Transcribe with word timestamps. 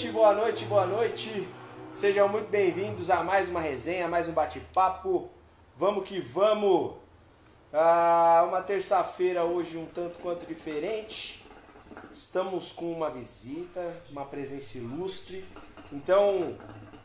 noite, 0.00 0.12
boa 0.12 0.32
noite, 0.32 0.64
boa 0.64 0.86
noite. 0.86 1.48
Sejam 1.92 2.26
muito 2.26 2.48
bem-vindos 2.48 3.10
a 3.10 3.22
mais 3.22 3.50
uma 3.50 3.60
resenha, 3.60 4.08
mais 4.08 4.26
um 4.30 4.32
bate-papo. 4.32 5.28
Vamos 5.76 6.08
que 6.08 6.20
vamos. 6.20 6.94
Ah, 7.70 8.46
uma 8.48 8.62
terça-feira 8.62 9.44
hoje 9.44 9.76
um 9.76 9.84
tanto 9.84 10.18
quanto 10.20 10.46
diferente. 10.46 11.44
Estamos 12.10 12.72
com 12.72 12.90
uma 12.90 13.10
visita, 13.10 13.94
uma 14.10 14.24
presença 14.24 14.78
ilustre. 14.78 15.44
Então, 15.92 16.56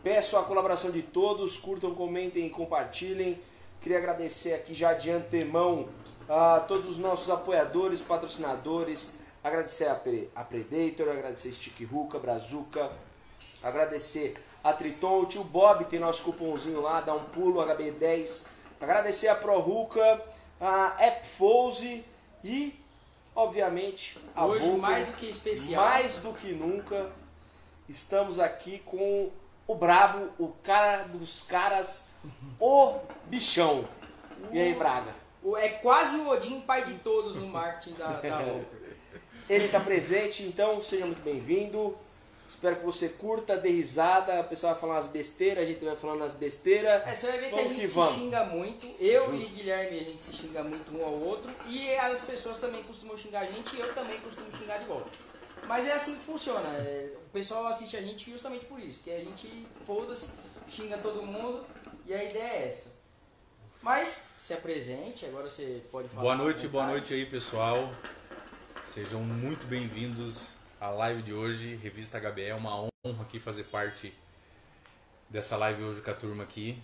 peço 0.01 0.37
a 0.37 0.43
colaboração 0.43 0.89
de 0.89 1.01
todos, 1.01 1.57
curtam, 1.57 1.93
comentem 1.93 2.45
e 2.45 2.49
compartilhem. 2.49 3.41
Queria 3.81 3.97
agradecer 3.97 4.53
aqui 4.53 4.73
já 4.73 4.93
de 4.93 5.11
antemão 5.11 5.89
a 6.29 6.61
todos 6.61 6.91
os 6.91 6.97
nossos 6.97 7.29
apoiadores, 7.29 7.99
patrocinadores, 7.99 9.13
agradecer 9.49 9.87
a, 9.87 9.93
Pre, 9.95 10.29
a 10.35 10.43
Predator, 10.43 11.09
agradecer 11.09 11.49
a 11.49 11.53
Stick 11.53 11.85
Ruka, 11.85 12.17
Brazuca, 12.17 12.91
agradecer 13.61 14.43
a 14.63 14.73
Triton, 14.73 15.21
o 15.21 15.25
tio 15.27 15.43
Bob 15.43 15.85
tem 15.85 15.99
nosso 15.99 16.23
cupomzinho 16.23 16.81
lá, 16.81 16.99
dá 16.99 17.13
um 17.13 17.25
pulo, 17.25 17.61
HB10, 17.63 18.47
agradecer 18.81 19.27
a 19.27 19.35
ProRuca, 19.35 20.19
a 20.59 20.87
Appfose 21.07 22.03
e, 22.43 22.73
obviamente, 23.35 24.17
a 24.35 24.47
Hoje, 24.47 24.65
mais 24.77 25.07
do 25.09 25.13
que 25.17 25.29
especial. 25.29 25.83
Mais 25.85 26.15
do 26.15 26.33
que 26.33 26.51
nunca, 26.51 27.11
estamos 27.87 28.39
aqui 28.39 28.79
com 28.79 29.29
o 29.67 29.75
Brabo, 29.75 30.29
o 30.39 30.47
cara 30.63 31.03
dos 31.03 31.43
caras, 31.43 32.07
o 32.59 32.97
bichão. 33.25 33.87
E 34.51 34.59
aí, 34.59 34.73
Braga? 34.73 35.13
O- 35.43 35.55
É 35.55 35.69
quase 35.69 36.17
o 36.17 36.27
Odin, 36.29 36.61
pai 36.61 36.83
de 36.85 36.95
todos 36.95 37.35
no 37.35 37.45
marketing 37.47 37.93
da, 37.93 38.07
da. 38.07 38.41
Ele 39.49 39.65
está 39.65 39.79
presente, 39.79 40.43
então 40.43 40.81
seja 40.81 41.05
muito 41.05 41.21
bem-vindo. 41.21 41.95
Espero 42.47 42.75
que 42.77 42.85
você 42.85 43.09
curta, 43.09 43.57
dê 43.57 43.69
risada. 43.69 44.39
O 44.41 44.43
pessoal 44.45 44.73
vai 44.73 44.81
falar 44.81 44.93
umas 44.95 45.07
besteiras, 45.07 45.63
a 45.63 45.65
gente 45.65 45.83
vai 45.83 45.95
falando 45.95 46.23
as 46.23 46.33
besteiras. 46.33 47.07
É, 47.07 47.13
você 47.13 47.27
vai 47.27 47.37
ver 47.39 47.45
que 47.49 47.51
Vamos 47.51 47.65
a 47.65 47.69
gente 47.69 47.81
que 47.81 47.87
se 47.87 47.93
vamos. 47.93 48.15
xinga 48.15 48.43
muito. 48.45 48.87
Eu 48.99 49.31
Justo. 49.31 49.51
e 49.51 49.55
Guilherme, 49.55 49.99
a 49.99 50.03
gente 50.03 50.21
se 50.21 50.33
xinga 50.33 50.63
muito 50.63 50.95
um 50.95 51.03
ao 51.03 51.13
outro. 51.13 51.51
E 51.67 51.95
as 51.95 52.19
pessoas 52.21 52.59
também 52.59 52.83
costumam 52.83 53.17
xingar 53.17 53.41
a 53.41 53.45
gente 53.45 53.75
e 53.75 53.79
eu 53.79 53.93
também 53.93 54.19
costumo 54.19 54.47
xingar 54.57 54.77
de 54.77 54.85
volta. 54.85 55.09
Mas 55.67 55.87
é 55.87 55.93
assim 55.93 56.15
que 56.15 56.23
funciona. 56.23 56.69
é, 56.77 57.11
o 57.15 57.29
pessoal 57.31 57.65
assiste 57.67 57.97
a 57.97 58.01
gente 58.01 58.31
justamente 58.31 58.65
por 58.65 58.79
isso. 58.79 58.97
Porque 58.97 59.11
a 59.11 59.19
gente, 59.19 59.67
foda-se, 59.85 60.29
xinga 60.69 60.97
todo 60.99 61.23
mundo 61.23 61.65
e 62.05 62.13
a 62.13 62.23
ideia 62.23 62.43
é 62.43 62.67
essa. 62.69 62.95
Mas 63.81 64.29
se 64.39 64.53
apresente, 64.53 65.25
agora 65.25 65.49
você 65.49 65.81
pode 65.91 66.07
falar. 66.09 66.21
Boa 66.21 66.35
noite, 66.35 66.67
boa 66.67 66.85
noite 66.87 67.13
aí 67.13 67.25
pessoal. 67.25 67.91
Sejam 68.85 69.21
muito 69.21 69.65
bem-vindos 69.65 70.53
à 70.79 70.89
live 70.89 71.23
de 71.23 71.33
hoje, 71.33 71.75
Revista 71.75 72.19
HBE. 72.19 72.43
É 72.43 72.55
uma 72.55 72.81
honra 72.81 73.23
aqui 73.23 73.39
fazer 73.39 73.63
parte 73.65 74.13
dessa 75.27 75.57
live 75.57 75.83
hoje 75.83 76.01
com 76.01 76.11
a 76.11 76.13
turma 76.13 76.43
aqui. 76.43 76.81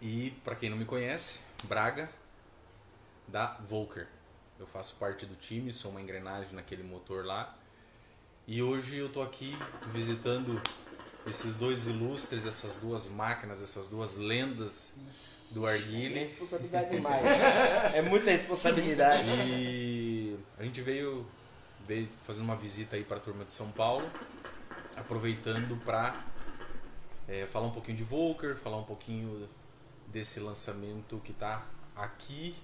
E 0.00 0.30
para 0.44 0.54
quem 0.54 0.70
não 0.70 0.76
me 0.76 0.84
conhece, 0.84 1.40
Braga 1.64 2.08
da 3.28 3.58
Volker. 3.68 4.06
Eu 4.58 4.66
faço 4.66 4.94
parte 4.94 5.26
do 5.26 5.34
time, 5.34 5.74
sou 5.74 5.90
uma 5.90 6.00
engrenagem 6.00 6.54
naquele 6.54 6.84
motor 6.84 7.26
lá. 7.26 7.54
E 8.46 8.62
hoje 8.62 8.96
eu 8.96 9.12
tô 9.12 9.20
aqui 9.22 9.58
visitando 9.92 10.62
esses 11.26 11.56
dois 11.56 11.86
ilustres, 11.86 12.46
essas 12.46 12.76
duas 12.76 13.08
máquinas, 13.08 13.60
essas 13.60 13.88
duas 13.88 14.16
lendas 14.16 14.92
do 15.52 15.66
É 15.68 15.74
Arguile. 15.74 16.18
responsabilidade 16.18 16.90
demais. 16.90 17.24
é 17.94 18.02
muita 18.02 18.30
responsabilidade. 18.30 19.30
E 19.46 20.36
a 20.58 20.62
gente 20.64 20.80
veio, 20.80 21.26
veio 21.86 22.08
fazendo 22.26 22.44
uma 22.44 22.56
visita 22.56 22.96
aí 22.96 23.04
para 23.04 23.18
a 23.18 23.20
turma 23.20 23.44
de 23.44 23.52
São 23.52 23.70
Paulo, 23.70 24.08
aproveitando 24.96 25.76
para 25.84 26.22
falar 27.50 27.66
um 27.66 27.70
pouquinho 27.70 27.96
de 27.96 28.04
Volker, 28.04 28.56
falar 28.56 28.76
um 28.78 28.84
pouquinho 28.84 29.48
desse 30.06 30.38
lançamento 30.40 31.20
que 31.24 31.32
tá 31.32 31.64
aqui 31.96 32.54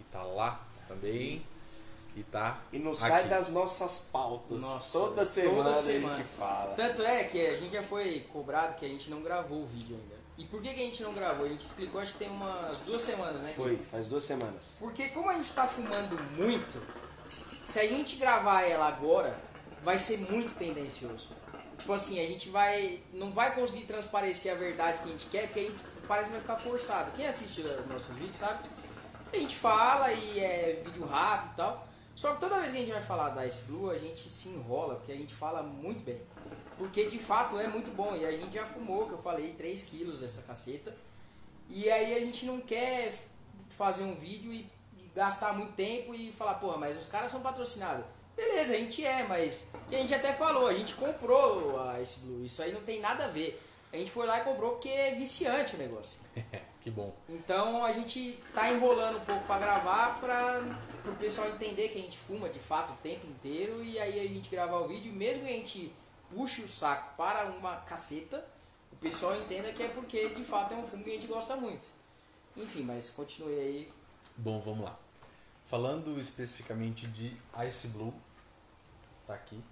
e 0.00 0.04
tá 0.12 0.22
lá 0.22 0.64
também 0.86 1.42
e 2.14 2.22
tá 2.22 2.60
E 2.72 2.78
não 2.78 2.94
sai 2.94 3.20
aqui. 3.22 3.28
das 3.28 3.48
nossas 3.50 4.08
pautas. 4.12 4.60
Nossa, 4.60 4.92
toda 4.92 5.08
toda 5.08 5.24
semana 5.24 5.70
a 5.70 5.74
semana. 5.74 6.14
gente 6.14 6.26
fala. 6.38 6.74
Tanto 6.74 7.02
é 7.02 7.24
que 7.24 7.44
a 7.46 7.56
gente 7.58 7.72
já 7.72 7.82
foi 7.82 8.20
cobrado 8.32 8.74
que 8.76 8.84
a 8.84 8.88
gente 8.88 9.10
não 9.10 9.22
gravou 9.22 9.62
o 9.62 9.66
vídeo 9.66 9.96
ainda. 9.96 10.21
E 10.42 10.44
por 10.46 10.60
que, 10.60 10.74
que 10.74 10.80
a 10.80 10.84
gente 10.84 11.04
não 11.04 11.14
gravou? 11.14 11.46
A 11.46 11.48
gente 11.48 11.60
explicou 11.60 12.00
acho 12.00 12.14
que 12.14 12.18
tem 12.18 12.28
umas 12.28 12.80
duas 12.80 13.00
semanas, 13.00 13.40
né? 13.42 13.52
Foi, 13.54 13.76
faz 13.76 14.08
duas 14.08 14.24
semanas. 14.24 14.76
Porque 14.80 15.08
como 15.10 15.30
a 15.30 15.34
gente 15.34 15.52
tá 15.52 15.68
fumando 15.68 16.20
muito, 16.36 16.82
se 17.64 17.78
a 17.78 17.86
gente 17.86 18.16
gravar 18.16 18.62
ela 18.62 18.88
agora, 18.88 19.38
vai 19.84 20.00
ser 20.00 20.18
muito 20.18 20.52
tendencioso. 20.54 21.28
Tipo 21.78 21.92
assim, 21.92 22.18
a 22.18 22.26
gente 22.26 22.48
vai. 22.48 23.04
não 23.12 23.30
vai 23.30 23.54
conseguir 23.54 23.84
transparecer 23.84 24.50
a 24.50 24.56
verdade 24.56 24.98
que 24.98 25.04
a 25.04 25.12
gente 25.12 25.26
quer, 25.26 25.46
porque 25.46 25.60
a 25.60 25.62
gente 25.62 25.78
parece 26.08 26.26
que 26.26 26.32
vai 26.32 26.40
ficar 26.40 26.56
forçado. 26.56 27.12
Quem 27.12 27.26
assiste 27.28 27.60
o 27.60 27.86
nosso 27.86 28.12
vídeo 28.14 28.34
sabe? 28.34 28.68
A 29.32 29.36
gente 29.36 29.54
fala 29.54 30.12
e 30.12 30.40
é 30.40 30.82
vídeo 30.84 31.06
rápido 31.06 31.52
e 31.52 31.56
tal. 31.56 31.88
Só 32.16 32.34
que 32.34 32.40
toda 32.40 32.58
vez 32.58 32.72
que 32.72 32.78
a 32.78 32.80
gente 32.80 32.92
vai 32.92 33.02
falar 33.02 33.28
da 33.30 33.46
Ice 33.46 33.62
Blue, 33.62 33.90
a 33.90 33.98
gente 33.98 34.28
se 34.28 34.48
enrola, 34.48 34.96
porque 34.96 35.12
a 35.12 35.16
gente 35.16 35.32
fala 35.32 35.62
muito 35.62 36.02
bem. 36.02 36.20
Porque 36.82 37.06
de 37.06 37.18
fato 37.18 37.60
é 37.60 37.68
muito 37.68 37.92
bom. 37.92 38.16
E 38.16 38.26
a 38.26 38.32
gente 38.32 38.54
já 38.54 38.66
fumou, 38.66 39.06
que 39.06 39.12
eu 39.12 39.22
falei, 39.22 39.54
3 39.54 39.84
quilos 39.84 40.18
dessa 40.18 40.42
caceta. 40.42 40.92
E 41.70 41.88
aí 41.88 42.16
a 42.16 42.18
gente 42.18 42.44
não 42.44 42.60
quer 42.60 43.14
fazer 43.78 44.02
um 44.02 44.16
vídeo 44.16 44.52
e, 44.52 44.68
e 44.96 45.08
gastar 45.14 45.54
muito 45.54 45.74
tempo 45.74 46.12
e 46.12 46.32
falar, 46.32 46.54
porra, 46.54 46.78
mas 46.78 46.98
os 46.98 47.06
caras 47.06 47.30
são 47.30 47.40
patrocinados. 47.40 48.04
Beleza, 48.34 48.74
a 48.74 48.78
gente 48.78 49.04
é, 49.06 49.22
mas 49.28 49.70
que 49.88 49.94
a 49.94 49.98
gente 49.98 50.12
até 50.12 50.32
falou, 50.32 50.66
a 50.66 50.74
gente 50.74 50.92
comprou 50.94 51.80
a 51.80 52.00
Ice 52.00 52.18
Blue. 52.18 52.44
Isso 52.44 52.60
aí 52.60 52.72
não 52.72 52.80
tem 52.80 53.00
nada 53.00 53.26
a 53.26 53.28
ver. 53.28 53.62
A 53.92 53.96
gente 53.96 54.10
foi 54.10 54.26
lá 54.26 54.40
e 54.40 54.44
comprou 54.44 54.72
porque 54.72 54.88
é 54.88 55.14
viciante 55.14 55.76
o 55.76 55.78
negócio. 55.78 56.18
que 56.82 56.90
bom. 56.90 57.14
Então 57.28 57.84
a 57.84 57.92
gente 57.92 58.42
tá 58.52 58.72
enrolando 58.72 59.18
um 59.18 59.24
pouco 59.24 59.46
pra 59.46 59.60
gravar 59.60 60.18
pra 60.18 60.60
o 61.06 61.14
pessoal 61.14 61.48
entender 61.48 61.90
que 61.90 61.98
a 61.98 62.02
gente 62.02 62.18
fuma 62.18 62.48
de 62.48 62.58
fato 62.58 62.92
o 62.92 62.96
tempo 62.96 63.24
inteiro 63.28 63.84
e 63.84 64.00
aí 64.00 64.18
a 64.18 64.24
gente 64.24 64.50
gravar 64.50 64.78
o 64.78 64.88
vídeo, 64.88 65.12
mesmo 65.12 65.44
que 65.44 65.48
a 65.48 65.56
gente 65.56 65.92
puxe 66.34 66.62
o 66.62 66.68
saco 66.68 67.16
para 67.16 67.46
uma 67.46 67.76
caceta, 67.82 68.44
o 68.92 68.96
pessoal 68.96 69.34
entenda 69.36 69.72
que 69.72 69.82
é 69.82 69.88
porque 69.88 70.30
de 70.34 70.44
fato 70.44 70.74
é 70.74 70.76
um 70.76 70.86
fumo 70.86 71.04
que 71.04 71.10
a 71.10 71.14
gente 71.14 71.26
gosta 71.26 71.56
muito. 71.56 71.86
Enfim, 72.56 72.82
mas 72.82 73.10
continue 73.10 73.54
aí. 73.58 73.92
Bom, 74.36 74.60
vamos 74.60 74.84
lá. 74.84 74.96
Falando 75.68 76.20
especificamente 76.20 77.06
de 77.06 77.36
Ice 77.66 77.88
Blue, 77.88 78.12
tá 79.26 79.34
aqui. 79.34 79.62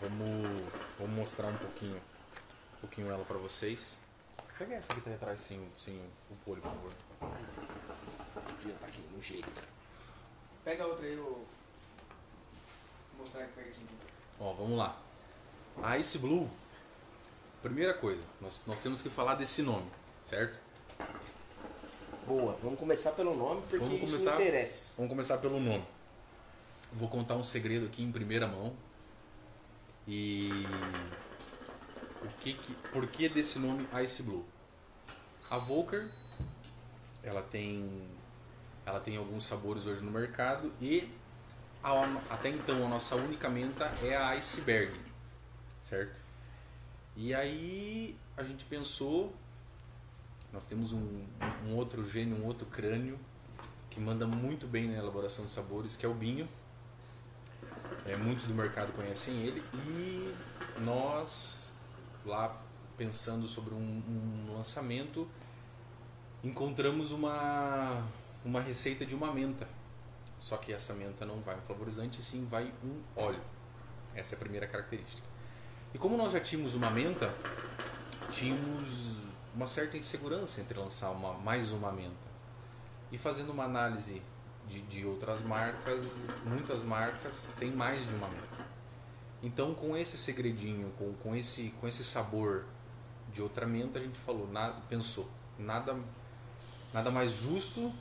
Vamos, 0.00 0.62
vamos 0.98 1.14
mostrar 1.16 1.48
um 1.48 1.56
pouquinho, 1.58 1.96
um 2.76 2.80
pouquinho 2.80 3.10
ela 3.10 3.24
pra 3.24 3.36
vocês. 3.36 3.98
Pega 4.58 4.74
essa 4.74 4.92
aqui 4.92 5.00
tá 5.02 5.10
atrás 5.14 5.40
sem, 5.40 5.58
o- 5.58 5.72
sem 5.78 5.96
o 6.30 6.34
polho, 6.44 6.60
por 6.62 6.70
favor. 6.70 6.92
Podia 8.44 8.74
tá 8.74 8.86
aqui 8.86 9.00
no 9.12 9.22
jeito. 9.22 9.62
Pega 10.64 10.86
outra 10.86 11.04
aí, 11.06 11.14
eu 11.14 11.22
vou 11.24 11.46
mostrar 13.18 13.42
aqui 13.44 13.52
pertinho. 13.54 13.88
Ó, 14.40 14.52
vamos 14.54 14.76
lá. 14.78 14.98
A 15.82 15.98
Ice 15.98 16.18
Blue, 16.18 16.48
primeira 17.62 17.94
coisa, 17.94 18.22
nós, 18.40 18.60
nós 18.66 18.80
temos 18.80 19.00
que 19.02 19.08
falar 19.10 19.34
desse 19.34 19.62
nome, 19.62 19.86
certo? 20.28 20.58
Boa, 22.26 22.56
vamos 22.62 22.78
começar 22.78 23.12
pelo 23.12 23.36
nome 23.36 23.60
porque 23.62 23.78
Vamos 23.84 24.02
isso 24.02 24.12
começar- 24.12 24.36
me 24.36 24.42
interessa. 24.42 24.94
Vamos 24.96 25.10
começar 25.10 25.38
pelo 25.38 25.60
nome. 25.60 25.84
Vou 26.92 27.08
contar 27.08 27.34
um 27.36 27.42
segredo 27.42 27.86
aqui 27.86 28.02
em 28.02 28.10
primeira 28.12 28.46
mão. 28.46 28.72
E 30.08 30.50
o 32.22 32.28
que 32.40 32.54
que, 32.54 32.72
por 32.92 33.06
que 33.06 33.28
desse 33.28 33.58
nome 33.58 33.86
Ice 34.02 34.22
Blue? 34.22 34.44
A 35.48 35.58
Volker, 35.58 36.08
ela 37.22 37.42
tem 37.42 38.08
ela 38.86 38.98
tem 39.00 39.16
alguns 39.16 39.44
sabores 39.46 39.86
hoje 39.86 40.02
no 40.02 40.10
mercado 40.10 40.72
e 40.80 41.08
a- 41.82 42.20
até 42.30 42.48
então 42.50 42.84
a 42.84 42.88
nossa 42.88 43.14
única 43.16 43.48
menta 43.48 43.84
é 44.02 44.16
a 44.16 44.28
Iceberg, 44.30 44.92
certo? 45.82 46.20
E 47.16 47.34
aí 47.34 48.16
a 48.36 48.42
gente 48.42 48.64
pensou, 48.64 49.34
nós 50.52 50.64
temos 50.64 50.92
um, 50.92 51.24
um 51.66 51.74
outro 51.76 52.08
gênio, 52.08 52.36
um 52.36 52.46
outro 52.46 52.66
crânio 52.66 53.18
que 53.90 54.00
manda 54.00 54.26
muito 54.26 54.66
bem 54.66 54.88
na 54.88 54.98
elaboração 54.98 55.44
de 55.44 55.50
sabores, 55.50 55.96
que 55.96 56.06
é 56.06 56.08
o 56.08 56.14
Binho. 56.14 56.48
É, 58.06 58.16
muitos 58.16 58.46
do 58.46 58.54
mercado 58.54 58.92
conhecem 58.92 59.34
ele 59.42 59.62
e 59.74 60.34
nós 60.80 61.70
lá 62.24 62.56
pensando 62.96 63.48
sobre 63.48 63.74
um, 63.74 63.78
um 64.48 64.54
lançamento 64.56 65.28
encontramos 66.42 67.12
uma 67.12 68.02
uma 68.44 68.60
receita 68.60 69.04
de 69.04 69.14
uma 69.14 69.32
menta. 69.34 69.68
Só 70.40 70.56
que 70.56 70.72
essa 70.72 70.94
menta 70.94 71.26
não 71.26 71.38
vai 71.40 71.54
um 71.54 71.60
flavorizante, 71.60 72.22
sim 72.22 72.46
vai 72.50 72.72
um 72.82 73.00
óleo. 73.14 73.40
Essa 74.14 74.34
é 74.34 74.36
a 74.36 74.38
primeira 74.38 74.66
característica. 74.66 75.22
E 75.92 75.98
como 75.98 76.16
nós 76.16 76.32
já 76.32 76.40
tínhamos 76.40 76.74
uma 76.74 76.90
menta, 76.90 77.32
tínhamos 78.32 79.16
uma 79.54 79.66
certa 79.66 79.98
insegurança 79.98 80.60
entre 80.60 80.78
lançar 80.78 81.10
uma, 81.10 81.34
mais 81.34 81.70
uma 81.70 81.92
menta. 81.92 82.30
E 83.12 83.18
fazendo 83.18 83.52
uma 83.52 83.64
análise 83.64 84.22
de, 84.66 84.80
de 84.82 85.04
outras 85.04 85.42
marcas, 85.42 86.16
muitas 86.44 86.82
marcas 86.82 87.50
têm 87.58 87.70
mais 87.70 88.00
de 88.08 88.14
uma 88.14 88.28
meta. 88.28 88.66
Então, 89.42 89.74
com 89.74 89.96
esse 89.96 90.16
segredinho, 90.16 90.90
com, 90.98 91.12
com, 91.14 91.36
esse, 91.36 91.74
com 91.80 91.86
esse 91.86 92.02
sabor 92.02 92.64
de 93.32 93.42
outra 93.42 93.66
menta, 93.66 93.98
a 93.98 94.02
gente 94.02 94.18
falou, 94.20 94.50
nada, 94.50 94.76
pensou, 94.88 95.28
nada, 95.58 95.96
nada 96.94 97.10
mais 97.10 97.32
justo, 97.32 97.92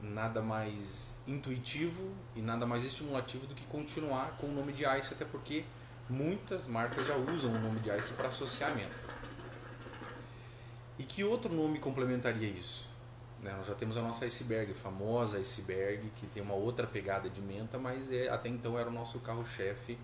nada 0.00 0.40
mais 0.40 1.11
intuitivo 1.26 2.12
e 2.34 2.42
nada 2.42 2.66
mais 2.66 2.84
estimulativo 2.84 3.46
do 3.46 3.54
que 3.54 3.64
continuar 3.66 4.36
com 4.38 4.48
o 4.48 4.52
nome 4.52 4.72
de 4.72 4.84
Ice, 4.98 5.14
até 5.14 5.24
porque 5.24 5.64
muitas 6.08 6.66
marcas 6.66 7.06
já 7.06 7.16
usam 7.16 7.50
o 7.54 7.58
nome 7.58 7.80
de 7.80 7.90
Ice 7.96 8.12
para 8.12 8.28
associar 8.28 8.74
menta. 8.74 8.94
E 10.98 11.04
que 11.04 11.24
outro 11.24 11.52
nome 11.52 11.78
complementaria 11.78 12.48
isso? 12.48 12.88
Né? 13.42 13.52
Nós 13.56 13.66
já 13.66 13.74
temos 13.74 13.96
a 13.96 14.02
nossa 14.02 14.24
iceberg, 14.24 14.72
famosa 14.74 15.38
iceberg, 15.38 16.10
que 16.20 16.26
tem 16.26 16.42
uma 16.42 16.54
outra 16.54 16.86
pegada 16.86 17.28
de 17.28 17.40
menta, 17.40 17.78
mas 17.78 18.10
é, 18.12 18.28
até 18.28 18.48
então 18.48 18.78
era 18.78 18.88
o 18.88 18.92
nosso 18.92 19.18
carro-chefe 19.18 19.98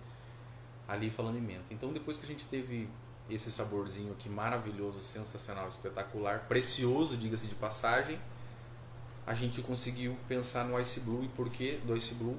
ali 0.87 1.09
falando 1.09 1.37
em 1.37 1.41
menta. 1.41 1.65
Então 1.71 1.93
depois 1.93 2.17
que 2.17 2.25
a 2.25 2.27
gente 2.27 2.45
teve 2.47 2.89
esse 3.29 3.51
saborzinho 3.51 4.11
aqui 4.11 4.27
maravilhoso, 4.27 5.01
sensacional, 5.01 5.67
espetacular, 5.69 6.45
precioso, 6.47 7.15
diga-se 7.15 7.47
de 7.47 7.55
passagem, 7.55 8.19
a 9.29 9.35
gente 9.35 9.61
conseguiu 9.61 10.17
pensar 10.27 10.65
no 10.65 10.79
Ice 10.81 11.01
Blue 11.01 11.23
e 11.23 11.27
por 11.27 11.51
que 11.51 11.79
do 11.85 11.95
Ice 11.95 12.15
Blue? 12.15 12.35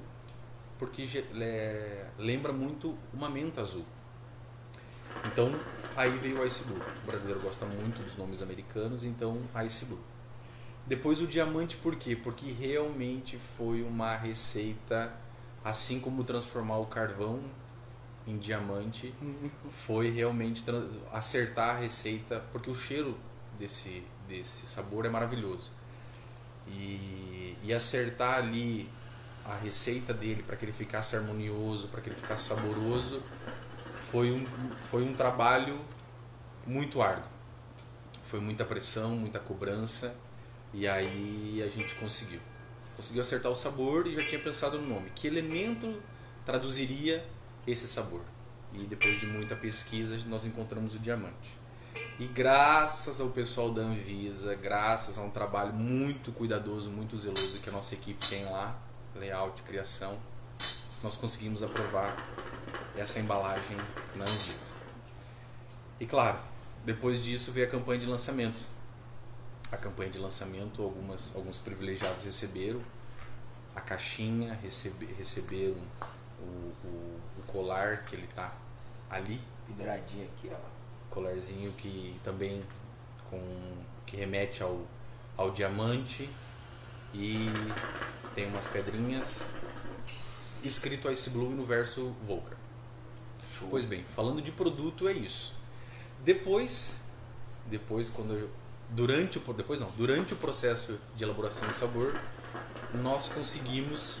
Porque 0.77 1.07
é, 1.39 2.05
lembra 2.17 2.51
muito 2.51 2.97
uma 3.13 3.29
menta 3.29 3.61
azul. 3.61 3.85
Então 5.25 5.57
aí 5.95 6.11
veio 6.17 6.41
o 6.41 6.45
Ice 6.45 6.61
Blue. 6.65 6.81
O 7.01 7.05
brasileiro 7.05 7.39
gosta 7.39 7.65
muito 7.65 8.03
dos 8.03 8.17
nomes 8.17 8.41
americanos, 8.41 9.05
então 9.05 9.41
Ice 9.65 9.85
Blue. 9.85 10.01
Depois 10.85 11.21
o 11.21 11.27
diamante 11.27 11.77
por 11.77 11.95
quê? 11.95 12.13
Porque 12.13 12.51
realmente 12.51 13.39
foi 13.55 13.83
uma 13.83 14.13
receita, 14.17 15.13
assim 15.63 16.01
como 16.01 16.25
transformar 16.25 16.79
o 16.79 16.87
carvão 16.87 17.39
em 18.27 18.37
diamante, 18.37 19.15
foi 19.85 20.09
realmente 20.09 20.61
acertar 21.13 21.77
a 21.77 21.79
receita, 21.79 22.43
porque 22.51 22.69
o 22.69 22.75
cheiro 22.75 23.17
desse, 23.57 24.03
desse 24.27 24.65
sabor 24.65 25.05
é 25.05 25.09
maravilhoso. 25.09 25.79
E, 26.71 27.57
e 27.63 27.73
acertar 27.73 28.37
ali 28.37 28.89
a 29.45 29.55
receita 29.55 30.13
dele 30.13 30.43
para 30.43 30.55
que 30.55 30.65
ele 30.65 30.71
ficasse 30.71 31.15
harmonioso, 31.15 31.87
para 31.87 32.01
que 32.01 32.09
ele 32.09 32.15
ficasse 32.15 32.45
saboroso, 32.45 33.21
foi 34.11 34.31
um, 34.31 34.45
foi 34.89 35.03
um 35.03 35.13
trabalho 35.13 35.79
muito 36.65 37.01
árduo. 37.01 37.29
Foi 38.25 38.39
muita 38.39 38.63
pressão, 38.63 39.11
muita 39.11 39.39
cobrança 39.39 40.15
e 40.73 40.87
aí 40.87 41.61
a 41.65 41.69
gente 41.69 41.95
conseguiu. 41.95 42.39
Conseguiu 42.95 43.21
acertar 43.21 43.51
o 43.51 43.55
sabor 43.55 44.07
e 44.07 44.15
já 44.15 44.23
tinha 44.23 44.39
pensado 44.39 44.79
no 44.79 44.87
nome. 44.87 45.11
Que 45.15 45.27
elemento 45.27 46.01
traduziria 46.45 47.25
esse 47.67 47.87
sabor? 47.87 48.21
E 48.73 48.83
depois 48.85 49.19
de 49.19 49.27
muita 49.27 49.55
pesquisa, 49.55 50.17
nós 50.27 50.45
encontramos 50.45 50.95
o 50.95 50.99
diamante. 50.99 51.60
E 52.19 52.27
graças 52.27 53.19
ao 53.19 53.29
pessoal 53.29 53.71
da 53.71 53.81
Anvisa, 53.81 54.53
graças 54.55 55.17
a 55.17 55.21
um 55.21 55.29
trabalho 55.29 55.73
muito 55.73 56.31
cuidadoso, 56.31 56.89
muito 56.91 57.17
zeloso 57.17 57.59
que 57.59 57.69
a 57.69 57.71
nossa 57.71 57.95
equipe 57.95 58.23
tem 58.27 58.45
lá, 58.45 58.75
layout, 59.15 59.63
criação, 59.63 60.19
nós 61.01 61.17
conseguimos 61.17 61.63
aprovar 61.63 62.15
essa 62.95 63.19
embalagem 63.19 63.75
na 64.15 64.23
Anvisa. 64.23 64.73
E 65.99 66.05
claro, 66.05 66.37
depois 66.85 67.23
disso 67.23 67.51
veio 67.51 67.67
a 67.67 67.69
campanha 67.69 67.99
de 67.99 68.05
lançamento, 68.05 68.59
a 69.71 69.77
campanha 69.77 70.11
de 70.11 70.19
lançamento, 70.19 70.83
algumas, 70.83 71.35
alguns 71.35 71.57
privilegiados 71.57 72.23
receberam 72.23 72.81
a 73.75 73.81
caixinha, 73.81 74.53
recebe, 74.61 75.05
receberam 75.17 75.81
o, 76.39 76.43
o, 76.43 77.21
o, 77.39 77.43
colar 77.47 78.03
que 78.03 78.15
ele 78.15 78.27
tá 78.35 78.53
ali. 79.09 79.39
Hidradinho 79.69 80.25
aqui, 80.25 80.51
ó. 80.51 80.80
Colarzinho 81.11 81.71
que 81.73 82.19
também 82.23 82.63
com 83.29 83.39
que 84.07 84.17
remete 84.17 84.63
ao, 84.63 84.81
ao 85.37 85.51
diamante 85.51 86.27
e 87.13 87.47
tem 88.33 88.47
umas 88.47 88.65
pedrinhas 88.65 89.43
escrito 90.63 91.09
Ice 91.09 91.29
Blue 91.29 91.51
no 91.51 91.65
verso 91.65 92.15
Volca. 92.25 92.57
Show. 93.53 93.67
Pois 93.69 93.85
bem, 93.85 94.03
falando 94.15 94.41
de 94.41 94.51
produto 94.51 95.07
é 95.07 95.13
isso. 95.13 95.53
Depois, 96.23 97.03
depois 97.67 98.09
quando 98.09 98.33
eu 98.33 98.49
durante 98.91 99.37
o 99.37 99.53
depois 99.53 99.79
não, 99.79 99.87
durante 99.97 100.33
o 100.33 100.37
processo 100.37 100.99
de 101.15 101.23
elaboração 101.23 101.67
do 101.67 101.75
sabor, 101.75 102.13
nós 102.93 103.29
conseguimos 103.29 104.19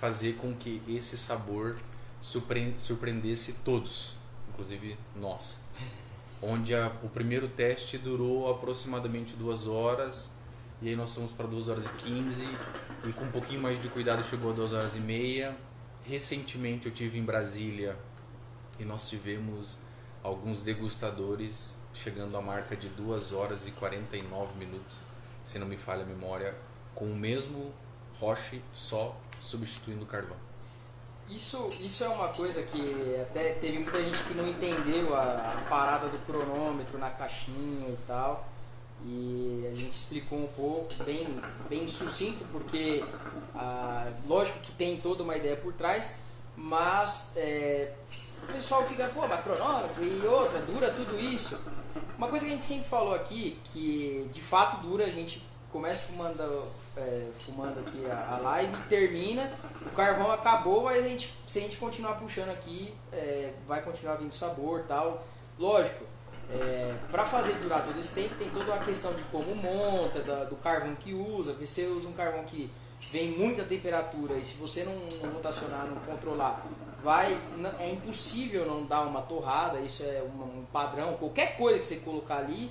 fazer 0.00 0.34
com 0.34 0.54
que 0.54 0.82
esse 0.88 1.18
sabor 1.18 1.76
surpreendesse 2.20 3.54
todos, 3.64 4.14
inclusive 4.52 4.96
nós. 5.16 5.60
Onde 6.40 6.74
a, 6.74 6.92
o 7.02 7.08
primeiro 7.08 7.48
teste 7.48 7.98
durou 7.98 8.50
aproximadamente 8.50 9.34
duas 9.36 9.66
horas, 9.66 10.30
e 10.80 10.88
aí 10.88 10.96
nós 10.96 11.14
fomos 11.14 11.30
para 11.32 11.46
duas 11.46 11.68
horas 11.68 11.86
e 11.86 11.92
quinze, 12.02 12.48
e 13.04 13.12
com 13.12 13.24
um 13.24 13.30
pouquinho 13.30 13.60
mais 13.60 13.80
de 13.80 13.88
cuidado 13.88 14.24
chegou 14.24 14.50
a 14.50 14.54
duas 14.54 14.72
horas 14.72 14.96
e 14.96 15.00
meia. 15.00 15.56
Recentemente 16.04 16.86
eu 16.86 16.92
tive 16.92 17.18
em 17.18 17.24
Brasília 17.24 17.96
e 18.78 18.84
nós 18.84 19.08
tivemos 19.08 19.76
alguns 20.22 20.62
degustadores 20.62 21.76
chegando 21.94 22.36
à 22.36 22.42
marca 22.42 22.74
de 22.74 22.88
2 22.88 23.32
horas 23.32 23.66
e 23.66 23.70
49 23.70 24.58
minutos, 24.58 25.02
se 25.44 25.58
não 25.58 25.66
me 25.66 25.76
falha 25.76 26.02
a 26.02 26.06
memória, 26.06 26.56
com 26.94 27.04
o 27.04 27.14
mesmo 27.14 27.72
roche 28.18 28.62
só 28.72 29.16
substituindo 29.40 30.06
carvão. 30.06 30.36
Isso, 31.34 31.70
isso 31.80 32.04
é 32.04 32.08
uma 32.08 32.28
coisa 32.28 32.62
que 32.62 33.16
até 33.22 33.54
teve 33.54 33.78
muita 33.78 34.02
gente 34.02 34.22
que 34.24 34.34
não 34.34 34.46
entendeu 34.46 35.16
a, 35.16 35.54
a 35.56 35.66
parada 35.68 36.08
do 36.08 36.18
cronômetro 36.26 36.98
na 36.98 37.08
caixinha 37.08 37.88
e 37.88 37.98
tal. 38.06 38.46
E 39.02 39.66
a 39.72 39.74
gente 39.74 39.94
explicou 39.94 40.40
um 40.40 40.46
pouco, 40.48 40.92
bem, 41.04 41.40
bem 41.70 41.88
sucinto, 41.88 42.44
porque 42.52 43.02
ah, 43.54 44.12
lógico 44.26 44.58
que 44.60 44.72
tem 44.72 44.98
toda 44.98 45.22
uma 45.22 45.34
ideia 45.34 45.56
por 45.56 45.72
trás, 45.72 46.14
mas 46.54 47.32
é, 47.34 47.94
o 48.42 48.52
pessoal 48.52 48.84
fica, 48.84 49.08
pô, 49.08 49.26
mas 49.26 49.42
cronômetro 49.42 50.04
e 50.04 50.26
outra, 50.26 50.60
dura 50.60 50.90
tudo 50.90 51.18
isso. 51.18 51.58
Uma 52.18 52.28
coisa 52.28 52.44
que 52.44 52.52
a 52.52 52.54
gente 52.54 52.64
sempre 52.64 52.88
falou 52.90 53.14
aqui, 53.14 53.58
que 53.72 54.30
de 54.34 54.40
fato 54.42 54.82
dura, 54.82 55.06
a 55.06 55.10
gente 55.10 55.42
começa 55.72 56.02
fumando, 56.02 56.68
é, 56.96 57.28
fumando 57.44 57.80
aqui 57.80 58.04
a, 58.10 58.34
a, 58.34 58.38
live 58.38 58.76
termina, 58.88 59.50
o 59.86 59.90
carvão 59.90 60.30
acabou, 60.30 60.84
mas 60.84 61.04
a 61.04 61.08
gente, 61.08 61.32
se 61.46 61.58
a 61.58 61.62
gente 61.62 61.76
continuar 61.76 62.14
puxando 62.14 62.50
aqui, 62.50 62.94
é, 63.12 63.52
vai 63.66 63.82
continuar 63.82 64.16
vindo 64.16 64.34
sabor 64.34 64.84
tal. 64.86 65.24
Lógico, 65.58 66.04
é, 66.50 66.94
para 67.10 67.24
fazer 67.24 67.54
durar 67.54 67.84
todo 67.84 67.98
esse 67.98 68.14
tempo, 68.14 68.34
tem 68.36 68.50
toda 68.50 68.72
uma 68.72 68.84
questão 68.84 69.14
de 69.14 69.22
como 69.24 69.54
monta, 69.54 70.20
da, 70.20 70.44
do 70.44 70.56
carvão 70.56 70.94
que 70.94 71.14
usa, 71.14 71.52
porque 71.52 71.66
você 71.66 71.86
usa 71.86 72.08
um 72.08 72.12
carvão 72.12 72.44
que 72.44 72.70
vem 73.10 73.30
muita 73.30 73.64
temperatura 73.64 74.34
e 74.34 74.44
se 74.44 74.54
você 74.56 74.84
não, 74.84 74.94
não 75.22 75.34
rotacionar, 75.34 75.86
não 75.86 75.96
controlar, 76.02 76.64
vai 77.02 77.36
é 77.80 77.90
impossível 77.90 78.64
não 78.64 78.84
dar 78.84 79.02
uma 79.02 79.22
torrada, 79.22 79.80
isso 79.80 80.02
é 80.04 80.22
um 80.22 80.64
padrão, 80.72 81.14
qualquer 81.14 81.56
coisa 81.56 81.80
que 81.80 81.86
você 81.86 81.96
colocar 81.96 82.36
ali, 82.36 82.70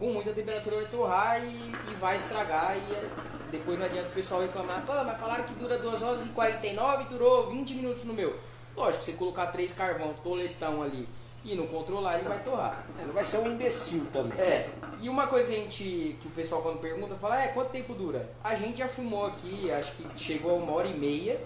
com 0.00 0.14
muita 0.14 0.32
temperatura 0.32 0.76
vai 0.76 0.86
torrar 0.86 1.44
e, 1.44 1.72
e 1.90 1.94
vai 2.00 2.16
estragar 2.16 2.74
e 2.74 2.94
é, 2.94 3.08
depois 3.52 3.78
não 3.78 3.84
adianta 3.84 4.08
o 4.08 4.12
pessoal 4.12 4.40
reclamar, 4.40 4.84
pô, 4.86 4.94
mas 5.04 5.20
falaram 5.20 5.44
que 5.44 5.52
dura 5.52 5.78
2 5.78 6.02
horas 6.02 6.24
e 6.24 6.30
49 6.30 7.04
durou 7.04 7.50
20 7.50 7.74
minutos 7.74 8.04
no 8.04 8.14
meu. 8.14 8.34
Lógico, 8.74 9.04
você 9.04 9.12
colocar 9.12 9.48
três 9.48 9.74
carvão, 9.74 10.14
toletão 10.24 10.82
ali 10.82 11.06
e 11.44 11.54
não 11.54 11.66
controlar, 11.66 12.18
ele 12.18 12.28
vai 12.28 12.42
torrar. 12.42 12.82
É, 12.98 13.04
não 13.04 13.12
vai 13.12 13.26
ser 13.26 13.38
um 13.38 13.46
imbecil 13.46 14.06
também. 14.10 14.38
É. 14.40 14.70
E 15.02 15.08
uma 15.08 15.26
coisa 15.26 15.46
que 15.46 15.54
a 15.54 15.58
gente, 15.58 16.16
que 16.20 16.28
o 16.28 16.30
pessoal 16.30 16.62
quando 16.62 16.80
pergunta, 16.80 17.14
fala, 17.16 17.42
é, 17.42 17.48
quanto 17.48 17.70
tempo 17.70 17.92
dura? 17.92 18.30
A 18.42 18.54
gente 18.54 18.78
já 18.78 18.88
fumou 18.88 19.26
aqui, 19.26 19.70
acho 19.70 19.92
que 19.92 20.18
chegou 20.18 20.52
a 20.52 20.54
uma 20.54 20.72
hora 20.72 20.88
e 20.88 20.96
meia, 20.96 21.38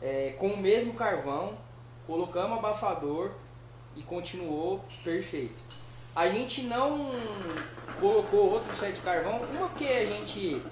é, 0.00 0.34
com 0.38 0.48
o 0.48 0.56
mesmo 0.56 0.94
carvão, 0.94 1.54
colocamos 2.04 2.58
abafador 2.58 3.30
e 3.94 4.02
continuou 4.02 4.84
perfeito. 5.04 5.71
A 6.14 6.28
gente 6.28 6.62
não 6.64 7.10
colocou 7.98 8.52
outro 8.52 8.74
set 8.76 8.96
de 8.96 9.00
carvão, 9.00 9.40
uma 9.50 9.70
que 9.70 9.86
a 9.86 10.04
gente 10.04 10.62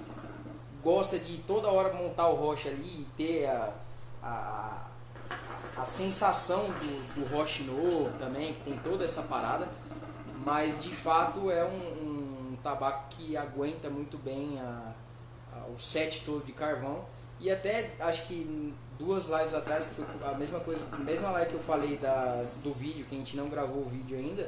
gosta 0.83 1.17
de 1.17 1.39
toda 1.39 1.67
hora 1.67 1.93
montar 1.93 2.27
o 2.27 2.35
rocha 2.35 2.69
ali 2.69 3.01
e 3.01 3.07
ter 3.17 3.45
a, 3.47 3.73
a, 4.21 4.87
a 5.77 5.85
sensação 5.85 6.65
do, 6.65 7.15
do 7.15 7.35
roche 7.35 7.63
novo 7.63 8.11
também, 8.19 8.53
que 8.53 8.61
tem 8.61 8.77
toda 8.79 9.03
essa 9.03 9.23
parada, 9.23 9.67
mas 10.45 10.81
de 10.81 10.89
fato 10.89 11.49
é 11.49 11.63
um, 11.65 12.51
um 12.51 12.57
tabaco 12.61 13.05
que 13.09 13.35
aguenta 13.35 13.89
muito 13.89 14.17
bem 14.19 14.59
a, 14.59 14.93
a, 15.53 15.65
o 15.67 15.79
set 15.79 16.23
todo 16.23 16.45
de 16.45 16.51
carvão. 16.51 17.05
E 17.39 17.49
até 17.49 17.95
acho 17.99 18.21
que 18.23 18.75
duas 18.99 19.27
lives 19.27 19.55
atrás, 19.55 19.89
a 20.23 20.37
mesma 20.37 20.59
coisa, 20.59 20.85
a 20.91 20.97
mesma 20.97 21.31
live 21.31 21.49
que 21.49 21.55
eu 21.55 21.63
falei 21.63 21.97
da, 21.97 22.45
do 22.63 22.71
vídeo, 22.71 23.05
que 23.05 23.15
a 23.15 23.17
gente 23.17 23.35
não 23.35 23.47
gravou 23.47 23.81
o 23.81 23.89
vídeo 23.89 24.15
ainda, 24.15 24.47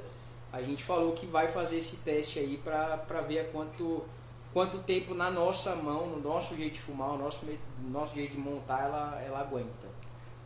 a 0.53 0.61
gente 0.61 0.83
falou 0.83 1.13
que 1.13 1.25
vai 1.25 1.47
fazer 1.47 1.77
esse 1.77 1.97
teste 1.97 2.37
aí 2.37 2.57
pra 2.57 3.21
ver 3.27 3.39
a 3.39 3.45
quanto, 3.45 4.05
quanto 4.53 4.77
tempo 4.83 5.15
na 5.15 5.31
nossa 5.31 5.75
mão, 5.75 6.05
no 6.05 6.21
nosso 6.21 6.55
jeito 6.55 6.73
de 6.73 6.79
fumar, 6.79 7.09
o 7.13 7.17
nosso, 7.17 7.43
nosso 7.89 8.13
jeito 8.13 8.33
de 8.33 8.39
montar, 8.39 8.83
ela, 8.83 9.19
ela 9.25 9.39
aguenta. 9.39 9.87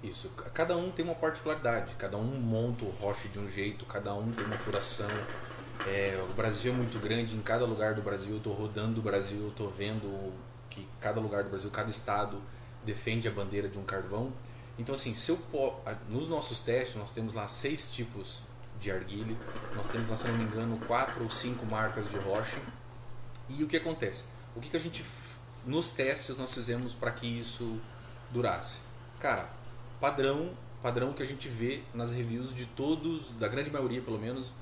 Isso. 0.02 0.30
Cada 0.30 0.78
um 0.78 0.92
tem 0.92 1.04
uma 1.04 1.14
particularidade, 1.14 1.94
cada 1.96 2.16
um 2.16 2.40
monta 2.40 2.86
o 2.86 2.90
roche 2.90 3.28
de 3.28 3.38
um 3.38 3.52
jeito, 3.52 3.86
cada 3.86 4.14
um 4.14 4.32
tem 4.32 4.46
uma 4.46 4.58
furação. 4.58 5.10
É, 5.86 6.24
o 6.30 6.34
Brasil 6.34 6.72
é 6.72 6.76
muito 6.76 6.98
grande, 7.00 7.36
em 7.36 7.42
cada 7.42 7.66
lugar 7.66 7.94
do 7.94 8.02
Brasil 8.02 8.32
eu 8.32 8.38
estou 8.38 8.54
rodando 8.54 9.02
o 9.02 9.04
Brasil, 9.04 9.50
estou 9.50 9.70
vendo 9.70 10.32
que 10.70 10.88
cada 11.02 11.20
lugar 11.20 11.44
do 11.44 11.50
Brasil, 11.50 11.70
cada 11.70 11.90
estado 11.90 12.42
defende 12.86 13.28
a 13.28 13.32
bandeira 13.32 13.68
de 13.68 13.78
um 13.78 13.84
carvão. 13.84 14.32
Então 14.80 14.96
assim, 14.96 15.14
se 15.14 15.32
eu 15.32 15.40
nos 16.08 16.30
nossos 16.30 16.62
testes 16.62 16.96
nós 16.96 17.12
temos 17.12 17.34
lá 17.34 17.46
seis 17.46 17.92
tipos 17.92 18.47
de 18.80 18.92
arguile, 18.92 19.38
nós 19.76 19.88
temos, 19.88 20.20
se 20.20 20.28
não 20.28 20.38
me 20.38 20.44
engano, 20.44 20.80
quatro 20.88 21.24
ou 21.24 21.30
cinco 21.30 21.66
marcas 21.66 22.10
de 22.10 22.18
rocha. 22.18 22.60
E 23.50 23.64
o 23.64 23.68
que 23.68 23.78
acontece? 23.78 24.26
O 24.56 24.60
que, 24.60 24.70
que 24.70 24.78
a 24.78 24.80
gente 24.80 25.06
nos 25.66 25.92
testes 25.92 26.38
nós 26.38 26.54
fizemos 26.54 26.94
para 26.94 27.12
que 27.12 27.28
isso 27.28 27.80
durasse? 28.32 28.80
Cara, 29.20 29.50
padrão, 30.00 30.52
padrão 30.82 31.14
que 31.14 31.24
a 31.24 31.26
gente 31.26 31.48
vê 31.48 31.84
nas 31.94 32.14
reviews 32.14 32.54
de 32.54 32.66
todos, 32.66 33.32
da 33.32 33.48
grande 33.48 33.70
maioria 33.72 34.02
pelo 34.02 34.20
menos, 34.20 34.54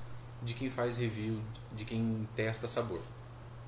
de 0.42 0.54
quem 0.54 0.70
faz 0.70 0.98
review, 0.98 1.40
de 1.72 1.84
quem 1.84 2.28
testa 2.34 2.68
sabor. 2.68 3.00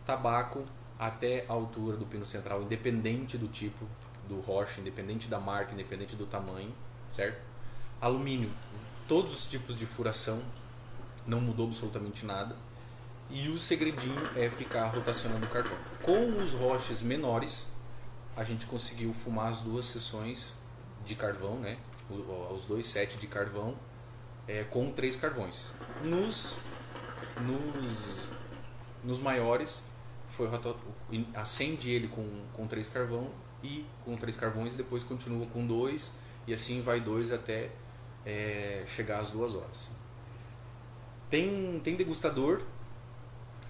Tabaco 0.07 0.65
até 0.99 1.45
a 1.49 1.53
altura 1.53 1.97
do 1.97 2.07
pino 2.07 2.27
central, 2.27 2.63
independente 2.63 3.39
do 3.39 3.49
tipo 3.49 3.87
do 4.29 4.41
rocha, 4.41 4.81
independente 4.81 5.29
da 5.29 5.41
marca, 5.41 5.73
independente 5.73 6.15
do 6.15 6.27
tamanho, 6.27 6.73
certo? 7.09 7.41
Alumínio, 8.01 8.51
todos 9.09 9.33
os 9.35 9.47
tipos 9.47 9.77
de 9.77 9.85
furação, 9.85 10.41
não 11.27 11.41
mudou 11.41 11.67
absolutamente 11.67 12.25
nada. 12.25 12.55
E 13.29 13.49
o 13.49 13.59
segredinho 13.59 14.31
é 14.37 14.49
ficar 14.49 14.87
rotacionando 14.87 15.45
o 15.45 15.49
carvão. 15.49 15.77
Com 16.03 16.41
os 16.41 16.53
roches 16.53 17.03
menores, 17.03 17.71
a 18.37 18.45
gente 18.45 18.67
conseguiu 18.67 19.13
fumar 19.13 19.49
as 19.49 19.61
duas 19.61 19.85
sessões 19.85 20.55
de 21.05 21.15
carvão, 21.15 21.59
né? 21.59 21.77
Os 22.09 22.65
dois 22.65 22.87
sets 22.87 23.21
de 23.21 23.27
carvão 23.27 23.77
é, 24.47 24.63
com 24.63 24.93
três 24.93 25.17
carvões. 25.17 25.73
Nos, 26.03 26.57
nos, 27.41 28.29
nos 29.03 29.21
maiores, 29.21 29.85
foi 30.31 30.49
acende 31.35 31.91
ele 31.91 32.07
com, 32.07 32.45
com 32.53 32.67
três 32.69 32.89
carvão 32.89 33.29
e 33.63 33.85
com 34.05 34.17
três 34.17 34.37
carvões, 34.37 34.77
depois 34.77 35.03
continua 35.03 35.47
com 35.47 35.67
dois 35.67 36.13
e 36.47 36.55
assim 36.55 36.81
vai 36.81 37.01
dois 37.01 37.33
até 37.33 37.71
é, 38.29 38.85
chegar 38.87 39.21
às 39.21 39.31
duas 39.31 39.55
horas. 39.55 39.89
Tem, 41.31 41.81
tem 41.83 41.97
degustador, 41.97 42.63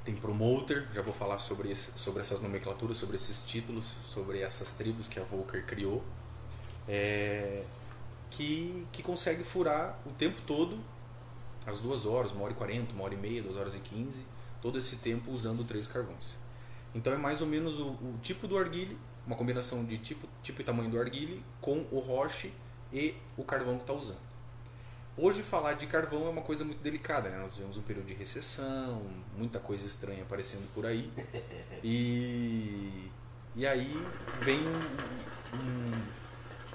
tem 0.04 0.16
promoter, 0.16 0.88
já 0.92 1.00
vou 1.00 1.14
falar 1.14 1.38
sobre, 1.38 1.70
esse, 1.70 1.96
sobre 1.96 2.22
essas 2.22 2.40
nomenclaturas, 2.40 2.96
sobre 2.96 3.16
esses 3.16 3.44
títulos, 3.44 3.86
sobre 4.02 4.40
essas 4.40 4.72
tribos 4.72 5.08
que 5.08 5.20
a 5.20 5.22
Volker 5.22 5.64
criou 5.64 6.02
é, 6.88 7.62
que, 8.30 8.86
que 8.90 9.02
consegue 9.02 9.44
furar 9.44 9.98
o 10.06 10.10
tempo 10.10 10.40
todo, 10.46 10.78
as 11.66 11.80
duas 11.80 12.06
horas, 12.06 12.32
uma 12.32 12.44
hora 12.44 12.52
e 12.52 12.56
quarenta, 12.56 12.92
uma 12.92 13.04
hora 13.04 13.14
e 13.14 13.18
meia, 13.18 13.42
duas 13.42 13.56
horas 13.56 13.74
e 13.74 13.78
quinze, 13.78 14.24
todo 14.62 14.78
esse 14.78 14.96
tempo 14.96 15.30
usando 15.30 15.66
três 15.66 15.86
carvões. 15.86 16.36
Então 16.94 17.12
é 17.12 17.18
mais 17.18 17.42
ou 17.42 17.46
menos 17.46 17.78
o, 17.78 17.88
o 17.90 18.18
tipo 18.22 18.48
do 18.48 18.56
arguile, 18.56 18.98
uma 19.26 19.36
combinação 19.36 19.84
de 19.84 19.98
tipo, 19.98 20.26
tipo 20.42 20.60
e 20.62 20.64
tamanho 20.64 20.90
do 20.90 20.98
arguile 20.98 21.44
com 21.60 21.86
o 21.92 21.98
roche 21.98 22.52
e 22.90 23.14
o 23.36 23.44
carvão 23.44 23.76
que 23.76 23.82
está 23.82 23.92
usando. 23.92 24.27
Hoje 25.20 25.42
falar 25.42 25.74
de 25.74 25.86
carvão 25.86 26.26
é 26.26 26.30
uma 26.30 26.42
coisa 26.42 26.64
muito 26.64 26.80
delicada, 26.80 27.28
né? 27.28 27.38
Nós 27.38 27.56
vivemos 27.56 27.76
um 27.76 27.82
período 27.82 28.06
de 28.06 28.14
recessão, 28.14 29.02
muita 29.36 29.58
coisa 29.58 29.84
estranha 29.84 30.22
aparecendo 30.22 30.72
por 30.72 30.86
aí. 30.86 31.10
E, 31.82 33.10
e 33.54 33.66
aí 33.66 33.92
vem 34.42 34.60
um, 34.60 35.56
um 35.56 36.18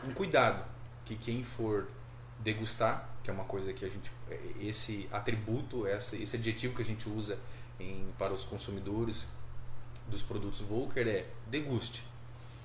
um 0.08 0.14
cuidado 0.14 0.64
que 1.06 1.16
quem 1.16 1.44
for 1.44 1.88
degustar, 2.40 3.10
que 3.24 3.30
é 3.30 3.34
uma 3.34 3.46
coisa 3.46 3.72
que 3.74 3.86
a 3.86 3.90
gente 3.90 4.12
esse 4.60 5.08
atributo, 5.12 5.88
essa, 5.88 6.16
esse 6.16 6.36
adjetivo 6.36 6.76
que 6.76 6.82
a 6.82 6.86
gente 6.86 7.08
usa 7.08 7.40
em, 7.80 8.08
para 8.18 8.34
os 8.34 8.44
consumidores 8.44 9.28
dos 10.08 10.22
produtos 10.22 10.62
Volker 10.62 11.08
é 11.08 11.26
deguste. 11.48 12.04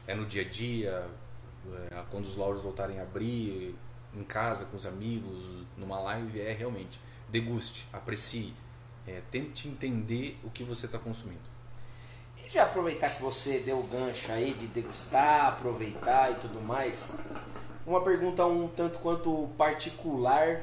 É 0.06 0.14
no 0.14 0.24
dia 0.24 0.42
a 0.42 0.44
dia, 0.44 1.06
é, 1.90 2.04
quando 2.10 2.24
os 2.24 2.36
lojas 2.36 2.62
voltarem 2.62 2.98
a 2.98 3.02
abrir, 3.02 3.76
em 4.14 4.22
casa 4.24 4.64
com 4.64 4.76
os 4.76 4.86
amigos, 4.86 5.66
numa 5.76 5.98
live, 6.00 6.40
é 6.40 6.52
realmente 6.52 7.00
deguste, 7.28 7.86
aprecie, 7.92 8.54
é, 9.06 9.20
tente 9.30 9.68
entender 9.68 10.38
o 10.42 10.50
que 10.50 10.64
você 10.64 10.86
está 10.86 10.98
consumindo. 10.98 11.40
E 12.44 12.48
já 12.48 12.64
aproveitar 12.64 13.10
que 13.10 13.22
você 13.22 13.58
deu 13.58 13.78
o 13.78 13.82
gancho 13.82 14.32
aí 14.32 14.54
de 14.54 14.66
degustar, 14.66 15.46
aproveitar 15.46 16.32
e 16.32 16.36
tudo 16.36 16.60
mais, 16.60 17.18
uma 17.86 18.02
pergunta 18.02 18.46
um 18.46 18.68
tanto 18.68 18.98
quanto 18.98 19.48
particular, 19.56 20.62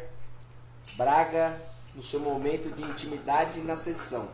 Braga, 0.96 1.60
no 1.96 2.04
seu 2.04 2.20
momento 2.20 2.70
de 2.76 2.84
intimidade 2.84 3.60
na 3.62 3.76
sessão. 3.76 4.30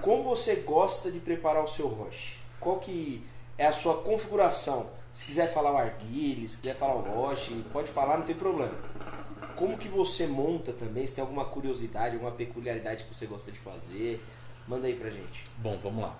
Como 0.00 0.22
você 0.22 0.56
gosta 0.56 1.10
de 1.10 1.18
preparar 1.18 1.64
o 1.64 1.68
seu 1.68 1.88
roche? 1.88 2.38
Qual 2.60 2.78
que 2.78 3.26
é 3.56 3.66
a 3.66 3.72
sua 3.72 4.02
configuração? 4.02 4.88
Se 5.18 5.24
quiser 5.24 5.52
falar 5.52 5.72
o 5.72 5.76
arguile, 5.76 6.46
se 6.46 6.58
quiser 6.58 6.76
falar 6.76 6.94
o 6.94 7.00
roche, 7.00 7.52
pode 7.72 7.90
falar, 7.90 8.18
não 8.18 8.24
tem 8.24 8.36
problema. 8.36 8.72
Como 9.56 9.76
que 9.76 9.88
você 9.88 10.28
monta 10.28 10.72
também? 10.72 11.04
Se 11.08 11.16
tem 11.16 11.22
alguma 11.22 11.44
curiosidade, 11.44 12.14
alguma 12.14 12.30
peculiaridade 12.30 13.02
que 13.02 13.12
você 13.12 13.26
gosta 13.26 13.50
de 13.50 13.58
fazer? 13.58 14.24
Manda 14.68 14.86
aí 14.86 14.94
pra 14.94 15.10
gente. 15.10 15.44
Bom, 15.56 15.76
vamos 15.82 16.04
lá. 16.04 16.16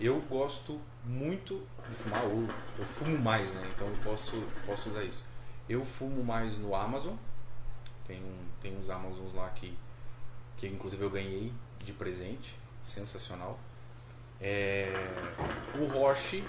Eu 0.00 0.20
gosto 0.22 0.80
muito 1.04 1.64
de 1.88 1.94
fumar, 1.94 2.24
ou 2.24 2.48
eu 2.76 2.84
fumo 2.84 3.16
mais, 3.16 3.54
né? 3.54 3.62
Então 3.72 3.86
eu 3.86 3.96
posso, 4.02 4.42
posso 4.66 4.88
usar 4.88 5.04
isso. 5.04 5.22
Eu 5.68 5.84
fumo 5.84 6.24
mais 6.24 6.58
no 6.58 6.74
Amazon. 6.74 7.14
Tem, 8.08 8.20
um, 8.20 8.38
tem 8.60 8.76
uns 8.76 8.90
Amazons 8.90 9.34
lá 9.34 9.50
que, 9.50 9.72
que 10.56 10.66
inclusive 10.66 11.00
eu 11.00 11.10
ganhei 11.10 11.52
de 11.78 11.92
presente. 11.92 12.58
Sensacional. 12.82 13.56
É, 14.40 14.92
o 15.78 15.86
Roche, 15.86 16.44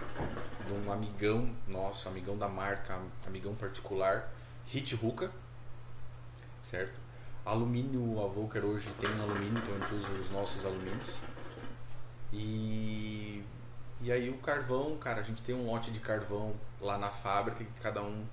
um 0.69 0.91
amigão 0.91 1.49
nosso, 1.67 2.09
amigão 2.09 2.37
da 2.37 2.47
marca, 2.47 2.99
amigão 3.25 3.55
particular, 3.55 4.29
Hit 4.65 4.95
Hookah, 4.95 5.31
certo? 6.61 6.99
Alumínio, 7.45 8.21
a 8.21 8.27
Volker 8.27 8.65
hoje 8.65 8.89
tem 8.99 9.09
alumínio, 9.09 9.57
então 9.59 9.75
a 9.75 9.79
gente 9.79 9.95
usa 9.95 10.07
os 10.21 10.29
nossos 10.31 10.65
alumínios. 10.65 11.15
E, 12.33 13.41
e 14.01 14.11
aí 14.11 14.29
o 14.29 14.37
carvão, 14.39 14.97
cara, 14.97 15.21
a 15.21 15.23
gente 15.23 15.41
tem 15.41 15.55
um 15.55 15.65
lote 15.65 15.89
de 15.91 16.01
carvão 16.01 16.53
lá 16.81 16.97
na 16.97 17.09
fábrica 17.09 17.63
que 17.63 17.81
cada 17.81 18.01
um 18.03 18.25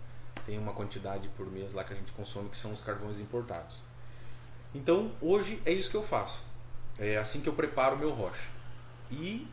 tem 0.44 0.58
uma 0.58 0.72
quantidade 0.72 1.28
por 1.36 1.46
mês 1.46 1.72
lá 1.72 1.84
que 1.84 1.92
a 1.92 1.96
gente 1.96 2.10
consome, 2.12 2.48
que 2.48 2.58
são 2.58 2.72
os 2.72 2.82
carvões 2.82 3.20
importados. 3.20 3.80
Então, 4.74 5.12
hoje 5.20 5.62
é 5.64 5.72
isso 5.72 5.90
que 5.90 5.96
eu 5.96 6.02
faço. 6.02 6.42
É 6.98 7.16
assim 7.16 7.40
que 7.40 7.48
eu 7.48 7.54
preparo 7.54 7.94
o 7.94 7.98
meu 7.98 8.10
rocha. 8.10 8.53
E 9.14 9.46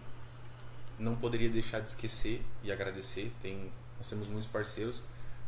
não 0.98 1.16
poderia 1.16 1.50
deixar 1.50 1.80
de 1.82 1.90
esquecer 1.90 2.44
e 2.64 2.72
agradecer, 2.72 3.32
tem, 3.42 3.72
nós 3.98 4.10
temos 4.10 4.28
muitos 4.28 4.50
parceiros, 4.50 5.04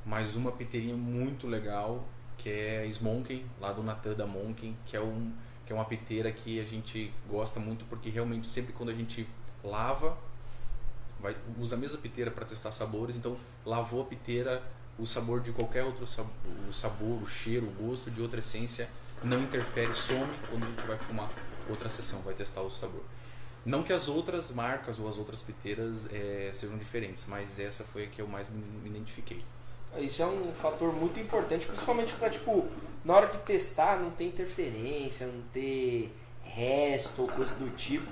mas 0.06 0.36
uma 0.36 0.52
piteirinha 0.52 0.96
muito 0.96 1.48
legal, 1.48 2.08
que 2.38 2.50
é 2.50 2.82
a 2.82 2.86
Smoking, 2.86 3.46
lá 3.60 3.72
do 3.72 3.82
Natan 3.82 4.14
da 4.14 4.28
Monken, 4.28 4.78
que 4.86 4.96
é 4.96 5.02
um 5.02 5.32
que 5.66 5.72
é 5.72 5.76
uma 5.76 5.86
piteira 5.86 6.30
que 6.30 6.60
a 6.60 6.66
gente 6.66 7.14
gosta 7.30 7.58
muito 7.58 7.86
porque 7.86 8.10
realmente 8.10 8.46
sempre 8.46 8.74
quando 8.74 8.90
a 8.90 8.94
gente 8.94 9.26
lava, 9.64 10.18
vai, 11.22 11.38
usa 11.58 11.76
a 11.76 11.80
mesma 11.80 11.98
piteira 11.98 12.30
para 12.30 12.44
testar 12.44 12.74
sabores, 12.74 13.16
então 13.16 13.38
lavou 13.66 14.02
a 14.02 14.06
piteira, 14.06 14.62
o 15.00 15.08
sabor 15.08 15.40
de 15.40 15.54
qualquer 15.54 15.86
outro 15.86 16.06
sabor, 16.06 16.34
o 16.70 16.74
sabor, 16.74 17.24
o 17.24 17.26
cheiro, 17.26 17.66
o 17.66 17.72
gosto 17.72 18.12
de 18.12 18.22
outra 18.22 18.40
essência 18.40 18.90
não 19.24 19.42
interfere, 19.42 19.96
some 19.96 20.38
quando 20.50 20.64
a 20.64 20.68
gente 20.68 20.86
vai 20.86 20.98
fumar 20.98 21.32
outra 21.70 21.88
sessão, 21.88 22.20
vai 22.24 22.34
testar 22.34 22.62
o 22.62 22.70
sabor. 22.70 23.04
Não 23.66 23.82
que 23.82 23.94
as 23.94 24.08
outras 24.08 24.52
marcas 24.52 25.00
ou 25.00 25.08
as 25.08 25.18
outras 25.18 25.42
piteiras 25.42 26.08
é, 26.12 26.52
sejam 26.54 26.78
diferentes, 26.78 27.26
mas 27.28 27.58
essa 27.60 27.84
foi 27.86 28.06
a 28.06 28.08
que 28.08 28.22
eu 28.22 28.28
mais 28.28 28.50
me, 28.50 28.64
identifiquei. 28.86 29.42
Isso 29.98 30.22
é 30.22 30.26
um 30.26 30.52
fator 30.54 30.92
muito 30.94 31.20
importante, 31.20 31.66
principalmente 31.66 32.14
para 32.16 32.30
tipo 32.30 32.68
na 33.06 33.16
hora 33.16 33.28
de 33.28 33.38
testar 33.40 34.00
não 34.00 34.10
ter 34.12 34.26
interferência, 34.26 35.28
não 35.28 35.42
ter 35.54 36.14
resto 36.44 37.22
ou 37.22 37.28
coisa 37.28 37.54
do 37.56 37.74
tipo 37.76 38.12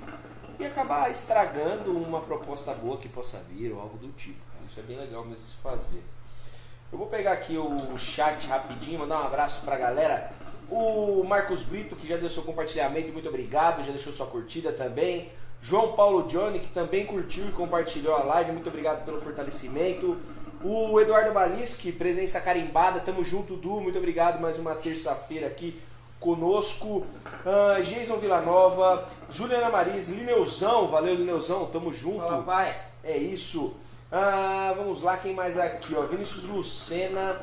e 0.58 0.64
acabar 0.64 1.10
estragando 1.10 1.96
uma 1.96 2.20
proposta 2.20 2.72
boa 2.72 2.96
que 2.96 3.08
possa 3.08 3.38
vir 3.50 3.72
ou 3.72 3.80
algo 3.80 3.98
do 3.98 4.12
tipo. 4.12 4.40
Isso 4.70 4.80
é 4.80 4.82
bem 4.82 4.98
legal 4.98 5.24
mesmo 5.24 5.44
de 5.44 5.56
fazer. 5.62 6.02
Eu 6.90 6.98
vou 6.98 7.06
pegar 7.06 7.32
aqui 7.32 7.56
o 7.56 7.98
chat 7.98 8.46
rapidinho, 8.46 9.00
mandar 9.00 9.22
um 9.22 9.26
abraço 9.26 9.62
pra 9.62 9.76
galera. 9.76 10.30
O 10.74 11.22
Marcos 11.22 11.60
Brito, 11.60 11.94
que 11.94 12.08
já 12.08 12.16
deu 12.16 12.30
seu 12.30 12.42
compartilhamento, 12.42 13.12
muito 13.12 13.28
obrigado, 13.28 13.84
já 13.84 13.92
deixou 13.92 14.10
sua 14.10 14.24
curtida 14.24 14.72
também. 14.72 15.30
João 15.60 15.92
Paulo 15.92 16.22
Johnny, 16.22 16.60
que 16.60 16.68
também 16.68 17.04
curtiu 17.04 17.46
e 17.46 17.52
compartilhou 17.52 18.14
a 18.14 18.22
live, 18.22 18.52
muito 18.52 18.70
obrigado 18.70 19.04
pelo 19.04 19.20
fortalecimento. 19.20 20.16
O 20.64 20.98
Eduardo 20.98 21.30
Baliski, 21.34 21.92
presença 21.92 22.40
carimbada, 22.40 23.00
tamo 23.00 23.22
junto, 23.22 23.54
Du, 23.54 23.82
muito 23.82 23.98
obrigado 23.98 24.40
mais 24.40 24.58
uma 24.58 24.74
terça-feira 24.74 25.46
aqui 25.46 25.78
conosco. 26.18 27.04
Uh, 27.44 27.82
Jason 27.82 28.16
Villanova, 28.16 29.06
Juliana 29.28 29.68
Maris, 29.68 30.08
Lineuzão, 30.08 30.88
valeu 30.88 31.14
Lineuzão, 31.14 31.66
tamo 31.66 31.92
junto. 31.92 32.20
Fala, 32.20 32.42
pai. 32.44 32.74
É 33.04 33.18
isso. 33.18 33.76
Ah, 34.10 34.72
vamos 34.74 35.02
lá, 35.02 35.18
quem 35.18 35.34
mais 35.34 35.58
aqui? 35.58 35.94
Ó, 35.94 36.02
Vinícius 36.02 36.44
Lucena. 36.44 37.40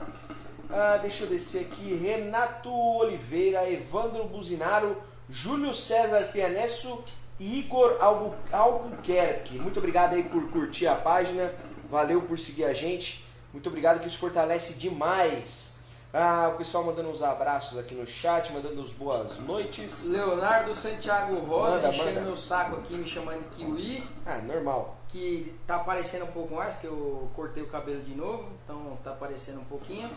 Ah, 0.69 0.97
deixa 1.01 1.23
eu 1.23 1.27
descer 1.29 1.61
aqui. 1.61 1.95
Renato 1.95 2.71
Oliveira, 2.71 3.69
Evandro 3.69 4.25
Buzinaro, 4.25 4.95
Júlio 5.29 5.73
César 5.73 6.29
Pianesso 6.31 7.03
e 7.39 7.59
Igor 7.59 7.97
Albu 7.99 8.35
Albuquerque. 8.51 9.57
Muito 9.57 9.79
obrigado 9.79 10.13
aí 10.13 10.23
por 10.23 10.49
curtir 10.51 10.87
a 10.87 10.95
página. 10.95 11.53
Valeu 11.89 12.21
por 12.21 12.37
seguir 12.37 12.65
a 12.65 12.73
gente. 12.73 13.25
Muito 13.51 13.67
obrigado 13.67 13.99
que 13.99 14.07
isso 14.07 14.17
fortalece 14.19 14.73
demais. 14.73 15.77
Ah, 16.13 16.51
o 16.53 16.57
pessoal 16.57 16.83
mandando 16.83 17.09
uns 17.09 17.21
abraços 17.21 17.77
aqui 17.77 17.93
no 17.93 18.05
chat, 18.05 18.51
mandando 18.51 18.81
os 18.81 18.91
boas 18.93 19.37
noites. 19.39 20.05
Leonardo 20.05 20.73
Santiago 20.73 21.39
Rosa 21.39 21.75
Manda, 21.75 21.89
enchendo 21.89 22.09
manda. 22.09 22.21
meu 22.21 22.37
saco 22.37 22.77
aqui, 22.77 22.95
me 22.95 23.07
chamando 23.07 23.43
de 23.43 23.55
Kiwi. 23.55 24.07
Ah, 24.25 24.37
normal. 24.39 24.97
que 25.07 25.55
tá 25.67 25.77
aparecendo 25.77 26.25
um 26.25 26.31
pouco 26.31 26.55
mais, 26.55 26.75
que 26.75 26.85
eu 26.85 27.29
cortei 27.35 27.61
o 27.63 27.67
cabelo 27.67 28.01
de 28.01 28.15
novo, 28.15 28.49
então 28.63 28.97
tá 29.03 29.11
aparecendo 29.11 29.59
um 29.61 29.65
pouquinho. 29.65 30.09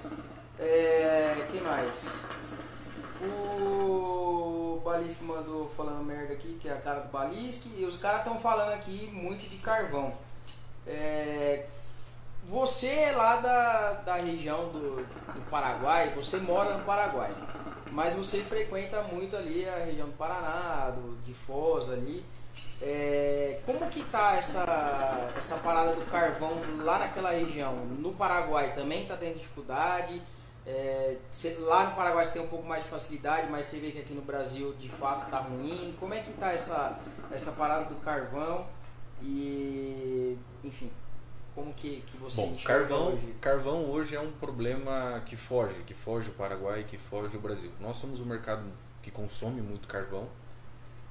É, 0.64 1.48
quem 1.50 1.60
mais? 1.60 2.24
O 3.20 4.80
Balisque 4.84 5.24
mandou 5.24 5.68
falando 5.70 6.04
merda 6.04 6.34
aqui, 6.34 6.56
que 6.60 6.68
é 6.68 6.72
a 6.72 6.80
cara 6.80 7.00
do 7.00 7.08
Balisque, 7.08 7.68
e 7.76 7.84
os 7.84 7.96
caras 7.96 8.18
estão 8.20 8.38
falando 8.38 8.72
aqui 8.72 9.10
muito 9.12 9.48
de 9.48 9.56
carvão. 9.58 10.14
É, 10.86 11.66
você 12.48 12.88
é 12.88 13.12
lá 13.12 13.36
da, 13.36 13.92
da 14.04 14.14
região 14.16 14.68
do, 14.68 14.96
do 15.04 15.50
Paraguai, 15.50 16.12
você 16.14 16.36
mora 16.36 16.78
no 16.78 16.84
Paraguai, 16.84 17.34
mas 17.90 18.14
você 18.14 18.40
frequenta 18.42 19.02
muito 19.02 19.36
ali 19.36 19.68
a 19.68 19.84
região 19.84 20.06
do 20.06 20.16
Paraná, 20.16 20.90
do, 20.90 21.16
de 21.24 21.34
Foz 21.34 21.90
ali. 21.90 22.24
É, 22.80 23.60
como 23.64 23.88
que 23.88 24.02
tá 24.04 24.34
essa, 24.36 25.32
essa 25.36 25.56
parada 25.56 25.94
do 25.94 26.04
carvão 26.06 26.60
lá 26.78 26.98
naquela 26.98 27.30
região? 27.30 27.74
No 27.84 28.12
Paraguai 28.12 28.74
também 28.74 29.06
tá 29.06 29.16
tendo 29.16 29.38
dificuldade? 29.38 30.22
É, 30.64 31.16
cê- 31.30 31.56
lá 31.60 31.90
no 31.90 31.96
Paraguai 31.96 32.24
você 32.24 32.34
tem 32.34 32.42
um 32.42 32.48
pouco 32.48 32.66
mais 32.66 32.84
de 32.84 32.88
facilidade, 32.90 33.50
mas 33.50 33.66
você 33.66 33.78
vê 33.80 33.90
que 33.90 33.98
aqui 33.98 34.14
no 34.14 34.22
Brasil 34.22 34.72
de 34.74 34.88
fato 34.88 35.28
tá 35.30 35.38
ruim. 35.38 35.94
Como 35.98 36.14
é 36.14 36.20
que 36.20 36.32
tá 36.34 36.52
essa, 36.52 36.98
essa 37.30 37.52
parada 37.52 37.86
do 37.86 37.96
carvão? 37.96 38.66
E 39.20 40.36
enfim, 40.62 40.90
como 41.54 41.72
que, 41.74 42.02
que 42.06 42.16
você 42.16 42.42
Bom, 42.42 42.48
enxerga 42.54 42.88
carvão, 42.88 43.08
hoje? 43.14 43.34
carvão 43.40 43.84
hoje 43.90 44.14
é 44.16 44.20
um 44.20 44.32
problema 44.32 45.20
que 45.26 45.36
foge, 45.36 45.74
que 45.86 45.94
foge 45.94 46.30
o 46.30 46.32
Paraguai, 46.34 46.84
que 46.84 46.96
foge 46.98 47.36
o 47.36 47.40
Brasil. 47.40 47.70
Nós 47.80 47.96
somos 47.96 48.20
um 48.20 48.24
mercado 48.24 48.64
que 49.02 49.10
consome 49.10 49.60
muito 49.60 49.88
carvão. 49.88 50.28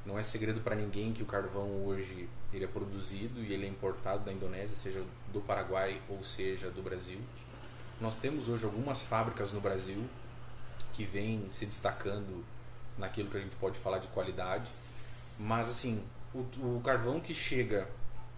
Não 0.06 0.18
é 0.18 0.24
segredo 0.24 0.62
para 0.62 0.76
ninguém 0.76 1.14
que 1.14 1.22
o 1.22 1.26
carvão 1.28 1.86
hoje 1.86 2.28
ele 2.52 2.64
é 2.66 2.68
produzido 2.68 3.40
e 3.44 3.54
ele 3.54 3.66
é 3.66 3.70
importado 3.70 4.24
da 4.26 4.32
Indonésia, 4.34 4.76
seja 4.76 5.04
do 5.32 5.42
Paraguai 5.42 6.02
ou 6.10 6.24
seja 6.24 6.70
do 6.72 6.82
Brasil. 6.82 7.20
Nós 8.02 8.18
temos 8.18 8.50
hoje 8.50 8.66
algumas 8.66 9.04
fábricas 9.04 9.52
no 9.52 9.62
Brasil 9.62 10.04
que 10.92 11.06
vêm 11.06 11.48
se 11.52 11.68
destacando 11.68 12.44
naquilo 12.98 13.30
que 13.30 13.38
a 13.38 13.40
gente 13.40 13.56
pode 13.58 13.78
falar 13.78 14.00
de 14.00 14.08
qualidade, 14.08 14.68
mas 15.38 15.70
assim, 15.70 16.04
o, 16.34 16.40
o 16.78 16.82
carvão 16.84 17.20
que 17.20 17.32
chega 17.32 17.88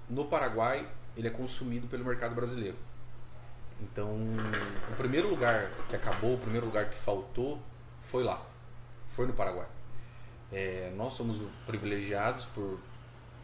no 0.10 0.26
Paraguai, 0.26 0.86
ele 1.16 1.30
é 1.30 1.32
consumido 1.32 1.88
pelo 1.88 2.04
mercado 2.04 2.36
brasileiro. 2.36 2.76
Então, 3.82 4.18
o 4.92 4.96
primeiro 4.98 5.30
lugar 5.30 5.72
que 5.90 5.96
acabou, 5.96 6.36
o 6.36 6.40
primeiro 6.40 6.66
lugar 6.66 6.90
que 6.90 6.98
faltou, 6.98 7.58
foi 8.02 8.22
lá. 8.22 8.46
Foi 9.12 9.26
no 9.26 9.34
Paraguai. 9.34 9.68
É, 10.52 10.92
nós 10.98 11.14
somos 11.14 11.38
privilegiados 11.66 12.44
por, 12.46 12.80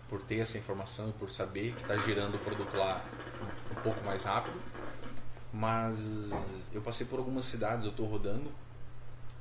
por 0.10 0.22
ter 0.22 0.40
essa 0.40 0.58
informação 0.58 1.14
por 1.14 1.32
saber 1.32 1.74
que 1.76 1.82
está 1.82 1.96
girando 1.96 2.36
o 2.36 2.40
produto 2.40 2.76
lá 2.76 3.06
um 3.72 3.82
pouco 3.82 4.04
mais 4.04 4.26
rápido. 4.26 4.60
Mas 5.52 6.70
eu 6.72 6.82
passei 6.82 7.06
por 7.06 7.20
algumas 7.20 7.46
cidades, 7.46 7.86
eu 7.86 7.92
estou 7.92 8.06
rodando, 8.06 8.52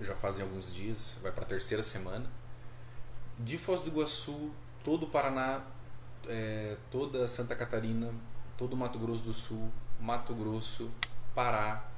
já 0.01 0.15
fazem 0.15 0.43
alguns 0.43 0.75
dias, 0.75 1.19
vai 1.23 1.31
para 1.33 1.45
a 1.45 1.47
terceira 1.47 1.83
semana. 1.83 2.27
De 3.39 3.59
Foz 3.59 3.83
do 3.83 3.89
Iguaçu, 3.89 4.51
todo 4.83 5.05
o 5.05 5.11
Paraná, 5.11 5.63
é, 6.27 6.77
toda 6.91 7.27
Santa 7.29 7.55
Catarina, 7.55 8.13
todo 8.57 8.73
o 8.73 8.77
Mato 8.77 8.99
Grosso 8.99 9.23
do 9.23 9.33
Sul, 9.33 9.71
Mato 10.01 10.35
Grosso, 10.35 10.91
Pará, 11.35 11.89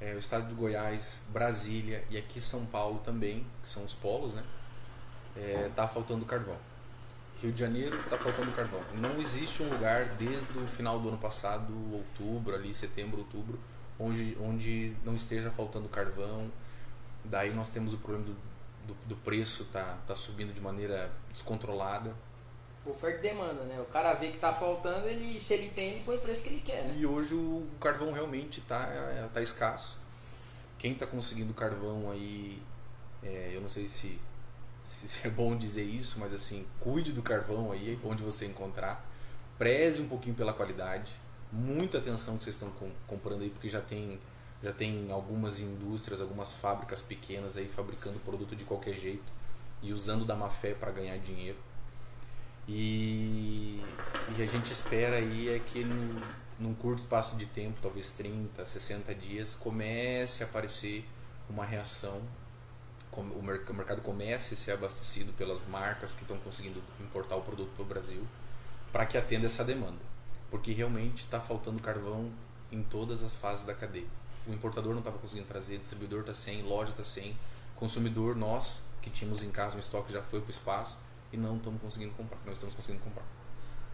é, 0.00 0.14
o 0.14 0.18
estado 0.18 0.48
de 0.48 0.54
Goiás, 0.54 1.20
Brasília 1.28 2.04
e 2.10 2.16
aqui 2.16 2.40
São 2.40 2.66
Paulo 2.66 3.00
também, 3.04 3.46
que 3.62 3.68
são 3.68 3.84
os 3.84 3.94
polos, 3.94 4.34
né? 4.34 4.44
É, 5.36 5.70
tá 5.74 5.86
faltando 5.86 6.24
carvão. 6.24 6.56
Rio 7.40 7.52
de 7.52 7.60
Janeiro 7.60 7.96
tá 8.10 8.18
faltando 8.18 8.50
carvão. 8.52 8.80
Não 8.94 9.20
existe 9.20 9.62
um 9.62 9.68
lugar 9.68 10.06
desde 10.16 10.58
o 10.58 10.66
final 10.66 10.98
do 10.98 11.08
ano 11.08 11.18
passado, 11.18 11.72
outubro, 11.92 12.54
ali, 12.54 12.74
setembro, 12.74 13.18
outubro, 13.18 13.58
onde, 13.98 14.36
onde 14.40 14.96
não 15.04 15.14
esteja 15.14 15.50
faltando 15.50 15.88
carvão. 15.88 16.50
Daí 17.24 17.52
nós 17.54 17.70
temos 17.70 17.94
o 17.94 17.98
problema 17.98 18.26
do, 18.26 18.36
do, 18.88 18.96
do 19.06 19.16
preço 19.16 19.64
tá, 19.66 19.98
tá 20.06 20.16
subindo 20.16 20.52
de 20.52 20.60
maneira 20.60 21.12
descontrolada. 21.32 22.12
Oferta 22.84 23.18
e 23.18 23.22
demanda, 23.22 23.64
né? 23.64 23.80
O 23.80 23.84
cara 23.84 24.14
vê 24.14 24.32
que 24.32 24.38
tá 24.38 24.52
faltando, 24.52 25.06
ele, 25.06 25.38
se 25.38 25.54
ele 25.54 25.68
tem, 25.70 25.90
ele 25.90 26.02
põe 26.04 26.16
o 26.16 26.20
preço 26.20 26.42
que 26.42 26.48
ele 26.48 26.62
quer, 26.64 26.84
né? 26.84 26.94
E 26.96 27.06
hoje 27.06 27.34
o 27.34 27.66
carvão 27.80 28.12
realmente 28.12 28.60
está 28.60 29.28
tá 29.32 29.42
escasso. 29.42 30.00
Quem 30.78 30.92
está 30.92 31.06
conseguindo 31.06 31.52
carvão 31.52 32.10
aí, 32.10 32.62
é, 33.22 33.50
eu 33.52 33.60
não 33.60 33.68
sei 33.68 33.88
se, 33.88 34.18
se 34.88 35.26
é 35.26 35.30
bom 35.30 35.56
dizer 35.56 35.84
isso, 35.84 36.18
mas 36.18 36.32
assim, 36.32 36.66
cuide 36.80 37.12
do 37.12 37.22
carvão 37.22 37.70
aí, 37.72 37.98
onde 38.04 38.22
você 38.22 38.46
encontrar. 38.46 39.04
Preze 39.58 40.00
um 40.00 40.08
pouquinho 40.08 40.34
pela 40.34 40.52
qualidade. 40.52 41.12
Muita 41.52 41.98
atenção 41.98 42.36
que 42.38 42.44
vocês 42.44 42.56
estão 42.56 42.70
com- 42.70 42.92
comprando 43.06 43.42
aí, 43.42 43.50
porque 43.50 43.68
já 43.68 43.80
tem, 43.80 44.18
já 44.62 44.72
tem 44.72 45.10
algumas 45.10 45.60
indústrias, 45.60 46.20
algumas 46.20 46.52
fábricas 46.52 47.02
pequenas 47.02 47.56
aí 47.56 47.68
fabricando 47.68 48.18
produto 48.20 48.56
de 48.56 48.64
qualquer 48.64 48.98
jeito 48.98 49.32
e 49.82 49.92
usando 49.92 50.24
da 50.24 50.34
má 50.34 50.48
fé 50.48 50.74
para 50.74 50.90
ganhar 50.90 51.18
dinheiro. 51.18 51.58
E, 52.66 53.82
e 54.36 54.42
a 54.42 54.46
gente 54.46 54.70
espera 54.70 55.16
aí 55.16 55.48
é 55.48 55.58
que 55.58 55.84
num, 55.84 56.74
curto 56.74 56.98
espaço 56.98 57.36
de 57.36 57.46
tempo, 57.46 57.78
talvez 57.80 58.10
30, 58.10 58.64
60 58.64 59.14
dias, 59.14 59.54
comece 59.54 60.42
a 60.42 60.46
aparecer 60.46 61.08
uma 61.48 61.64
reação, 61.64 62.20
o, 63.20 63.42
mer- 63.42 63.64
o 63.68 63.74
mercado 63.74 64.00
comece 64.02 64.54
a 64.54 64.56
ser 64.56 64.72
abastecido 64.72 65.32
pelas 65.32 65.60
marcas 65.68 66.14
que 66.14 66.22
estão 66.22 66.36
conseguindo 66.38 66.82
importar 67.00 67.36
o 67.36 67.42
produto 67.42 67.70
para 67.74 67.82
o 67.82 67.86
Brasil, 67.86 68.26
para 68.92 69.06
que 69.06 69.18
atenda 69.18 69.46
essa 69.46 69.64
demanda. 69.64 69.98
Porque 70.50 70.72
realmente 70.72 71.24
está 71.24 71.40
faltando 71.40 71.80
carvão 71.82 72.30
em 72.72 72.82
todas 72.82 73.22
as 73.22 73.34
fases 73.34 73.64
da 73.64 73.74
cadeia. 73.74 74.06
O 74.46 74.52
importador 74.52 74.92
não 74.92 75.00
estava 75.00 75.18
conseguindo 75.18 75.46
trazer, 75.46 75.78
distribuidor 75.78 76.20
está 76.20 76.32
sem, 76.32 76.62
loja 76.62 76.90
está 76.90 77.02
sem, 77.02 77.36
consumidor, 77.76 78.34
nós 78.34 78.82
que 79.02 79.10
tínhamos 79.10 79.42
em 79.42 79.50
casa 79.50 79.76
um 79.76 79.78
estoque 79.78 80.12
já 80.12 80.22
foi 80.22 80.40
para 80.40 80.48
o 80.48 80.50
espaço 80.50 80.98
e 81.32 81.36
não 81.36 81.56
estamos 81.56 81.80
conseguindo 81.80 82.12
comprar, 82.14 82.38
não 82.44 82.52
estamos 82.52 82.74
conseguindo 82.74 83.04
comprar. 83.04 83.24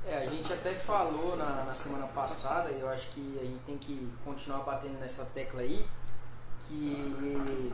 É, 0.06 0.18
a 0.18 0.30
gente 0.30 0.52
até 0.52 0.74
falou 0.74 1.37
na, 1.37 1.64
na 1.64 1.74
semana 1.74 2.06
passada, 2.06 2.70
e 2.70 2.80
eu 2.80 2.88
acho 2.88 3.08
que 3.08 3.38
a 3.40 3.44
gente 3.44 3.60
tem 3.64 3.78
que 3.78 4.12
continuar 4.24 4.58
batendo 4.60 4.98
nessa 5.00 5.24
tecla 5.24 5.62
aí, 5.62 5.87
que 6.68 7.72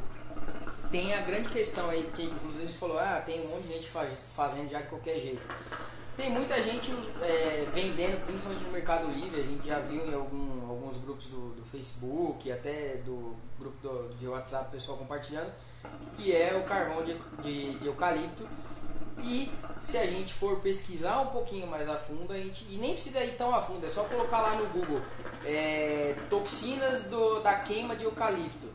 tem 0.90 1.14
a 1.14 1.20
grande 1.20 1.48
questão 1.50 1.88
aí, 1.88 2.10
que 2.14 2.24
inclusive 2.24 2.72
falou, 2.74 2.98
ah, 2.98 3.22
tem 3.24 3.40
um 3.44 3.48
monte 3.48 3.66
de 3.68 3.74
gente 3.74 3.88
faz- 3.90 4.18
fazendo 4.34 4.70
já 4.70 4.80
de 4.80 4.88
qualquer 4.88 5.20
jeito. 5.20 5.42
Tem 6.16 6.28
muita 6.30 6.60
gente 6.62 6.90
é, 7.22 7.66
vendendo, 7.72 8.24
principalmente 8.26 8.64
no 8.64 8.72
Mercado 8.72 9.08
Livre, 9.10 9.40
a 9.40 9.44
gente 9.44 9.66
já 9.66 9.78
viu 9.78 10.04
em 10.06 10.12
algum- 10.14 10.68
alguns 10.68 10.98
grupos 11.02 11.26
do, 11.26 11.54
do 11.54 11.64
Facebook, 11.70 12.50
até 12.52 12.96
do 13.06 13.34
grupo 13.58 13.76
do, 13.80 14.14
de 14.16 14.26
WhatsApp, 14.26 14.68
o 14.68 14.70
pessoal 14.72 14.98
compartilhando, 14.98 15.50
que 16.16 16.34
é 16.34 16.54
o 16.56 16.64
carvão 16.68 17.02
de, 17.04 17.14
de, 17.42 17.78
de 17.78 17.86
eucalipto. 17.86 18.46
E 19.22 19.50
se 19.82 19.96
a 19.98 20.06
gente 20.06 20.32
for 20.34 20.60
pesquisar 20.60 21.20
um 21.20 21.26
pouquinho 21.26 21.66
mais 21.66 21.88
a 21.88 21.96
fundo, 21.96 22.32
a 22.32 22.36
gente, 22.38 22.64
e 22.68 22.76
nem 22.76 22.94
precisa 22.94 23.22
ir 23.24 23.36
tão 23.36 23.54
a 23.54 23.60
fundo, 23.62 23.84
é 23.86 23.88
só 23.88 24.02
colocar 24.04 24.40
lá 24.40 24.54
no 24.56 24.66
Google 24.68 25.00
é, 25.44 26.16
toxinas 26.28 27.04
do, 27.04 27.40
da 27.40 27.54
queima 27.60 27.94
de 27.96 28.04
eucalipto. 28.04 28.66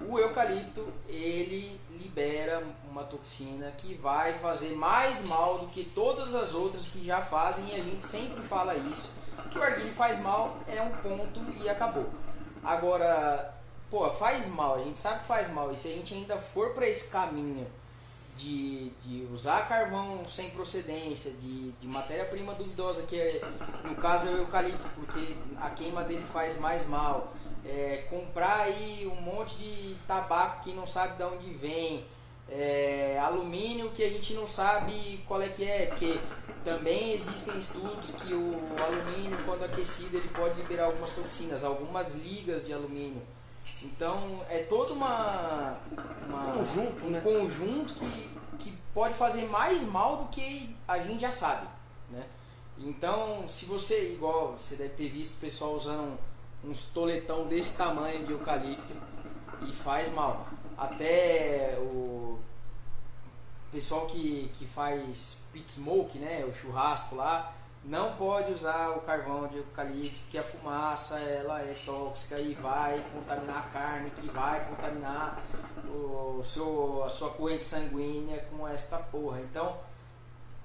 O 0.00 0.18
eucalipto 0.18 0.92
ele 1.08 1.80
libera 1.90 2.62
uma 2.90 3.04
toxina 3.04 3.70
que 3.72 3.94
vai 3.94 4.38
fazer 4.38 4.74
mais 4.74 5.26
mal 5.26 5.58
do 5.58 5.66
que 5.68 5.84
todas 5.84 6.34
as 6.34 6.52
outras 6.52 6.86
que 6.86 7.04
já 7.04 7.22
fazem 7.22 7.68
e 7.68 7.74
a 7.74 7.82
gente 7.82 8.04
sempre 8.04 8.42
fala 8.42 8.74
isso. 8.74 9.10
Que 9.50 9.58
o 9.58 9.62
arguilho 9.62 9.92
faz 9.92 10.18
mal 10.20 10.58
é 10.66 10.80
um 10.82 10.90
ponto 10.98 11.40
e 11.62 11.68
acabou. 11.68 12.08
Agora, 12.62 13.54
pô, 13.90 14.10
faz 14.10 14.46
mal, 14.48 14.76
a 14.76 14.84
gente 14.84 14.98
sabe 14.98 15.20
que 15.20 15.26
faz 15.26 15.48
mal 15.52 15.72
e 15.72 15.76
se 15.76 15.88
a 15.88 15.92
gente 15.92 16.14
ainda 16.14 16.36
for 16.36 16.74
para 16.74 16.86
esse 16.86 17.08
caminho 17.08 17.66
de, 18.36 18.90
de 19.04 19.26
usar 19.32 19.66
carvão 19.68 20.24
sem 20.28 20.50
procedência, 20.50 21.32
de, 21.32 21.72
de 21.72 21.86
matéria-prima 21.86 22.54
duvidosa, 22.54 23.02
que 23.02 23.18
é, 23.18 23.40
no 23.84 23.94
caso 23.96 24.28
é 24.28 24.30
o 24.32 24.38
eucalipto, 24.38 24.88
porque 24.94 25.36
a 25.60 25.70
queima 25.70 26.04
dele 26.04 26.24
faz 26.32 26.58
mais 26.58 26.86
mal. 26.86 27.32
É, 27.68 28.04
comprar 28.08 28.60
aí 28.60 29.10
um 29.10 29.20
monte 29.20 29.56
de 29.56 29.96
tabaco 30.06 30.62
que 30.62 30.72
não 30.72 30.86
sabe 30.86 31.16
de 31.16 31.24
onde 31.24 31.50
vem, 31.50 32.06
é, 32.48 33.18
alumínio 33.20 33.90
que 33.90 34.04
a 34.04 34.08
gente 34.08 34.32
não 34.34 34.46
sabe 34.46 35.24
qual 35.26 35.42
é 35.42 35.48
que 35.48 35.64
é, 35.64 35.86
porque 35.86 36.18
também 36.64 37.12
existem 37.12 37.58
estudos 37.58 38.12
que 38.12 38.32
o 38.32 38.60
alumínio, 38.80 39.36
quando 39.44 39.64
aquecido, 39.64 40.16
ele 40.16 40.28
pode 40.28 40.60
liberar 40.60 40.86
algumas 40.86 41.12
toxinas, 41.12 41.64
algumas 41.64 42.14
ligas 42.14 42.64
de 42.64 42.72
alumínio. 42.72 43.22
Então 43.82 44.44
é 44.48 44.58
todo 44.60 44.92
uma, 44.92 45.76
uma 46.26 46.52
Conjunto, 46.52 47.06
um 47.06 47.10
né? 47.10 47.20
conjunto 47.20 47.94
que, 47.94 48.30
que 48.60 48.78
pode 48.94 49.14
fazer 49.14 49.46
mais 49.46 49.82
mal 49.82 50.18
do 50.18 50.28
que 50.28 50.74
a 50.86 50.98
gente 51.00 51.20
já 51.20 51.32
sabe. 51.32 51.66
Né? 52.10 52.24
Então, 52.78 53.48
se 53.48 53.64
você, 53.64 54.12
igual 54.12 54.56
você 54.56 54.76
deve 54.76 54.90
ter 54.90 55.08
visto 55.08 55.34
o 55.34 55.40
pessoal 55.40 55.74
usando 55.74 56.18
uns 56.66 56.86
toletão 56.86 57.46
desse 57.46 57.76
tamanho 57.76 58.26
de 58.26 58.32
eucalipto 58.32 58.92
e 59.68 59.72
faz 59.72 60.12
mal. 60.12 60.46
Até 60.76 61.78
o 61.80 62.38
pessoal 63.70 64.06
que, 64.06 64.50
que 64.58 64.66
faz 64.66 65.44
pit 65.52 65.72
smoke, 65.72 66.18
né, 66.18 66.44
o 66.44 66.52
churrasco 66.52 67.14
lá, 67.14 67.54
não 67.84 68.16
pode 68.16 68.52
usar 68.52 68.90
o 68.96 69.00
carvão 69.02 69.46
de 69.46 69.58
eucalipto, 69.58 70.18
que 70.28 70.36
a 70.36 70.42
fumaça 70.42 71.20
ela 71.20 71.60
é 71.60 71.72
tóxica 71.72 72.38
e 72.40 72.52
vai 72.54 73.00
contaminar 73.12 73.58
a 73.58 73.68
carne, 73.70 74.10
que 74.10 74.26
vai 74.28 74.66
contaminar 74.66 75.40
o 75.88 76.42
seu, 76.44 77.04
a 77.04 77.10
sua 77.10 77.30
corrente 77.30 77.64
sanguínea 77.64 78.44
com 78.50 78.66
esta 78.66 78.98
porra. 78.98 79.40
Então, 79.40 79.78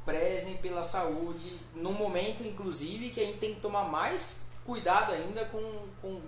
prezem 0.04 0.58
pela 0.58 0.82
saúde, 0.82 1.60
num 1.76 1.94
momento, 1.94 2.44
inclusive, 2.44 3.12
que 3.12 3.22
a 3.22 3.26
gente 3.26 3.38
tem 3.38 3.54
que 3.54 3.62
tomar 3.62 3.84
mais 3.84 4.48
cuidado 4.66 5.12
ainda 5.14 5.46
com, 5.46 5.88
com, 6.02 6.22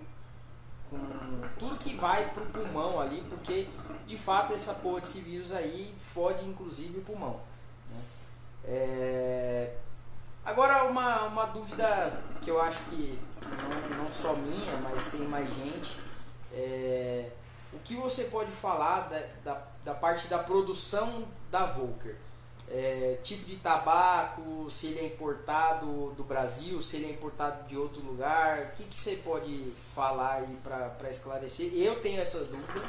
com 0.90 1.00
tudo 1.60 1.78
que 1.78 1.96
vai 1.96 2.30
pro 2.34 2.46
pulmão 2.46 3.00
ali, 3.00 3.24
porque 3.30 3.68
de 4.06 4.18
fato 4.18 4.54
essa 4.54 4.74
porra 4.74 5.02
desse 5.02 5.20
vírus 5.20 5.52
aí 5.52 5.94
fode 6.14 6.46
inclusive 6.46 7.00
o 7.00 7.04
pulmão. 7.04 7.40
né? 7.90 8.02
É, 8.66 9.76
Agora 10.46 10.84
uma, 10.84 11.24
uma 11.24 11.46
dúvida 11.46 12.22
que 12.42 12.52
eu 12.52 12.62
acho 12.62 12.78
que 12.90 13.18
não, 13.42 14.04
não 14.04 14.12
só 14.12 14.34
minha, 14.34 14.76
mas 14.78 15.10
tem 15.10 15.22
mais 15.22 15.48
gente. 15.48 15.98
É, 16.52 17.30
o 17.72 17.80
que 17.80 17.96
você 17.96 18.26
pode 18.26 18.52
falar 18.52 19.08
da, 19.08 19.24
da, 19.44 19.62
da 19.86 19.94
parte 19.94 20.28
da 20.28 20.40
produção 20.40 21.26
da 21.50 21.66
Volker? 21.66 22.18
É, 22.76 23.20
tipo 23.22 23.46
de 23.46 23.58
tabaco, 23.58 24.68
se 24.68 24.88
ele 24.88 25.02
é 25.02 25.06
importado 25.06 26.12
do 26.18 26.24
Brasil, 26.24 26.82
se 26.82 26.96
ele 26.96 27.06
é 27.06 27.12
importado 27.12 27.68
de 27.70 27.78
outro 27.78 28.02
lugar, 28.02 28.62
o 28.62 28.72
que, 28.72 28.86
que 28.86 28.98
você 28.98 29.16
pode 29.18 29.62
falar 29.94 30.38
aí 30.38 30.58
para 30.64 31.08
esclarecer? 31.12 31.72
Eu 31.76 32.02
tenho 32.02 32.20
essa 32.20 32.40
dúvida 32.40 32.82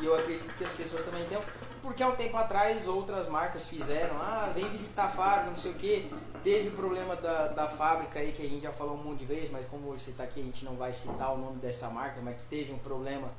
e 0.00 0.06
eu 0.06 0.14
acredito 0.14 0.56
que 0.56 0.64
as 0.64 0.72
pessoas 0.72 1.04
também 1.04 1.26
tenham, 1.26 1.42
porque 1.82 2.02
há 2.02 2.08
um 2.08 2.16
tempo 2.16 2.38
atrás 2.38 2.88
outras 2.88 3.28
marcas 3.28 3.68
fizeram, 3.68 4.16
ah, 4.16 4.50
vem 4.54 4.66
visitar 4.70 5.04
a 5.04 5.10
fábrica, 5.10 5.50
não 5.50 5.56
sei 5.56 5.72
o 5.72 5.74
que, 5.74 6.10
teve 6.42 6.68
o 6.68 6.72
problema 6.72 7.14
da, 7.14 7.48
da 7.48 7.68
fábrica 7.68 8.20
aí 8.20 8.32
que 8.32 8.40
a 8.40 8.48
gente 8.48 8.62
já 8.62 8.72
falou 8.72 8.94
um 8.94 9.02
monte 9.02 9.18
de 9.18 9.26
vezes, 9.26 9.50
mas 9.50 9.66
como 9.66 9.90
hoje 9.90 10.04
você 10.04 10.10
está 10.12 10.24
aqui 10.24 10.40
a 10.40 10.44
gente 10.44 10.64
não 10.64 10.76
vai 10.76 10.94
citar 10.94 11.34
o 11.34 11.36
nome 11.36 11.58
dessa 11.58 11.90
marca, 11.90 12.18
mas 12.22 12.38
que 12.38 12.44
teve 12.44 12.72
um 12.72 12.78
problema 12.78 13.30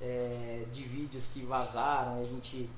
é, 0.00 0.64
de 0.72 0.82
vídeos 0.82 1.28
que 1.28 1.44
vazaram, 1.44 2.20
a 2.20 2.24
gente 2.24 2.68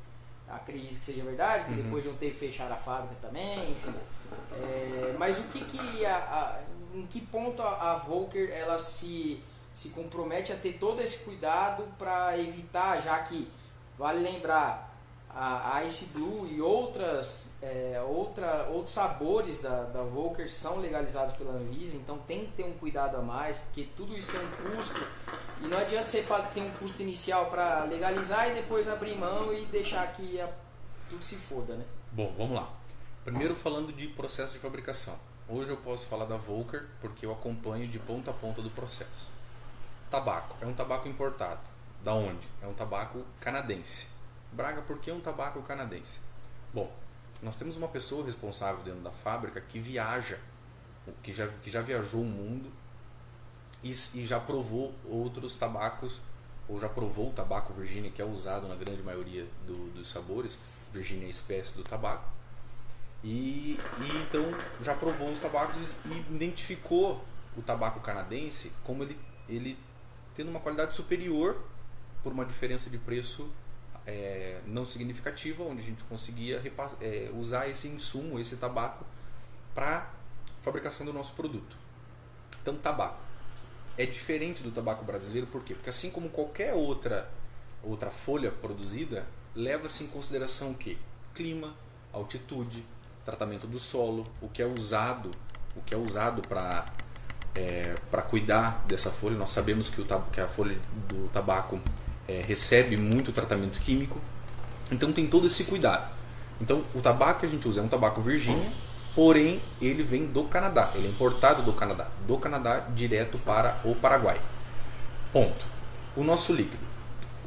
acredita 0.51 0.95
que 0.95 1.05
seja 1.05 1.23
verdade, 1.25 1.65
que 1.65 1.71
Uhum. 1.73 1.83
depois 1.85 2.03
de 2.03 2.09
um 2.11 2.17
tempo 2.17 2.35
fecharam 2.37 2.75
a 2.75 2.79
fábrica 2.79 3.15
também, 3.21 3.71
enfim. 3.73 3.95
É, 4.53 5.15
mas 5.19 5.39
o 5.39 5.45
que 5.45 5.65
que 5.65 6.05
a, 6.07 6.17
a- 6.17 6.61
em 6.95 7.07
que 7.07 7.21
ponto 7.21 7.63
a, 7.63 7.93
a 7.93 7.97
Volker 7.99 8.51
ela 8.51 8.79
se 8.79 9.43
se 9.75 9.91
compromete 9.91 10.53
a 10.53 10.57
ter 10.57 10.73
todo 10.79 11.01
esse 11.01 11.19
cuidado 11.19 11.85
para 11.97 12.37
evitar, 12.37 13.01
já 13.01 13.17
que 13.21 13.49
vale 13.97 14.19
lembrar 14.21 14.88
a, 15.35 15.85
Ice 15.85 16.07
Blue 16.07 16.47
e 16.51 16.61
outras 16.61 17.53
é, 17.63 18.03
outra, 18.09 18.69
outros 18.71 18.95
sabores 18.95 19.61
da, 19.61 19.85
da 19.85 20.03
Volker 20.03 20.51
são 20.51 20.79
legalizados 20.79 21.35
pela 21.37 21.53
Anvisa, 21.53 21.97
então 21.97 22.19
tem 22.19 22.47
que 22.47 22.53
ter 22.53 22.65
um 22.65 22.73
cuidado 22.73 23.17
a 23.17 23.23
mais, 23.23 23.59
porque 23.59 23.89
tudo 23.97 24.17
isso 24.17 24.31
tem 24.33 24.41
um 24.41 24.51
custo 24.77 25.01
e 25.63 25.67
não 25.67 25.79
adianta 25.79 26.09
você 26.09 26.23
fa- 26.23 26.43
ter 26.43 26.61
um 26.63 26.71
custo 26.73 27.03
inicial 27.03 27.47
para 27.47 27.85
legalizar 27.85 28.49
e 28.51 28.55
depois 28.55 28.89
abrir 28.89 29.17
mão 29.17 29.53
e 29.53 29.65
deixar 29.67 30.11
que 30.13 30.41
a- 30.41 30.49
tudo 31.11 31.23
se 31.25 31.37
foda, 31.37 31.75
né? 31.75 31.85
Bom, 32.13 32.33
vamos 32.37 32.55
lá. 32.57 32.69
Primeiro 33.25 33.55
falando 33.55 33.93
de 33.93 34.07
processo 34.09 34.55
de 34.55 34.59
fabricação. 34.59 35.15
Hoje 35.49 35.71
eu 35.71 35.77
posso 35.79 36.07
falar 36.07 36.25
da 36.27 36.37
Volker 36.37 36.87
porque 37.01 37.25
eu 37.27 37.33
acompanho 37.33 37.87
de 37.87 37.99
ponta 37.99 38.31
a 38.31 38.35
ponta 38.35 38.61
do 38.63 38.71
processo. 38.71 39.29
Tabaco. 40.11 40.57
É 40.61 40.67
um 40.67 40.73
tabaco 40.75 41.09
importado. 41.09 41.61
Da 42.03 42.15
onde? 42.15 42.47
É 42.63 42.67
um 42.67 42.73
tabaco 42.75 43.25
canadense. 43.41 44.09
Braga, 44.53 44.83
por 44.83 44.99
que 44.99 45.11
um 45.13 45.21
tabaco 45.21 45.63
canadense? 45.63 46.19
Bom, 46.73 46.93
nós 47.43 47.57
temos 47.57 47.77
uma 47.77 47.89
pessoa 47.89 48.25
responsável 48.25 48.83
dentro 48.83 49.01
da 49.01 49.11
fábrica 49.11 49.61
que 49.61 49.79
viaja, 49.79 50.39
que 51.23 51.33
já, 51.33 51.49
que 51.63 51.71
já 51.71 51.81
viajou 51.81 52.23
o 52.23 52.25
mundo 52.25 52.71
e, 53.83 53.91
e 53.91 54.27
já 54.27 54.41
provou 54.41 54.95
outros 55.05 55.57
tabacos, 55.57 56.21
ou 56.69 56.81
já 56.81 56.89
provou 56.89 57.31
o 57.31 57.33
tabaco 57.33 57.73
Virginia, 57.73 58.11
que 58.11 58.21
é 58.21 58.25
usado 58.25 58.69
na 58.69 58.75
grande 58.75 59.03
maioria 59.03 59.47
do- 59.67 59.91
dos 59.93 60.11
sabores. 60.11 60.59
Virginia 60.93 61.25
é 61.25 61.27
a 61.29 61.31
espécie 61.31 61.75
do 61.75 61.83
tabaco. 61.85 62.29
E, 63.23 63.79
e 64.01 64.17
então 64.23 64.45
já 64.83 64.95
provou 64.95 65.31
os 65.31 65.41
tabacos 65.41 65.77
e 66.05 66.11
identificou 66.35 67.25
o 67.57 67.63
tabaco 67.63 68.01
canadense 68.01 68.73
como 68.85 69.03
ele, 69.03 69.19
ele 69.49 69.79
tendo 70.37 70.51
uma 70.51 70.61
qualidade 70.61 70.95
superior 70.95 71.61
por 72.23 72.33
uma 72.33 72.45
diferença 72.45 72.89
de 72.89 72.97
preço 72.99 73.51
é, 74.09 74.61
não 74.67 74.87
significativa, 74.87 75.63
onde 75.63 75.83
a 75.83 75.85
gente 75.85 76.03
conseguia 76.05 76.63
é, 77.01 77.31
usar 77.35 77.69
esse 77.69 77.87
insumo, 77.89 78.41
esse 78.41 78.57
tabaco, 78.57 79.05
para 79.75 80.11
fabricação 80.63 81.05
do 81.05 81.13
nosso 81.13 81.35
produto. 81.35 81.77
Então, 82.63 82.75
tabaco 82.77 83.21
é 83.99 84.07
diferente 84.07 84.63
do 84.63 84.71
tabaco 84.71 85.05
brasileiro, 85.05 85.47
por 85.49 85.63
quê? 85.63 85.75
Porque 85.75 85.91
assim 85.91 86.11
como 86.11 86.31
qualquer 86.31 86.73
outra 86.73 87.29
outra 87.83 88.11
folha 88.11 88.51
produzida, 88.51 89.27
leva-se 89.55 90.05
em 90.05 90.09
consideração 90.09 90.71
o 90.71 90.75
quê? 90.75 90.97
Clima, 91.35 91.75
altitude, 92.13 92.85
tratamento 93.25 93.67
do 93.67 93.79
solo, 93.79 94.27
o 94.41 94.49
que 94.49 94.63
é 94.63 94.67
usado, 94.67 95.31
o 95.77 95.83
que 95.83 95.95
é 95.95 95.97
usado 95.97 96.43
para 96.43 96.87
para 98.11 98.23
cuidar 98.23 98.85
dessa 98.87 99.11
folha. 99.11 99.37
Nós 99.37 99.51
sabemos 99.51 99.91
que, 99.91 100.01
o, 100.01 100.07
que 100.33 100.41
a 100.41 100.47
folha 100.47 100.79
do 101.09 101.29
tabaco 101.31 101.81
é, 102.29 102.43
recebe 102.47 102.97
muito 102.97 103.33
tratamento 103.33 103.81
químico, 103.81 104.21
então 104.93 105.13
tem 105.13 105.27
todo 105.27 105.47
esse 105.47 105.65
cuidado. 105.65 106.09
Então 106.61 106.85
o 106.95 107.01
tabaco 107.01 107.41
que 107.41 107.47
a 107.47 107.49
gente 107.49 107.67
usa 107.67 107.81
é 107.81 107.83
um 107.83 107.89
tabaco 107.89 108.21
Virgínia, 108.21 108.71
porém 109.15 109.61
ele 109.81 110.03
vem 110.03 110.27
do 110.27 110.45
Canadá, 110.45 110.93
ele 110.95 111.07
é 111.07 111.11
importado 111.11 111.63
do 111.63 111.73
Canadá, 111.73 112.09
do 112.27 112.37
Canadá 112.37 112.85
direto 112.95 113.39
para 113.39 113.81
o 113.85 113.95
Paraguai. 113.95 114.41
Ponto. 115.33 115.67
O 116.17 116.23
nosso 116.23 116.53
líquido. 116.53 116.83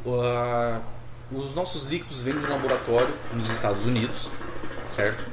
Ah, 0.07 0.79
os 1.31 1.55
nossos 1.55 1.83
líquidos 1.83 2.21
vêm 2.21 2.37
de 2.37 2.45
um 2.45 2.49
laboratório 2.49 3.13
nos 3.33 3.49
Estados 3.49 3.85
Unidos, 3.85 4.29
certo? 4.89 5.23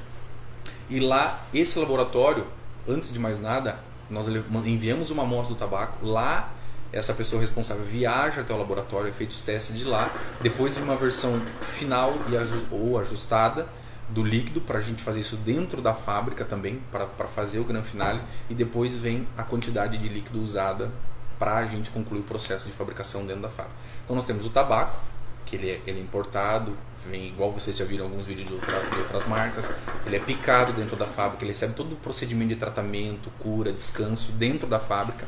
E 0.89 1.01
lá, 1.01 1.45
esse 1.53 1.79
laboratório, 1.79 2.47
antes 2.89 3.13
de 3.13 3.19
mais 3.19 3.43
nada, 3.43 3.81
nós 4.09 4.27
enviamos 4.65 5.11
uma 5.11 5.25
amostra 5.25 5.55
do 5.55 5.59
tabaco. 5.59 6.07
Lá, 6.07 6.51
essa 6.93 7.13
pessoa 7.13 7.41
responsável 7.41 7.85
viaja 7.85 8.41
até 8.41 8.53
o 8.53 8.57
laboratório, 8.57 9.09
é 9.09 9.13
feito 9.13 9.31
os 9.31 9.43
testes 9.43 9.77
de 9.79 9.85
lá. 9.85 10.11
Depois 10.41 10.75
vem 10.75 10.83
uma 10.83 10.97
versão 10.97 11.41
final 11.75 12.15
e 12.29 12.75
ou 12.75 12.99
ajustada 12.99 13.67
do 14.09 14.25
líquido 14.25 14.61
para 14.63 14.79
a 14.79 14.81
gente 14.81 15.03
fazer 15.03 15.21
isso 15.21 15.37
dentro 15.37 15.83
da 15.83 15.93
fábrica 15.93 16.45
também, 16.45 16.81
para 16.91 17.29
fazer 17.29 17.59
o 17.59 17.65
gran 17.65 17.83
finale. 17.83 18.21
E 18.49 18.55
depois 18.55 18.95
vem 18.95 19.29
a 19.37 19.43
quantidade 19.43 19.99
de 19.99 20.09
líquido 20.09 20.43
usada 20.43 20.91
para 21.39 21.59
a 21.59 21.67
gente 21.67 21.91
concluir 21.91 22.21
o 22.21 22.25
processo 22.25 22.67
de 22.67 22.73
fabricação 22.73 23.27
dentro 23.27 23.43
da 23.43 23.49
fábrica. 23.51 23.77
Então 24.05 24.17
nós 24.17 24.25
temos 24.25 24.47
o 24.47 24.51
tabaco, 24.51 24.97
que 25.45 25.57
ele 25.57 25.71
é, 25.71 25.81
ele 25.87 26.01
é 26.01 26.03
importado, 26.03 26.77
vem 27.09 27.29
igual 27.29 27.53
vocês 27.53 27.77
já 27.77 27.85
viram 27.85 28.07
alguns 28.07 28.27
vídeos 28.27 28.49
de, 28.49 28.55
outra- 28.55 28.81
de 28.81 28.99
outras 28.99 29.27
marcas, 29.27 29.71
ele 30.05 30.17
é 30.17 30.19
picado 30.19 30.73
dentro 30.73 30.97
da 30.97 31.07
fábrica, 31.07 31.45
ele 31.45 31.53
recebe 31.53 31.75
todo 31.75 31.93
o 31.93 31.97
procedimento 31.97 32.49
de 32.49 32.57
tratamento, 32.57 33.31
cura, 33.39 33.73
descanso 33.73 34.33
dentro 34.33 34.67
da 34.67 34.81
fábrica. 34.81 35.27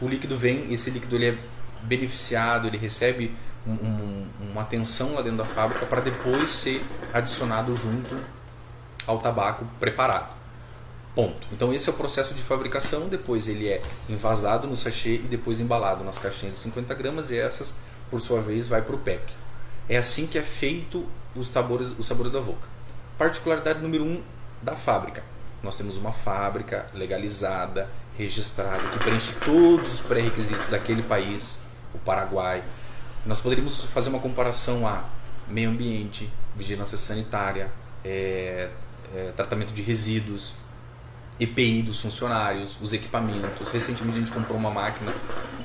O 0.00 0.08
líquido 0.08 0.36
vem, 0.36 0.72
esse 0.72 0.90
líquido 0.90 1.16
ele 1.16 1.28
é 1.28 1.38
beneficiado, 1.82 2.66
ele 2.66 2.78
recebe 2.78 3.34
um- 3.66 3.72
um- 3.72 4.26
uma 4.52 4.62
atenção 4.62 5.14
lá 5.14 5.22
dentro 5.22 5.38
da 5.38 5.44
fábrica 5.44 5.84
para 5.86 6.00
depois 6.00 6.50
ser 6.52 6.84
adicionado 7.12 7.76
junto 7.76 8.16
ao 9.06 9.18
tabaco 9.18 9.66
preparado. 9.78 10.34
Ponto. 11.14 11.46
Então 11.52 11.72
esse 11.72 11.88
é 11.88 11.92
o 11.92 11.96
processo 11.96 12.32
de 12.34 12.42
fabricação, 12.42 13.08
depois 13.08 13.48
ele 13.48 13.68
é 13.68 13.82
envasado 14.08 14.66
no 14.66 14.76
sachê 14.76 15.14
e 15.16 15.18
depois 15.28 15.60
embalado 15.60 16.04
nas 16.04 16.16
caixinhas 16.18 16.54
de 16.54 16.60
50 16.60 16.94
gramas 16.94 17.30
e 17.30 17.38
essas, 17.38 17.74
por 18.10 18.20
sua 18.20 18.40
vez, 18.40 18.68
vai 18.68 18.80
para 18.80 18.94
o 18.94 18.98
pack. 18.98 19.34
É 19.88 19.96
assim 19.98 20.26
que 20.26 20.38
é 20.38 20.42
feito 20.42 21.06
os 21.34 21.48
sabores, 21.48 21.88
os 21.98 22.06
sabores 22.06 22.30
da 22.32 22.40
Volca. 22.40 22.68
Particularidade 23.18 23.80
número 23.80 24.04
um 24.04 24.22
da 24.62 24.76
fábrica. 24.76 25.22
Nós 25.62 25.76
temos 25.76 25.96
uma 25.96 26.12
fábrica 26.12 26.86
legalizada, 26.94 27.88
registrada, 28.16 28.88
que 28.90 28.98
preenche 28.98 29.32
todos 29.44 29.94
os 29.94 30.00
pré-requisitos 30.00 30.68
daquele 30.68 31.02
país, 31.02 31.60
o 31.94 31.98
Paraguai. 31.98 32.62
Nós 33.24 33.40
poderíamos 33.40 33.84
fazer 33.84 34.08
uma 34.08 34.20
comparação 34.20 34.86
a 34.86 35.04
meio 35.48 35.70
ambiente, 35.70 36.30
vigilância 36.56 36.96
sanitária, 36.96 37.70
é, 38.04 38.70
é, 39.14 39.32
tratamento 39.36 39.72
de 39.72 39.82
resíduos, 39.82 40.54
EPI 41.38 41.82
dos 41.82 42.00
funcionários, 42.00 42.78
os 42.80 42.92
equipamentos. 42.92 43.70
Recentemente 43.70 44.18
a 44.18 44.20
gente 44.20 44.32
comprou 44.32 44.58
uma 44.58 44.70
máquina 44.70 45.12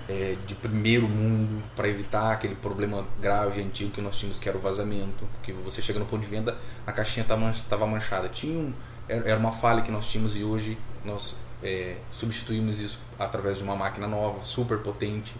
é, 0.07 0.37
de 0.47 0.55
primeiro 0.55 1.07
mundo 1.07 1.61
para 1.75 1.87
evitar 1.87 2.31
aquele 2.31 2.55
problema 2.55 3.05
grave 3.21 3.61
antigo 3.61 3.91
que 3.91 4.01
nós 4.01 4.17
tínhamos 4.17 4.39
que 4.39 4.47
era 4.47 4.57
o 4.57 4.61
vazamento, 4.61 5.27
que 5.43 5.51
você 5.51 5.81
chega 5.81 5.99
no 5.99 6.05
ponto 6.05 6.21
de 6.21 6.27
venda 6.27 6.57
a 6.87 6.91
caixinha 6.93 7.25
estava 7.53 7.85
manchada. 7.85 8.29
Tinha 8.29 8.57
um, 8.57 8.73
era 9.07 9.37
uma 9.37 9.51
falha 9.51 9.81
que 9.81 9.91
nós 9.91 10.07
tínhamos 10.07 10.35
e 10.35 10.43
hoje 10.43 10.77
nós 11.03 11.37
é, 11.63 11.95
substituímos 12.11 12.79
isso 12.79 12.99
através 13.17 13.57
de 13.57 13.63
uma 13.63 13.75
máquina 13.75 14.07
nova, 14.07 14.43
super 14.43 14.79
potente. 14.79 15.33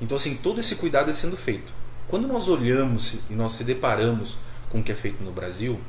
Então 0.00 0.16
assim 0.16 0.36
todo 0.36 0.60
esse 0.60 0.76
cuidado 0.76 1.10
é 1.10 1.14
sendo 1.14 1.36
feito. 1.36 1.72
Quando 2.08 2.28
nós 2.28 2.48
olhamos 2.48 3.20
e 3.30 3.32
nós 3.34 3.52
se 3.52 3.64
deparamos 3.64 4.36
com 4.70 4.78
o 4.80 4.82
que 4.82 4.92
é 4.92 4.94
feito 4.94 5.22
no 5.22 5.32
Brasil, 5.32 5.80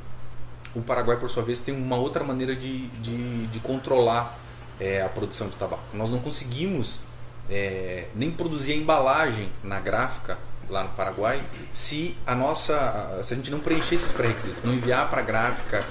o 0.74 0.82
Paraguai, 0.82 1.16
por 1.16 1.30
sua 1.30 1.42
vez, 1.42 1.60
tem 1.60 1.74
uma 1.74 1.96
outra 1.96 2.22
maneira 2.22 2.54
de, 2.54 2.88
de, 2.88 3.46
de 3.46 3.58
controlar 3.60 4.38
é, 4.78 5.00
a 5.00 5.08
produção 5.08 5.48
de 5.48 5.56
tabaco. 5.56 5.82
Nós 5.94 6.10
não 6.10 6.18
conseguimos 6.18 7.04
é, 7.48 8.08
nem 8.14 8.30
produzir 8.30 8.72
a 8.72 8.76
embalagem 8.76 9.48
na 9.64 9.80
gráfica 9.80 10.38
lá 10.68 10.82
no 10.82 10.90
Paraguai 10.90 11.42
se 11.72 12.16
a 12.26 12.34
nossa 12.34 13.20
se 13.22 13.32
a 13.32 13.36
gente 13.36 13.50
não 13.50 13.60
preencher 13.60 13.94
esses 13.94 14.12
pré-requisitos, 14.12 14.64
não 14.64 14.74
enviar 14.74 15.08
para 15.08 15.20
a 15.20 15.24
gráfica 15.24 15.84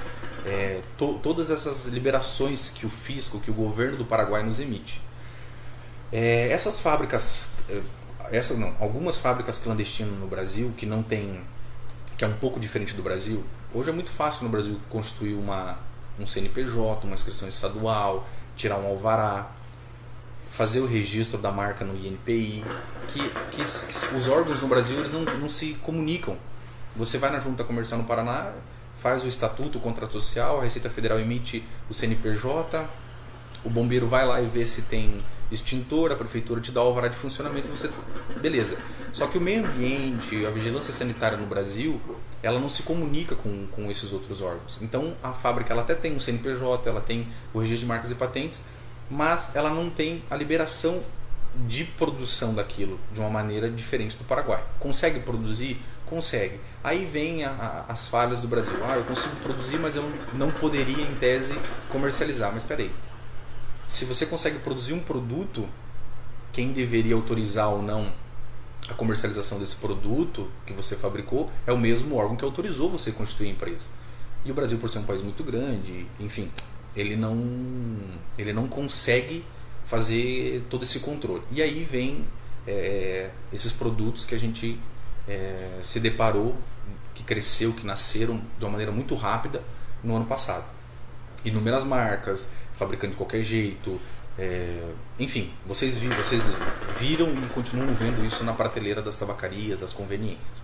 é, 0.45 0.81
to, 0.97 1.19
todas 1.21 1.49
essas 1.49 1.86
liberações 1.86 2.69
que 2.69 2.86
o 2.86 2.89
fisco, 2.89 3.39
que 3.39 3.49
o 3.49 3.53
governo 3.53 3.97
do 3.97 4.05
Paraguai 4.05 4.43
nos 4.43 4.60
emite. 4.60 5.01
É, 6.12 6.49
essas 6.51 6.79
fábricas, 6.79 7.49
é, 7.69 7.81
essas 8.31 8.58
não, 8.58 8.75
algumas 8.79 9.17
fábricas 9.17 9.60
clandestinas 9.60 10.17
no 10.19 10.27
Brasil 10.27 10.73
que 10.77 10.86
não 10.86 11.01
tem, 11.01 11.41
que 12.17 12.23
é 12.23 12.27
um 12.27 12.38
pouco 12.38 12.60
diferente 12.60 12.93
do 12.93 13.01
Brasil. 13.01 13.43
Hoje 13.73 13.89
é 13.89 13.93
muito 13.93 14.12
fácil 14.12 14.43
no 14.43 14.49
Brasil 14.49 14.79
constituir 14.89 15.34
uma, 15.34 15.79
um 16.19 16.25
CNPJ, 16.25 17.05
uma 17.05 17.15
inscrição 17.15 17.49
estadual, 17.49 18.27
tirar 18.55 18.77
um 18.77 18.86
alvará 18.86 19.51
fazer 20.55 20.79
o 20.79 20.86
registro 20.86 21.38
da 21.38 21.51
marca 21.51 21.84
no 21.84 21.93
INPI, 21.95 22.63
que, 23.10 23.19
que, 23.51 23.58
que 23.58 24.15
os 24.15 24.27
órgãos 24.29 24.62
no 24.62 24.69
Brasil 24.69 24.97
eles 24.97 25.12
não, 25.12 25.23
não 25.23 25.49
se 25.49 25.73
comunicam. 25.84 26.38
Você 26.95 27.17
vai 27.17 27.29
na 27.29 27.39
Junta 27.39 27.65
Comercial 27.65 27.99
no 27.99 28.08
Paraná, 28.08 28.53
faz 29.05 29.23
o 29.23 29.27
estatuto, 29.27 29.77
o 29.77 29.81
contrato 29.81 30.13
social, 30.13 30.59
a 30.59 30.63
Receita 30.63 30.89
Federal 30.89 31.19
emite 31.19 31.63
o 31.87 31.93
CNPJ, 31.93 32.89
o 33.63 33.69
bombeiro 33.69 34.07
vai 34.07 34.25
lá 34.25 34.41
e 34.41 34.47
vê 34.47 34.65
se 34.65 34.81
tem 34.81 35.23
extintor, 35.51 36.11
a 36.11 36.15
prefeitura 36.15 36.59
te 36.59 36.71
dá 36.71 36.81
o 36.81 36.87
alvará 36.87 37.07
de 37.07 37.15
funcionamento, 37.15 37.67
você 37.67 37.87
beleza. 38.41 38.79
Só 39.13 39.27
que 39.27 39.37
o 39.37 39.41
meio 39.41 39.63
ambiente, 39.63 40.43
a 40.43 40.49
vigilância 40.49 40.91
sanitária 40.91 41.37
no 41.37 41.45
Brasil, 41.45 42.01
ela 42.41 42.59
não 42.59 42.67
se 42.67 42.81
comunica 42.81 43.35
com, 43.35 43.67
com 43.67 43.91
esses 43.91 44.11
outros 44.11 44.41
órgãos. 44.41 44.79
Então 44.81 45.13
a 45.21 45.33
fábrica 45.33 45.71
ela 45.71 45.83
até 45.83 45.93
tem 45.93 46.15
um 46.15 46.19
CNPJ, 46.19 46.89
ela 46.89 46.99
tem 46.99 47.27
o 47.53 47.59
registro 47.59 47.81
de 47.81 47.85
marcas 47.85 48.09
e 48.09 48.15
patentes, 48.15 48.63
mas 49.07 49.55
ela 49.55 49.69
não 49.69 49.87
tem 49.87 50.23
a 50.31 50.35
liberação 50.35 50.99
de 51.67 51.83
produção 51.83 52.55
daquilo 52.55 52.99
de 53.13 53.19
uma 53.19 53.29
maneira 53.29 53.69
diferente 53.69 54.17
do 54.17 54.23
Paraguai. 54.23 54.63
Consegue 54.79 55.19
produzir? 55.19 55.79
Consegue. 56.05 56.59
Aí 56.83 57.05
vem 57.05 57.43
a, 57.43 57.49
a, 57.49 57.91
as 57.91 58.07
falhas 58.07 58.39
do 58.39 58.47
Brasil. 58.47 58.77
Ah, 58.83 58.97
eu 58.97 59.03
consigo 59.03 59.35
produzir, 59.37 59.77
mas 59.77 59.95
eu 59.95 60.11
não 60.33 60.51
poderia, 60.51 61.03
em 61.03 61.15
tese, 61.15 61.57
comercializar. 61.89 62.51
Mas 62.53 62.63
espera 62.63 62.81
aí. 62.81 62.91
Se 63.87 64.05
você 64.05 64.25
consegue 64.25 64.59
produzir 64.59 64.93
um 64.93 64.99
produto, 64.99 65.67
quem 66.51 66.71
deveria 66.71 67.15
autorizar 67.15 67.69
ou 67.69 67.81
não 67.81 68.13
a 68.89 68.93
comercialização 68.93 69.59
desse 69.59 69.75
produto 69.75 70.49
que 70.65 70.73
você 70.73 70.95
fabricou 70.95 71.49
é 71.65 71.71
o 71.71 71.77
mesmo 71.77 72.15
órgão 72.15 72.35
que 72.35 72.45
autorizou 72.45 72.89
você 72.89 73.11
constituir 73.11 73.47
a 73.47 73.51
empresa. 73.51 73.89
E 74.43 74.51
o 74.51 74.53
Brasil, 74.53 74.77
por 74.77 74.89
ser 74.89 74.99
um 74.99 75.03
país 75.03 75.21
muito 75.21 75.43
grande, 75.43 76.05
enfim, 76.19 76.51
ele 76.95 77.15
não, 77.15 77.43
ele 78.37 78.53
não 78.53 78.67
consegue 78.67 79.43
fazer 79.87 80.63
todo 80.69 80.83
esse 80.83 80.99
controle. 80.99 81.41
E 81.51 81.61
aí 81.61 81.83
vem 81.83 82.25
é, 82.67 83.31
esses 83.51 83.71
produtos 83.71 84.23
que 84.23 84.35
a 84.35 84.37
gente 84.37 84.79
é, 85.27 85.79
se 85.81 85.99
deparou, 85.99 86.57
que 87.13 87.23
cresceu, 87.23 87.73
que 87.73 87.85
nasceram 87.85 88.41
de 88.57 88.65
uma 88.65 88.71
maneira 88.71 88.91
muito 88.91 89.15
rápida 89.15 89.61
no 90.03 90.15
ano 90.15 90.25
passado. 90.25 90.65
Inúmeras 91.43 91.83
marcas, 91.83 92.47
fabricando 92.77 93.11
de 93.11 93.17
qualquer 93.17 93.43
jeito, 93.43 93.99
é, 94.38 94.91
enfim, 95.17 95.53
vocês, 95.65 95.95
vi, 95.97 96.07
vocês 96.09 96.43
viram 96.99 97.31
e 97.31 97.47
continuam 97.53 97.93
vendo 97.93 98.25
isso 98.25 98.43
na 98.43 98.53
prateleira 98.53 99.01
das 99.01 99.17
tabacarias, 99.17 99.79
das 99.79 99.93
conveniências. 99.93 100.63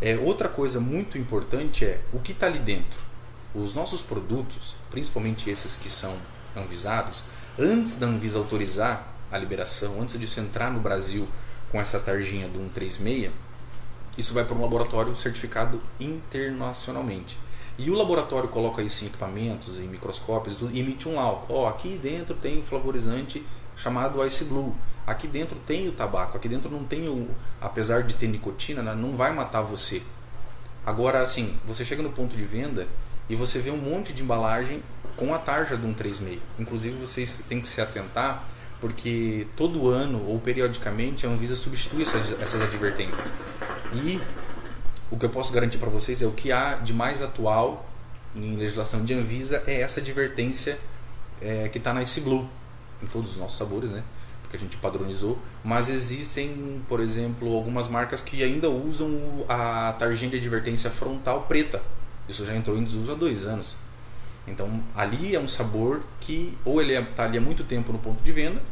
É, 0.00 0.16
outra 0.16 0.48
coisa 0.48 0.78
muito 0.78 1.18
importante 1.18 1.84
é 1.84 2.00
o 2.12 2.20
que 2.20 2.32
está 2.32 2.46
ali 2.46 2.60
dentro 2.60 3.08
os 3.54 3.74
nossos 3.74 4.02
produtos, 4.02 4.74
principalmente 4.90 5.50
esses 5.50 5.76
que 5.76 5.90
são 5.90 6.16
anvisados, 6.56 7.24
antes 7.58 7.96
da 7.96 8.06
Anvisa 8.06 8.38
autorizar 8.38 9.06
a 9.30 9.38
liberação, 9.38 10.00
antes 10.00 10.18
disso 10.18 10.40
entrar 10.40 10.70
no 10.70 10.80
Brasil 10.80 11.28
com 11.70 11.80
essa 11.80 11.98
tarjinha 11.98 12.48
do 12.48 12.58
136, 12.58 13.30
isso 14.18 14.34
vai 14.34 14.44
para 14.44 14.56
um 14.56 14.60
laboratório 14.60 15.16
certificado 15.16 15.80
internacionalmente. 15.98 17.38
E 17.78 17.88
o 17.90 17.94
laboratório 17.94 18.48
coloca 18.48 18.82
isso 18.82 19.04
em 19.04 19.06
equipamentos, 19.06 19.78
em 19.78 19.86
microscópios, 19.86 20.58
e 20.72 20.80
emite 20.80 21.08
um 21.08 21.14
laudo. 21.14 21.46
Ó, 21.48 21.62
oh, 21.62 21.66
aqui 21.68 21.98
dentro 22.02 22.34
tem 22.34 22.58
um 22.58 22.62
flavorizante 22.62 23.46
chamado 23.76 24.24
Ice 24.26 24.44
Blue. 24.44 24.74
Aqui 25.06 25.28
dentro 25.28 25.56
tem 25.64 25.88
o 25.88 25.92
tabaco, 25.92 26.36
aqui 26.36 26.48
dentro 26.48 26.68
não 26.68 26.82
tem 26.82 27.08
o. 27.08 27.28
Apesar 27.60 28.02
de 28.02 28.14
ter 28.14 28.26
nicotina, 28.26 28.82
né, 28.82 28.94
não 28.94 29.16
vai 29.16 29.32
matar 29.32 29.62
você. 29.62 30.02
Agora, 30.84 31.20
assim, 31.20 31.56
você 31.64 31.84
chega 31.84 32.02
no 32.02 32.10
ponto 32.10 32.36
de 32.36 32.44
venda 32.44 32.88
e 33.28 33.36
você 33.36 33.60
vê 33.60 33.70
um 33.70 33.76
monte 33.76 34.12
de 34.12 34.22
embalagem 34.24 34.82
com 35.16 35.32
a 35.32 35.38
tarja 35.38 35.76
do 35.76 35.86
136. 35.86 36.40
Inclusive 36.58 36.98
vocês 36.98 37.44
têm 37.48 37.60
que 37.60 37.68
se 37.68 37.80
atentar 37.80 38.44
porque 38.80 39.46
todo 39.56 39.88
ano 39.88 40.24
ou 40.26 40.38
periodicamente 40.38 41.26
a 41.26 41.30
Anvisa 41.30 41.54
substitui 41.54 42.02
essas, 42.02 42.40
essas 42.40 42.62
advertências. 42.62 43.32
E 43.92 44.20
o 45.10 45.16
que 45.16 45.26
eu 45.26 45.30
posso 45.30 45.52
garantir 45.52 45.78
para 45.78 45.88
vocês 45.88 46.22
é 46.22 46.26
o 46.26 46.32
que 46.32 46.52
há 46.52 46.74
de 46.76 46.92
mais 46.92 47.22
atual 47.22 47.88
em 48.36 48.56
legislação 48.56 49.04
de 49.04 49.14
Anvisa 49.14 49.62
é 49.66 49.80
essa 49.80 50.00
advertência 50.00 50.78
é, 51.40 51.68
que 51.68 51.78
está 51.78 51.92
na 51.92 52.02
Ice 52.02 52.20
Blue, 52.20 52.48
em 53.02 53.06
todos 53.06 53.32
os 53.32 53.36
nossos 53.36 53.56
sabores, 53.56 53.90
né? 53.90 54.02
Porque 54.42 54.56
a 54.56 54.60
gente 54.60 54.76
padronizou. 54.76 55.38
Mas 55.64 55.88
existem, 55.88 56.82
por 56.88 57.00
exemplo, 57.00 57.54
algumas 57.54 57.88
marcas 57.88 58.20
que 58.20 58.42
ainda 58.42 58.68
usam 58.68 59.44
a 59.48 59.94
tarjinha 59.98 60.30
de 60.30 60.36
advertência 60.36 60.90
frontal 60.90 61.42
preta 61.42 61.82
isso 62.28 62.44
já 62.44 62.54
entrou 62.54 62.76
em 62.76 62.84
desuso 62.84 63.12
há 63.12 63.14
dois 63.14 63.46
anos. 63.46 63.74
Então 64.50 64.82
ali 64.94 65.34
é 65.34 65.40
um 65.40 65.48
sabor 65.48 66.02
que 66.20 66.56
ou 66.64 66.80
ele 66.80 66.94
está 66.94 67.24
ali 67.24 67.38
há 67.38 67.40
muito 67.40 67.64
tempo 67.64 67.92
no 67.92 67.98
ponto 67.98 68.22
de 68.22 68.32
venda, 68.32 68.62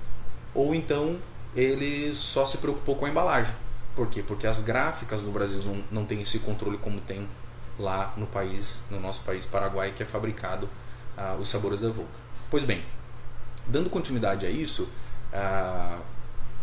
ou 0.54 0.74
então 0.74 1.18
ele 1.54 2.14
só 2.14 2.44
se 2.44 2.58
preocupou 2.58 2.96
com 2.96 3.06
a 3.06 3.10
embalagem. 3.10 3.52
Por 3.94 4.08
quê? 4.08 4.22
Porque 4.22 4.46
as 4.46 4.62
gráficas 4.62 5.22
no 5.22 5.32
Brasil 5.32 5.62
não, 5.62 5.82
não 5.90 6.04
têm 6.04 6.20
esse 6.20 6.38
controle 6.40 6.76
como 6.76 7.00
tem 7.00 7.26
lá 7.78 8.12
no 8.16 8.26
país, 8.26 8.82
no 8.90 9.00
nosso 9.00 9.22
país 9.22 9.46
Paraguai, 9.46 9.92
que 9.96 10.02
é 10.02 10.06
fabricado 10.06 10.68
ah, 11.16 11.36
os 11.40 11.48
sabores 11.48 11.80
da 11.80 11.88
Volca. 11.88 12.10
Pois 12.50 12.64
bem, 12.64 12.82
dando 13.66 13.88
continuidade 13.88 14.44
a 14.44 14.50
isso, 14.50 14.88
ah, 15.32 15.98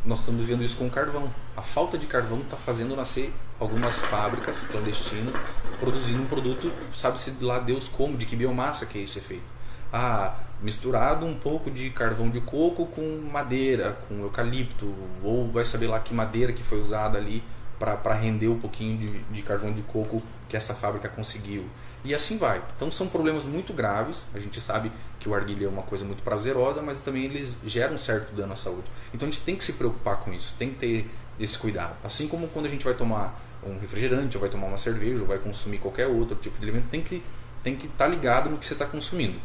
nós 0.06 0.19
estamos 0.19 0.45
vendo 0.45 0.63
isso 0.63 0.78
com 0.78 0.88
o 0.88 0.91
carvão. 0.91 1.32
A 1.56 1.62
falta 1.62 1.97
de 1.97 2.06
carvão 2.06 2.39
está 2.39 2.58
fazendo 2.58 2.95
nascer 2.95 3.34
algumas 3.59 3.95
fábricas 3.95 4.63
clandestinas 4.63 5.35
produzindo 5.79 6.21
um 6.21 6.27
produto, 6.27 6.71
sabe-se 6.93 7.35
lá 7.41 7.59
Deus 7.59 7.87
como, 7.87 8.17
de 8.17 8.25
que 8.25 8.35
biomassa 8.35 8.85
que 8.85 8.99
isso 8.99 9.17
é 9.17 9.21
feito. 9.21 9.53
Ah, 9.91 10.35
misturado 10.61 11.25
um 11.25 11.35
pouco 11.35 11.69
de 11.69 11.89
carvão 11.89 12.29
de 12.29 12.41
coco 12.41 12.85
com 12.85 13.29
madeira, 13.31 13.97
com 14.07 14.21
eucalipto, 14.21 14.93
ou 15.21 15.51
vai 15.51 15.65
saber 15.65 15.87
lá 15.87 15.99
que 15.99 16.13
madeira 16.13 16.53
que 16.53 16.63
foi 16.63 16.81
usada 16.81 17.17
ali 17.17 17.43
para 17.77 18.13
render 18.13 18.47
um 18.47 18.59
pouquinho 18.59 18.97
de, 18.97 19.19
de 19.23 19.41
carvão 19.41 19.73
de 19.73 19.81
coco 19.81 20.23
que 20.47 20.55
essa 20.55 20.73
fábrica 20.73 21.09
conseguiu. 21.09 21.65
E 22.05 22.13
assim 22.13 22.37
vai. 22.37 22.61
Então 22.75 22.91
são 22.91 23.07
problemas 23.07 23.45
muito 23.45 23.73
graves. 23.73 24.27
A 24.33 24.39
gente 24.39 24.59
sabe 24.59 24.91
que 25.19 25.29
o 25.29 25.33
arguilha 25.33 25.65
é 25.65 25.69
uma 25.69 25.83
coisa 25.83 26.03
muito 26.03 26.21
prazerosa, 26.21 26.81
mas 26.81 26.99
também 26.99 27.23
eles 27.23 27.57
geram 27.65 27.95
um 27.95 27.97
certo 27.97 28.33
dano 28.33 28.53
à 28.53 28.55
saúde. 28.55 28.89
Então 29.13 29.27
a 29.27 29.31
gente 29.31 29.41
tem 29.41 29.55
que 29.55 29.63
se 29.63 29.73
preocupar 29.73 30.17
com 30.17 30.33
isso, 30.33 30.55
tem 30.57 30.69
que 30.69 30.75
ter 30.75 31.11
esse 31.39 31.57
cuidado. 31.57 31.95
Assim 32.03 32.27
como 32.27 32.47
quando 32.47 32.65
a 32.65 32.69
gente 32.69 32.85
vai 32.85 32.93
tomar 32.93 33.39
um 33.65 33.79
refrigerante, 33.79 34.37
ou 34.37 34.41
vai 34.41 34.49
tomar 34.49 34.67
uma 34.67 34.77
cerveja, 34.77 35.21
ou 35.21 35.27
vai 35.27 35.37
consumir 35.37 35.77
qualquer 35.77 36.07
outro 36.07 36.35
tipo 36.35 36.57
de 36.59 36.63
alimento, 36.63 36.89
tem 36.89 37.01
que 37.01 37.23
tem 37.63 37.77
que 37.77 37.87
estar 37.87 38.05
tá 38.05 38.09
ligado 38.09 38.49
no 38.49 38.57
que 38.57 38.65
você 38.65 38.73
está 38.73 38.85
consumindo. 38.85 39.39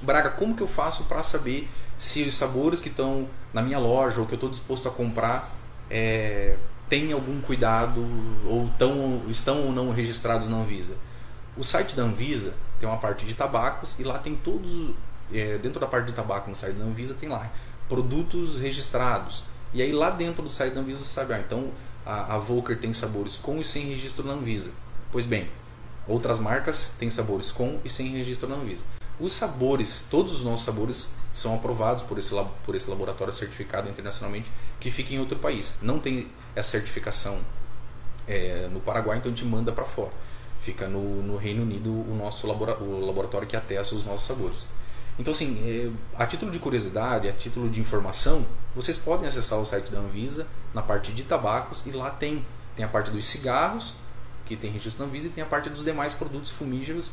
Braga, 0.00 0.30
como 0.30 0.56
que 0.56 0.62
eu 0.62 0.68
faço 0.68 1.04
para 1.04 1.22
saber 1.22 1.68
se 1.98 2.22
os 2.22 2.36
sabores 2.36 2.80
que 2.80 2.88
estão 2.88 3.28
na 3.52 3.62
minha 3.62 3.78
loja 3.78 4.20
ou 4.20 4.26
que 4.26 4.32
eu 4.32 4.36
estou 4.36 4.48
disposto 4.48 4.88
a 4.88 4.90
comprar 4.90 5.48
é, 5.90 6.56
algum 7.12 7.40
cuidado 7.42 8.00
ou 8.46 8.68
tão, 8.78 9.22
estão 9.28 9.66
ou 9.66 9.72
não 9.72 9.92
registrados 9.92 10.48
na 10.48 10.56
Anvisa? 10.56 10.96
O 11.56 11.62
site 11.62 11.94
da 11.94 12.02
Anvisa 12.02 12.54
tem 12.80 12.88
uma 12.88 12.98
parte 12.98 13.26
de 13.26 13.34
tabacos 13.34 13.98
e 13.98 14.02
lá 14.02 14.18
tem 14.18 14.34
todos 14.34 14.94
é, 15.32 15.58
dentro 15.58 15.78
da 15.78 15.86
parte 15.86 16.06
de 16.06 16.14
tabaco 16.14 16.50
no 16.50 16.56
site 16.56 16.74
da 16.74 16.84
Anvisa 16.84 17.14
tem 17.14 17.28
lá 17.28 17.50
produtos 17.88 18.58
registrados. 18.58 19.44
E 19.74 19.82
aí 19.82 19.92
lá 19.92 20.10
dentro 20.10 20.42
do 20.42 20.50
site 20.50 20.74
da 20.74 20.80
Anvisa 20.80 20.98
você 20.98 21.10
sabe, 21.10 21.32
ah, 21.34 21.40
então 21.40 21.70
a, 22.04 22.34
a 22.34 22.38
Volker 22.38 22.78
tem 22.78 22.92
sabores 22.92 23.36
com 23.36 23.58
e 23.60 23.64
sem 23.64 23.86
registro 23.86 24.26
na 24.26 24.34
Anvisa. 24.34 24.72
Pois 25.10 25.26
bem, 25.26 25.48
outras 26.06 26.38
marcas 26.38 26.90
têm 26.98 27.10
sabores 27.10 27.50
com 27.50 27.78
e 27.84 27.88
sem 27.88 28.08
registro 28.08 28.48
na 28.48 28.56
Anvisa. 28.56 28.84
Os 29.20 29.32
sabores, 29.32 30.04
todos 30.10 30.34
os 30.34 30.44
nossos 30.44 30.64
sabores 30.64 31.08
são 31.30 31.54
aprovados 31.54 32.02
por 32.02 32.18
esse, 32.18 32.34
por 32.64 32.74
esse 32.74 32.90
laboratório 32.90 33.32
certificado 33.32 33.88
internacionalmente 33.88 34.50
que 34.80 34.90
fica 34.90 35.14
em 35.14 35.18
outro 35.18 35.38
país. 35.38 35.74
Não 35.80 35.98
tem 35.98 36.28
essa 36.54 36.72
certificação 36.72 37.38
é, 38.26 38.68
no 38.72 38.80
Paraguai, 38.80 39.18
então 39.18 39.32
a 39.32 39.34
gente 39.34 39.46
manda 39.46 39.72
para 39.72 39.84
fora. 39.84 40.12
Fica 40.62 40.86
no, 40.86 41.22
no, 41.22 41.36
Reino 41.36 41.62
Unido 41.62 41.90
o 41.90 42.14
nosso 42.16 42.46
labora, 42.46 42.76
o 42.78 43.04
laboratório 43.04 43.48
que 43.48 43.56
atesta 43.56 43.94
os 43.94 44.06
nossos 44.06 44.26
sabores. 44.26 44.68
Então, 45.18 45.32
assim, 45.32 45.58
é, 45.64 45.90
a 46.18 46.26
título 46.26 46.50
de 46.50 46.58
curiosidade, 46.58 47.28
a 47.28 47.32
título 47.32 47.68
de 47.68 47.80
informação, 47.80 48.46
vocês 48.74 48.96
podem 48.96 49.28
acessar 49.28 49.58
o 49.58 49.66
site 49.66 49.92
da 49.92 49.98
Anvisa 49.98 50.46
na 50.72 50.82
parte 50.82 51.12
de 51.12 51.22
tabacos 51.22 51.84
e 51.86 51.90
lá 51.90 52.10
tem, 52.10 52.44
tem 52.74 52.84
a 52.84 52.88
parte 52.88 53.10
dos 53.10 53.26
cigarros, 53.26 53.94
que 54.46 54.56
tem 54.56 54.70
registro 54.70 55.04
da 55.04 55.08
Anvisa, 55.08 55.26
e 55.26 55.30
tem 55.30 55.44
a 55.44 55.46
parte 55.46 55.68
dos 55.68 55.84
demais 55.84 56.14
produtos 56.14 56.50
fumígeros, 56.50 57.12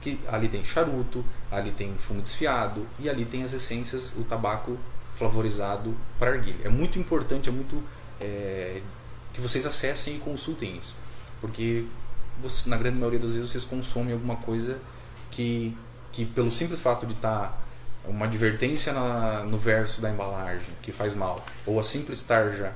que 0.00 0.18
ali 0.28 0.48
tem 0.48 0.64
charuto, 0.64 1.24
ali 1.50 1.72
tem 1.72 1.94
fumo 1.96 2.22
desfiado 2.22 2.86
e 2.98 3.08
ali 3.08 3.24
tem 3.24 3.42
as 3.42 3.52
essências, 3.52 4.12
o 4.16 4.24
tabaco 4.24 4.78
flavorizado 5.16 5.94
para 6.18 6.30
arguilha. 6.30 6.60
É 6.64 6.68
muito 6.68 6.98
importante, 6.98 7.48
é 7.48 7.52
muito 7.52 7.82
é, 8.20 8.80
que 9.34 9.40
vocês 9.40 9.66
acessem 9.66 10.16
e 10.16 10.18
consultem 10.18 10.78
isso, 10.78 10.94
porque 11.40 11.84
você, 12.42 12.68
na 12.70 12.76
grande 12.76 12.96
maioria 12.96 13.18
das 13.18 13.32
vezes 13.32 13.50
vocês 13.50 13.64
consomem 13.64 14.14
alguma 14.14 14.36
coisa 14.36 14.78
que, 15.30 15.76
que 16.26 16.32
pelo 16.34 16.52
simples 16.52 16.80
fato 16.80 17.06
de 17.06 17.14
estar 17.14 17.48
tá 17.48 17.58
uma 18.08 18.26
advertência 18.26 18.92
na, 18.92 19.44
no 19.44 19.58
verso 19.58 20.00
da 20.00 20.10
embalagem 20.10 20.66
que 20.82 20.92
faz 20.92 21.14
mal, 21.14 21.44
ou 21.66 21.78
a 21.78 21.82
simples 21.82 22.22
tarja 22.22 22.72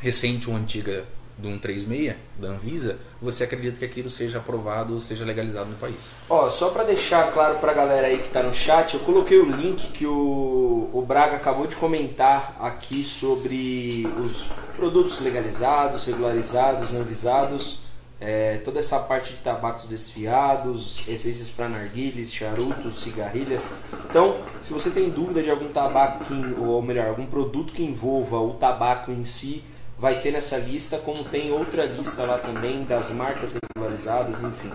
recente 0.00 0.48
ou 0.48 0.56
antiga 0.56 1.04
do 1.38 1.48
136 1.48 2.14
da 2.38 2.48
Anvisa, 2.48 2.98
você 3.20 3.44
acredita 3.44 3.78
que 3.78 3.84
aquilo 3.84 4.10
seja 4.10 4.38
aprovado, 4.38 5.00
seja 5.00 5.24
legalizado 5.24 5.70
no 5.70 5.76
país. 5.76 6.12
Ó, 6.28 6.50
só 6.50 6.68
para 6.70 6.84
deixar 6.84 7.32
claro 7.32 7.58
para 7.58 7.72
a 7.72 7.74
galera 7.74 8.06
aí 8.06 8.18
que 8.18 8.26
está 8.26 8.42
no 8.42 8.52
chat, 8.52 8.94
eu 8.94 9.00
coloquei 9.00 9.38
o 9.38 9.50
link 9.50 9.88
que 9.92 10.06
o, 10.06 10.90
o 10.92 11.04
Braga 11.06 11.36
acabou 11.36 11.66
de 11.66 11.76
comentar 11.76 12.56
aqui 12.60 13.02
sobre 13.02 14.06
os 14.24 14.44
produtos 14.76 15.20
legalizados, 15.20 16.04
regularizados, 16.04 16.92
anvisados, 16.94 17.78
é, 18.24 18.60
toda 18.64 18.78
essa 18.78 19.00
parte 19.00 19.32
de 19.32 19.40
tabacos 19.40 19.88
desfiados, 19.88 21.08
essências 21.08 21.50
para 21.50 21.68
narguilhas, 21.68 22.32
charutos, 22.32 23.02
cigarrilhas. 23.02 23.68
Então, 24.08 24.38
se 24.60 24.72
você 24.72 24.90
tem 24.90 25.10
dúvida 25.10 25.42
de 25.42 25.50
algum 25.50 25.68
tabaco, 25.68 26.24
que, 26.24 26.54
ou 26.60 26.80
melhor, 26.80 27.08
algum 27.08 27.26
produto 27.26 27.72
que 27.72 27.82
envolva 27.82 28.38
o 28.38 28.54
tabaco 28.54 29.10
em 29.10 29.24
si, 29.24 29.64
vai 29.98 30.20
ter 30.20 30.30
nessa 30.30 30.56
lista, 30.56 30.98
como 30.98 31.24
tem 31.24 31.50
outra 31.50 31.84
lista 31.84 32.22
lá 32.22 32.38
também 32.38 32.84
das 32.84 33.10
marcas 33.10 33.58
regularizadas, 33.74 34.40
enfim. 34.40 34.70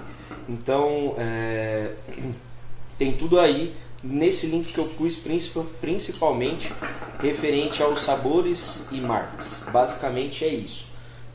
Então, 0.50 1.16
é, 1.18 1.94
tem 3.00 3.14
tudo 3.14 3.40
aí 3.40 3.74
nesse 4.04 4.48
link 4.48 4.74
que 4.74 4.78
eu 4.78 4.90
pus 4.90 5.16
principalmente 5.16 6.72
referente 7.22 7.82
aos 7.82 8.02
sabores 8.02 8.86
e 8.92 9.00
marcas. 9.00 9.64
Basicamente 9.72 10.44
é 10.44 10.50
isso. 10.50 10.87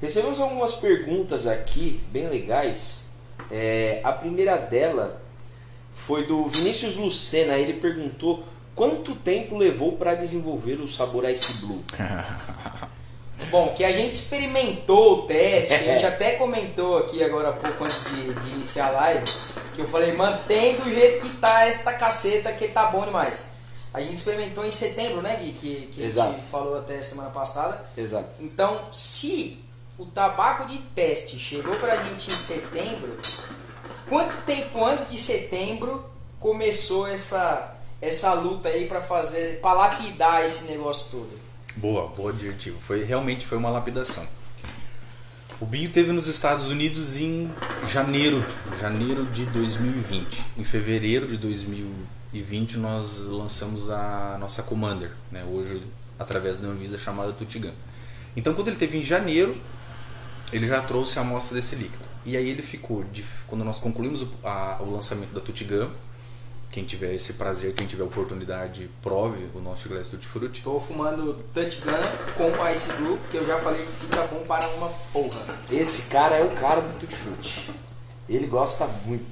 Recebemos 0.03 0.41
algumas 0.41 0.75
perguntas 0.75 1.47
aqui, 1.47 2.03
bem 2.11 2.29
legais. 2.29 3.05
É, 3.49 4.01
a 4.03 4.11
primeira 4.11 4.57
dela 4.57 5.23
foi 5.95 6.27
do 6.27 6.47
Vinícius 6.49 6.97
Lucena. 6.97 7.57
Ele 7.57 7.75
perguntou 7.75 8.43
quanto 8.75 9.15
tempo 9.15 9.57
levou 9.57 9.93
para 9.93 10.17
desenvolver 10.17 10.81
o 10.81 10.89
sabor 10.89 11.31
Ice 11.31 11.65
Blue. 11.65 11.85
Bom, 13.49 13.73
que 13.77 13.85
a 13.85 13.93
gente 13.93 14.15
experimentou 14.15 15.21
o 15.21 15.23
teste, 15.23 15.73
a 15.73 15.79
gente 15.83 16.05
até 16.05 16.33
comentou 16.33 16.99
aqui 16.99 17.23
agora 17.23 17.51
há 17.51 17.53
pouco 17.53 17.85
antes 17.85 18.03
de, 18.05 18.35
de, 18.35 18.55
iniciar 18.55 18.89
a 18.89 18.91
live, 18.91 19.25
que 19.75 19.83
eu 19.83 19.89
falei, 19.89 20.13
mantém 20.15 20.75
do 20.77 20.91
jeito 20.93 21.25
que 21.25 21.37
tá 21.37 21.67
esta 21.67 21.93
caceta 21.93 22.51
que 22.53 22.67
tá 22.67 22.87
bom 22.87 23.05
demais. 23.05 23.53
A 23.95 24.01
gente 24.01 24.15
experimentou 24.15 24.67
em 24.67 24.71
setembro, 24.73 25.23
né, 25.23 25.37
Gui? 25.37 25.53
Que, 25.53 25.91
que 25.93 26.03
Exato. 26.03 26.31
a 26.31 26.33
gente 26.33 26.45
falou 26.45 26.77
até 26.77 27.01
semana 27.03 27.31
passada. 27.31 27.85
Exato. 27.97 28.31
Então, 28.41 28.81
se 28.91 29.63
o 29.99 30.07
tabaco 30.07 30.67
de 30.67 30.79
teste 30.95 31.39
chegou 31.39 31.77
pra 31.77 32.05
gente 32.05 32.29
em 32.29 32.37
setembro, 32.37 33.19
quanto 34.09 34.37
tempo 34.45 34.85
antes 34.85 35.09
de 35.11 35.19
setembro 35.19 36.05
começou 36.41 37.07
essa, 37.07 37.77
essa 38.01 38.33
luta 38.35 38.69
aí 38.69 38.87
para 38.87 39.01
fazer, 39.01 39.61
para 39.61 39.73
lapidar 39.75 40.45
esse 40.45 40.65
negócio 40.65 41.11
todo? 41.11 41.41
Boa, 41.77 42.09
boa 42.09 42.31
adjetivo. 42.31 42.79
Foi 42.81 43.05
realmente 43.05 43.47
foi 43.47 43.57
uma 43.57 43.71
lapidação. 43.71 44.27
O 45.61 45.65
Binho 45.65 45.91
teve 45.91 46.11
nos 46.11 46.27
Estados 46.27 46.69
Unidos 46.69 47.17
em 47.17 47.49
janeiro, 47.87 48.45
janeiro 48.81 49.25
de 49.27 49.47
2020. 49.47 50.43
Em 50.59 50.65
fevereiro 50.65 51.29
de 51.29 51.37
2020 51.37 52.79
nós 52.79 53.27
lançamos 53.27 53.89
a 53.89 54.37
nossa 54.41 54.63
Commander, 54.63 55.13
né? 55.31 55.45
Hoje 55.45 55.83
através 56.19 56.57
da 56.57 56.67
Anvisa 56.67 56.99
chamada 56.99 57.33
Tutigan. 57.33 57.73
Então 58.37 58.55
quando 58.55 58.69
ele 58.69 58.77
teve 58.77 58.99
em 58.99 59.03
janeiro, 59.03 59.57
ele 60.53 60.67
já 60.67 60.81
trouxe 60.83 61.19
a 61.19 61.23
amostra 61.23 61.57
desse 61.57 61.75
líquido. 61.75 62.05
E 62.25 62.37
aí 62.37 62.49
ele 62.49 62.63
ficou 62.63 63.03
de, 63.05 63.25
quando 63.47 63.65
nós 63.65 63.79
concluímos 63.79 64.23
o, 64.23 64.29
a, 64.45 64.79
o 64.81 64.91
lançamento 64.91 65.33
da 65.33 65.41
Tutigan, 65.41 65.89
quem 66.73 66.85
tiver 66.85 67.15
esse 67.15 67.35
prazer, 67.35 67.75
quem 67.75 67.87
tiver 67.87 68.03
oportunidade, 68.03 68.89
prove 69.03 69.47
o 69.55 69.61
nosso 69.61 69.89
Glass 69.91 70.09
Tutti 70.09 70.27
Frutti. 70.27 70.59
Estou 70.59 70.81
fumando 70.81 71.45
Touch 71.53 71.79
Gun 71.83 72.35
com 72.35 72.69
Ice 72.71 72.91
Blue, 72.95 73.19
que 73.31 73.37
eu 73.37 73.47
já 73.47 73.59
falei 73.59 73.85
que 73.85 73.93
fica 73.93 74.27
bom 74.27 74.43
para 74.47 74.67
uma 74.71 74.89
porra. 75.13 75.45
Esse 75.71 76.09
cara 76.09 76.37
é 76.37 76.43
o 76.43 76.51
cara 76.53 76.81
do 76.81 76.99
Tutti 76.99 77.15
Frutti. 77.15 77.71
Ele 78.27 78.47
gosta 78.47 78.87
muito. 79.05 79.27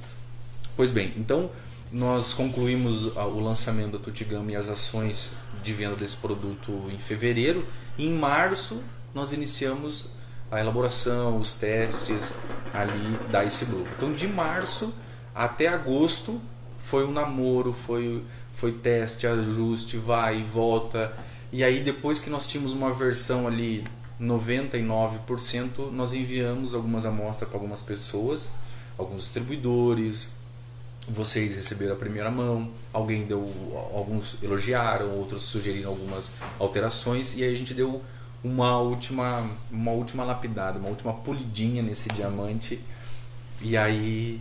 Pois 0.76 0.90
bem, 0.90 1.14
então 1.16 1.50
nós 1.90 2.34
concluímos 2.34 3.16
o 3.16 3.40
lançamento 3.40 3.92
da 3.92 3.98
Tutti 3.98 4.24
Gun 4.24 4.50
e 4.50 4.56
as 4.56 4.68
ações 4.68 5.34
de 5.62 5.72
venda 5.72 5.96
desse 5.96 6.16
produto 6.16 6.90
em 6.90 6.98
fevereiro. 6.98 7.66
E 7.96 8.06
em 8.06 8.12
março 8.12 8.82
nós 9.14 9.32
iniciamos 9.32 10.10
a 10.50 10.58
elaboração, 10.58 11.38
os 11.38 11.54
testes 11.54 12.32
ali 12.72 13.18
da 13.30 13.44
Ice 13.44 13.64
Blue. 13.64 13.86
Então 13.96 14.12
de 14.12 14.26
março 14.26 14.92
até 15.34 15.68
agosto 15.68 16.40
foi 16.78 17.06
um 17.06 17.12
namoro, 17.12 17.72
foi, 17.72 18.22
foi 18.54 18.72
teste, 18.72 19.26
ajuste, 19.26 19.96
vai 19.96 20.40
e 20.40 20.44
volta. 20.44 21.12
E 21.52 21.62
aí 21.62 21.80
depois 21.80 22.20
que 22.20 22.28
nós 22.28 22.46
tínhamos 22.46 22.72
uma 22.72 22.92
versão 22.92 23.46
ali 23.46 23.84
99%, 24.20 25.90
nós 25.92 26.12
enviamos 26.12 26.74
algumas 26.74 27.06
amostras 27.06 27.48
para 27.48 27.58
algumas 27.58 27.80
pessoas, 27.80 28.50
alguns 28.98 29.22
distribuidores. 29.22 30.28
Vocês 31.08 31.56
receberam 31.56 31.94
a 31.94 31.96
primeira 31.96 32.30
mão, 32.30 32.70
alguém 32.92 33.24
deu, 33.24 33.40
alguns 33.94 34.36
elogiaram, 34.42 35.10
outros 35.16 35.42
sugeriram 35.42 35.90
algumas 35.90 36.30
alterações 36.58 37.36
e 37.36 37.42
aí 37.42 37.54
a 37.54 37.56
gente 37.56 37.72
deu 37.72 38.02
uma 38.42 38.78
última, 38.78 39.44
uma 39.70 39.92
última 39.92 40.24
lapidada, 40.24 40.78
uma 40.78 40.88
última 40.88 41.12
polidinha 41.12 41.82
nesse 41.82 42.08
diamante. 42.08 42.80
E 43.60 43.76
aí 43.76 44.40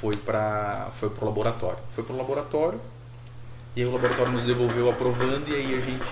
foi 0.00 0.16
para 0.16 0.88
foi 0.98 1.10
pro 1.10 1.26
laboratório. 1.26 1.78
Foi 1.92 2.04
pro 2.04 2.16
laboratório 2.16 2.80
e 3.76 3.82
aí 3.82 3.86
o 3.86 3.92
laboratório 3.92 4.32
nos 4.32 4.44
devolveu 4.44 4.90
aprovando 4.90 5.48
e 5.48 5.54
aí 5.54 5.74
a 5.74 5.80
gente 5.80 6.10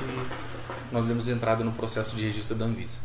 nós 0.93 1.07
demos 1.07 1.29
entrada 1.29 1.65
no 1.65 1.73
processo 1.73 2.15
de 2.15 2.23
registro 2.23 2.55
da 2.55 2.65
Anvisa. 2.65 2.99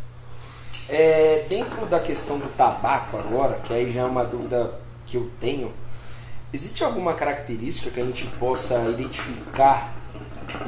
É, 0.88 1.46
dentro 1.50 1.86
da 1.86 2.00
questão 2.00 2.38
do 2.38 2.48
tabaco 2.56 3.18
agora, 3.18 3.56
que 3.64 3.74
aí 3.74 3.92
já 3.92 4.02
é 4.02 4.06
uma 4.06 4.24
dúvida 4.24 4.74
que 5.08 5.18
eu 5.18 5.32
tenho, 5.40 5.72
existe 6.54 6.84
alguma 6.84 7.14
característica 7.14 7.90
que 7.90 8.00
a 8.00 8.06
gente 8.06 8.26
possa 8.40 8.78
identificar 8.90 9.94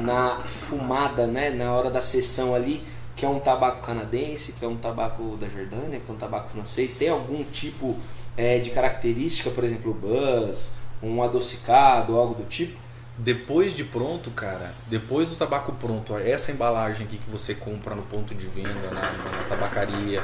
na 0.00 0.40
fumada, 0.68 1.26
né, 1.26 1.50
na 1.50 1.72
hora 1.72 1.90
da 1.90 2.00
sessão 2.02 2.54
ali, 2.54 2.82
que 3.16 3.24
é 3.24 3.28
um 3.28 3.38
tabaco 3.38 3.82
canadense, 3.82 4.52
que 4.52 4.64
é 4.64 4.68
um 4.68 4.76
tabaco 4.76 5.36
da 5.36 5.48
Jordânia, 5.48 6.00
que 6.00 6.10
é 6.10 6.14
um 6.14 6.16
tabaco 6.16 6.50
francês? 6.50 6.96
Tem 6.96 7.08
algum 7.08 7.44
tipo 7.44 7.96
é, 8.36 8.58
de 8.58 8.70
característica, 8.70 9.50
por 9.50 9.64
exemplo, 9.64 9.94
buzz, 9.94 10.74
um 11.02 11.22
adocicado, 11.22 12.16
algo 12.16 12.34
do 12.34 12.44
tipo? 12.44 12.82
Depois 13.16 13.76
de 13.76 13.84
pronto, 13.84 14.30
cara, 14.32 14.74
depois 14.88 15.28
do 15.28 15.36
tabaco 15.36 15.72
pronto, 15.72 16.16
essa 16.16 16.50
embalagem 16.50 17.06
aqui 17.06 17.16
que 17.16 17.30
você 17.30 17.54
compra 17.54 17.94
no 17.94 18.02
ponto 18.02 18.34
de 18.34 18.46
venda, 18.46 18.90
na, 18.90 19.12
na 19.12 19.44
tabacaria, 19.48 20.20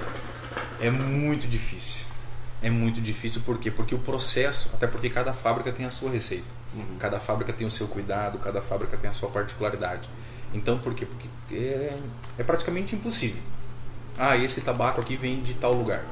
é 0.80 0.90
muito 0.90 1.46
difícil. 1.46 2.04
É 2.60 2.68
muito 2.68 3.00
difícil 3.00 3.40
por 3.42 3.58
quê? 3.58 3.70
Porque 3.70 3.94
o 3.94 3.98
processo, 3.98 4.70
até 4.74 4.86
porque 4.86 5.08
cada 5.08 5.32
fábrica 5.32 5.72
tem 5.72 5.86
a 5.86 5.90
sua 5.90 6.10
receita. 6.10 6.44
Uhum. 6.74 6.96
Cada 6.98 7.20
fábrica 7.20 7.52
tem 7.52 7.66
o 7.66 7.70
seu 7.70 7.86
cuidado, 7.86 8.38
cada 8.38 8.60
fábrica 8.60 8.96
tem 8.96 9.08
a 9.08 9.12
sua 9.12 9.28
particularidade. 9.30 10.08
Então 10.52 10.78
por 10.78 10.94
quê? 10.94 11.06
Porque 11.06 11.54
é, 11.54 11.98
é 12.38 12.42
praticamente 12.42 12.94
impossível. 12.94 13.42
Ah, 14.18 14.36
esse 14.36 14.60
tabaco 14.60 15.00
aqui 15.00 15.16
vem 15.16 15.42
de 15.42 15.54
tal 15.54 15.72
lugar. 15.72 16.04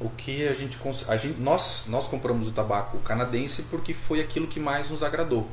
O 0.00 0.08
que 0.10 0.46
a 0.46 0.52
gente, 0.52 0.78
a 1.08 1.16
gente 1.16 1.40
nós 1.40 1.84
nós 1.88 2.06
compramos 2.06 2.46
o 2.46 2.52
tabaco 2.52 2.98
canadense 3.00 3.62
porque 3.62 3.92
foi 3.92 4.20
aquilo 4.20 4.46
que 4.46 4.60
mais 4.60 4.90
nos 4.90 5.02
agradou. 5.02 5.48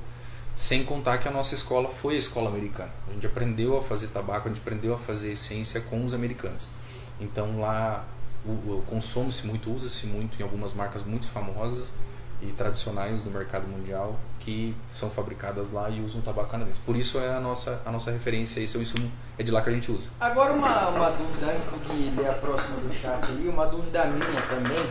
Sem 0.56 0.86
contar 0.86 1.18
que 1.18 1.28
a 1.28 1.32
nossa 1.32 1.56
escola 1.56 1.90
foi 1.90 2.16
a 2.16 2.20
escola 2.20 2.50
americana. 2.50 2.92
A 3.10 3.14
gente 3.14 3.26
aprendeu 3.26 3.78
a 3.78 3.84
fazer 3.84 4.08
tabaco 4.08 4.48
a 4.48 4.52
gente 4.52 4.62
aprendeu 4.62 4.94
a 4.94 4.98
fazer 4.98 5.34
essência 5.34 5.82
com 5.82 6.04
os 6.06 6.14
americanos. 6.14 6.70
Então 7.20 7.60
lá 7.60 8.06
consome-se 8.88 9.48
muito 9.48 9.74
usa-se 9.74 10.06
muito 10.06 10.40
em 10.40 10.44
algumas 10.44 10.74
marcas 10.74 11.04
muito 11.04 11.28
famosas 11.28 11.92
e 12.42 12.48
tradicionais 12.48 13.22
do 13.22 13.32
mercado 13.32 13.68
mundial 13.68 14.20
que 14.40 14.76
são 14.94 15.10
fabricadas 15.10 15.72
lá 15.72 15.90
e 15.90 16.02
usam 16.02 16.22
tabaco 16.22 16.52
canadense. 16.52 16.80
Por 16.86 16.96
isso 16.96 17.20
é 17.20 17.36
a 17.36 17.40
nossa, 17.40 17.82
a 17.86 17.92
nossa 17.92 18.12
referência, 18.12 18.60
esse 18.60 18.76
é 18.76 18.80
o 18.80 18.84
insumo, 18.84 19.12
é 19.38 19.44
de 19.44 19.52
lá 19.52 19.62
que 19.62 19.70
a 19.70 19.74
gente 19.74 19.92
usa. 19.92 20.10
Agora 20.20 20.54
uma, 20.54 20.90
uma 20.90 21.10
dúvida, 21.10 21.48
antes 21.48 21.66
do 21.66 21.78
Gui 21.88 22.14
ler 22.16 22.30
a 22.30 22.34
próxima 22.34 22.78
do 22.78 22.94
chat 22.94 23.24
ali, 23.24 23.48
uma 23.48 23.66
dúvida 23.66 24.06
minha 24.06 24.42
também. 24.44 24.86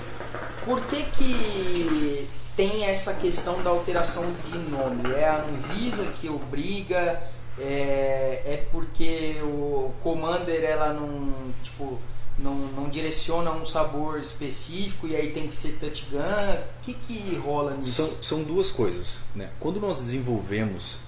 Por 0.65 0.81
que 0.87 1.05
que 1.05 2.29
tem 2.57 2.85
essa 2.85 3.15
questão 3.15 3.63
da 3.63 3.71
alteração 3.71 4.25
de 4.51 4.59
nome? 4.59 5.13
É 5.15 5.29
a 5.29 5.45
Anvisa 5.45 6.05
que 6.21 6.29
obriga? 6.29 7.23
É, 7.57 8.43
é 8.45 8.67
porque 8.73 9.37
o 9.43 9.93
Commander 10.03 10.65
ela 10.65 10.93
não, 10.93 11.33
tipo, 11.63 12.01
não, 12.39 12.55
não 12.55 12.89
direciona 12.89 13.51
um 13.53 13.65
sabor 13.65 14.21
específico 14.21 15.07
e 15.07 15.15
aí 15.15 15.31
tem 15.31 15.47
que 15.47 15.55
ser 15.55 15.79
touch 15.79 16.07
gun? 16.11 16.21
O 16.21 16.83
que, 16.83 16.95
que 16.95 17.37
rola 17.37 17.77
nisso? 17.77 17.93
São, 17.93 18.23
são 18.23 18.43
duas 18.43 18.71
coisas. 18.71 19.21
Né? 19.35 19.51
Quando 19.61 19.81
nós 19.81 19.99
desenvolvemos, 19.99 20.99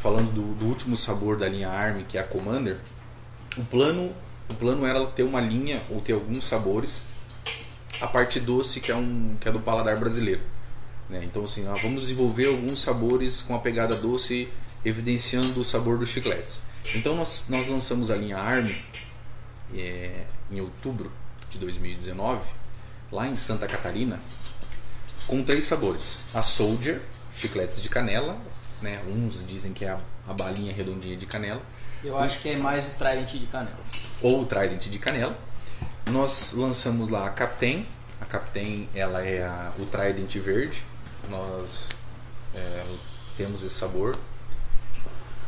falando 0.00 0.32
do, 0.32 0.54
do 0.54 0.66
último 0.66 0.96
sabor 0.96 1.36
da 1.36 1.48
linha 1.48 1.68
ARM, 1.68 2.04
que 2.04 2.16
é 2.16 2.20
a 2.20 2.24
Commander, 2.24 2.78
o 3.56 3.64
plano, 3.64 4.12
o 4.48 4.54
plano 4.54 4.86
era 4.86 5.04
ter 5.06 5.24
uma 5.24 5.40
linha 5.40 5.82
ou 5.90 6.00
ter 6.00 6.12
alguns 6.12 6.46
sabores, 6.46 7.02
a 8.00 8.06
parte 8.06 8.38
doce 8.38 8.80
que 8.80 8.92
é, 8.92 8.96
um, 8.96 9.36
que 9.40 9.48
é 9.48 9.52
do 9.52 9.60
paladar 9.60 9.98
brasileiro. 9.98 10.42
Né? 11.08 11.24
Então, 11.24 11.44
assim, 11.44 11.66
ah, 11.66 11.74
vamos 11.82 12.02
desenvolver 12.02 12.46
alguns 12.46 12.80
sabores 12.80 13.42
com 13.42 13.54
a 13.54 13.58
pegada 13.58 13.96
doce, 13.96 14.48
evidenciando 14.84 15.60
o 15.60 15.64
sabor 15.64 15.98
dos 15.98 16.08
chicletes. 16.08 16.62
Então, 16.94 17.16
nós, 17.16 17.46
nós 17.48 17.66
lançamos 17.66 18.10
a 18.10 18.16
linha 18.16 18.38
ARM 18.38 18.70
é, 19.74 20.24
em 20.50 20.60
outubro 20.60 21.10
de 21.48 21.58
2019, 21.58 22.42
lá 23.10 23.26
em 23.26 23.36
Santa 23.36 23.66
Catarina, 23.66 24.18
com 25.26 25.42
três 25.42 25.66
sabores: 25.66 26.34
a 26.34 26.42
Soldier, 26.42 27.00
chicletes 27.36 27.82
de 27.82 27.88
canela, 27.88 28.38
né? 28.80 29.00
uns 29.06 29.44
dizem 29.46 29.72
que 29.72 29.84
é 29.84 29.90
a, 29.90 30.00
a 30.28 30.32
balinha 30.32 30.72
redondinha 30.72 31.16
de 31.16 31.26
canela. 31.26 31.62
Eu 32.02 32.18
acho 32.18 32.40
que 32.40 32.48
é 32.48 32.56
mais 32.56 32.86
o 32.86 32.90
Trident 32.90 33.32
de 33.32 33.46
canela. 33.46 33.78
Ou 34.22 34.42
o 34.42 34.46
Trident 34.46 34.88
de 34.88 34.98
canela. 34.98 35.36
Nós 36.10 36.52
lançamos 36.54 37.08
lá 37.08 37.26
a 37.26 37.30
Captain. 37.30 37.86
A 38.20 38.24
Captain 38.24 38.88
ela 38.94 39.22
é 39.22 39.42
a, 39.42 39.72
o 39.78 39.84
Trident 39.84 40.34
verde. 40.36 40.82
Nós 41.28 41.90
é, 42.54 42.84
temos 43.36 43.62
esse 43.62 43.74
sabor. 43.74 44.16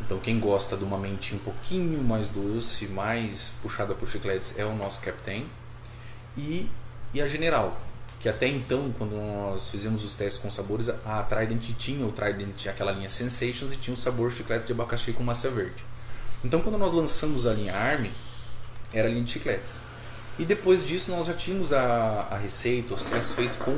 Então 0.05 0.19
quem 0.19 0.39
gosta 0.39 0.77
de 0.77 0.85
uma 0.85 0.99
mentinha 0.99 1.41
um 1.41 1.45
pouquinho 1.45 2.03
mais 2.03 2.29
doce, 2.29 2.87
mais 2.87 3.53
puxada 3.63 3.95
por 3.95 4.09
chicletes, 4.09 4.59
é 4.59 4.65
o 4.65 4.75
nosso 4.75 5.01
Captain. 5.01 5.47
E, 6.37 6.69
e 7.15 7.21
a 7.21 7.29
General, 7.29 7.81
que 8.19 8.29
até 8.29 8.47
então, 8.47 8.93
quando 8.97 9.17
nós 9.17 9.69
fizemos 9.69 10.05
os 10.05 10.15
testes 10.15 10.41
com 10.41 10.51
sabores, 10.51 10.89
a 10.89 11.23
Trident 11.23 11.75
tinha 11.77 12.07
o 12.07 12.13
Trident, 12.13 12.67
aquela 12.67 12.93
linha 12.93 13.09
Sensations, 13.09 13.73
e 13.73 13.77
tinha 13.77 13.95
o 13.95 13.97
sabor 13.97 14.33
chiclete 14.33 14.67
de 14.67 14.73
abacaxi 14.73 15.13
com 15.13 15.23
massa 15.23 15.51
verde. 15.51 15.85
Então 16.45 16.61
quando 16.61 16.79
nós 16.79 16.93
lançamos 16.93 17.47
a 17.47 17.53
linha 17.53 17.75
ARM, 17.75 18.07
era 18.93 19.09
a 19.09 19.11
linha 19.11 19.25
de 19.25 19.33
chicletes. 19.33 19.81
E 20.39 20.45
depois 20.45 20.87
disso 20.87 21.11
nós 21.11 21.27
já 21.27 21.35
tínhamos 21.35 21.73
a, 21.73 22.29
a 22.31 22.37
receita, 22.37 22.95
os 22.95 23.03
testes 23.05 23.33
feitos 23.33 23.59
com 23.59 23.73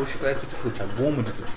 o 0.00 0.06
chiclete 0.06 0.40
tutti 0.40 0.54
frutti, 0.54 0.82
a 0.82 0.86
goma 0.86 1.22
de 1.22 1.32
tutti. 1.32 1.52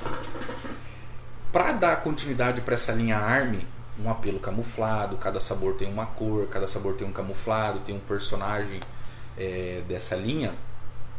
Para 1.52 1.72
dar 1.72 1.96
continuidade 1.98 2.62
para 2.62 2.74
essa 2.74 2.92
linha 2.92 3.18
ARM, 3.18 3.62
um 4.00 4.10
apelo 4.10 4.40
camuflado, 4.40 5.18
cada 5.18 5.40
sabor 5.40 5.76
tem 5.76 5.88
uma 5.88 6.06
cor, 6.06 6.48
cada 6.48 6.66
sabor 6.66 6.96
tem 6.96 7.08
um 7.08 7.12
camuflado, 7.12 7.80
tem 7.80 7.96
um 7.96 8.00
personagem 8.00 8.80
é, 9.38 9.84
dessa 9.88 10.16
linha, 10.16 10.54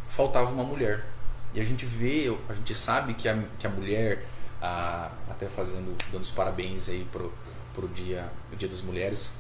faltava 0.09 0.51
uma 0.51 0.65
mulher. 0.65 1.05
E 1.53 1.61
a 1.61 1.65
gente 1.65 1.87
vê, 1.87 2.37
a 2.49 2.53
gente 2.55 2.75
sabe 2.75 3.15
que 3.15 3.29
a, 3.29 3.39
que 3.59 3.67
a 3.67 3.71
mulher, 3.71 4.27
a, 4.61 5.11
até 5.31 5.47
fazendo, 5.47 5.97
dando 6.11 6.23
os 6.23 6.31
parabéns 6.31 6.89
aí 6.89 7.07
pro, 7.13 7.33
pro 7.75 7.87
dia, 7.89 8.29
o 8.53 8.57
dia 8.57 8.69
das 8.69 8.83
mulheres, 8.83 9.33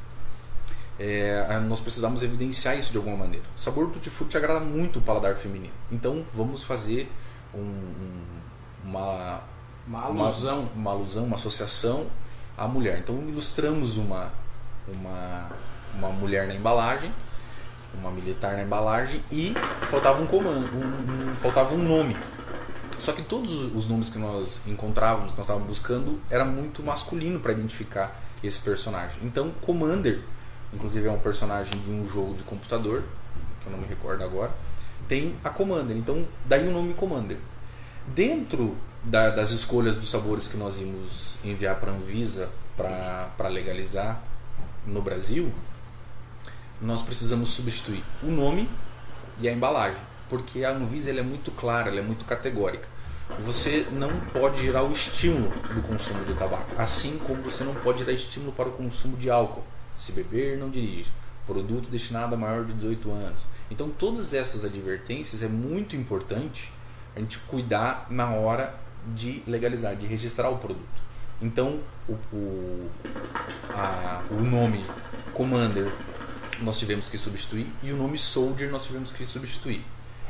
é, 0.98 1.58
nós 1.60 1.80
precisamos 1.80 2.22
evidenciar 2.22 2.78
isso 2.78 2.92
de 2.92 2.98
alguma 2.98 3.16
maneira. 3.16 3.44
O 3.56 3.60
sabor 3.60 3.90
tutti 3.90 4.10
frutti 4.10 4.36
agrada 4.36 4.60
muito 4.60 5.00
o 5.00 5.02
paladar 5.02 5.34
feminino. 5.34 5.74
Então 5.90 6.24
vamos 6.32 6.62
fazer 6.62 7.10
um, 7.52 7.58
um, 7.58 8.24
uma, 8.84 9.40
uma 9.88 10.02
alusão. 10.02 10.60
Uma, 10.60 10.70
uma 10.76 10.90
alusão, 10.92 11.24
uma 11.24 11.34
associação 11.34 12.08
à 12.56 12.66
mulher. 12.66 12.98
Então 12.98 13.16
ilustramos 13.28 13.96
uma, 13.96 14.32
uma, 14.88 15.50
uma 15.96 16.08
mulher 16.10 16.46
na 16.46 16.54
embalagem, 16.54 17.12
uma 17.98 18.10
militar 18.10 18.54
na 18.54 18.62
embalagem 18.62 19.22
e 19.30 19.54
faltava 19.90 20.20
um 20.22 20.26
comando, 20.26 20.68
um, 20.74 21.32
um, 21.32 21.36
faltava 21.36 21.74
um 21.74 21.82
nome. 21.82 22.16
Só 22.98 23.12
que 23.12 23.22
todos 23.22 23.74
os 23.74 23.86
nomes 23.86 24.08
que 24.08 24.18
nós 24.18 24.62
encontrávamos, 24.66 25.32
que 25.32 25.36
nós 25.36 25.46
estávamos 25.46 25.68
buscando, 25.68 26.20
era 26.30 26.44
muito 26.44 26.82
masculino 26.82 27.38
para 27.38 27.52
identificar 27.52 28.18
esse 28.42 28.60
personagem. 28.60 29.18
Então, 29.22 29.50
Commander, 29.60 30.20
inclusive 30.72 31.06
é 31.06 31.10
um 31.10 31.18
personagem 31.18 31.78
de 31.80 31.90
um 31.90 32.08
jogo 32.08 32.34
de 32.34 32.42
computador, 32.44 33.02
que 33.60 33.66
eu 33.66 33.72
não 33.72 33.78
me 33.78 33.86
recordo 33.86 34.22
agora, 34.24 34.50
tem 35.08 35.34
a 35.44 35.50
Commander. 35.50 35.96
Então, 35.96 36.26
daí 36.46 36.66
o 36.66 36.72
nome 36.72 36.94
Commander. 36.94 37.36
Dentro 38.06 38.76
da, 39.04 39.30
das 39.30 39.50
escolhas 39.50 39.96
dos 39.96 40.10
sabores 40.10 40.48
que 40.48 40.56
nós 40.56 40.80
íamos 40.80 41.38
enviar 41.44 41.76
para 41.76 41.92
a 41.92 41.94
Anvisa 41.94 42.50
para 42.76 43.48
legalizar 43.48 44.20
no 44.86 45.00
Brasil, 45.02 45.52
nós 46.80 47.02
precisamos 47.02 47.50
substituir 47.50 48.02
o 48.22 48.26
nome 48.26 48.68
e 49.40 49.48
a 49.48 49.52
embalagem, 49.52 50.00
porque 50.28 50.64
a 50.64 50.70
Anvisa 50.70 51.10
é 51.10 51.22
muito 51.22 51.50
clara, 51.50 51.90
é 51.90 52.02
muito 52.02 52.24
categórica. 52.24 52.88
Você 53.44 53.86
não 53.90 54.20
pode 54.32 54.62
gerar 54.62 54.82
o 54.82 54.92
estímulo 54.92 55.50
do 55.72 55.82
consumo 55.82 56.24
do 56.24 56.34
tabaco, 56.34 56.70
assim 56.80 57.18
como 57.18 57.42
você 57.42 57.64
não 57.64 57.74
pode 57.74 58.00
gerar 58.00 58.12
estímulo 58.12 58.52
para 58.52 58.68
o 58.68 58.72
consumo 58.72 59.16
de 59.16 59.30
álcool. 59.30 59.64
Se 59.96 60.12
beber, 60.12 60.58
não 60.58 60.68
dirige. 60.68 61.10
Produto 61.46 61.88
destinado 61.88 62.34
a 62.34 62.38
maior 62.38 62.64
de 62.64 62.74
18 62.74 63.10
anos. 63.10 63.46
Então, 63.70 63.88
todas 63.88 64.34
essas 64.34 64.64
advertências 64.64 65.42
é 65.42 65.48
muito 65.48 65.96
importante 65.96 66.72
a 67.16 67.20
gente 67.20 67.38
cuidar 67.38 68.06
na 68.10 68.30
hora 68.30 68.74
de 69.14 69.42
legalizar, 69.46 69.96
de 69.96 70.06
registrar 70.06 70.50
o 70.50 70.58
produto. 70.58 71.04
Então, 71.42 71.80
o, 72.08 72.12
o, 72.32 72.90
a, 73.70 74.22
o 74.30 74.42
nome 74.42 74.84
Commander 75.32 75.92
nós 76.60 76.78
tivemos 76.78 77.08
que 77.08 77.18
substituir 77.18 77.66
e 77.82 77.92
o 77.92 77.96
nome 77.96 78.18
Soldier 78.18 78.70
nós 78.70 78.84
tivemos 78.86 79.12
que 79.12 79.26
substituir. 79.26 79.84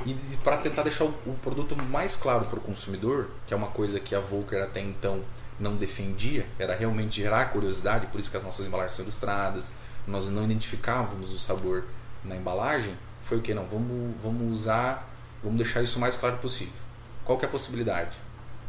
E 0.07 0.15
para 0.43 0.57
tentar 0.57 0.83
deixar 0.83 1.05
o, 1.05 1.15
o, 1.27 1.39
produto 1.43 1.77
mais 1.77 2.17
claro 2.17 2.47
para 2.47 2.59
o 2.59 2.63
consumidor, 2.63 3.29
que 3.47 3.55
é 3.55 3.57
uma 3.57 3.69
coisa 3.69 4.01
que 4.01 4.15
a 4.15 4.21
Volker 4.21 4.63
até 4.63 4.81
então 4.81 5.21
não 5.59 5.77
defendia, 5.77 6.47
era 6.59 6.75
realmente 6.75 7.23
gerar 7.23 7.51
curiosidade, 7.51 8.07
por 8.09 8.19
isso 8.21 8.31
que 8.31 8.37
as 8.37 8.43
nossas 8.43 8.67
embalagens 8.67 8.95
são 8.95 9.05
ilustradas, 9.05 9.73
nós 10.07 10.29
não 10.29 10.45
identificávamos 10.45 11.33
o 11.33 11.39
sabor 11.39 11.85
na 12.25 12.35
embalagem, 12.35 12.95
foi 13.25 13.39
o 13.39 13.41
que? 13.41 13.55
Não, 13.55 13.65
vamos, 13.67 14.15
vamos 14.23 14.53
usar, 14.53 15.09
vamos 15.43 15.59
deixar 15.59 15.83
isso 15.83 15.99
o 15.99 16.01
mais 16.01 16.17
claro 16.17 16.39
possível. 16.39 16.75
Qual 17.25 17.39
que 17.39 17.45
é 17.45 17.49
a 17.49 17.51
possibilidade? 17.51 18.17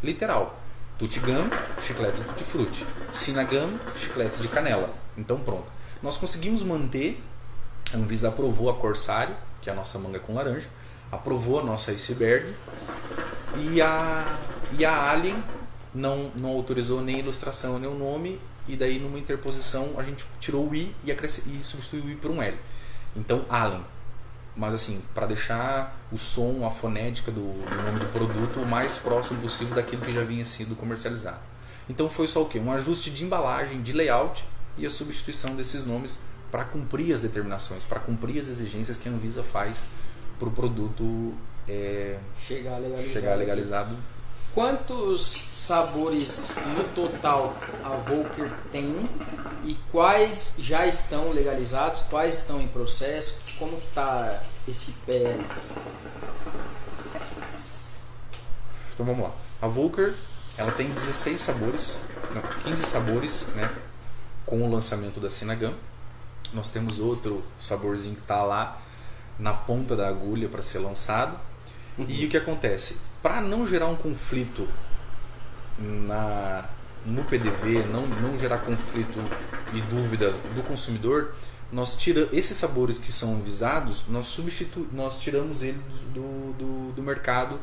Literal. 0.05 0.55
Tutti 0.99 1.19
Gum, 1.19 1.49
chicletes 1.81 2.19
de 2.19 2.25
tutti 2.25 2.43
frutti. 2.43 2.85
Sinagam, 3.11 3.79
chicletes 3.97 4.39
de 4.39 4.47
canela. 4.47 4.93
Então 5.17 5.39
pronto. 5.39 5.65
Nós 6.03 6.15
conseguimos 6.15 6.61
manter, 6.61 7.19
a 7.91 7.97
Anvisa 7.97 8.29
aprovou 8.29 8.69
a 8.69 8.75
Corsário, 8.75 9.35
que 9.61 9.69
é 9.69 9.73
a 9.73 9.75
nossa 9.75 9.97
manga 9.97 10.19
com 10.19 10.35
laranja, 10.35 10.69
aprovou 11.11 11.59
a 11.59 11.63
nossa 11.63 11.89
iceberg 11.89 12.53
e 13.57 13.81
a, 13.81 14.37
e 14.77 14.85
a 14.85 15.09
Alien 15.11 15.43
não, 15.93 16.31
não 16.35 16.49
autorizou 16.49 17.01
nem 17.01 17.15
a 17.15 17.19
ilustração 17.19 17.79
nem 17.79 17.89
o 17.89 17.95
nome 17.95 18.39
e 18.67 18.75
daí 18.75 18.99
numa 18.99 19.17
interposição 19.17 19.93
a 19.97 20.03
gente 20.03 20.23
tirou 20.39 20.69
o 20.69 20.75
I 20.75 20.95
e, 21.03 21.11
e 21.11 21.63
substituiu 21.63 22.05
o 22.05 22.09
I 22.11 22.15
por 22.15 22.29
um 22.29 22.43
L. 22.43 22.55
Então 23.15 23.43
Allen. 23.49 23.83
Mas 24.55 24.73
assim, 24.73 25.01
para 25.13 25.25
deixar 25.25 25.99
o 26.11 26.17
som, 26.17 26.65
a 26.65 26.71
fonética 26.71 27.31
do, 27.31 27.41
do, 27.41 27.83
nome 27.83 27.99
do 27.99 28.05
produto 28.11 28.61
o 28.61 28.65
mais 28.65 28.97
próximo 28.97 29.41
possível 29.41 29.75
daquilo 29.75 30.01
que 30.01 30.11
já 30.11 30.23
vinha 30.23 30.45
sido 30.45 30.75
comercializado. 30.75 31.39
Então 31.89 32.09
foi 32.09 32.25
só 32.27 32.41
o 32.41 32.45
quê? 32.45 32.59
Um 32.59 32.71
ajuste 32.71 33.11
de 33.11 33.23
embalagem, 33.23 33.81
de 33.81 33.91
layout 33.91 34.45
e 34.77 34.85
a 34.85 34.89
substituição 34.89 35.55
desses 35.55 35.85
nomes 35.85 36.19
para 36.49 36.63
cumprir 36.63 37.13
as 37.13 37.21
determinações, 37.21 37.83
para 37.83 37.99
cumprir 37.99 38.39
as 38.39 38.47
exigências 38.47 38.97
que 38.97 39.09
a 39.09 39.11
Anvisa 39.11 39.43
faz 39.43 39.85
para 40.39 40.47
o 40.47 40.51
produto 40.51 41.33
é, 41.67 42.17
chegar 42.47 42.77
legalizado. 42.77 43.09
Chegar 43.09 43.35
legalizado 43.35 43.97
Quantos 44.55 45.49
sabores 45.53 46.53
no 46.77 46.85
total 46.95 47.53
a 47.83 47.89
Volker 47.89 48.49
tem 48.71 49.09
e 49.65 49.75
quais 49.91 50.55
já 50.57 50.87
estão 50.87 51.33
legalizados, 51.33 52.03
quais 52.03 52.35
estão 52.35 52.61
em 52.61 52.67
processo, 52.69 53.37
como 53.59 53.77
está 53.77 54.41
esse 54.65 54.93
pé? 55.05 55.37
Então 58.93 59.05
vamos 59.05 59.23
lá. 59.23 59.31
A 59.61 59.67
Volker 59.67 60.15
ela 60.57 60.71
tem 60.71 60.89
16 60.89 61.41
sabores, 61.41 61.99
não, 62.33 62.41
15 62.63 62.85
sabores, 62.85 63.45
né, 63.55 63.75
com 64.45 64.61
o 64.61 64.71
lançamento 64.71 65.19
da 65.19 65.29
Sinagam. 65.29 65.73
Nós 66.53 66.71
temos 66.71 66.99
outro 66.99 67.43
saborzinho 67.59 68.15
que 68.15 68.21
está 68.21 68.41
lá 68.41 68.81
na 69.37 69.51
ponta 69.51 69.97
da 69.97 70.07
agulha 70.07 70.47
para 70.47 70.61
ser 70.61 70.79
lançado. 70.79 71.37
Uhum. 71.97 72.05
E 72.07 72.25
o 72.25 72.29
que 72.29 72.37
acontece? 72.37 73.01
Para 73.25 73.41
não 73.41 73.65
gerar 73.65 73.87
um 73.87 73.95
conflito 73.95 74.67
na, 75.79 76.63
no 77.03 77.23
PDV, 77.23 77.83
não, 77.91 78.05
não 78.05 78.37
gerar 78.37 78.59
conflito 78.59 79.17
e 79.73 79.81
dúvida 79.81 80.29
do 80.53 80.61
consumidor, 80.61 81.33
nós 81.71 81.97
tira 81.97 82.29
esses 82.31 82.55
sabores 82.55 82.99
que 82.99 83.11
são 83.11 83.41
visados, 83.41 84.05
nós 84.07 84.27
substitu, 84.27 84.87
nós 84.91 85.17
tiramos 85.17 85.63
eles 85.63 85.81
do, 86.13 86.53
do, 86.53 86.91
do 86.91 87.01
mercado 87.01 87.59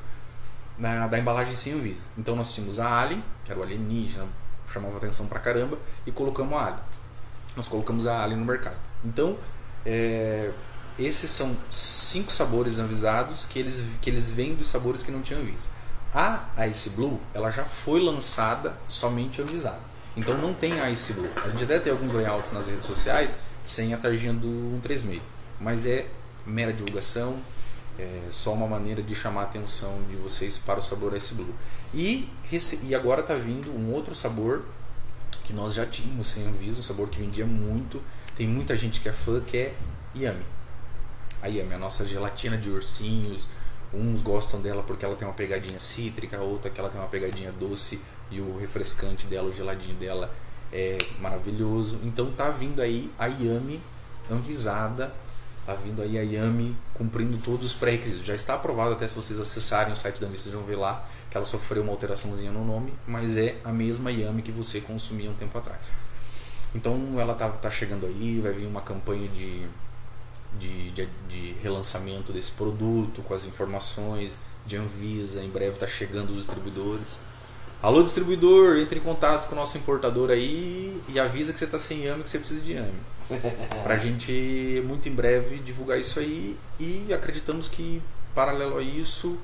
na, 0.77 1.07
da 1.07 1.17
embalagem 1.17 1.55
sem 1.55 1.75
Anvisa. 1.75 2.07
Então 2.19 2.35
nós 2.35 2.53
tínhamos 2.53 2.81
a 2.81 3.01
Alien, 3.01 3.23
que 3.45 3.53
era 3.53 3.61
o 3.61 3.63
alienígena, 3.63 4.27
chamava 4.67 4.97
atenção 4.97 5.27
pra 5.27 5.39
caramba, 5.39 5.79
e 6.05 6.11
colocamos 6.11 6.59
a 6.59 6.65
Alien. 6.65 6.83
Nós 7.55 7.69
colocamos 7.69 8.09
a 8.09 8.21
Alien 8.21 8.41
no 8.41 8.45
mercado. 8.45 8.79
Então, 9.05 9.39
é, 9.87 10.51
esses 10.99 11.31
são 11.31 11.57
cinco 11.71 12.31
sabores 12.33 12.79
anvisados 12.79 13.47
que 13.47 13.59
eles, 13.59 13.85
que 14.01 14.11
eles 14.11 14.29
vêm 14.29 14.55
dos 14.55 14.69
sabores 14.69 15.03
que 15.03 15.11
não 15.11 15.23
tinham 15.23 15.41
Anvisa. 15.41 15.69
A 16.15 16.67
Ice 16.69 16.91
Blue, 16.91 17.19
ela 17.33 17.51
já 17.51 17.65
foi 17.65 18.01
lançada 18.01 18.77
somente 18.89 19.41
avisada. 19.41 19.81
Então 20.15 20.37
não 20.37 20.53
tem 20.53 20.75
Ice 20.93 21.15
Blue. 21.15 21.31
A 21.37 21.49
gente 21.49 21.65
até 21.65 21.79
tem 21.79 21.93
alguns 21.93 22.13
layouts 22.13 22.53
nas 22.53 22.69
redes 22.69 22.85
sociais 22.85 23.39
sem 23.65 23.95
a 23.95 23.97
tarjinha 23.97 24.35
do 24.35 24.73
136. 24.83 25.23
Mas 25.59 25.87
é 25.87 26.07
mera 26.45 26.73
divulgação, 26.73 27.39
é 27.99 28.23
só 28.31 28.53
uma 28.53 28.67
maneira 28.67 29.03
de 29.03 29.15
chamar 29.15 29.43
a 29.43 29.45
atenção 29.45 30.03
de 30.11 30.17
vocês 30.17 30.59
para 30.59 30.79
o 30.79 30.83
sabor 30.83 31.17
Ice 31.17 31.33
Blue. 31.33 31.55
E, 31.95 32.29
e 32.83 32.95
agora 32.95 33.23
está 33.23 33.35
vindo 33.35 33.71
um 33.71 33.93
outro 33.93 34.15
sabor 34.15 34.65
que 35.45 35.53
nós 35.55 35.73
já 35.73 35.87
tínhamos 35.87 36.29
sem 36.29 36.47
Anvisa, 36.47 36.81
um 36.81 36.83
sabor 36.83 37.09
que 37.09 37.19
vendia 37.19 37.47
muito. 37.47 38.03
Tem 38.37 38.47
muita 38.47 38.77
gente 38.77 39.01
que 39.01 39.09
é 39.09 39.13
fã, 39.13 39.41
que 39.41 39.57
é 39.57 39.75
Yami. 41.47 41.61
A 41.61 41.63
Yami, 41.63 41.75
a 41.75 41.79
nossa 41.79 42.07
gelatina 42.07 42.57
de 42.57 42.71
ursinhos. 42.71 43.49
Uns 43.93 44.23
gostam 44.23 44.61
dela 44.61 44.83
porque 44.83 45.05
ela 45.05 45.15
tem 45.15 45.29
uma 45.29 45.35
pegadinha 45.35 45.79
cítrica, 45.79 46.41
outra 46.41 46.71
que 46.71 46.81
ela 46.81 46.89
tem 46.89 46.99
uma 46.99 47.09
pegadinha 47.09 47.53
doce 47.53 48.01
e 48.31 48.41
o 48.41 48.59
refrescante 48.59 49.27
dela, 49.27 49.49
o 49.49 49.53
geladinho 49.53 49.95
dela 49.97 50.33
é 50.73 50.97
maravilhoso. 51.21 51.99
Então 52.03 52.33
tá 52.33 52.49
vindo 52.49 52.81
aí 52.81 53.11
a 53.19 53.27
Yami 53.27 53.81
Anvisada, 54.31 55.13
tá 55.67 55.75
vindo 55.75 56.01
aí 56.01 56.19
a 56.19 56.23
Yami 56.23 56.75
cumprindo 56.95 57.37
todos 57.37 57.67
os 57.67 57.75
pré-requisitos. 57.75 58.25
Já 58.25 58.35
está 58.35 58.55
aprovado 58.55 58.95
até 58.95 59.07
se 59.07 59.15
vocês 59.15 59.39
acessarem 59.39 59.93
o 59.93 59.97
site 59.97 60.21
da 60.21 60.27
Anvisa, 60.27 60.45
vocês 60.45 60.55
vão 60.55 60.65
ver 60.65 60.77
lá 60.77 61.07
que 61.31 61.37
ela 61.37 61.45
sofreu 61.45 61.83
uma 61.83 61.93
alteraçãozinha 61.93 62.51
no 62.51 62.65
nome, 62.65 62.95
mas 63.07 63.37
é 63.37 63.59
a 63.63 63.73
mesma 63.73 64.11
Yami 64.11 64.41
que 64.41 64.53
você 64.53 64.81
consumia 64.81 65.31
um 65.31 65.35
tempo 65.35 65.59
atrás. 65.59 65.93
Então 66.75 67.21
ela 67.21 67.35
tá, 67.35 67.49
tá 67.51 67.71
chegando 67.71 68.07
aí, 68.07 68.41
vai 68.41 68.53
vir 68.53 68.67
uma 68.67 68.81
campanha 68.81 69.29
de, 69.29 69.67
de, 70.59 70.91
de, 70.91 71.09
de 71.29 71.53
relançamento 71.63 72.33
desse 72.33 72.53
produto, 72.53 73.23
com 73.23 73.35
as 73.35 73.45
informações 73.45 74.37
de 74.67 74.77
Anvisa, 74.77 75.43
em 75.43 75.49
breve 75.49 75.79
tá 75.79 75.87
chegando 75.87 76.31
os 76.31 76.39
distribuidores. 76.39 77.19
Alô, 77.83 78.03
distribuidor, 78.03 78.79
entre 78.79 79.01
em 79.01 79.03
contato 79.03 79.49
com 79.49 79.55
o 79.55 79.59
nosso 79.59 79.77
importador 79.77 80.31
aí 80.31 81.01
e 81.09 81.19
avisa 81.19 81.53
que 81.53 81.59
você 81.59 81.65
está 81.65 81.79
sem 81.79 82.07
AME, 82.07 82.23
que 82.23 82.31
você 82.31 82.39
precisa 82.39 82.61
de 82.61 82.77
AME. 82.77 83.01
Para 83.83 83.95
a 83.95 83.99
gente, 83.99 84.83
muito 84.87 85.09
em 85.09 85.13
breve, 85.13 85.59
divulgar 85.59 85.99
isso 85.99 86.21
aí 86.21 86.57
e 86.79 87.13
acreditamos 87.13 87.69
que, 87.69 88.01
paralelo 88.35 88.79
a 88.79 88.83
isso, 88.83 89.37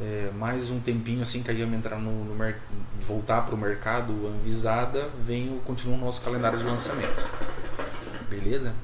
é, 0.00 0.30
mais 0.38 0.70
um 0.70 0.78
tempinho 0.78 1.22
assim 1.22 1.42
que 1.42 1.50
a 1.50 1.54
IAME 1.54 1.76
entrar 1.76 1.96
no, 1.96 2.24
no 2.24 2.54
voltar 3.06 3.42
para 3.42 3.54
o 3.54 3.58
mercado 3.58 4.12
Anvisada, 4.26 5.08
vem, 5.24 5.60
continua 5.64 5.96
o 5.96 6.00
nosso 6.00 6.20
calendário 6.20 6.58
de 6.58 6.64
lançamentos. 6.64 7.24
Beleza? 8.28 8.74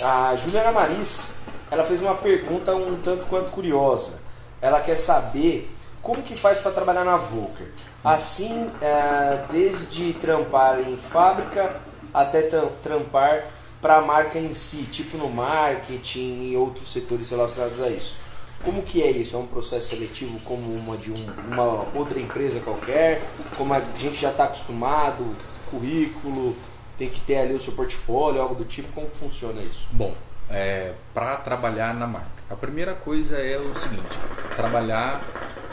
A 0.00 0.36
Juliana 0.36 0.70
Maris, 0.70 1.34
ela 1.70 1.84
fez 1.84 2.00
uma 2.02 2.14
pergunta 2.14 2.74
um 2.74 3.00
tanto 3.02 3.26
quanto 3.26 3.50
curiosa. 3.50 4.20
Ela 4.60 4.80
quer 4.80 4.96
saber 4.96 5.70
como 6.00 6.22
que 6.22 6.36
faz 6.36 6.60
para 6.60 6.70
trabalhar 6.70 7.04
na 7.04 7.16
Volker. 7.16 7.66
Assim, 8.04 8.70
é, 8.80 9.44
desde 9.50 10.12
trampar 10.14 10.80
em 10.80 10.96
fábrica 10.96 11.76
até 12.14 12.42
trampar 12.82 13.46
para 13.82 13.96
a 13.96 14.00
marca 14.00 14.38
em 14.38 14.54
si, 14.54 14.82
tipo 14.84 15.16
no 15.16 15.28
marketing 15.28 16.50
e 16.50 16.56
outros 16.56 16.92
setores 16.92 17.30
relacionados 17.30 17.82
a 17.82 17.88
isso. 17.88 18.16
Como 18.64 18.82
que 18.82 19.02
é 19.02 19.10
isso? 19.10 19.36
É 19.36 19.38
um 19.38 19.46
processo 19.46 19.90
seletivo 19.90 20.38
como 20.40 20.72
uma 20.74 20.96
de 20.96 21.10
um, 21.10 21.26
uma 21.48 21.86
outra 21.94 22.18
empresa 22.20 22.60
qualquer? 22.60 23.22
Como 23.56 23.74
a 23.74 23.80
gente 23.96 24.16
já 24.16 24.30
está 24.30 24.44
acostumado, 24.44 25.36
currículo, 25.70 26.56
tem 26.98 27.08
que 27.08 27.20
ter 27.20 27.38
ali 27.38 27.54
o 27.54 27.60
seu 27.60 27.72
portfólio, 27.72 28.42
algo 28.42 28.56
do 28.56 28.64
tipo? 28.64 28.92
Como 28.92 29.08
funciona 29.10 29.62
isso? 29.62 29.86
Bom, 29.92 30.14
é, 30.50 30.92
para 31.14 31.36
trabalhar 31.36 31.94
na 31.94 32.06
marca, 32.06 32.42
a 32.50 32.56
primeira 32.56 32.94
coisa 32.94 33.38
é 33.38 33.56
o 33.56 33.74
seguinte: 33.74 34.18
trabalhar 34.56 35.22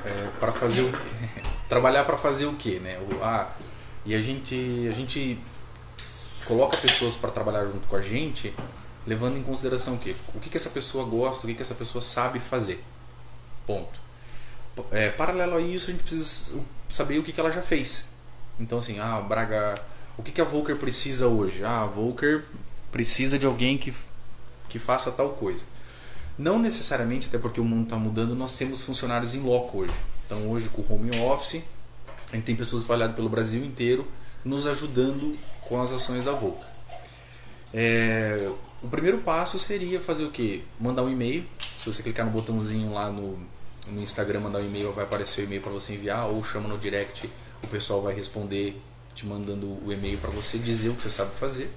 é, 0.05 0.30
para 0.39 0.53
fazer 0.53 0.82
o 0.82 0.91
trabalhar 1.67 2.03
para 2.03 2.15
fazer 2.15 2.45
o 2.45 2.53
quê, 2.53 2.80
né? 2.80 2.99
O, 2.99 3.23
ah, 3.23 3.51
e 4.05 4.13
a 4.13 4.21
gente 4.21 4.88
a 4.88 4.91
gente 4.91 5.39
coloca 6.45 6.78
pessoas 6.78 7.15
para 7.15 7.32
trabalhar 7.32 7.65
junto 7.65 7.88
com 7.88 7.95
a 7.95 8.01
gente, 8.01 8.53
levando 9.07 9.38
em 9.38 9.43
consideração 9.43 9.95
o 9.95 9.97
quê? 9.97 10.15
O 10.36 10.39
que, 10.39 10.49
que 10.49 10.57
essa 10.57 10.69
pessoa 10.69 11.03
gosta, 11.05 11.45
o 11.45 11.49
que, 11.49 11.55
que 11.55 11.61
essa 11.63 11.73
pessoa 11.73 12.01
sabe 12.01 12.39
fazer. 12.39 12.84
Ponto. 13.65 13.99
É, 14.91 15.09
paralelo 15.09 15.57
a 15.57 15.61
isso, 15.61 15.89
a 15.89 15.93
gente 15.93 16.03
precisa 16.03 16.59
saber 16.89 17.17
o 17.17 17.23
que, 17.23 17.32
que 17.32 17.39
ela 17.39 17.51
já 17.51 17.61
fez. 17.61 18.07
Então, 18.59 18.78
assim, 18.78 18.99
ah, 18.99 19.19
Braga, 19.21 19.76
o 20.18 20.24
que, 20.24 20.32
que 20.32 20.41
a 20.41 20.45
Volker 20.45 20.76
precisa 20.78 21.28
hoje? 21.28 21.63
Ah, 21.63 21.84
a 21.84 21.86
Volker 21.86 22.45
precisa 22.91 23.38
de 23.38 23.45
alguém 23.45 23.78
que, 23.78 23.93
que 24.70 24.80
faça 24.80 25.11
tal 25.11 25.30
coisa. 25.30 25.66
Não 26.38 26.59
necessariamente, 26.59 27.28
até 27.28 27.38
porque 27.38 27.59
o 27.59 27.63
mundo 27.63 27.84
está 27.84 27.95
mudando, 27.95 28.36
nós 28.36 28.57
temos 28.57 28.82
funcionários 28.82 29.34
em 29.36 29.39
loco 29.39 29.80
hoje. 29.80 29.93
Então 30.26 30.49
hoje 30.49 30.70
com 30.70 30.82
o 30.82 30.93
home 30.93 31.18
office, 31.20 31.61
a 32.32 32.36
gente 32.36 32.45
tem 32.45 32.55
pessoas 32.55 32.82
espalhadas 32.82 33.16
pelo 33.16 33.30
Brasil 33.30 33.63
inteiro 33.63 34.07
nos 34.43 34.68
ajudando 34.68 35.38
com 35.61 35.82
as 35.82 35.91
ações 35.91 36.26
da 36.26 36.32
Volca. 36.32 36.66
É, 37.74 38.49
o 38.82 38.88
primeiro 38.88 39.18
passo 39.18 39.57
seria 39.57 39.99
fazer 39.99 40.24
o 40.24 40.32
que? 40.32 40.63
Mandar 40.80 41.03
um 41.03 41.09
e-mail. 41.09 41.45
Se 41.78 41.91
você 41.91 42.03
clicar 42.03 42.26
no 42.26 42.32
botãozinho 42.32 42.93
lá 42.93 43.11
no, 43.11 43.38
no 43.88 44.01
Instagram, 44.01 44.41
mandar 44.41 44.59
um 44.59 44.66
e-mail, 44.66 44.93
vai 44.93 45.03
aparecer 45.03 45.41
o 45.41 45.43
e-mail 45.43 45.61
para 45.61 45.72
você 45.72 45.93
enviar, 45.93 46.28
ou 46.28 46.43
chama 46.43 46.68
no 46.68 46.78
direct, 46.78 47.30
o 47.63 47.68
pessoal 47.68 48.01
vai 48.01 48.13
responder 48.13 48.80
te 49.16 49.26
mandando 49.26 49.66
o 49.84 49.91
e-mail 49.91 50.18
para 50.18 50.30
você 50.30 50.57
dizer 50.57 50.89
o 50.89 50.95
que 50.95 51.03
você 51.03 51.09
sabe 51.09 51.32
fazer. 51.36 51.74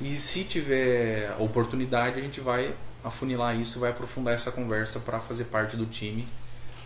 E 0.00 0.16
se 0.16 0.44
tiver 0.44 1.34
oportunidade, 1.38 2.18
a 2.18 2.22
gente 2.22 2.40
vai 2.40 2.74
afunilar 3.04 3.58
isso, 3.58 3.80
vai 3.80 3.90
aprofundar 3.90 4.32
essa 4.32 4.52
conversa 4.52 5.00
para 5.00 5.20
fazer 5.20 5.44
parte 5.44 5.76
do 5.76 5.86
time 5.86 6.26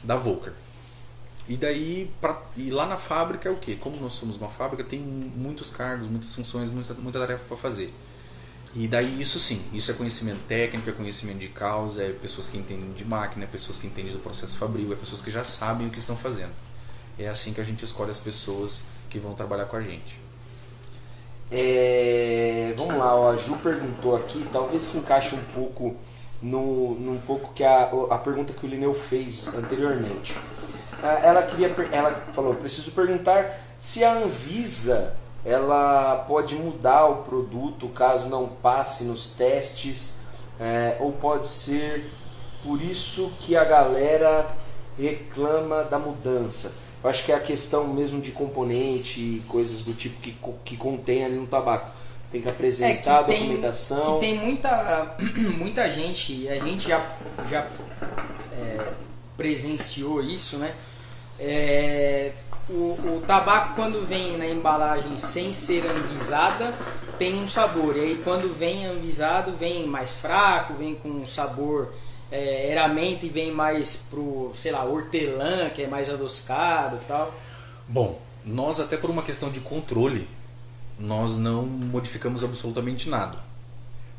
da 0.03 0.17
Volker. 0.17 0.53
E 1.49 1.57
daí, 1.57 2.11
pra, 2.21 2.43
e 2.57 2.71
lá 2.71 2.87
na 2.87 2.97
fábrica 2.97 3.49
é 3.49 3.53
o 3.53 3.57
que? 3.57 3.77
Como 3.77 3.97
nós 4.01 4.15
somos 4.15 4.37
uma 4.37 4.49
fábrica, 4.49 4.83
tem 4.83 4.99
muitos 4.99 5.71
cargos, 5.71 6.09
muitas 6.09 6.35
funções, 6.35 6.71
muita, 6.71 6.95
muita 6.95 7.21
tarefa 7.21 7.45
para 7.47 7.57
fazer. 7.57 7.95
E 8.75 8.89
daí 8.89 9.23
isso 9.23 9.39
sim, 9.39 9.63
isso 9.73 9.91
é 9.91 9.95
conhecimento 9.95 10.41
técnico, 10.49 10.91
é 10.91 10.93
conhecimento 10.93 11.39
de 11.39 11.49
causa, 11.49 12.03
é 12.03 12.11
pessoas 12.11 12.49
que 12.49 12.59
entendem 12.59 12.93
de 12.93 13.05
máquina, 13.05 13.45
é 13.45 13.47
pessoas 13.47 13.79
que 13.79 13.87
entendem 13.87 14.13
do 14.13 14.19
processo 14.19 14.59
fabril, 14.59 14.93
é 14.93 14.97
pessoas 14.97 15.23
que 15.23 15.31
já 15.31 15.45
sabem 15.45 15.87
o 15.87 15.91
que 15.91 15.99
estão 15.99 16.17
fazendo. 16.17 16.53
É 17.19 17.29
assim 17.29 17.55
que 17.55 17.61
a 17.61 17.65
gente 17.65 17.85
escolhe 17.85 18.11
as 18.11 18.19
pessoas 18.19 18.83
que 19.17 19.21
vão 19.21 19.35
trabalhar 19.35 19.65
com 19.65 19.77
a 19.77 19.83
gente. 19.83 20.21
É, 21.51 22.75
vamos 22.77 22.99
lá, 22.99 23.15
ó, 23.15 23.31
a 23.31 23.37
Ju 23.37 23.57
perguntou 23.63 24.15
aqui, 24.15 24.47
talvez 24.53 24.83
se 24.83 24.99
encaixe 24.99 25.35
um 25.35 25.43
pouco 25.55 25.97
no, 26.43 26.95
num 26.97 27.19
pouco 27.19 27.53
que 27.55 27.65
a, 27.65 27.91
a 28.11 28.19
pergunta 28.19 28.53
que 28.53 28.67
o 28.67 28.69
Lineu 28.69 28.93
fez 28.93 29.49
anteriormente. 29.55 30.37
Ah, 31.03 31.21
ela 31.23 31.43
queria, 31.43 31.75
ela 31.93 32.11
falou, 32.35 32.55
preciso 32.55 32.91
perguntar 32.91 33.59
se 33.79 34.05
a 34.05 34.13
Anvisa 34.13 35.17
ela 35.45 36.25
pode 36.29 36.57
mudar 36.57 37.07
o 37.07 37.23
produto 37.23 37.89
caso 37.89 38.29
não 38.29 38.49
passe 38.49 39.05
nos 39.05 39.29
testes, 39.29 40.19
é, 40.61 40.97
ou 41.01 41.13
pode 41.13 41.49
ser 41.49 42.11
por 42.63 42.83
isso 42.83 43.33
que 43.41 43.57
a 43.57 43.65
galera 43.65 44.47
reclama 44.99 45.85
da 45.85 45.99
mudança. 45.99 46.73
Eu 47.07 47.11
acho 47.11 47.25
que 47.25 47.31
é 47.31 47.37
a 47.37 47.41
questão 47.41 47.87
mesmo 47.87 48.21
de 48.21 48.33
componente 48.33 49.21
e 49.21 49.41
coisas 49.47 49.83
do 49.83 49.95
tipo 49.95 50.21
que, 50.21 50.37
que 50.65 50.77
contém 50.77 51.25
ali 51.25 51.37
no 51.37 51.47
tabaco. 51.47 51.89
Tem 52.33 52.43
que 52.43 52.49
apresentar 52.49 52.91
é, 52.91 52.97
que 52.97 53.09
a 53.09 53.23
documentação. 53.23 54.19
Tem, 54.19 54.33
que 54.33 54.39
tem 54.41 54.45
muita, 54.45 55.17
muita 55.57 55.89
gente, 55.89 56.49
a 56.49 56.59
gente 56.59 56.89
já, 56.89 57.01
já 57.49 57.65
é, 58.53 58.89
presenciou 59.37 60.21
isso, 60.21 60.57
né? 60.57 60.75
É, 61.39 62.33
o, 62.69 62.73
o, 62.73 63.23
tabaco 63.25 63.77
quando 63.77 64.05
vem 64.05 64.37
na 64.37 64.49
embalagem 64.49 65.17
sem 65.21 65.53
ser 65.53 65.87
anvisada 65.87 66.75
tem 67.21 67.39
um 67.39 67.47
sabor 67.47 67.97
e 67.97 68.01
aí 68.01 68.21
quando 68.25 68.53
vem 68.53 68.85
anvisado 68.85 69.53
vem 69.53 69.87
mais 69.87 70.17
fraco 70.17 70.75
vem 70.75 70.97
com 70.97 71.09
um 71.09 71.27
sabor 71.27 71.93
é, 72.31 72.71
eramenta 72.71 73.27
e 73.27 73.29
vem 73.29 73.53
mais 73.53 73.97
pro 73.97 74.53
sei 74.57 74.73
lá 74.73 74.85
hortelã 74.85 75.71
que 75.71 75.83
é 75.83 75.87
mais 75.87 76.11
adoscado 76.11 76.97
e 76.97 77.07
tal 77.07 77.35
bom 77.89 78.21
nós 78.45 78.81
até 78.81 78.97
por 78.97 79.11
uma 79.11 79.23
questão 79.23 79.51
de 79.51 79.61
controle 79.61 80.29
nós 80.99 81.37
não 81.37 81.67
modificamos 81.67 82.43
absolutamente 82.43 83.09
nada 83.09 83.47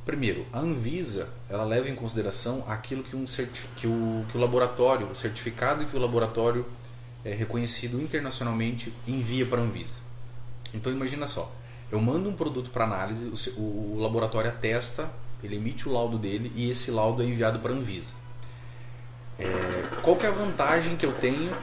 Primeiro, 0.08 0.46
a 0.54 0.60
Anvisa 0.60 1.28
ela 1.50 1.66
leva 1.66 1.90
em 1.90 1.94
consideração 1.94 2.64
aquilo 2.66 3.04
que, 3.04 3.14
um 3.14 3.26
que, 3.26 3.86
o, 3.88 4.26
que 4.32 4.38
o 4.38 4.40
laboratório, 4.40 5.06
o 5.06 5.14
certificado 5.14 5.86
que 5.86 5.98
o 5.98 6.00
laboratório 6.00 6.66
é 7.26 7.34
reconhecido 7.34 8.02
internacionalmente 8.02 8.94
envia 9.06 9.46
para 9.46 9.60
a 9.60 9.66
Anvisa. 9.66 9.96
Então 10.74 10.94
imagina 10.94 11.28
só, 11.28 11.52
eu 11.92 12.00
mando 12.00 12.30
um 12.30 12.34
produto 12.34 12.70
para 12.70 12.86
análise, 12.86 13.26
o, 13.58 13.62
o, 13.62 14.00
laboratório 14.00 14.50
atesta, 14.50 15.12
ele 15.44 15.56
emite 15.56 15.88
o 15.88 15.92
laudo 15.92 16.18
dele 16.18 16.52
e 16.56 16.70
esse 16.70 16.92
laudo 16.92 17.22
é 17.22 17.26
enviado 17.26 17.60
para 17.60 17.72
a 17.72 17.76
Anvisa. 17.76 18.14
É, 19.40 19.88
qual 20.02 20.20
é 20.22 20.28
a 20.28 20.32
vantagem 20.32 20.96
que 20.96 21.06
eu 21.06 21.14
tenho, 21.14 21.56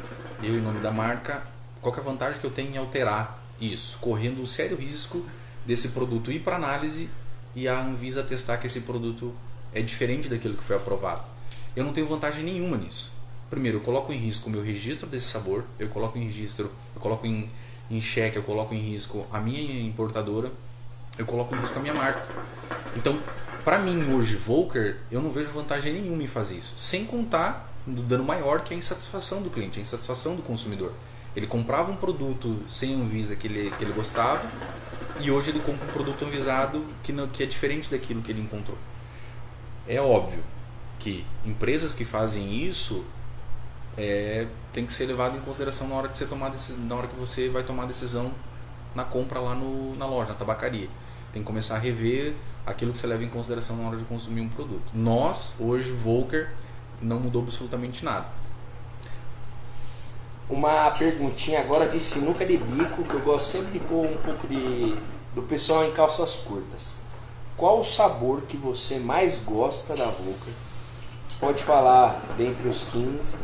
eu 0.43 0.55
em 0.55 0.61
nome 0.61 0.81
da 0.81 0.93
marca, 0.93 1.43
qual 1.81 1.95
é 1.95 1.99
a 1.99 2.03
vantagem 2.03 2.41
que 2.41 2.47
eu 2.47 2.51
tenho 2.51 2.73
em 2.73 2.79
alterar 2.79 3.43
isso, 3.61 3.99
correndo 4.01 4.43
um 4.43 4.47
sério 4.47 4.77
risco 4.77 5.25
desse 5.67 5.89
produto 5.89 6.31
ir 6.31 6.41
para 6.41 6.57
análise 6.57 7.09
e 7.55 7.69
a 7.69 7.81
Anvisa 7.81 8.23
testar 8.23 8.59
que 8.59 8.67
esse 8.67 8.81
produto 8.83 9.35
é 9.73 9.81
diferente 9.81 10.29
daquilo 10.29 10.55
que 10.55 10.63
foi 10.63 10.77
aprovado. 10.77 11.23
Eu 11.75 11.85
não 11.85 11.93
tenho 11.93 12.07
vantagem 12.07 12.45
nenhuma 12.45 12.77
nisso. 12.77 13.13
Primeiro, 13.51 13.79
eu 13.79 13.83
coloco 13.83 14.13
em 14.13 14.17
risco 14.17 14.49
o 14.49 14.53
meu 14.53 14.63
registro 14.63 15.07
desse 15.07 15.27
sabor, 15.27 15.65
eu 15.79 15.89
coloco 15.89 16.19
em 16.19 16.25
registro, 16.25 16.71
eu 16.95 17.01
coloco 17.01 17.27
em, 17.27 17.51
em 17.91 18.01
xeque, 18.01 18.37
eu 18.37 18.43
coloco 18.43 18.75
em 18.75 18.81
risco 18.81 19.27
a 19.33 19.41
minha 19.41 19.81
importadora, 19.81 20.51
eu 21.19 21.27
coloco 21.27 21.55
em 21.55 21.61
risco 21.61 21.79
a 21.79 21.83
minha 21.83 21.95
marca. 21.95 22.27
Então, 22.97 23.19
para 23.65 23.79
mim 23.79 24.13
hoje, 24.13 24.37
Volker, 24.37 24.99
eu 25.11 25.23
não 25.23 25.33
vejo 25.33 25.51
vantagem 25.51 25.93
nenhuma 25.93 26.23
em 26.23 26.27
fazer 26.27 26.57
isso. 26.57 26.75
Sem 26.79 27.05
contar 27.07 27.73
do 27.87 28.03
dano 28.03 28.25
maior 28.25 28.63
que 28.63 28.73
é 28.73 28.77
a 28.77 28.79
insatisfação 28.79 29.43
do 29.43 29.51
cliente, 29.51 29.79
a 29.79 29.83
insatisfação 29.83 30.37
do 30.37 30.43
consumidor. 30.43 30.93
Ele 31.35 31.47
comprava 31.47 31.91
um 31.91 31.97
produto 31.97 32.63
sem 32.69 32.95
Anvisa 32.95 33.35
que 33.35 33.47
ele, 33.47 33.71
que 33.77 33.85
ele 33.85 33.93
gostava, 33.93 34.49
e 35.21 35.31
hoje 35.31 35.51
ele 35.51 35.61
compra 35.61 35.87
um 35.87 35.93
produto 35.93 36.25
avisado 36.25 36.85
que, 37.03 37.13
não, 37.13 37.27
que 37.29 37.43
é 37.43 37.47
diferente 37.47 37.91
daquilo 37.91 38.23
que 38.23 38.31
ele 38.31 38.41
encontrou. 38.41 38.79
É 39.87 40.01
óbvio 40.01 40.43
que 40.99 41.25
empresas 41.45 41.93
que 41.95 42.05
fazem 42.05 42.55
isso 42.55 43.05
é, 43.97 44.47
tem 44.73 44.87
que 44.87 44.93
ser 44.93 45.07
levado 45.07 45.37
em 45.37 45.41
consideração 45.41 45.89
na 45.89 45.95
hora 45.95 46.09
de 46.09 46.17
você 46.17 46.27
tomar 46.27 46.53
na 46.79 46.95
hora 46.95 47.07
que 47.07 47.17
você 47.17 47.49
vai 47.49 47.63
tomar 47.63 47.85
a 47.85 47.87
decisão 47.87 48.33
na 48.95 49.05
compra 49.05 49.41
lá 49.41 49.55
no, 49.55 49.95
na 49.97 50.07
loja, 50.07 50.33
na 50.33 50.39
tabacaria. 50.39 50.89
Tem 51.35 51.43
que 51.43 51.47
começar 51.47 51.75
a 51.75 51.79
rever 51.79 52.33
aquilo 52.65 52.93
que 52.93 52.99
você 52.99 53.09
leva 53.09 53.25
em 53.25 53.29
consideração 53.29 53.77
na 53.77 53.89
hora 53.89 53.97
de 53.97 54.05
consumir 54.05 54.41
um 54.41 54.49
produto. 54.49 54.85
Nós, 54.95 55.55
hoje, 55.59 55.91
Volker, 55.91 56.55
não 57.03 57.19
mudou 57.19 57.43
absolutamente 57.43 58.05
nada. 58.05 58.29
Uma 60.49 60.93
perguntinha 60.93 61.59
agora 61.59 61.89
de 61.89 61.99
sinuca 61.99 62.47
de 62.47 62.57
bico, 62.57 63.03
que 63.03 63.15
eu 63.15 63.21
gosto 63.21 63.47
sempre 63.47 63.73
de 63.73 63.81
pôr 63.81 64.07
um 64.07 64.17
pouco 64.19 64.47
de 64.47 64.97
do 65.35 65.43
pessoal 65.43 65.85
em 65.85 65.91
calças 65.91 66.37
curtas. 66.37 66.99
Qual 67.57 67.81
o 67.81 67.85
sabor 67.85 68.43
que 68.43 68.57
você 68.57 69.01
mais 69.01 69.41
gosta 69.41 69.97
da 69.97 70.07
Volker? 70.07 70.55
Pode 71.41 71.65
falar 71.65 72.21
dentre 72.39 72.69
os 72.69 72.85
15. 72.85 73.35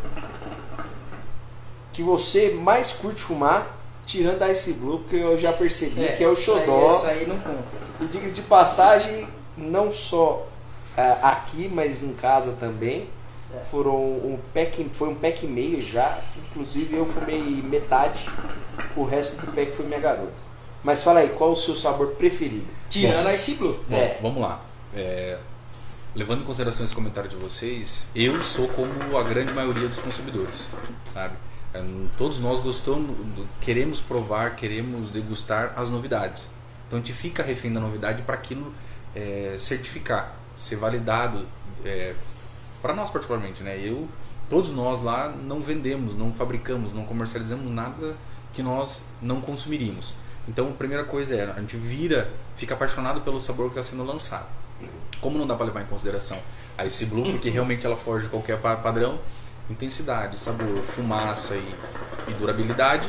Que 1.93 2.05
você 2.05 2.55
mais 2.55 2.93
curte 2.93 3.21
fumar, 3.21 3.80
tirando 4.11 4.43
a 4.43 4.51
Ice 4.51 4.73
Blue, 4.73 4.99
porque 5.01 5.17
eu 5.17 5.39
já 5.39 5.53
percebi 5.53 6.05
é, 6.05 6.13
que 6.13 6.25
é 6.25 6.29
o 6.29 6.35
xodó. 6.35 6.97
Isso 6.97 7.07
aí 7.07 7.27
não 7.27 7.39
conta. 7.39 7.65
E 8.01 8.07
diga 8.07 8.29
de 8.29 8.43
passagem, 8.43 9.29
não 9.57 9.93
só 9.93 10.47
uh, 10.97 11.27
aqui, 11.27 11.71
mas 11.73 12.03
em 12.03 12.13
casa 12.13 12.53
também 12.59 13.09
é. 13.55 13.65
Foram 13.65 13.97
um 13.97 14.39
pack, 14.55 14.89
foi 14.93 15.09
um 15.09 15.15
pack 15.15 15.45
e 15.45 15.49
meio 15.49 15.81
já. 15.81 16.19
Inclusive 16.37 16.97
eu 16.97 17.07
fumei 17.07 17.41
metade. 17.41 18.29
O 18.97 19.05
resto 19.05 19.37
do 19.45 19.53
pack 19.53 19.73
foi 19.73 19.87
minha 19.87 20.01
garota. 20.01 20.51
Mas 20.83 21.03
fala 21.03 21.21
aí, 21.21 21.29
qual 21.31 21.53
o 21.53 21.57
seu 21.57 21.77
sabor 21.77 22.13
preferido? 22.13 22.67
Tirando 22.89 23.27
a 23.27 23.35
Ice 23.35 23.55
Blue. 23.55 23.79
Bom, 23.89 23.97
é. 23.97 24.19
Vamos 24.23 24.41
lá. 24.41 24.63
É, 24.95 25.37
levando 26.15 26.43
em 26.43 26.45
consideração 26.45 26.85
esse 26.85 26.95
comentário 26.95 27.29
de 27.29 27.37
vocês, 27.37 28.09
eu 28.15 28.43
sou 28.43 28.67
como 28.69 29.17
a 29.17 29.23
grande 29.23 29.53
maioria 29.53 29.89
dos 29.89 29.99
consumidores, 29.99 30.67
sabe? 31.13 31.35
É, 31.73 31.85
todos 32.19 32.41
nós 32.41 32.61
gostamos, 32.61 33.17
queremos 33.61 34.01
provar, 34.01 34.57
queremos 34.57 35.11
degustar 35.11 35.73
as 35.77 35.91
novidades. 35.91 36.51
Então 36.87 36.99
a 36.99 37.03
gente 37.03 37.13
fica 37.13 37.43
refém 37.43 37.73
da 37.73 37.81
novidade 37.81 38.23
para 38.23 38.35
aquilo 38.35 38.75
é, 39.15 39.55
certificar, 39.59 40.35
ser 40.57 40.77
validado 40.77 41.47
é, 41.85 42.15
para 42.83 42.95
nós 42.95 43.11
particularmente, 43.11 43.63
né? 43.63 43.79
Eu, 43.79 44.09
todos 44.49 44.73
nós 44.73 45.01
lá 45.01 45.29
não 45.29 45.61
vendemos, 45.61 46.17
não 46.17 46.33
fabricamos, 46.33 46.93
não 46.93 47.05
comercializamos 47.05 47.71
nada 47.71 48.17
que 48.53 48.63
nós 48.63 49.03
não 49.23 49.41
consumiríamos. 49.41 50.15
Então, 50.49 50.69
a 50.69 50.73
primeira 50.73 51.05
coisa 51.05 51.35
é, 51.35 51.51
a 51.51 51.61
gente 51.61 51.77
vira, 51.77 52.31
fica 52.57 52.75
apaixonado 52.75 53.21
pelo 53.21 53.41
sabor 53.41 53.71
que 53.71 53.79
está 53.79 53.91
sendo 53.91 54.05
lançado. 54.05 54.47
Como 55.21 55.39
não 55.39 55.47
dá 55.47 55.55
para 55.55 55.67
levar 55.67 55.83
em 55.83 55.87
consideração 55.87 56.39
a 56.77 56.87
esse 56.87 57.07
Blue, 57.07 57.31
porque 57.33 57.51
realmente 57.51 57.85
ela 57.85 57.97
foge 57.97 58.29
qualquer 58.29 58.59
padrão, 58.59 59.19
intensidade, 59.71 60.39
sabor, 60.39 60.83
fumaça 60.83 61.55
e, 61.55 61.75
e 62.29 62.35
durabilidade. 62.35 63.09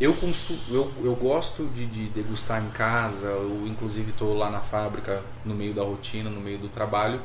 Eu, 0.00 0.14
consumo, 0.14 0.60
eu, 0.70 0.92
eu 1.02 1.14
gosto 1.16 1.66
de, 1.74 1.86
de 1.86 2.06
degustar 2.08 2.62
em 2.62 2.70
casa, 2.70 3.26
eu 3.26 3.64
inclusive 3.66 4.10
estou 4.10 4.36
lá 4.36 4.48
na 4.48 4.60
fábrica, 4.60 5.22
no 5.44 5.54
meio 5.54 5.74
da 5.74 5.82
rotina, 5.82 6.30
no 6.30 6.40
meio 6.40 6.58
do 6.58 6.68
trabalho, 6.68 7.20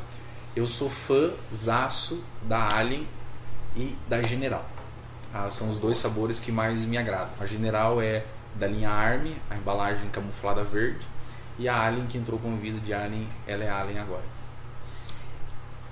eu 0.55 0.65
sou 0.65 0.89
fãzaço 0.89 2.23
da 2.43 2.75
Alien 2.75 3.07
e 3.75 3.95
da 4.07 4.21
General. 4.23 4.65
Ah, 5.33 5.49
são 5.49 5.71
os 5.71 5.79
dois 5.79 5.97
sabores 5.97 6.39
que 6.39 6.51
mais 6.51 6.85
me 6.85 6.97
agradam. 6.97 7.33
A 7.39 7.45
General 7.45 8.01
é 8.01 8.23
da 8.55 8.67
linha 8.67 8.89
Army, 8.89 9.35
a 9.49 9.55
embalagem 9.55 10.09
camuflada 10.09 10.63
verde, 10.63 11.05
e 11.57 11.67
a 11.67 11.79
Alien 11.79 12.07
que 12.07 12.17
entrou 12.17 12.39
com 12.39 12.55
visa 12.57 12.79
de 12.79 12.93
Alien, 12.93 13.27
ela 13.47 13.63
é 13.63 13.69
Alien 13.69 13.99
agora. 13.99 14.23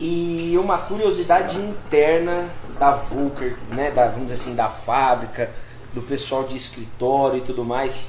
E 0.03 0.57
uma 0.57 0.79
curiosidade 0.79 1.59
interna 1.59 2.49
da 2.79 2.95
Vulker, 2.95 3.55
né, 3.69 3.91
da, 3.91 4.07
vamos 4.07 4.31
dizer 4.31 4.41
assim, 4.41 4.55
da 4.55 4.67
fábrica, 4.67 5.51
do 5.93 6.01
pessoal 6.01 6.43
de 6.43 6.57
escritório 6.57 7.37
e 7.37 7.41
tudo 7.41 7.63
mais. 7.63 8.07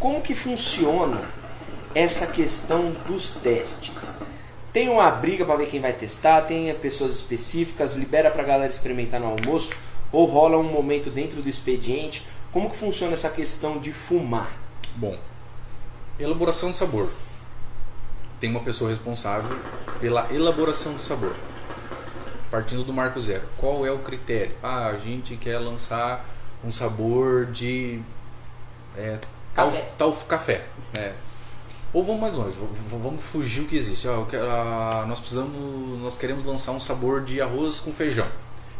Como 0.00 0.22
que 0.22 0.34
funciona 0.34 1.20
essa 1.94 2.26
questão 2.26 2.96
dos 3.06 3.32
testes? 3.32 4.14
Tem 4.72 4.88
uma 4.88 5.10
briga 5.10 5.44
para 5.44 5.56
ver 5.56 5.66
quem 5.66 5.82
vai 5.82 5.92
testar, 5.92 6.40
tem 6.46 6.74
pessoas 6.76 7.12
específicas, 7.12 7.94
libera 7.94 8.30
para 8.30 8.42
a 8.42 8.46
galera 8.46 8.70
experimentar 8.70 9.20
no 9.20 9.26
almoço, 9.26 9.74
ou 10.10 10.24
rola 10.24 10.56
um 10.56 10.62
momento 10.62 11.10
dentro 11.10 11.42
do 11.42 11.48
expediente. 11.50 12.26
Como 12.54 12.70
que 12.70 12.76
funciona 12.78 13.12
essa 13.12 13.28
questão 13.28 13.78
de 13.78 13.92
fumar? 13.92 14.56
Bom, 14.96 15.18
elaboração 16.18 16.70
do 16.70 16.74
sabor. 16.74 17.10
Tem 18.44 18.50
uma 18.50 18.60
pessoa 18.60 18.90
responsável 18.90 19.56
pela 19.98 20.30
elaboração 20.30 20.92
do 20.92 21.00
sabor. 21.00 21.34
Partindo 22.50 22.84
do 22.84 22.92
marco 22.92 23.18
zero. 23.18 23.40
Qual 23.56 23.86
é 23.86 23.90
o 23.90 24.00
critério? 24.00 24.54
Ah, 24.62 24.88
a 24.88 24.98
gente 24.98 25.34
quer 25.36 25.58
lançar 25.58 26.28
um 26.62 26.70
sabor 26.70 27.46
de 27.46 28.02
é, 28.98 29.18
café. 29.54 29.80
Tal, 29.96 30.12
tal 30.12 30.26
café. 30.26 30.66
É, 30.92 31.14
ou 31.90 32.04
vamos 32.04 32.20
mais 32.20 32.34
longe, 32.34 32.54
vamos 32.90 33.24
fugir 33.24 33.62
o 33.62 33.64
que 33.64 33.76
existe. 33.76 34.06
Ah, 34.06 35.06
nós 35.08 35.20
precisamos, 35.20 35.98
nós 36.00 36.18
queremos 36.18 36.44
lançar 36.44 36.72
um 36.72 36.80
sabor 36.80 37.24
de 37.24 37.40
arroz 37.40 37.80
com 37.80 37.94
feijão. 37.94 38.28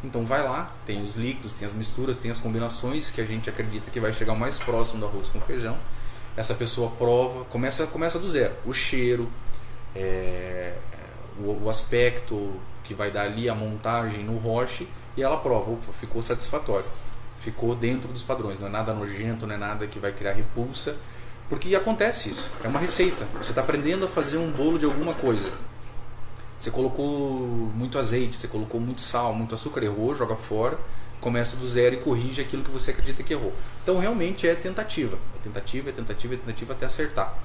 Então 0.05 0.27
vai 0.27 0.43
lá, 0.43 0.75
tem 0.85 1.03
os 1.03 1.17
líquidos, 1.17 1.55
tem 1.55 1.67
as 1.67 1.73
misturas, 1.73 2.19
tem 2.19 2.31
as 2.31 2.37
combinações 2.37 3.11
que 3.11 3.19
a 3.19 3.25
gente 3.25 3.49
acredita 3.49 3.91
que 3.91 3.99
vai 3.99 4.13
chegar 4.13 4.35
mais 4.35 4.59
próximo 4.59 5.01
do 5.01 5.07
arroz 5.07 5.29
com 5.29 5.41
feijão. 5.41 5.79
Essa 6.37 6.53
pessoa 6.53 6.91
prova, 6.91 7.47
começa, 7.47 7.87
começa 7.87 8.19
do 8.19 8.29
zero. 8.29 8.53
O 8.67 8.75
cheiro, 8.75 9.27
é, 9.95 10.75
o, 11.39 11.65
o, 11.65 11.71
aspecto 11.71 12.53
que 12.83 12.95
vai 12.95 13.11
dar 13.11 13.23
ali 13.23 13.49
a 13.49 13.55
montagem 13.55 14.25
no 14.25 14.37
roche 14.37 14.89
e 15.17 15.23
ela 15.23 15.37
prova, 15.37 15.71
opa, 15.71 15.93
ficou 16.01 16.23
satisfatório. 16.23 16.87
Ficou 17.39 17.75
dentro 17.75 18.09
dos 18.09 18.23
padrões, 18.23 18.59
não 18.59 18.69
é 18.69 18.71
nada 18.71 18.95
nojento, 18.95 19.47
não 19.47 19.55
é 19.55 19.59
nada 19.59 19.87
que 19.87 19.99
vai 19.99 20.13
criar 20.13 20.33
repulsa 20.33 20.97
porque 21.49 21.75
acontece 21.75 22.31
isso. 22.31 22.51
É 22.63 22.69
uma 22.69 22.81
receita. 22.81 23.27
Você 23.41 23.51
está 23.51 23.61
aprendendo 23.61 24.07
a 24.07 24.09
fazer 24.09 24.39
um 24.39 24.51
bolo 24.51 24.79
de 24.79 24.85
alguma 24.85 25.15
coisa. 25.15 25.53
Você 26.59 26.71
colocou 26.71 27.41
muito 27.75 27.99
azeite, 27.99 28.37
você 28.37 28.49
colocou 28.49 28.81
muito 28.81 29.03
sal, 29.03 29.35
muito 29.35 29.55
açúcar, 29.55 29.83
errou, 29.83 30.15
joga 30.15 30.35
fora, 30.35 30.79
começa 31.21 31.57
do 31.57 31.69
zero 31.69 31.97
e 31.97 31.99
corrige 31.99 32.41
aquilo 32.41 32.65
que 32.65 32.71
você 32.71 32.91
acredita 32.91 33.23
que 33.23 33.35
errou. 33.35 33.53
Então 33.83 33.99
realmente 33.99 34.49
é 34.49 34.55
tentativa. 34.55 35.19
É 35.37 35.43
tentativa, 35.43 35.91
é 35.91 35.93
tentativa, 35.93 36.35
é 36.35 36.37
tentativa 36.39 36.73
até 36.73 36.87
acertar. 36.87 37.37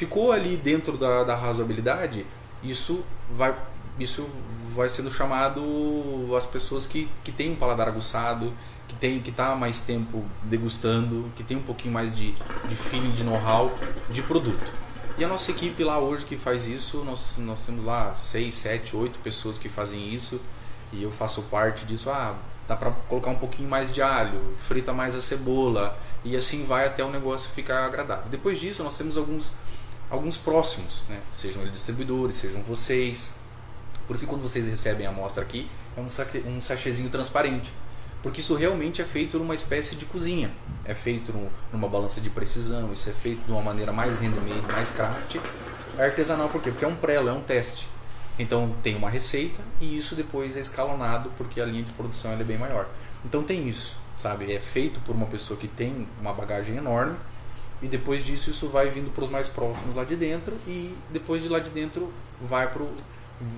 Ficou 0.00 0.32
ali 0.32 0.56
dentro 0.56 0.96
da, 0.96 1.24
da 1.24 1.36
razoabilidade, 1.36 2.24
isso 2.62 3.04
vai, 3.36 3.54
isso 3.98 4.26
vai 4.74 4.88
sendo 4.88 5.12
chamado 5.12 5.60
as 6.34 6.46
pessoas 6.46 6.86
que, 6.86 7.06
que 7.22 7.30
têm 7.30 7.52
um 7.52 7.54
paladar 7.54 7.86
aguçado, 7.86 8.50
que 8.88 8.94
tem 8.94 9.20
que 9.20 9.28
está 9.28 9.54
mais 9.54 9.80
tempo 9.82 10.24
degustando, 10.42 11.30
que 11.36 11.44
tem 11.44 11.58
um 11.58 11.62
pouquinho 11.62 11.92
mais 11.92 12.16
de, 12.16 12.32
de 12.66 12.76
feeling, 12.76 13.10
de 13.10 13.22
know-how 13.22 13.78
de 14.08 14.22
produto. 14.22 14.72
E 15.18 15.24
a 15.24 15.28
nossa 15.28 15.50
equipe 15.50 15.84
lá 15.84 15.98
hoje 15.98 16.24
que 16.24 16.38
faz 16.38 16.66
isso, 16.66 17.04
nós, 17.04 17.34
nós 17.36 17.66
temos 17.66 17.84
lá 17.84 18.14
6, 18.14 18.54
7, 18.54 18.96
8 18.96 19.18
pessoas 19.18 19.58
que 19.58 19.68
fazem 19.68 20.14
isso 20.14 20.40
e 20.94 21.02
eu 21.02 21.10
faço 21.10 21.42
parte 21.42 21.84
disso. 21.84 22.08
Ah, 22.08 22.36
dá 22.66 22.74
para 22.74 22.90
colocar 23.06 23.28
um 23.32 23.38
pouquinho 23.38 23.68
mais 23.68 23.92
de 23.92 24.00
alho, 24.00 24.40
frita 24.66 24.94
mais 24.94 25.14
a 25.14 25.20
cebola 25.20 25.98
e 26.24 26.34
assim 26.38 26.64
vai 26.64 26.86
até 26.86 27.04
o 27.04 27.10
negócio 27.10 27.50
ficar 27.50 27.84
agradável. 27.84 28.24
Depois 28.30 28.58
disso, 28.58 28.82
nós 28.82 28.96
temos 28.96 29.18
alguns 29.18 29.52
alguns 30.10 30.36
próximos, 30.36 31.04
né? 31.08 31.18
sejam 31.32 31.62
eles 31.62 31.74
distribuidores, 31.74 32.36
sejam 32.36 32.60
vocês. 32.62 33.32
Por 34.06 34.16
isso 34.16 34.24
que 34.24 34.30
quando 34.30 34.42
vocês 34.42 34.66
recebem 34.66 35.06
a 35.06 35.10
amostra 35.10 35.42
aqui, 35.42 35.68
é 35.96 36.00
um, 36.00 36.10
saque, 36.10 36.38
um 36.38 36.60
sachêzinho 36.60 37.08
transparente. 37.08 37.72
Porque 38.22 38.40
isso 38.40 38.54
realmente 38.54 39.00
é 39.00 39.04
feito 39.04 39.38
numa 39.38 39.54
espécie 39.54 39.94
de 39.94 40.04
cozinha. 40.04 40.50
É 40.84 40.94
feito 40.94 41.32
no, 41.32 41.48
numa 41.72 41.88
balança 41.88 42.20
de 42.20 42.28
precisão, 42.28 42.92
isso 42.92 43.08
é 43.08 43.12
feito 43.12 43.44
de 43.46 43.52
uma 43.52 43.62
maneira 43.62 43.92
mais 43.92 44.18
handmade, 44.20 44.60
mais 44.70 44.90
craft. 44.90 45.36
Artesanal 45.98 46.48
por 46.48 46.60
quê? 46.60 46.70
Porque 46.70 46.84
é 46.84 46.88
um 46.88 46.96
prelo, 46.96 47.28
é 47.28 47.32
um 47.32 47.40
teste. 47.40 47.88
Então 48.38 48.74
tem 48.82 48.96
uma 48.96 49.08
receita 49.08 49.60
e 49.80 49.96
isso 49.96 50.14
depois 50.14 50.56
é 50.56 50.60
escalonado 50.60 51.30
porque 51.36 51.60
a 51.60 51.64
linha 51.64 51.82
de 51.82 51.92
produção 51.92 52.32
é 52.32 52.36
bem 52.36 52.58
maior. 52.58 52.88
Então 53.24 53.42
tem 53.42 53.68
isso, 53.68 53.96
sabe? 54.16 54.52
É 54.52 54.58
feito 54.58 54.98
por 55.00 55.14
uma 55.14 55.26
pessoa 55.26 55.58
que 55.58 55.68
tem 55.68 56.08
uma 56.20 56.32
bagagem 56.32 56.76
enorme 56.76 57.16
e 57.82 57.88
depois 57.88 58.24
disso 58.24 58.50
isso 58.50 58.68
vai 58.68 58.90
vindo 58.90 59.12
para 59.14 59.24
os 59.24 59.30
mais 59.30 59.48
próximos 59.48 59.94
lá 59.94 60.04
de 60.04 60.16
dentro 60.16 60.56
e 60.66 60.94
depois 61.10 61.42
de 61.42 61.48
lá 61.48 61.58
de 61.58 61.70
dentro 61.70 62.12
vai 62.40 62.70
para 62.70 62.84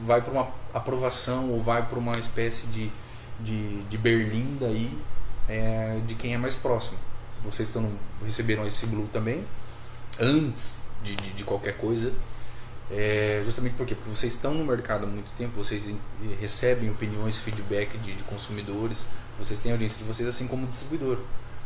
vai 0.05 0.21
para 0.21 0.33
uma 0.33 0.49
aprovação 0.73 1.51
ou 1.51 1.63
vai 1.63 1.85
para 1.85 1.99
uma 1.99 2.17
espécie 2.19 2.67
de, 2.69 2.91
de, 3.41 3.83
de 3.83 3.99
berlinda 3.99 4.67
aí 4.67 4.97
é, 5.49 6.01
de 6.07 6.15
quem 6.15 6.35
é 6.35 6.39
mais 6.39 6.55
próximo. 6.55 6.99
Vocês 7.45 7.69
estão, 7.69 7.91
receberam 8.25 8.67
esse 8.67 8.87
blue 8.87 9.09
também 9.13 9.45
antes 10.21 10.79
de, 11.03 11.17
de, 11.17 11.31
de 11.31 11.45
qualquer 11.45 11.77
coisa. 11.77 12.13
É, 12.91 13.43
justamente 13.45 13.75
por 13.75 13.87
quê? 13.87 13.95
Porque 13.95 14.11
vocês 14.11 14.35
estão 14.35 14.55
no 14.55 14.65
mercado 14.65 15.05
há 15.05 15.07
muito 15.07 15.31
tempo, 15.37 15.53
vocês 15.57 15.83
recebem 16.41 16.91
opiniões, 16.91 17.39
feedback 17.39 17.97
de, 17.99 18.13
de 18.13 18.23
consumidores, 18.25 19.07
vocês 19.39 19.59
têm 19.61 19.73
audiência 19.73 19.99
de 19.99 20.05
vocês 20.05 20.29
assim 20.29 20.47
como 20.47 20.67
distribuidor, 20.67 21.19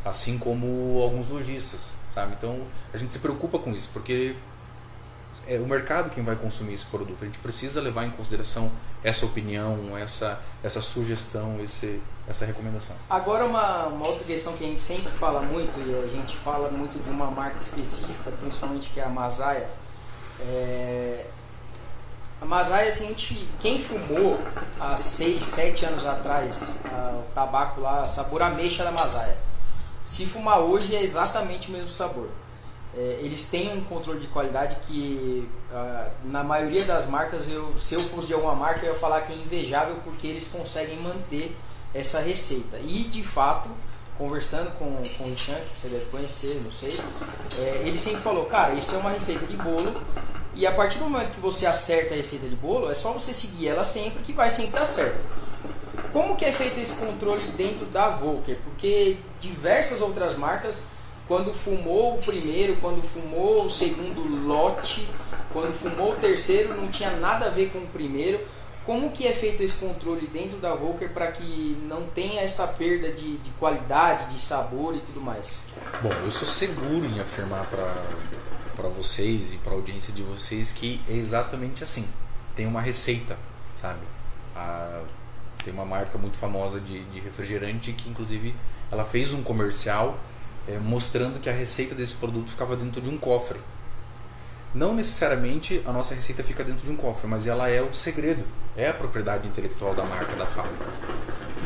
assim 0.06 0.38
como 0.38 1.00
alguns 1.02 1.28
lojistas, 1.28 1.92
sabe? 2.10 2.34
Então 2.38 2.60
a 2.92 2.96
gente 2.96 3.12
se 3.12 3.18
preocupa 3.18 3.58
com 3.58 3.72
isso, 3.72 3.90
porque 3.92 4.36
é 5.46 5.58
o 5.58 5.66
mercado 5.66 6.10
quem 6.10 6.24
vai 6.24 6.36
consumir 6.36 6.74
esse 6.74 6.86
produto. 6.86 7.22
A 7.22 7.24
gente 7.24 7.38
precisa 7.38 7.80
levar 7.80 8.04
em 8.04 8.10
consideração 8.10 8.70
essa 9.02 9.26
opinião, 9.26 9.96
essa, 9.96 10.40
essa 10.62 10.80
sugestão, 10.80 11.60
esse, 11.62 12.00
essa 12.28 12.44
recomendação. 12.44 12.96
Agora 13.08 13.44
uma, 13.44 13.86
uma 13.86 14.08
outra 14.08 14.24
questão 14.24 14.52
que 14.54 14.64
a 14.64 14.66
gente 14.66 14.82
sempre 14.82 15.12
fala 15.12 15.40
muito 15.42 15.78
e 15.78 15.94
a 15.94 16.06
gente 16.08 16.36
fala 16.38 16.70
muito 16.70 17.02
de 17.02 17.10
uma 17.10 17.30
marca 17.30 17.58
específica, 17.58 18.30
principalmente 18.40 18.90
que 18.90 19.00
é 19.00 19.04
a 19.04 19.08
Masaya. 19.08 19.68
É... 20.40 21.26
A 22.40 22.44
Masaya, 22.44 22.88
assim, 22.88 23.04
a 23.04 23.08
gente, 23.08 23.48
quem 23.58 23.82
fumou 23.82 24.38
há 24.78 24.96
6, 24.96 25.42
7 25.42 25.86
anos 25.86 26.06
atrás 26.06 26.76
a, 26.84 27.18
o 27.18 27.22
tabaco 27.34 27.80
lá, 27.80 28.06
sabor 28.06 28.42
ameixa 28.42 28.84
da 28.84 28.90
Masaya, 28.90 29.36
se 30.06 30.26
fumar 30.26 30.60
hoje 30.60 30.94
é 30.94 31.02
exatamente 31.02 31.68
o 31.68 31.72
mesmo 31.72 31.90
sabor 31.90 32.28
é, 32.96 33.18
eles 33.20 33.44
têm 33.44 33.76
um 33.76 33.84
controle 33.84 34.20
de 34.20 34.26
qualidade 34.28 34.76
que 34.86 35.46
uh, 35.70 36.10
na 36.24 36.42
maioria 36.42 36.82
das 36.84 37.06
marcas, 37.06 37.46
eu, 37.46 37.78
se 37.78 37.94
eu 37.94 38.00
fosse 38.00 38.28
de 38.28 38.32
alguma 38.32 38.54
marca, 38.54 38.86
eu 38.86 38.94
ia 38.94 38.98
falar 38.98 39.20
que 39.20 39.34
é 39.34 39.36
invejável 39.36 39.96
porque 40.02 40.26
eles 40.26 40.48
conseguem 40.48 40.96
manter 41.00 41.54
essa 41.92 42.20
receita. 42.20 42.78
E 42.78 43.04
de 43.04 43.22
fato, 43.22 43.68
conversando 44.16 44.70
com, 44.78 44.96
com 45.18 45.24
o 45.24 45.28
Richan, 45.28 45.56
que 45.70 45.76
você 45.76 45.88
deve 45.88 46.06
conhecer, 46.06 46.62
não 46.64 46.72
sei, 46.72 46.98
é, 47.58 47.82
ele 47.84 47.98
sempre 47.98 48.22
falou, 48.22 48.46
cara, 48.46 48.72
isso 48.72 48.94
é 48.94 48.98
uma 48.98 49.10
receita 49.10 49.44
de 49.44 49.56
bolo 49.58 50.00
e 50.54 50.66
a 50.66 50.72
partir 50.72 50.98
do 50.98 51.04
momento 51.04 51.34
que 51.34 51.40
você 51.40 51.66
acerta 51.66 52.14
a 52.14 52.16
receita 52.16 52.48
de 52.48 52.56
bolo, 52.56 52.90
é 52.90 52.94
só 52.94 53.12
você 53.12 53.34
seguir 53.34 53.68
ela 53.68 53.84
sempre 53.84 54.22
que 54.22 54.32
vai 54.32 54.48
sempre 54.48 54.78
dar 54.78 54.86
certo. 54.86 55.22
Como 56.12 56.36
que 56.36 56.44
é 56.44 56.52
feito 56.52 56.78
esse 56.78 56.94
controle 56.94 57.48
dentro 57.48 57.86
da 57.86 58.08
Volker? 58.08 58.56
Porque 58.64 59.16
diversas 59.40 60.00
outras 60.00 60.36
marcas 60.36 60.82
quando 61.28 61.52
fumou 61.52 62.14
o 62.14 62.18
primeiro, 62.18 62.76
quando 62.76 63.02
fumou 63.02 63.66
o 63.66 63.70
segundo 63.70 64.46
lote, 64.46 65.08
quando 65.52 65.74
fumou 65.74 66.12
o 66.12 66.16
terceiro, 66.16 66.76
não 66.76 66.88
tinha 66.88 67.10
nada 67.16 67.46
a 67.46 67.50
ver 67.50 67.70
com 67.70 67.78
o 67.78 67.86
primeiro. 67.88 68.40
Como 68.84 69.10
que 69.10 69.26
é 69.26 69.32
feito 69.32 69.60
esse 69.64 69.76
controle 69.78 70.28
dentro 70.28 70.58
da 70.58 70.72
Volker 70.72 71.08
para 71.08 71.32
que 71.32 71.76
não 71.88 72.04
tenha 72.06 72.42
essa 72.42 72.68
perda 72.68 73.10
de, 73.10 73.38
de, 73.38 73.50
qualidade, 73.58 74.32
de 74.32 74.40
sabor 74.40 74.94
e 74.94 75.00
tudo 75.00 75.20
mais? 75.20 75.58
Bom, 76.00 76.12
eu 76.12 76.30
sou 76.30 76.46
seguro 76.46 77.04
em 77.04 77.18
afirmar 77.18 77.66
para 77.66 78.88
vocês 78.88 79.54
e 79.54 79.56
para 79.56 79.72
a 79.72 79.74
audiência 79.74 80.12
de 80.12 80.22
vocês 80.22 80.72
que 80.72 81.00
é 81.08 81.14
exatamente 81.14 81.82
assim. 81.82 82.08
Tem 82.54 82.64
uma 82.64 82.80
receita, 82.80 83.36
sabe? 83.80 83.98
A, 84.54 85.02
tem 85.66 85.74
uma 85.74 85.84
marca 85.84 86.16
muito 86.16 86.38
famosa 86.38 86.78
de, 86.78 87.04
de 87.06 87.18
refrigerante 87.18 87.92
que 87.92 88.08
inclusive 88.08 88.54
ela 88.90 89.04
fez 89.04 89.34
um 89.34 89.42
comercial 89.42 90.16
é, 90.68 90.78
mostrando 90.78 91.40
que 91.40 91.50
a 91.50 91.52
receita 91.52 91.92
desse 91.92 92.14
produto 92.14 92.50
ficava 92.50 92.76
dentro 92.76 93.00
de 93.00 93.10
um 93.10 93.18
cofre. 93.18 93.58
Não 94.72 94.94
necessariamente 94.94 95.82
a 95.84 95.92
nossa 95.92 96.14
receita 96.14 96.44
fica 96.44 96.62
dentro 96.62 96.86
de 96.86 96.92
um 96.92 96.96
cofre, 96.96 97.26
mas 97.26 97.46
ela 97.46 97.68
é 97.68 97.82
o 97.82 97.92
segredo, 97.92 98.44
é 98.76 98.88
a 98.88 98.94
propriedade 98.94 99.48
intelectual 99.48 99.94
da 99.94 100.04
marca, 100.04 100.36
da 100.36 100.46
fábrica. 100.46 100.84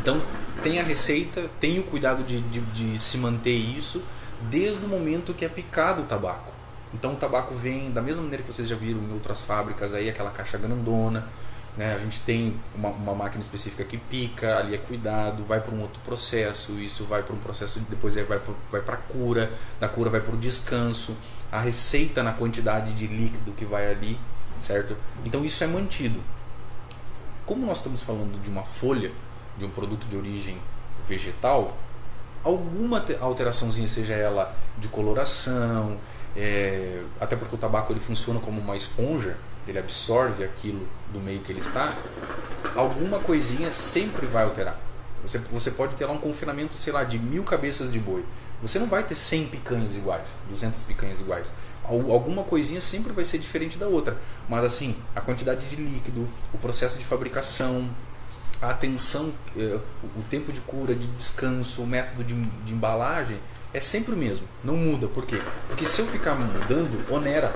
Então, 0.00 0.22
tem 0.62 0.80
a 0.80 0.82
receita, 0.82 1.50
tem 1.58 1.78
o 1.78 1.82
cuidado 1.82 2.22
de, 2.22 2.40
de, 2.40 2.60
de 2.60 3.02
se 3.02 3.18
manter 3.18 3.54
isso 3.54 4.02
desde 4.42 4.82
o 4.84 4.88
momento 4.88 5.34
que 5.34 5.44
é 5.44 5.48
picado 5.48 6.02
o 6.02 6.04
tabaco. 6.04 6.52
Então, 6.94 7.12
o 7.12 7.16
tabaco 7.16 7.54
vem 7.54 7.90
da 7.90 8.00
mesma 8.00 8.22
maneira 8.22 8.42
que 8.42 8.52
vocês 8.52 8.68
já 8.68 8.76
viram 8.76 9.00
em 9.00 9.12
outras 9.12 9.42
fábricas, 9.42 9.92
aí 9.92 10.08
aquela 10.08 10.30
caixa 10.30 10.56
grandona, 10.56 11.28
né? 11.80 11.94
A 11.94 11.98
gente 11.98 12.20
tem 12.20 12.60
uma, 12.74 12.90
uma, 12.90 13.14
máquina 13.14 13.40
específica 13.40 13.82
que 13.84 13.96
pica, 13.96 14.58
ali 14.58 14.74
é 14.74 14.78
cuidado, 14.78 15.42
vai 15.44 15.62
para 15.62 15.74
um 15.74 15.80
outro 15.80 15.98
processo, 16.02 16.72
isso 16.78 17.06
vai 17.06 17.22
para 17.22 17.34
um 17.34 17.38
processo, 17.38 17.80
depois 17.88 18.14
vai 18.14 18.82
para 18.82 18.94
a 18.94 18.98
cura, 18.98 19.50
da 19.80 19.88
cura 19.88 20.10
vai 20.10 20.20
para 20.20 20.34
o 20.34 20.36
descanso, 20.36 21.16
a 21.50 21.58
receita 21.58 22.22
na 22.22 22.34
quantidade 22.34 22.92
de 22.92 23.06
líquido 23.06 23.52
que 23.52 23.64
vai 23.64 23.90
ali, 23.90 24.20
certo? 24.58 24.94
Então 25.24 25.42
isso 25.42 25.64
é 25.64 25.66
mantido. 25.66 26.20
Como 27.46 27.64
nós 27.64 27.78
estamos 27.78 28.02
falando 28.02 28.38
de 28.42 28.50
uma 28.50 28.62
folha, 28.62 29.10
de 29.56 29.64
um 29.64 29.70
produto 29.70 30.06
de 30.06 30.18
origem 30.18 30.58
vegetal, 31.08 31.78
alguma 32.44 33.02
alteraçãozinha, 33.22 33.88
seja 33.88 34.12
ela 34.12 34.54
de 34.76 34.88
coloração, 34.88 35.96
é, 36.36 37.02
até 37.18 37.36
porque 37.36 37.54
o 37.54 37.58
tabaco 37.58 37.90
ele 37.90 38.00
funciona 38.00 38.38
como 38.38 38.60
uma 38.60 38.76
esponja, 38.76 39.38
ele 39.70 39.78
absorve 39.78 40.44
aquilo 40.44 40.86
do 41.12 41.20
meio 41.20 41.40
que 41.40 41.52
ele 41.52 41.60
está, 41.60 41.96
alguma 42.74 43.20
coisinha 43.20 43.72
sempre 43.72 44.26
vai 44.26 44.44
alterar. 44.44 44.78
Você, 45.22 45.38
você 45.38 45.70
pode 45.70 45.94
ter 45.96 46.06
lá 46.06 46.12
um 46.12 46.18
confinamento, 46.18 46.76
sei 46.76 46.92
lá, 46.92 47.04
de 47.04 47.18
mil 47.18 47.44
cabeças 47.44 47.92
de 47.92 47.98
boi. 47.98 48.24
Você 48.62 48.78
não 48.78 48.86
vai 48.86 49.02
ter 49.02 49.14
100 49.14 49.46
picanhas 49.48 49.96
iguais, 49.96 50.28
200 50.50 50.82
picanhas 50.82 51.20
iguais. 51.20 51.52
Alguma 51.84 52.44
coisinha 52.44 52.80
sempre 52.80 53.12
vai 53.12 53.24
ser 53.24 53.38
diferente 53.38 53.78
da 53.78 53.86
outra. 53.86 54.16
Mas 54.48 54.64
assim, 54.64 54.96
a 55.14 55.20
quantidade 55.20 55.66
de 55.66 55.76
líquido, 55.76 56.28
o 56.52 56.58
processo 56.58 56.98
de 56.98 57.04
fabricação, 57.04 57.88
a 58.60 58.70
atenção, 58.70 59.32
eh, 59.56 59.78
o 60.04 60.22
tempo 60.30 60.52
de 60.52 60.60
cura, 60.60 60.94
de 60.94 61.06
descanso, 61.08 61.82
o 61.82 61.86
método 61.86 62.22
de, 62.22 62.34
de 62.34 62.72
embalagem 62.72 63.40
é 63.72 63.80
sempre 63.80 64.14
o 64.14 64.16
mesmo. 64.16 64.46
Não 64.62 64.76
muda. 64.76 65.06
Por 65.06 65.26
quê? 65.26 65.40
Porque 65.68 65.86
se 65.86 66.00
eu 66.00 66.06
ficar 66.06 66.34
mudando, 66.34 67.10
onera 67.12 67.54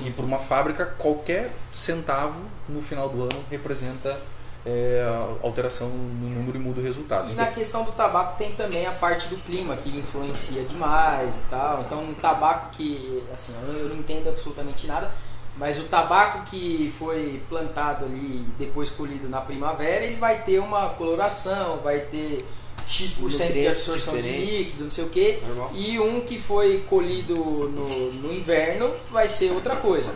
e 0.00 0.10
por 0.10 0.24
uma 0.24 0.38
fábrica, 0.38 0.86
qualquer 0.98 1.52
centavo 1.72 2.40
no 2.68 2.82
final 2.82 3.08
do 3.08 3.22
ano 3.22 3.44
representa 3.50 4.18
é, 4.64 5.04
alteração 5.42 5.88
no 5.88 6.30
número 6.30 6.56
e 6.56 6.60
muda 6.60 6.80
o 6.80 6.82
resultado. 6.82 7.28
E 7.28 7.32
então, 7.32 7.44
na 7.44 7.50
questão 7.52 7.84
do 7.84 7.92
tabaco 7.92 8.38
tem 8.38 8.52
também 8.52 8.86
a 8.86 8.92
parte 8.92 9.28
do 9.28 9.36
clima 9.36 9.76
que 9.76 9.96
influencia 9.96 10.62
demais 10.64 11.36
e 11.36 11.40
tal. 11.50 11.82
Então 11.82 12.02
um 12.02 12.14
tabaco 12.14 12.70
que, 12.70 13.22
assim, 13.32 13.54
eu 13.66 13.88
não 13.88 13.96
entendo 13.96 14.28
absolutamente 14.28 14.86
nada, 14.86 15.10
mas 15.56 15.78
o 15.78 15.84
tabaco 15.84 16.44
que 16.50 16.92
foi 16.98 17.42
plantado 17.48 18.04
ali 18.04 18.46
depois 18.58 18.90
colhido 18.90 19.28
na 19.28 19.40
primavera, 19.40 20.04
ele 20.04 20.16
vai 20.16 20.42
ter 20.42 20.58
uma 20.58 20.90
coloração, 20.90 21.78
vai 21.78 22.00
ter 22.00 22.46
X% 22.88 23.52
de 23.52 23.68
absorção 23.68 24.14
de 24.14 24.22
líquido, 24.22 24.84
não 24.84 24.90
sei 24.90 25.04
o 25.04 25.08
que, 25.08 25.40
e 25.74 25.98
um 25.98 26.20
que 26.20 26.38
foi 26.38 26.84
colhido 26.88 27.34
no, 27.34 28.12
no 28.12 28.32
inverno 28.32 28.90
vai 29.10 29.28
ser 29.28 29.52
outra 29.52 29.76
coisa. 29.76 30.14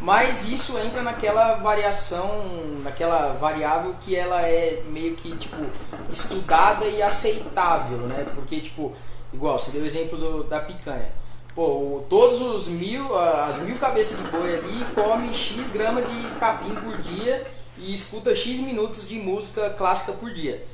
Mas 0.00 0.48
isso 0.48 0.78
entra 0.78 1.02
naquela 1.02 1.56
variação, 1.56 2.44
naquela 2.82 3.34
variável 3.34 3.94
que 4.00 4.16
ela 4.16 4.40
é 4.40 4.82
meio 4.88 5.14
que 5.14 5.36
tipo 5.36 5.56
estudada 6.10 6.86
e 6.86 7.02
aceitável, 7.02 7.98
né? 7.98 8.26
Porque 8.34 8.60
tipo, 8.60 8.94
igual 9.32 9.58
você 9.58 9.70
deu 9.70 9.82
o 9.82 9.86
exemplo 9.86 10.16
do, 10.16 10.44
da 10.44 10.58
picanha. 10.60 11.12
Pô, 11.54 12.02
todos 12.08 12.40
os 12.40 12.68
mil, 12.68 13.14
as 13.18 13.58
mil 13.60 13.76
cabeças 13.76 14.16
de 14.16 14.24
boi 14.24 14.54
ali 14.54 14.86
come 14.94 15.34
X 15.34 15.66
grama 15.68 16.00
de 16.00 16.28
capim 16.38 16.74
por 16.76 16.96
dia 16.98 17.46
e 17.76 17.92
escuta 17.92 18.34
X 18.34 18.60
minutos 18.60 19.06
de 19.06 19.16
música 19.16 19.68
clássica 19.70 20.12
por 20.12 20.32
dia. 20.32 20.64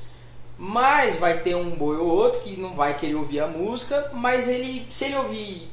Mas 0.59 1.16
vai 1.16 1.42
ter 1.42 1.54
um 1.54 1.70
boi 1.70 1.96
ou 1.96 2.07
outro 2.07 2.40
que 2.40 2.59
não 2.59 2.74
vai 2.74 2.96
querer 2.96 3.14
ouvir 3.14 3.40
a 3.40 3.46
música, 3.46 4.11
mas 4.14 4.48
ele, 4.48 4.86
se 4.88 5.04
ele 5.04 5.16
ouvir, 5.16 5.70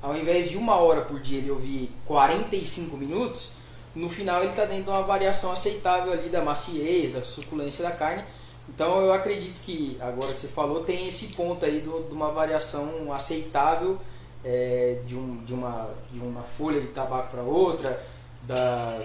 ao 0.00 0.16
invés 0.16 0.48
de 0.48 0.56
uma 0.56 0.76
hora 0.76 1.02
por 1.02 1.20
dia, 1.20 1.38
ele 1.38 1.50
ouvir 1.50 1.92
45 2.06 2.96
minutos, 2.96 3.52
no 3.94 4.08
final 4.08 4.40
ele 4.40 4.50
está 4.50 4.64
dentro 4.64 4.84
de 4.84 4.90
uma 4.90 5.02
variação 5.02 5.52
aceitável 5.52 6.12
ali 6.12 6.28
da 6.28 6.42
maciez, 6.42 7.14
da 7.14 7.24
suculência 7.24 7.84
da 7.84 7.90
carne. 7.90 8.24
Então 8.68 9.00
eu 9.00 9.12
acredito 9.12 9.60
que, 9.60 9.98
agora 10.00 10.32
que 10.32 10.40
você 10.40 10.48
falou, 10.48 10.84
tem 10.84 11.06
esse 11.08 11.28
ponto 11.28 11.64
aí 11.64 11.80
do, 11.80 12.04
de 12.04 12.14
uma 12.14 12.30
variação 12.30 13.12
aceitável 13.12 13.98
é, 14.44 15.00
de, 15.06 15.16
um, 15.16 15.44
de, 15.44 15.52
uma, 15.52 15.90
de 16.12 16.20
uma 16.20 16.42
folha 16.42 16.80
de 16.80 16.88
tabaco 16.88 17.30
para 17.30 17.42
outra, 17.42 18.02
da, 18.42 19.00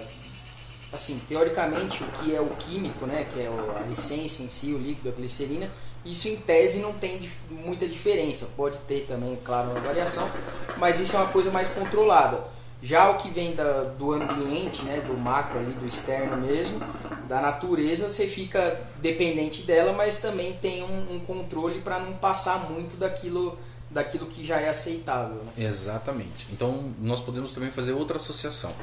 assim, 0.94 1.20
teoricamente 1.28 2.02
o 2.02 2.06
que 2.06 2.34
é 2.34 2.40
o 2.40 2.48
químico, 2.50 3.04
né, 3.04 3.26
que 3.32 3.40
é 3.40 3.48
a 3.48 3.92
essência 3.92 4.42
em 4.42 4.48
si, 4.48 4.72
o 4.72 4.78
líquido, 4.78 5.08
a 5.08 5.12
glicerina, 5.12 5.70
isso 6.04 6.28
em 6.28 6.36
tese 6.36 6.78
não 6.78 6.92
tem 6.92 7.28
muita 7.50 7.88
diferença. 7.88 8.46
Pode 8.56 8.78
ter 8.86 9.06
também, 9.06 9.36
claro, 9.44 9.70
uma 9.70 9.80
variação, 9.80 10.30
mas 10.76 11.00
isso 11.00 11.16
é 11.16 11.18
uma 11.18 11.28
coisa 11.28 11.50
mais 11.50 11.68
controlada. 11.68 12.54
Já 12.82 13.08
o 13.08 13.16
que 13.16 13.30
vem 13.30 13.54
da, 13.54 13.82
do 13.82 14.12
ambiente, 14.12 14.82
né, 14.82 15.02
do 15.06 15.14
macro 15.14 15.58
ali, 15.58 15.72
do 15.72 15.86
externo 15.86 16.36
mesmo, 16.36 16.78
da 17.26 17.40
natureza, 17.40 18.08
você 18.08 18.26
fica 18.26 18.78
dependente 19.00 19.62
dela, 19.62 19.94
mas 19.94 20.18
também 20.18 20.52
tem 20.54 20.82
um, 20.82 21.14
um 21.14 21.20
controle 21.20 21.80
para 21.80 21.98
não 21.98 22.12
passar 22.12 22.70
muito 22.70 22.96
daquilo 22.98 23.58
daquilo 23.94 24.26
que 24.26 24.44
já 24.44 24.60
é 24.60 24.68
aceitável. 24.68 25.36
Né? 25.36 25.64
Exatamente. 25.64 26.48
Então 26.52 26.92
nós 27.00 27.20
podemos 27.20 27.54
também 27.54 27.70
fazer 27.70 27.92
outra 27.92 28.16
associação. 28.18 28.74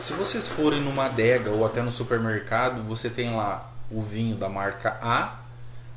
Se 0.00 0.12
vocês 0.12 0.46
forem 0.46 0.80
numa 0.80 1.06
adega 1.06 1.50
ou 1.50 1.66
até 1.66 1.82
no 1.82 1.90
supermercado, 1.90 2.82
você 2.84 3.10
tem 3.10 3.34
lá 3.34 3.72
o 3.90 4.00
vinho 4.00 4.36
da 4.36 4.48
marca 4.48 4.96
A, 5.02 5.40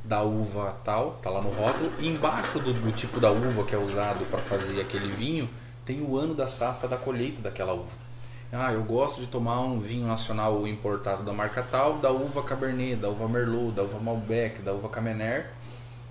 da 0.03 0.23
uva 0.23 0.75
tal, 0.83 1.19
tá 1.21 1.29
lá 1.29 1.41
no 1.41 1.51
rótulo, 1.51 1.91
e 1.99 2.07
embaixo 2.07 2.59
do, 2.59 2.73
do 2.73 2.91
tipo 2.91 3.19
da 3.19 3.31
uva 3.31 3.63
que 3.63 3.75
é 3.75 3.77
usado 3.77 4.25
para 4.25 4.39
fazer 4.39 4.81
aquele 4.81 5.11
vinho, 5.11 5.47
tem 5.85 6.01
o 6.01 6.17
ano 6.17 6.33
da 6.33 6.47
safra 6.47 6.87
da 6.87 6.97
colheita 6.97 7.41
daquela 7.41 7.73
uva. 7.73 8.07
Ah, 8.51 8.71
eu 8.71 8.81
gosto 8.83 9.19
de 9.19 9.27
tomar 9.27 9.59
um 9.59 9.79
vinho 9.79 10.07
nacional 10.07 10.65
importado 10.65 11.23
da 11.23 11.33
marca 11.33 11.61
tal, 11.61 11.97
da 11.97 12.09
uva 12.11 12.41
Cabernet, 12.41 12.95
da 12.95 13.09
uva 13.09 13.27
Merlot, 13.27 13.73
da 13.73 13.83
uva 13.83 13.99
Malbec, 13.99 14.61
da 14.61 14.71
uva 14.71 14.87
Camener 14.87 15.56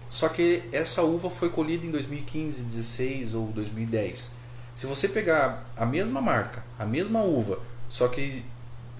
só 0.08 0.28
que 0.28 0.62
essa 0.72 1.02
uva 1.02 1.28
foi 1.28 1.50
colhida 1.50 1.86
em 1.86 1.90
2015, 1.90 2.62
16 2.62 3.34
ou 3.34 3.46
2010. 3.48 4.32
Se 4.74 4.86
você 4.86 5.08
pegar 5.08 5.66
a 5.76 5.86
mesma 5.86 6.20
marca, 6.20 6.64
a 6.78 6.84
mesma 6.84 7.22
uva, 7.22 7.58
só 7.88 8.08
que 8.08 8.44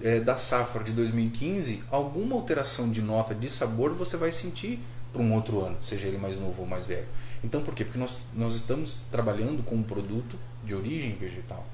é, 0.01 0.19
da 0.19 0.37
safra 0.37 0.83
de 0.83 0.91
2015, 0.91 1.83
alguma 1.89 2.35
alteração 2.35 2.89
de 2.91 3.01
nota 3.01 3.33
de 3.33 3.49
sabor 3.49 3.93
você 3.93 4.17
vai 4.17 4.31
sentir 4.31 4.79
para 5.13 5.21
um 5.21 5.33
outro 5.33 5.63
ano, 5.63 5.77
seja 5.81 6.07
ele 6.07 6.17
mais 6.17 6.35
novo 6.39 6.61
ou 6.61 6.67
mais 6.67 6.85
velho. 6.85 7.07
Então 7.43 7.61
por 7.61 7.73
quê? 7.73 7.83
Porque 7.83 7.99
nós, 7.99 8.21
nós 8.33 8.55
estamos 8.55 8.99
trabalhando 9.11 9.63
com 9.63 9.75
um 9.75 9.83
produto 9.83 10.37
de 10.63 10.75
origem 10.75 11.15
vegetal. 11.15 11.65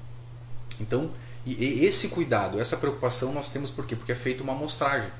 Então, 0.80 1.10
e, 1.46 1.52
e 1.52 1.84
esse 1.84 2.08
cuidado, 2.08 2.60
essa 2.60 2.76
preocupação 2.76 3.32
nós 3.32 3.48
temos 3.48 3.70
por 3.70 3.86
quê? 3.86 3.96
Porque 3.96 4.12
é 4.12 4.16
feita 4.16 4.42
uma 4.42 4.52
amostragem 4.52 5.10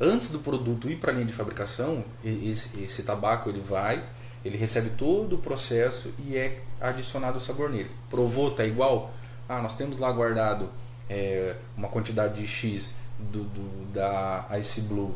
antes 0.00 0.30
do 0.30 0.38
produto 0.38 0.90
ir 0.90 0.96
para 0.96 1.10
a 1.10 1.14
linha 1.14 1.26
de 1.26 1.32
fabricação, 1.32 2.02
esse, 2.24 2.82
esse, 2.82 3.02
tabaco 3.02 3.50
ele 3.50 3.60
vai, 3.60 4.02
ele 4.44 4.56
recebe 4.56 4.90
todo 4.90 5.36
o 5.36 5.38
processo 5.38 6.12
e 6.26 6.36
é 6.36 6.62
adicionado 6.80 7.36
o 7.36 7.40
sabor 7.40 7.68
nele. 7.68 7.90
Provou, 8.08 8.50
tá 8.50 8.64
igual? 8.64 9.12
Ah, 9.46 9.60
nós 9.60 9.76
temos 9.76 9.98
lá 9.98 10.10
guardado 10.10 10.70
é, 11.08 11.56
uma 11.76 11.88
quantidade 11.88 12.40
de 12.40 12.46
X 12.46 12.96
do, 13.18 13.44
do, 13.44 13.92
da 13.92 14.46
Ice 14.58 14.80
Blue 14.80 15.14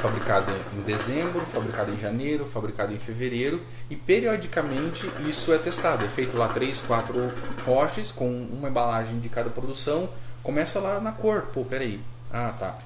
fabricada 0.00 0.52
em 0.76 0.82
dezembro, 0.82 1.44
fabricada 1.46 1.90
em 1.90 1.98
janeiro, 1.98 2.46
fabricada 2.46 2.92
em 2.92 2.98
fevereiro 2.98 3.60
e 3.88 3.96
periodicamente 3.96 5.10
isso 5.28 5.52
é 5.52 5.58
testado. 5.58 6.04
É 6.04 6.08
feito 6.08 6.36
lá 6.36 6.48
3, 6.48 6.80
4 6.82 7.32
roches 7.64 8.12
com 8.12 8.28
uma 8.28 8.68
embalagem 8.68 9.18
de 9.18 9.28
cada 9.28 9.50
produção. 9.50 10.08
Começa 10.42 10.78
lá 10.78 11.00
na 11.00 11.10
cor. 11.10 11.42
Pô, 11.52 11.64
peraí. 11.64 12.00
Ah, 12.30 12.52
tá 12.58 12.78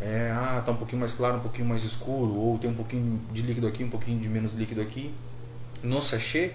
é, 0.00 0.30
ah, 0.30 0.62
tá 0.64 0.72
um 0.72 0.76
pouquinho 0.76 1.00
mais 1.00 1.12
claro, 1.12 1.36
um 1.36 1.40
pouquinho 1.40 1.68
mais 1.68 1.82
escuro, 1.82 2.34
ou 2.34 2.58
tem 2.58 2.70
um 2.70 2.74
pouquinho 2.74 3.20
de 3.32 3.42
líquido 3.42 3.66
aqui, 3.66 3.82
um 3.82 3.90
pouquinho 3.90 4.18
de 4.20 4.28
menos 4.28 4.54
líquido 4.54 4.80
aqui, 4.80 5.12
no 5.82 6.00
sachê, 6.00 6.52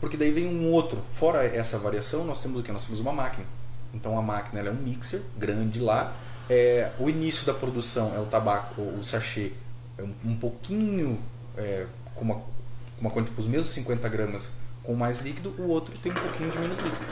porque 0.00 0.16
daí 0.16 0.30
vem 0.30 0.46
um 0.46 0.70
outro. 0.70 1.02
Fora 1.12 1.44
essa 1.44 1.78
variação, 1.78 2.24
nós 2.24 2.42
temos 2.42 2.60
o 2.60 2.62
que? 2.62 2.70
Nós 2.70 2.84
temos 2.84 3.00
uma 3.00 3.12
máquina. 3.12 3.46
Então 3.92 4.18
a 4.18 4.22
máquina 4.22 4.60
é 4.60 4.70
um 4.70 4.74
mixer 4.74 5.22
grande 5.36 5.80
lá. 5.80 6.14
É, 6.48 6.92
o 6.98 7.08
início 7.08 7.46
da 7.46 7.54
produção 7.54 8.14
é 8.14 8.18
o 8.18 8.26
tabaco, 8.26 8.80
o 8.80 9.02
sachê, 9.02 9.52
é 9.96 10.02
um, 10.02 10.14
um 10.24 10.36
pouquinho 10.36 11.18
é, 11.56 11.86
com 12.14 12.24
uma, 12.24 12.42
uma 13.00 13.10
quantidade, 13.10 13.30
tipo, 13.30 13.40
os 13.40 13.46
mesmos 13.46 13.70
50 13.70 14.08
gramas 14.08 14.50
com 14.82 14.94
mais 14.94 15.20
líquido, 15.20 15.54
o 15.58 15.68
outro 15.68 15.96
tem 15.98 16.10
um 16.12 16.14
pouquinho 16.14 16.50
de 16.50 16.58
menos 16.58 16.78
líquido. 16.78 17.04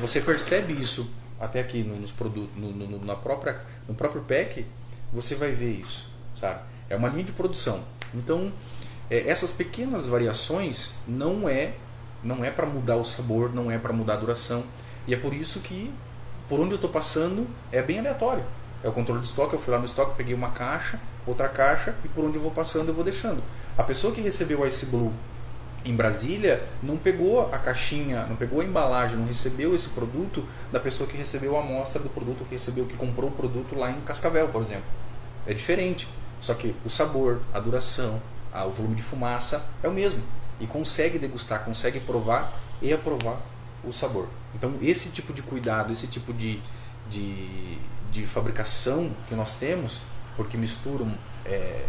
Você 0.00 0.20
percebe 0.20 0.74
isso 0.74 1.08
até 1.40 1.60
aqui 1.60 1.82
nos 1.82 2.10
produtos, 2.10 2.54
no, 2.56 2.70
no, 2.70 3.04
na 3.04 3.16
própria, 3.16 3.58
no 3.88 3.94
próprio 3.94 4.22
pack, 4.22 4.66
você 5.12 5.34
vai 5.34 5.50
ver 5.50 5.80
isso, 5.80 6.08
sabe? 6.34 6.60
É 6.88 6.96
uma 6.96 7.08
linha 7.08 7.24
de 7.24 7.32
produção. 7.32 7.84
Então, 8.14 8.52
é, 9.10 9.28
essas 9.28 9.50
pequenas 9.50 10.06
variações 10.06 10.96
não 11.06 11.48
é 11.48 11.74
não 12.24 12.44
é 12.44 12.50
para 12.50 12.66
mudar 12.66 12.96
o 12.96 13.04
sabor, 13.04 13.52
não 13.52 13.70
é 13.70 13.76
para 13.76 13.92
mudar 13.92 14.14
a 14.14 14.16
duração. 14.16 14.62
E 15.06 15.14
é 15.14 15.16
por 15.16 15.34
isso 15.34 15.58
que 15.60 15.92
por 16.48 16.60
onde 16.60 16.70
eu 16.70 16.76
estou 16.76 16.90
passando 16.90 17.46
é 17.72 17.82
bem 17.82 17.98
aleatório. 17.98 18.44
É 18.82 18.88
o 18.88 18.92
controle 18.92 19.20
de 19.20 19.28
estoque, 19.28 19.54
eu 19.54 19.60
fui 19.60 19.72
lá 19.72 19.78
no 19.78 19.86
estoque, 19.86 20.16
peguei 20.16 20.34
uma 20.34 20.50
caixa, 20.50 21.00
outra 21.26 21.48
caixa 21.48 21.94
e 22.04 22.08
por 22.08 22.24
onde 22.24 22.36
eu 22.36 22.42
vou 22.42 22.50
passando 22.50 22.88
eu 22.88 22.94
vou 22.94 23.04
deixando. 23.04 23.42
A 23.76 23.82
pessoa 23.82 24.14
que 24.14 24.20
recebeu 24.20 24.60
o 24.60 24.66
Ice 24.66 24.86
Blue 24.86 25.12
em 25.84 25.96
Brasília 25.96 26.62
não 26.82 26.96
pegou 26.96 27.52
a 27.52 27.58
caixinha, 27.58 28.26
não 28.26 28.36
pegou 28.36 28.60
a 28.60 28.64
embalagem, 28.64 29.16
não 29.16 29.26
recebeu 29.26 29.74
esse 29.74 29.88
produto 29.90 30.44
da 30.70 30.78
pessoa 30.78 31.08
que 31.08 31.16
recebeu 31.16 31.56
a 31.56 31.60
amostra 31.60 32.00
do 32.00 32.08
produto, 32.08 32.44
que 32.44 32.52
recebeu, 32.52 32.84
que 32.86 32.96
comprou 32.96 33.30
o 33.30 33.32
produto 33.32 33.74
lá 33.74 33.90
em 33.90 34.00
Cascavel, 34.00 34.48
por 34.48 34.62
exemplo. 34.62 34.84
É 35.46 35.54
diferente. 35.54 36.08
Só 36.40 36.54
que 36.54 36.74
o 36.84 36.90
sabor, 36.90 37.40
a 37.54 37.60
duração, 37.60 38.20
o 38.66 38.70
volume 38.70 38.96
de 38.96 39.02
fumaça 39.02 39.64
é 39.82 39.88
o 39.88 39.92
mesmo. 39.92 40.22
E 40.60 40.66
consegue 40.66 41.18
degustar, 41.18 41.64
consegue 41.64 42.00
provar 42.00 42.52
e 42.80 42.92
aprovar 42.92 43.40
o 43.84 43.92
sabor. 43.92 44.28
Então, 44.54 44.74
esse 44.82 45.10
tipo 45.10 45.32
de 45.32 45.42
cuidado, 45.42 45.92
esse 45.92 46.06
tipo 46.06 46.32
de, 46.32 46.60
de, 47.08 47.78
de 48.10 48.26
fabricação 48.26 49.10
que 49.28 49.34
nós 49.34 49.54
temos, 49.54 50.02
porque 50.36 50.56
misturam 50.56 51.10
é, 51.44 51.86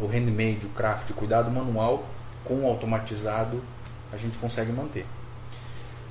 o 0.00 0.06
handmade, 0.06 0.66
o 0.66 0.70
craft, 0.70 1.10
o 1.10 1.14
cuidado 1.14 1.50
manual 1.50 2.06
com 2.44 2.64
o 2.64 2.66
automatizado, 2.66 3.62
a 4.12 4.16
gente 4.16 4.36
consegue 4.38 4.72
manter. 4.72 5.06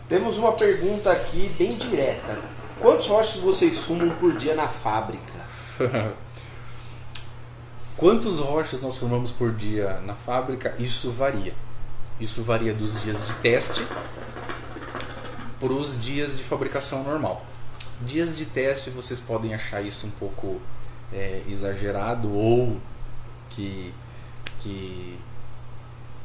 Temos 0.08 0.38
uma 0.38 0.54
pergunta 0.54 1.12
aqui 1.12 1.54
bem 1.58 1.70
direta. 1.70 2.38
Quantos 2.80 3.06
roches 3.08 3.42
vocês 3.42 3.80
fumam 3.80 4.10
por 4.16 4.36
dia 4.36 4.56
na 4.56 4.68
fábrica? 4.68 5.42
Quantos 7.98 8.40
rochas 8.40 8.82
nós 8.82 8.98
formamos 8.98 9.32
por 9.32 9.54
dia 9.54 10.00
na 10.02 10.16
fábrica? 10.16 10.74
Isso 10.80 11.12
varia. 11.12 11.54
Isso 12.20 12.44
varia 12.44 12.74
dos 12.74 13.02
dias 13.02 13.26
de 13.26 13.34
teste 13.34 13.86
para 15.60 15.74
os 15.74 16.02
dias 16.02 16.38
de 16.38 16.44
fabricação 16.44 17.04
normal. 17.04 17.46
Dias 18.02 18.36
de 18.36 18.46
teste 18.46 18.90
vocês 18.90 19.20
podem 19.20 19.54
achar 19.54 19.82
isso 19.82 20.08
um 20.08 20.12
pouco 20.12 20.60
é, 21.14 21.44
exagerado 21.48 22.32
ou 22.32 22.80
que, 23.52 23.94
que, 24.60 25.20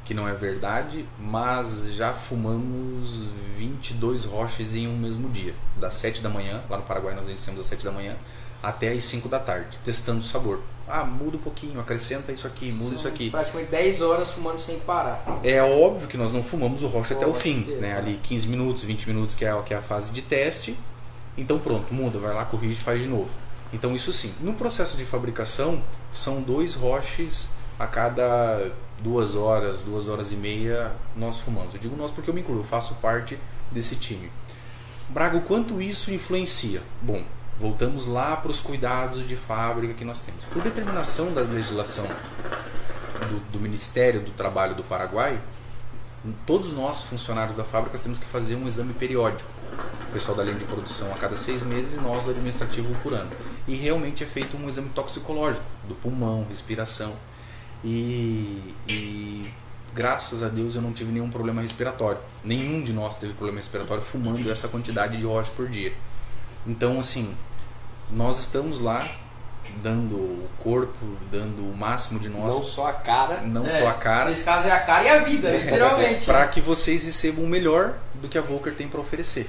que 0.04 0.14
não 0.14 0.26
é 0.26 0.32
verdade, 0.32 1.04
mas 1.18 1.92
já 1.94 2.14
fumamos 2.14 3.24
22 3.58 4.24
roches 4.24 4.74
em 4.74 4.88
um 4.88 4.96
mesmo 4.96 5.28
dia. 5.28 5.54
Das 5.76 5.94
7 5.94 6.22
da 6.22 6.30
manhã, 6.30 6.62
lá 6.70 6.78
no 6.78 6.84
Paraguai 6.84 7.14
nós 7.14 7.26
iniciamos 7.26 7.60
às 7.60 7.66
7 7.66 7.84
da 7.84 7.92
manhã, 7.92 8.16
até 8.62 8.88
às 8.88 9.04
5 9.04 9.28
da 9.28 9.38
tarde, 9.38 9.78
testando 9.84 10.20
o 10.20 10.24
sabor. 10.24 10.60
Ah, 10.88 11.04
muda 11.04 11.36
um 11.36 11.40
pouquinho, 11.40 11.80
acrescenta 11.80 12.30
isso 12.30 12.46
aqui, 12.46 12.72
muda 12.72 12.94
isso 12.94 13.08
aqui. 13.08 13.30
Praticamente 13.30 13.70
10 13.70 14.02
horas 14.02 14.30
fumando 14.30 14.58
sem 14.58 14.78
parar. 14.80 15.40
É 15.42 15.60
óbvio 15.60 16.06
que 16.06 16.16
nós 16.16 16.32
não 16.32 16.42
fumamos 16.42 16.82
o 16.82 16.86
rocha 16.86 17.14
até 17.14 17.26
o 17.26 17.34
fim, 17.34 17.62
né? 17.80 17.96
Ali 17.96 18.20
15 18.22 18.48
minutos, 18.48 18.84
20 18.84 19.06
minutos 19.08 19.34
que 19.34 19.44
é, 19.44 19.62
que 19.62 19.74
é 19.74 19.76
a 19.76 19.82
fase 19.82 20.12
de 20.12 20.22
teste. 20.22 20.76
Então 21.36 21.58
pronto, 21.58 21.92
muda, 21.92 22.18
vai 22.18 22.32
lá, 22.32 22.44
corrige 22.44 22.74
e 22.80 22.84
faz 22.84 23.02
de 23.02 23.08
novo. 23.08 23.30
Então 23.72 23.96
isso 23.96 24.12
sim. 24.12 24.32
No 24.40 24.54
processo 24.54 24.96
de 24.96 25.04
fabricação, 25.04 25.82
são 26.12 26.40
dois 26.40 26.74
roches 26.74 27.50
a 27.78 27.86
cada 27.86 28.70
duas 29.02 29.36
horas, 29.36 29.82
duas 29.82 30.08
horas 30.08 30.32
e 30.32 30.36
meia 30.36 30.92
nós 31.16 31.38
fumamos. 31.38 31.74
Eu 31.74 31.80
digo 31.80 31.96
nós 31.96 32.10
porque 32.10 32.30
eu 32.30 32.34
me 32.34 32.40
incluo, 32.40 32.60
eu 32.60 32.64
faço 32.64 32.94
parte 32.94 33.38
desse 33.70 33.96
time. 33.96 34.30
Braga, 35.08 35.36
o 35.36 35.42
quanto 35.42 35.80
isso 35.80 36.12
influencia? 36.12 36.82
Bom, 37.02 37.22
Voltamos 37.58 38.06
lá 38.06 38.36
para 38.36 38.50
os 38.50 38.60
cuidados 38.60 39.26
de 39.26 39.34
fábrica 39.34 39.94
que 39.94 40.04
nós 40.04 40.20
temos. 40.20 40.44
Por 40.44 40.62
determinação 40.62 41.32
da 41.32 41.40
legislação 41.40 42.04
do, 42.04 43.40
do, 43.52 43.58
Ministério 43.58 44.20
do 44.20 44.30
Trabalho 44.30 44.74
do 44.74 44.84
Paraguai, 44.84 45.40
todos 46.46 46.72
nós, 46.72 47.02
funcionários 47.04 47.56
da 47.56 47.64
fábrica, 47.64 47.98
temos 47.98 48.18
que 48.18 48.26
fazer 48.26 48.56
um 48.56 48.66
exame 48.66 48.92
periódico. 48.92 49.48
O 50.10 50.12
pessoal 50.12 50.36
da 50.36 50.44
linha 50.44 50.56
de 50.56 50.66
produção 50.66 51.10
a 51.12 51.16
cada 51.16 51.36
seis 51.36 51.62
meses 51.62 51.94
e 51.94 51.96
nós 51.96 52.24
do 52.24 52.30
administrativo 52.30 52.94
por 53.02 53.14
ano. 53.14 53.30
E 53.66 53.74
realmente 53.74 54.22
é 54.22 54.26
feito 54.26 54.54
um 54.56 54.68
exame 54.68 54.90
toxicológico 54.90 55.64
do 55.88 55.94
pulmão, 55.94 56.46
respiração. 56.48 57.14
E, 57.82 58.74
e 58.86 59.50
graças 59.94 60.42
a 60.42 60.48
Deus 60.48 60.74
eu 60.76 60.82
não 60.82 60.92
tive 60.92 61.10
nenhum 61.10 61.30
problema 61.30 61.62
respiratório. 61.62 62.20
Nenhum 62.44 62.84
de 62.84 62.92
nós 62.92 63.16
teve 63.16 63.32
problema 63.32 63.60
respiratório 63.60 64.02
fumando 64.02 64.50
essa 64.50 64.68
quantidade 64.68 65.16
de 65.16 65.24
rocha 65.24 65.50
por 65.56 65.68
dia. 65.68 65.94
Então, 66.66 66.98
assim, 66.98 67.34
nós 68.10 68.38
estamos 68.38 68.80
lá 68.80 69.06
dando 69.82 70.14
o 70.14 70.48
corpo, 70.60 71.04
dando 71.30 71.62
o 71.70 71.76
máximo 71.76 72.18
de 72.18 72.28
nós, 72.28 72.54
Não 72.54 72.64
só 72.64 72.88
a 72.88 72.92
cara. 72.92 73.40
não, 73.42 73.64
É, 73.64 73.68
só 73.68 73.88
a 73.88 73.94
cara, 73.94 74.30
Nesse 74.30 74.44
caso 74.44 74.68
é 74.68 74.70
a 74.72 74.80
cara 74.80 75.04
e 75.04 75.08
a 75.08 75.18
vida, 75.18 75.50
literalmente. 75.50 76.24
para 76.24 76.46
que 76.46 76.60
vocês 76.60 77.04
recebam 77.04 77.44
o 77.44 77.48
melhor 77.48 77.94
do 78.14 78.28
que 78.28 78.38
a 78.38 78.40
Volker 78.40 78.74
tem 78.74 78.88
para 78.88 79.00
oferecer. 79.00 79.48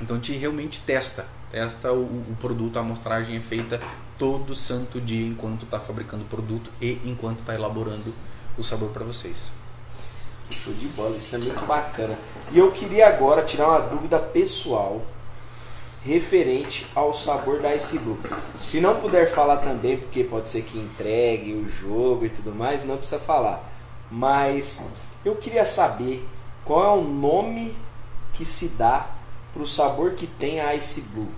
Então 0.00 0.16
a 0.16 0.18
gente 0.18 0.32
realmente 0.32 0.80
testa, 0.80 1.26
testa 1.50 1.92
o, 1.92 2.02
o 2.02 2.36
produto, 2.40 2.76
a 2.76 2.80
amostragem 2.80 3.36
é 3.36 3.40
feita 3.40 3.80
todo 4.18 4.54
santo 4.54 5.00
dia 5.00 5.26
enquanto 5.26 5.64
está 5.64 5.78
fabricando 5.78 6.24
o 6.24 6.26
produto 6.26 6.70
e 6.80 7.00
enquanto 7.04 7.40
está 7.40 7.54
elaborando 7.54 8.12
o 8.56 8.62
sabor 8.62 8.90
para 8.90 9.04
vocês. 9.04 9.50
Show 10.50 10.72
de 10.72 10.86
bola, 10.88 11.16
isso 11.16 11.34
é 11.34 11.38
muito 11.38 11.64
bacana. 11.66 12.16
E 12.52 12.58
eu 12.58 12.70
queria 12.72 13.08
agora 13.08 13.42
tirar 13.42 13.68
uma 13.68 13.80
dúvida 13.80 14.18
pessoal 14.18 15.02
referente 16.08 16.86
ao 16.94 17.12
sabor 17.12 17.60
da 17.60 17.74
Ice 17.74 17.98
Blue. 17.98 18.18
Se 18.56 18.80
não 18.80 18.98
puder 18.98 19.30
falar 19.30 19.58
também, 19.58 19.98
porque 19.98 20.24
pode 20.24 20.48
ser 20.48 20.62
que 20.62 20.78
entregue 20.78 21.52
o 21.52 21.68
jogo 21.68 22.24
e 22.24 22.30
tudo 22.30 22.50
mais, 22.50 22.82
não 22.82 22.96
precisa 22.96 23.20
falar. 23.20 23.70
Mas 24.10 24.82
eu 25.22 25.36
queria 25.36 25.66
saber 25.66 26.26
qual 26.64 26.82
é 26.82 26.98
o 26.98 27.04
nome 27.04 27.76
que 28.32 28.42
se 28.42 28.68
dá 28.68 29.06
para 29.52 29.62
o 29.62 29.66
sabor 29.66 30.12
que 30.12 30.26
tem 30.26 30.60
a 30.60 30.74
Ice 30.74 31.02
Blue. 31.02 31.28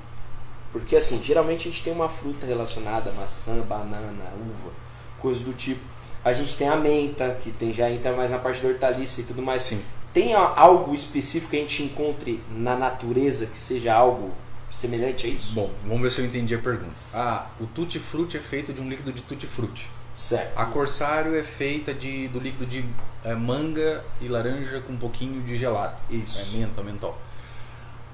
Porque 0.71 0.95
assim, 0.95 1.21
geralmente 1.21 1.67
a 1.67 1.71
gente 1.73 1.83
tem 1.83 1.93
uma 1.93 2.09
fruta 2.09 2.47
relacionada, 2.47 3.11
maçã, 3.11 3.59
banana, 3.63 4.33
uva, 4.37 4.73
coisas 5.19 5.43
do 5.43 5.53
tipo. 5.53 5.81
A 6.25 6.33
gente 6.33 6.57
tem 6.57 6.69
a 6.69 6.77
menta, 6.77 7.37
que 7.43 7.51
tem 7.51 7.73
já 7.73 7.91
entra 7.91 8.13
mais 8.13 8.31
na 8.31 8.39
parte 8.39 8.63
da 8.63 8.69
hortaliça 8.69 9.21
e 9.21 9.25
tudo 9.25 9.43
mais. 9.43 9.63
Sim. 9.63 9.83
Tem 10.13 10.33
algo 10.35 10.95
específico 10.95 11.51
que 11.51 11.57
a 11.57 11.61
gente 11.61 11.83
encontre 11.83 12.41
na 12.53 12.77
natureza 12.77 13.47
que 13.47 13.59
seja 13.59 13.95
algo 13.95 14.31
semelhante 14.71 15.27
a 15.27 15.31
isso? 15.31 15.53
Bom, 15.53 15.71
vamos 15.85 16.01
ver 16.03 16.11
se 16.11 16.21
eu 16.21 16.25
entendi 16.27 16.55
a 16.55 16.59
pergunta. 16.59 16.95
Ah, 17.13 17.47
o 17.61 17.67
tutti 17.67 17.99
frutti 17.99 18.37
é 18.37 18.41
feito 18.41 18.73
de 18.73 18.81
um 18.81 18.89
líquido 18.89 19.13
de 19.13 19.23
tutti 19.23 19.47
frutti. 19.47 19.89
Certo. 20.15 20.59
A 20.59 20.67
Corsário 20.67 21.35
é 21.39 21.43
feita 21.43 21.95
de, 21.95 22.29
do 22.29 22.39
líquido 22.39 22.67
de 22.67 22.85
eh, 23.25 23.35
manga 23.35 24.05
e 24.21 24.29
laranja 24.29 24.81
com 24.81 24.93
um 24.93 24.97
pouquinho 24.99 25.41
de 25.43 25.57
gelado. 25.57 25.97
Isso. 26.11 26.39
É 26.39 26.59
menta, 26.59 26.83
mentol. 26.83 27.17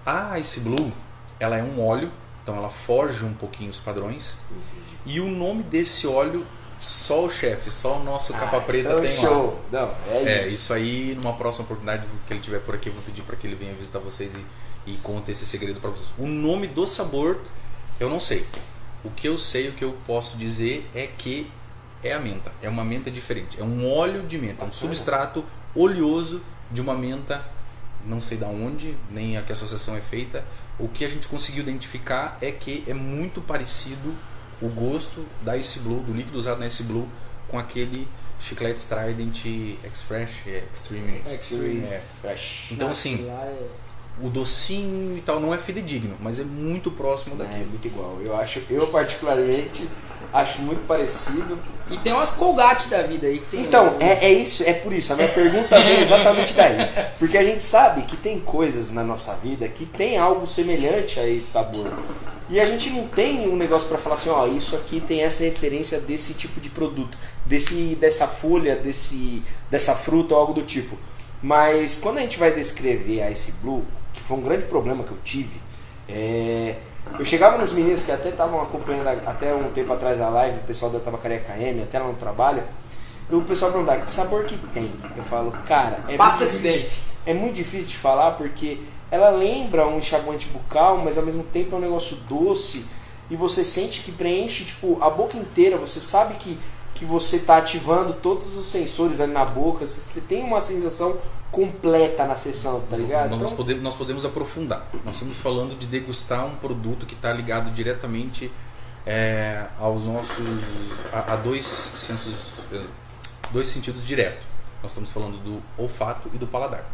A 0.05 0.39
Ice 0.39 0.61
Blue, 0.61 0.93
ela 1.41 1.57
é 1.57 1.63
um 1.63 1.85
óleo, 1.85 2.13
então 2.43 2.57
ela 2.57 2.71
foge 2.71 3.25
um 3.25 3.35
pouquinho 3.35 3.71
os 3.71 3.81
padrões. 3.81 4.37
E 5.05 5.19
o 5.21 5.29
nome 5.29 5.65
desse 5.65 6.07
óleo, 6.07 6.47
só 6.79 7.25
o 7.25 7.31
chefe, 7.31 7.73
só 7.73 7.97
o 7.99 8.05
nosso 8.05 8.33
capa 8.35 8.59
Ah, 8.59 8.61
preta 8.61 8.89
então 8.91 9.01
tem 9.03 9.17
lá. 9.17 9.23
show. 9.23 9.61
Não, 9.73 9.91
é, 10.13 10.19
É, 10.23 10.41
isso. 10.43 10.55
isso 10.55 10.73
aí, 10.75 11.19
numa 11.21 11.33
próxima 11.33 11.65
oportunidade 11.65 12.07
que 12.29 12.33
ele 12.33 12.41
tiver 12.41 12.61
por 12.61 12.75
aqui, 12.77 12.89
eu 12.89 12.93
vou 12.93 13.03
pedir 13.03 13.23
para 13.23 13.35
que 13.35 13.47
ele 13.49 13.57
venha 13.57 13.75
visitar 13.75 13.99
vocês 13.99 14.33
e, 14.35 14.45
e 14.87 14.93
conte 15.03 15.33
esse 15.33 15.45
segredo 15.45 15.81
para 15.81 15.91
vocês. 15.91 16.09
O 16.19 16.27
nome 16.27 16.67
do 16.67 16.87
sabor, 16.87 17.41
eu 17.99 18.09
não 18.09 18.21
sei. 18.21 18.45
O 19.05 19.11
que 19.11 19.29
eu 19.29 19.39
sei, 19.39 19.69
o 19.69 19.73
que 19.73 19.85
eu 19.85 19.97
posso 20.07 20.37
dizer 20.37 20.89
é 20.95 21.07
que 21.07 21.51
é 22.03 22.13
a 22.13 22.21
menta. 22.21 22.53
É 22.63 22.69
uma 22.69 22.85
menta 22.85 23.11
diferente. 23.11 23.61
É 23.61 23.65
um 23.65 23.91
óleo 23.91 24.23
de 24.23 24.39
menta, 24.39 24.65
um 24.65 24.73
substrato 24.73 25.45
oleoso 25.75 26.41
de 26.71 26.81
uma 26.81 26.95
menta, 26.95 27.45
não 28.05 28.21
sei 28.21 28.39
da 28.39 28.47
onde, 28.47 28.97
nem 29.11 29.37
a 29.37 29.43
que 29.43 29.53
a 29.53 29.55
associação 29.55 29.97
é 29.97 30.01
feita. 30.01 30.45
O 30.79 30.89
que 30.89 31.05
a 31.05 31.09
gente 31.09 31.27
conseguiu 31.29 31.63
identificar 31.63 32.39
é 32.41 32.51
que 32.51 32.85
é 32.87 32.95
muito 32.95 33.41
parecido 33.41 34.15
o 34.61 34.69
gosto 34.69 35.27
da 35.43 35.57
Ice 35.57 35.79
Blue, 35.81 36.03
do 36.03 36.13
líquido 36.13 36.39
usado 36.39 36.59
na 36.59 36.67
Ice 36.67 36.83
Blue, 36.83 37.09
com 37.49 37.59
aquele 37.59 38.09
chiclete 38.41 38.83
Trident 38.87 39.45
X-Fresh, 39.85 40.47
é, 40.47 40.65
Extreme. 40.73 41.23
Extreme 41.27 41.85
É. 41.85 42.03
Fresh. 42.21 42.69
Então, 42.71 42.91
assim, 42.91 43.27
o 44.23 44.29
docinho 44.31 45.17
e 45.19 45.21
tal 45.21 45.39
não 45.41 45.53
é 45.53 45.59
fidedigno, 45.59 46.17
mas 46.21 46.39
é 46.39 46.45
muito 46.45 46.91
próximo 46.91 47.35
É 47.35 47.39
daquilo. 47.45 47.67
muito 47.69 47.87
igual. 47.87 48.19
Eu 48.23 48.37
acho, 48.37 48.63
eu 48.71 48.87
particularmente 48.89 49.87
acho 50.33 50.61
muito 50.63 50.87
parecido. 50.87 51.59
E 51.91 51.97
tem 51.99 52.13
umas 52.13 52.33
Colgate 52.33 52.89
da 52.89 53.03
vida 53.03 53.27
aí 53.27 53.39
que 53.39 53.47
tem. 53.47 53.61
Então, 53.61 53.97
um- 53.97 54.01
é, 54.03 54.25
é 54.25 54.33
isso, 54.33 54.65
é 54.65 54.73
por 54.73 54.93
isso. 54.93 55.13
A 55.13 55.17
minha 55.17 55.29
pergunta 55.29 55.79
vem 55.81 56.01
exatamente 56.03 56.53
daí. 56.55 56.77
Porque 57.19 57.39
a 57.39 57.45
gente 57.45 57.63
sabe 57.65 58.03
que 58.03 58.17
tem 58.17 58.41
coisas 58.41 58.91
na 58.91 59.05
nossa 59.05 59.35
vida 59.37 59.69
que 59.69 59.87
tem 59.87 60.19
algo 60.19 60.47
semelhante 60.47 61.21
a 61.21 61.29
esse 61.29 61.47
sabor. 61.47 61.93
E 62.49 62.59
a 62.61 62.65
gente 62.67 62.91
não 62.91 63.07
tem 63.09 63.49
um 63.49 63.57
negócio 63.57 63.87
pra 63.89 63.99
falar 63.99 64.15
assim, 64.15 64.31
ó, 64.31 64.47
isso 64.47 64.75
aqui 64.77 65.01
tem 65.01 65.23
essa 65.23 65.45
referência 65.45 66.01
desse 66.01 66.33
tipo 66.35 66.61
de 66.61 66.69
produto, 66.69 67.17
desse, 67.45 67.97
dessa 67.97 68.27
folha, 68.27 68.77
desse, 68.77 69.43
dessa 69.71 69.95
fruta 69.95 70.35
ou 70.35 70.41
algo 70.41 70.53
do 70.55 70.63
tipo. 70.63 70.97
Mas 71.43 71.99
quando 71.99 72.19
a 72.19 72.21
gente 72.23 72.39
vai 72.39 72.53
descrever 72.53 73.23
a 73.23 73.31
Ice 73.31 73.53
Blue, 73.63 73.85
que 74.13 74.23
foi 74.23 74.37
um 74.37 74.43
grande 74.43 74.65
problema 74.65 75.05
que 75.05 75.11
eu 75.11 75.19
tive, 75.25 75.61
é, 76.09 76.77
eu 77.19 77.25
chegava 77.25 77.59
nos 77.59 77.73
meninos 77.73 78.05
que 78.05 78.13
até 78.13 78.31
estavam 78.31 78.61
acompanhando 78.61 79.09
até 79.27 79.55
um 79.55 79.71
tempo 79.71 79.93
atrás 79.93 80.21
a 80.21 80.29
live, 80.29 80.59
o 80.59 80.65
pessoal 80.65 80.91
da 80.91 80.99
Tabacaria 80.99 81.41
KM, 81.41 81.83
até 81.83 81.99
lá 81.99 82.09
no 82.09 82.15
trabalho, 82.15 82.63
e 83.31 83.35
o 83.35 83.43
pessoal 83.43 83.73
perguntava, 83.73 84.01
que 84.03 84.11
sabor 84.11 84.45
que 84.45 84.57
tem? 84.69 84.91
Eu 85.17 85.25
falo, 85.25 85.53
cara, 85.67 86.01
é 86.09 86.17
Pasta 86.17 86.45
muito 86.45 86.57
de 86.57 86.59
dente. 86.59 86.97
É 87.25 87.35
muito 87.35 87.55
difícil 87.55 87.89
de 87.89 87.97
falar 87.97 88.33
porque 88.33 88.81
ela 89.11 89.31
lembra 89.31 89.87
um 89.87 89.99
enxaguante 89.99 90.47
bucal, 90.49 90.99
mas 90.99 91.19
ao 91.19 91.25
mesmo 91.25 91.43
tempo 91.43 91.75
é 91.75 91.79
um 91.79 91.81
negócio 91.81 92.17
doce 92.29 92.85
e 93.29 93.35
você 93.35 93.65
sente 93.65 94.03
que 94.03 94.13
preenche 94.13 94.65
tipo 94.65 95.03
a 95.03 95.11
boca 95.11 95.37
inteira, 95.37 95.77
você 95.77 96.01
sabe 96.01 96.35
que 96.35 96.57
que 96.97 97.05
você 97.05 97.37
está 97.37 97.59
ativando 97.59 98.15
todos 98.15 98.57
os 98.57 98.67
sensores 98.67 99.21
ali 99.21 99.33
na 99.33 99.45
boca, 99.45 99.87
você 99.87 100.21
tem 100.21 100.43
uma 100.43 100.61
sensação 100.61 101.19
completa 101.53 102.25
na 102.27 102.35
sessão, 102.37 102.81
tá 102.91 102.97
ligado? 102.97 103.31
Nós, 103.31 103.43
Então, 103.43 103.57
podemos, 103.57 103.83
nós 103.83 103.95
podemos 103.95 104.25
aprofundar. 104.25 104.89
Nós 105.05 105.17
estamos 105.17 105.37
falando 105.37 105.79
de 105.79 105.87
degustar 105.87 106.45
um 106.47 106.57
produto 106.57 107.05
que 107.07 107.15
está 107.15 107.33
ligado 107.33 107.71
diretamente 107.75 108.51
é, 109.07 109.67
aos 109.79 110.05
nossos. 110.05 110.61
A, 111.13 111.35
a 111.35 111.37
dois 111.37 111.65
sensos. 111.67 112.35
eh, 112.73 112.85
dois 113.53 113.69
sentidos 113.69 114.05
diretos. 114.05 114.45
Nós 114.83 114.91
estamos 114.91 115.11
falando 115.11 115.37
do 115.43 115.63
olfato 115.79 116.31
e 116.35 116.39
do 116.39 116.47
paladar. 116.47 116.85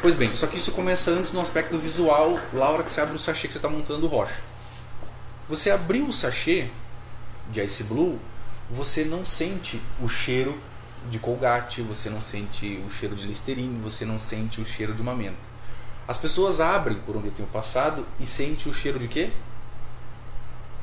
Pois 0.00 0.14
bem, 0.14 0.34
só 0.34 0.46
que 0.46 0.56
isso 0.56 0.72
começa 0.72 1.10
antes 1.10 1.32
no 1.32 1.40
aspecto 1.40 1.76
visual, 1.76 2.38
lá 2.54 2.66
a 2.66 2.70
hora 2.70 2.82
que 2.82 2.90
você 2.90 3.00
abre 3.00 3.14
o 3.14 3.18
sachê 3.18 3.46
que 3.46 3.52
você 3.52 3.58
está 3.58 3.68
montando 3.68 4.06
o 4.06 4.08
rocha. 4.08 4.40
Você 5.48 5.70
abriu 5.70 6.06
o 6.06 6.12
sachê 6.12 6.68
de 7.50 7.60
Ice 7.62 7.84
Blue, 7.84 8.18
você 8.70 9.04
não 9.04 9.24
sente 9.24 9.80
o 10.02 10.08
cheiro 10.08 10.58
de 11.10 11.18
Colgate, 11.18 11.82
você 11.82 12.08
não 12.10 12.20
sente 12.20 12.82
o 12.86 12.90
cheiro 12.90 13.14
de 13.16 13.26
Listerine, 13.26 13.80
você 13.82 14.04
não 14.04 14.20
sente 14.20 14.60
o 14.60 14.64
cheiro 14.66 14.94
de 14.94 15.02
uma 15.02 15.14
menta. 15.14 15.50
As 16.06 16.18
pessoas 16.18 16.60
abrem 16.60 16.98
por 16.98 17.16
onde 17.16 17.28
eu 17.28 17.32
tenho 17.32 17.48
passado 17.48 18.06
e 18.18 18.26
sentem 18.26 18.70
o 18.70 18.74
cheiro 18.74 18.98
de 18.98 19.08
quê? 19.08 19.30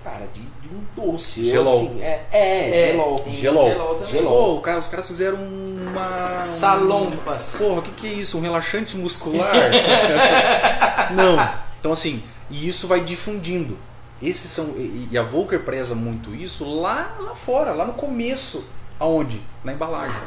cara, 0.03 0.25
de, 0.33 0.39
de 0.39 0.69
um 0.73 0.81
doce, 0.95 1.45
Gelol. 1.45 1.81
assim, 1.87 2.01
é, 2.01 2.25
é, 2.31 2.69
É, 2.69 2.91
gelol. 2.91 3.15
tem 3.17 3.33
Gelol. 3.35 3.67
gelol 3.69 3.95
também. 3.95 4.07
Gelol. 4.11 4.55
Pô, 4.55 4.61
cara- 4.61 4.79
os 4.79 4.87
caras 4.87 5.05
fizeram 5.07 5.37
uma. 5.37 6.43
Salompas. 6.43 7.57
Porra, 7.57 7.79
o 7.79 7.81
que, 7.81 7.91
que 7.91 8.07
é 8.07 8.13
isso? 8.13 8.37
Um 8.37 8.41
relaxante 8.41 8.95
muscular? 8.95 9.51
Não. 11.13 11.35
Então, 11.79 11.91
assim, 11.91 12.23
e 12.49 12.69
isso 12.69 12.87
vai 12.87 13.01
difundindo. 13.01 13.77
Esses 14.21 14.49
são. 14.51 14.73
E 14.77 15.17
a 15.17 15.23
Volker 15.23 15.59
preza 15.59 15.93
muito 15.95 16.33
isso 16.33 16.63
lá, 16.65 17.17
lá 17.19 17.35
fora, 17.35 17.71
lá 17.73 17.85
no 17.85 17.93
começo. 17.93 18.65
Aonde? 18.99 19.39
Na 19.63 19.73
embalagem. 19.73 20.19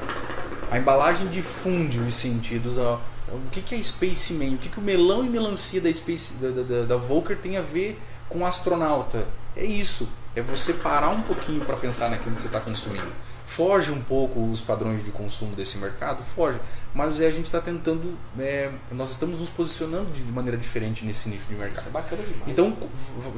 A 0.70 0.78
embalagem 0.78 1.26
difunde 1.26 1.98
os 1.98 2.14
sentidos. 2.14 2.78
ó. 2.78 3.00
O 3.32 3.50
que, 3.50 3.60
que 3.62 3.74
é 3.74 3.82
Space 3.82 4.32
Man? 4.32 4.54
O 4.54 4.58
que, 4.58 4.68
que 4.68 4.78
o 4.78 4.82
melão 4.82 5.24
e 5.24 5.28
melancia 5.28 5.80
da, 5.80 5.92
Space, 5.92 6.34
da, 6.34 6.50
da, 6.50 6.82
da- 6.84 6.96
Volker 6.96 7.36
tem 7.36 7.56
a 7.56 7.62
ver 7.62 8.00
com 8.28 8.46
astronauta? 8.46 9.26
É 9.56 9.64
isso. 9.64 10.08
É 10.36 10.40
você 10.42 10.72
parar 10.74 11.08
um 11.10 11.22
pouquinho 11.22 11.64
para 11.64 11.76
pensar 11.76 12.10
naquilo 12.10 12.36
que 12.36 12.42
você 12.42 12.48
está 12.48 12.60
consumindo. 12.60 13.10
Foge 13.56 13.90
um 13.90 14.00
pouco 14.00 14.40
os 14.48 14.60
padrões 14.60 15.04
de 15.04 15.10
consumo 15.10 15.56
desse 15.56 15.76
mercado, 15.76 16.22
foge. 16.36 16.58
Mas 16.94 17.20
é, 17.20 17.26
a 17.26 17.30
gente 17.32 17.46
está 17.46 17.60
tentando, 17.60 18.16
é, 18.38 18.70
nós 18.92 19.10
estamos 19.10 19.40
nos 19.40 19.48
posicionando 19.50 20.12
de 20.12 20.22
maneira 20.22 20.56
diferente 20.56 21.04
nesse 21.04 21.28
nicho 21.28 21.46
de 21.48 21.54
Isso 21.54 21.60
mercado. 21.60 21.86
é 21.88 21.90
bacana 21.90 22.22
demais. 22.22 22.48
Então 22.48 22.76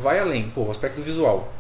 vai 0.03 0.19
além, 0.21 0.51
pô, 0.51 0.65
o 0.65 0.71
aspecto 0.71 1.01
visual. 1.01 1.51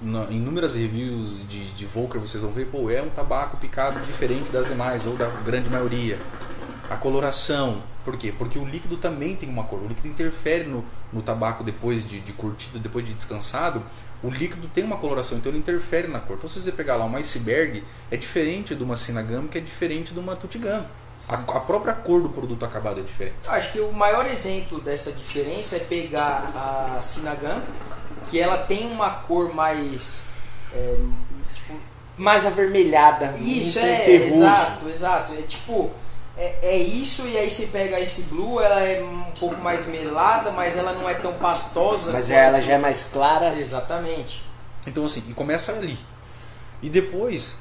Na- 0.00 0.24
inúmeras 0.30 0.76
reviews 0.76 1.46
de, 1.48 1.72
de 1.72 1.86
Volker 1.86 2.20
vocês 2.20 2.40
vão 2.42 2.52
ver, 2.52 2.66
pô, 2.66 2.88
é 2.88 3.02
um 3.02 3.08
tabaco 3.10 3.56
picado 3.56 3.98
diferente 4.06 4.52
das 4.52 4.68
demais, 4.68 5.04
ou 5.04 5.16
da 5.16 5.26
grande 5.26 5.68
maioria. 5.68 6.20
A 6.88 6.94
coloração, 6.96 7.82
por 8.04 8.16
quê? 8.16 8.32
Porque 8.36 8.60
o 8.60 8.64
líquido 8.64 8.96
também 8.96 9.34
tem 9.34 9.48
uma 9.48 9.64
cor. 9.64 9.80
O 9.82 9.88
líquido 9.88 10.06
interfere 10.06 10.64
no, 10.64 10.84
no 11.12 11.20
tabaco 11.20 11.64
depois 11.64 12.08
de, 12.08 12.20
de 12.20 12.32
curtido, 12.32 12.78
depois 12.78 13.04
de 13.04 13.12
descansado. 13.12 13.82
O 14.22 14.30
líquido 14.30 14.68
tem 14.68 14.82
uma 14.84 14.96
coloração, 14.96 15.38
então 15.38 15.50
ele 15.52 15.58
interfere 15.58 16.08
na 16.08 16.20
cor. 16.20 16.36
Então 16.36 16.48
se 16.48 16.60
você 16.60 16.72
pegar 16.72 16.96
lá 16.96 17.04
uma 17.04 17.18
iceberg, 17.18 17.84
é 18.10 18.16
diferente 18.16 18.74
de 18.74 18.82
uma 18.82 18.96
Sinagam, 18.96 19.46
que 19.46 19.58
é 19.58 19.60
diferente 19.60 20.12
de 20.12 20.18
uma 20.18 20.34
Tutigam. 20.34 20.84
A, 21.28 21.34
a 21.34 21.60
própria 21.60 21.92
cor 21.92 22.22
do 22.22 22.28
produto 22.28 22.64
acabado 22.64 23.00
é 23.00 23.02
diferente. 23.02 23.36
Eu 23.44 23.50
acho 23.50 23.72
que 23.72 23.80
o 23.80 23.92
maior 23.92 24.26
exemplo 24.26 24.80
dessa 24.80 25.10
diferença 25.12 25.76
é 25.76 25.80
pegar 25.80 26.52
a 26.54 27.02
Sinagan, 27.02 27.62
que 28.30 28.38
ela 28.40 28.58
tem 28.58 28.90
uma 28.90 29.10
cor 29.10 29.52
mais. 29.54 30.24
é, 30.72 30.96
tipo, 31.54 31.78
mais 32.16 32.46
avermelhada, 32.46 33.34
isso, 33.38 33.78
um 33.78 33.82
é, 33.82 33.96
terroso. 34.04 34.34
exato, 34.36 34.88
exato. 34.88 35.32
É 35.34 35.42
tipo, 35.42 35.92
é, 36.36 36.58
é 36.62 36.76
isso, 36.76 37.26
e 37.26 37.36
aí 37.36 37.50
você 37.50 37.66
pega 37.66 37.98
esse 38.00 38.22
blue, 38.22 38.60
ela 38.60 38.80
é 38.80 39.02
um 39.02 39.30
pouco 39.38 39.56
mais 39.56 39.86
melada, 39.86 40.50
mas 40.50 40.76
ela 40.76 40.92
não 40.92 41.08
é 41.08 41.14
tão 41.14 41.32
pastosa. 41.34 42.12
Mas 42.12 42.26
quanto- 42.26 42.36
ela 42.36 42.60
já 42.60 42.74
é 42.74 42.78
mais 42.78 43.04
clara. 43.04 43.58
Exatamente. 43.58 44.44
Então 44.86 45.04
assim, 45.04 45.24
e 45.28 45.32
começa 45.32 45.72
ali. 45.72 45.98
E 46.82 46.90
depois, 46.90 47.58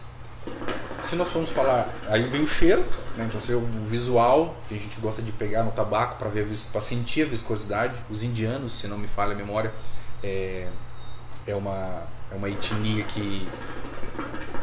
se 1.03 1.15
nós 1.15 1.30
formos 1.30 1.49
falar, 1.51 1.89
aí 2.07 2.23
vem 2.28 2.43
o 2.43 2.47
cheiro, 2.47 2.86
né? 3.15 3.30
então 3.30 3.57
o 3.57 3.86
visual, 3.86 4.55
tem 4.67 4.78
gente 4.78 4.95
que 4.95 5.01
gosta 5.01 5.21
de 5.21 5.32
pegar 5.32 5.63
no 5.63 5.71
tabaco 5.71 6.17
para 6.17 6.28
ver 6.30 6.47
para 6.71 6.82
sentir 6.82 7.23
a 7.23 7.26
viscosidade. 7.26 7.95
Os 8.09 8.21
indianos, 8.23 8.78
se 8.78 8.88
não 8.88 8.97
me 8.97 9.07
falha 9.07 9.32
a 9.32 9.36
memória, 9.36 9.73
é, 10.23 10.67
é 11.47 11.55
uma 11.55 12.03
é 12.32 12.36
uma 12.36 12.49
etnia 12.49 13.03
que 13.05 13.47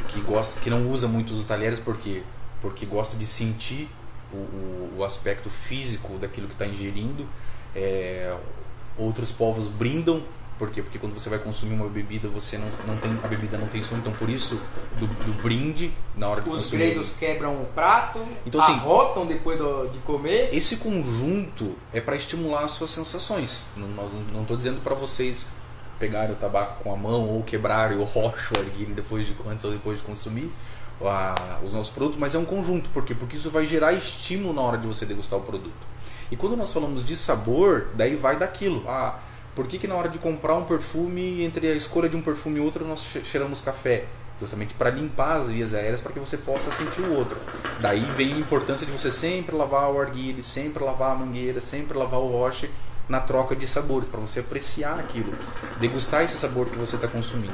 que 0.08 0.20
gosta 0.20 0.60
que 0.60 0.68
não 0.68 0.90
usa 0.90 1.06
muito 1.08 1.32
os 1.32 1.44
talheres 1.46 1.78
porque 1.78 2.22
porque 2.60 2.84
gosta 2.84 3.16
de 3.16 3.26
sentir 3.26 3.88
o, 4.32 4.98
o, 4.98 5.04
aspecto 5.04 5.50
físico 5.50 6.18
daquilo 6.18 6.46
que 6.46 6.54
está 6.54 6.66
ingerindo. 6.66 7.26
É, 7.74 8.36
outros 8.98 9.30
povos 9.30 9.68
brindam 9.68 10.22
por 10.58 10.70
quê? 10.70 10.80
Porque 10.80 10.96
quando 10.98 11.14
você 11.14 11.28
vai 11.28 11.40
consumir 11.40 11.74
uma 11.74 11.88
bebida, 11.88 12.28
você 12.28 12.56
não, 12.56 12.68
não 12.86 12.96
tem 12.98 13.10
a 13.20 13.26
bebida 13.26 13.58
não 13.58 13.66
tem 13.66 13.82
som, 13.82 13.96
então 13.96 14.12
por 14.12 14.28
isso 14.30 14.60
do, 14.96 15.06
do 15.24 15.42
brinde 15.42 15.92
na 16.16 16.28
hora 16.28 16.40
de 16.40 16.48
Os 16.48 16.62
consumir. 16.62 16.84
gregos 16.90 17.12
quebram 17.18 17.62
o 17.62 17.64
prato, 17.74 18.20
Então, 18.46 18.60
assim, 18.60 18.72
arrotam 18.74 19.26
depois 19.26 19.58
do- 19.58 19.88
de 19.88 19.98
comer. 20.00 20.50
Esse 20.52 20.76
conjunto 20.76 21.74
é 21.92 22.00
para 22.00 22.14
estimular 22.14 22.64
as 22.64 22.72
suas 22.72 22.92
sensações. 22.92 23.64
Não, 23.76 23.88
não- 23.88 24.42
estou 24.42 24.56
dizendo 24.56 24.80
para 24.84 24.94
vocês 24.94 25.48
pegarem 25.98 26.32
o 26.32 26.36
tabaco 26.38 26.82
com 26.84 26.92
a 26.92 26.96
mão 26.96 27.28
ou 27.28 27.42
quebrarem 27.42 27.98
o 27.98 28.04
rocho 28.04 28.54
erguerem 28.56 28.94
depois 28.94 29.26
de 29.26 29.34
antes 29.48 29.64
ou 29.64 29.72
depois 29.72 29.98
de 29.98 30.04
consumir 30.04 30.48
a- 31.08 31.58
os 31.64 31.72
nossos 31.72 31.92
produtos, 31.92 32.18
mas 32.18 32.34
é 32.34 32.38
um 32.38 32.44
conjunto. 32.44 32.88
Por 32.90 33.04
quê? 33.04 33.14
Porque 33.14 33.36
isso 33.36 33.50
vai 33.50 33.64
gerar 33.64 33.92
estímulo 33.92 34.52
na 34.52 34.62
hora 34.62 34.78
de 34.78 34.86
você 34.86 35.04
degustar 35.06 35.38
o 35.38 35.42
produto. 35.42 35.72
E 36.30 36.36
quando 36.36 36.56
nós 36.56 36.72
falamos 36.72 37.04
de 37.04 37.16
sabor, 37.16 37.88
daí 37.94 38.16
vai 38.16 38.38
daquilo. 38.38 38.84
Ah, 38.88 39.18
por 39.54 39.66
que, 39.66 39.78
que 39.78 39.86
na 39.86 39.94
hora 39.94 40.08
de 40.08 40.18
comprar 40.18 40.54
um 40.54 40.64
perfume, 40.64 41.42
entre 41.44 41.66
a 41.68 41.74
escolha 41.74 42.08
de 42.08 42.16
um 42.16 42.22
perfume 42.22 42.58
e 42.58 42.60
outro, 42.62 42.86
nós 42.86 43.00
che- 43.12 43.22
cheiramos 43.24 43.60
café? 43.60 44.06
Justamente 44.40 44.74
para 44.74 44.90
limpar 44.90 45.36
as 45.40 45.48
vias 45.48 45.72
aéreas 45.74 46.00
para 46.00 46.10
que 46.12 46.18
você 46.18 46.36
possa 46.38 46.72
sentir 46.72 47.02
o 47.02 47.14
outro. 47.16 47.36
Daí 47.80 48.00
vem 48.16 48.32
a 48.32 48.38
importância 48.38 48.84
de 48.86 48.90
você 48.90 49.12
sempre 49.12 49.54
lavar 49.54 49.90
o 49.92 50.00
arguile, 50.00 50.42
sempre 50.42 50.82
lavar 50.82 51.12
a 51.12 51.14
mangueira, 51.14 51.60
sempre 51.60 51.96
lavar 51.96 52.18
o 52.18 52.28
roche 52.28 52.68
na 53.08 53.20
troca 53.20 53.54
de 53.54 53.66
sabores, 53.66 54.08
para 54.08 54.18
você 54.20 54.40
apreciar 54.40 54.98
aquilo, 54.98 55.32
degustar 55.78 56.24
esse 56.24 56.36
sabor 56.38 56.66
que 56.66 56.78
você 56.78 56.96
está 56.96 57.06
consumindo. 57.06 57.52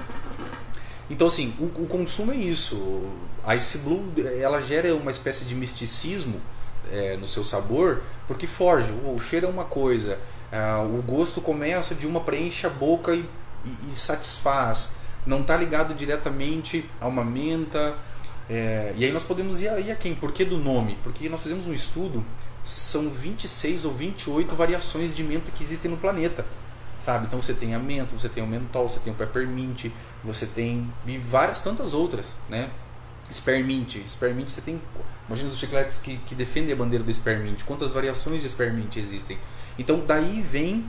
Então, 1.10 1.26
assim, 1.26 1.52
o, 1.58 1.64
o 1.82 1.86
consumo 1.86 2.32
é 2.32 2.36
isso. 2.36 3.02
A 3.48 3.56
Ice 3.56 3.78
Blue, 3.78 4.12
ela 4.38 4.60
gera 4.60 4.94
uma 4.94 5.10
espécie 5.10 5.46
de 5.46 5.54
misticismo 5.54 6.38
é, 6.92 7.16
no 7.16 7.26
seu 7.26 7.42
sabor, 7.42 8.02
porque 8.26 8.46
foge. 8.46 8.90
O 8.92 9.18
cheiro 9.18 9.46
é 9.46 9.48
uma 9.48 9.64
coisa, 9.64 10.18
ah, 10.52 10.82
o 10.82 11.00
gosto 11.00 11.40
começa 11.40 11.94
de 11.94 12.06
uma 12.06 12.20
preenche 12.20 12.66
a 12.66 12.70
boca 12.70 13.14
e, 13.14 13.24
e- 13.64 13.90
e 13.90 13.92
satisfaz. 13.92 14.96
Não 15.26 15.40
está 15.40 15.56
ligado 15.56 15.94
diretamente 15.94 16.84
a 17.00 17.06
uma 17.06 17.24
menta. 17.24 17.96
é, 18.50 18.92
e 18.96 19.04
aí 19.04 19.12
nós 19.12 19.22
podemos 19.22 19.60
ir 19.62 19.68
a, 19.68 19.80
ir 19.80 19.90
a 19.92 19.96
quem? 19.96 20.14
Por 20.14 20.30
que 20.32 20.44
do 20.44 20.58
nome? 20.58 20.98
Porque 21.02 21.26
nós 21.30 21.42
fizemos 21.42 21.66
um 21.66 21.72
estudo, 21.72 22.22
são 22.64 23.08
26 23.10 23.86
ou 23.86 23.92
28 23.94 24.54
variações 24.54 25.14
de 25.14 25.24
menta 25.24 25.50
que 25.50 25.64
existem 25.64 25.90
no 25.90 25.96
planeta 25.96 26.44
sabe? 27.00 27.26
Então 27.26 27.40
você 27.40 27.54
tem 27.54 27.74
a 27.74 27.78
menta, 27.78 28.12
você 28.12 28.28
tem 28.28 28.42
o 28.42 28.46
mentol, 28.46 28.88
você 28.88 28.98
tem 29.00 29.12
o 29.12 29.16
peppermint, 29.16 29.86
você 30.24 30.44
tem 30.46 30.92
e 31.06 31.16
várias 31.16 31.62
tantas 31.62 31.94
outras, 31.94 32.34
né? 32.48 32.70
Spearmint, 33.32 33.96
Spearmint 34.08 34.50
você 34.50 34.60
tem, 34.60 34.80
imagina 35.26 35.50
os 35.50 35.58
chicletes 35.58 35.98
que, 35.98 36.16
que 36.18 36.34
defendem 36.34 36.72
a 36.72 36.76
bandeira 36.76 37.04
do 37.04 37.12
Spearmint, 37.12 37.62
quantas 37.64 37.92
variações 37.92 38.42
de 38.42 38.48
Spearmint 38.48 38.96
existem? 38.96 39.38
Então 39.78 40.02
daí 40.06 40.40
vem 40.40 40.84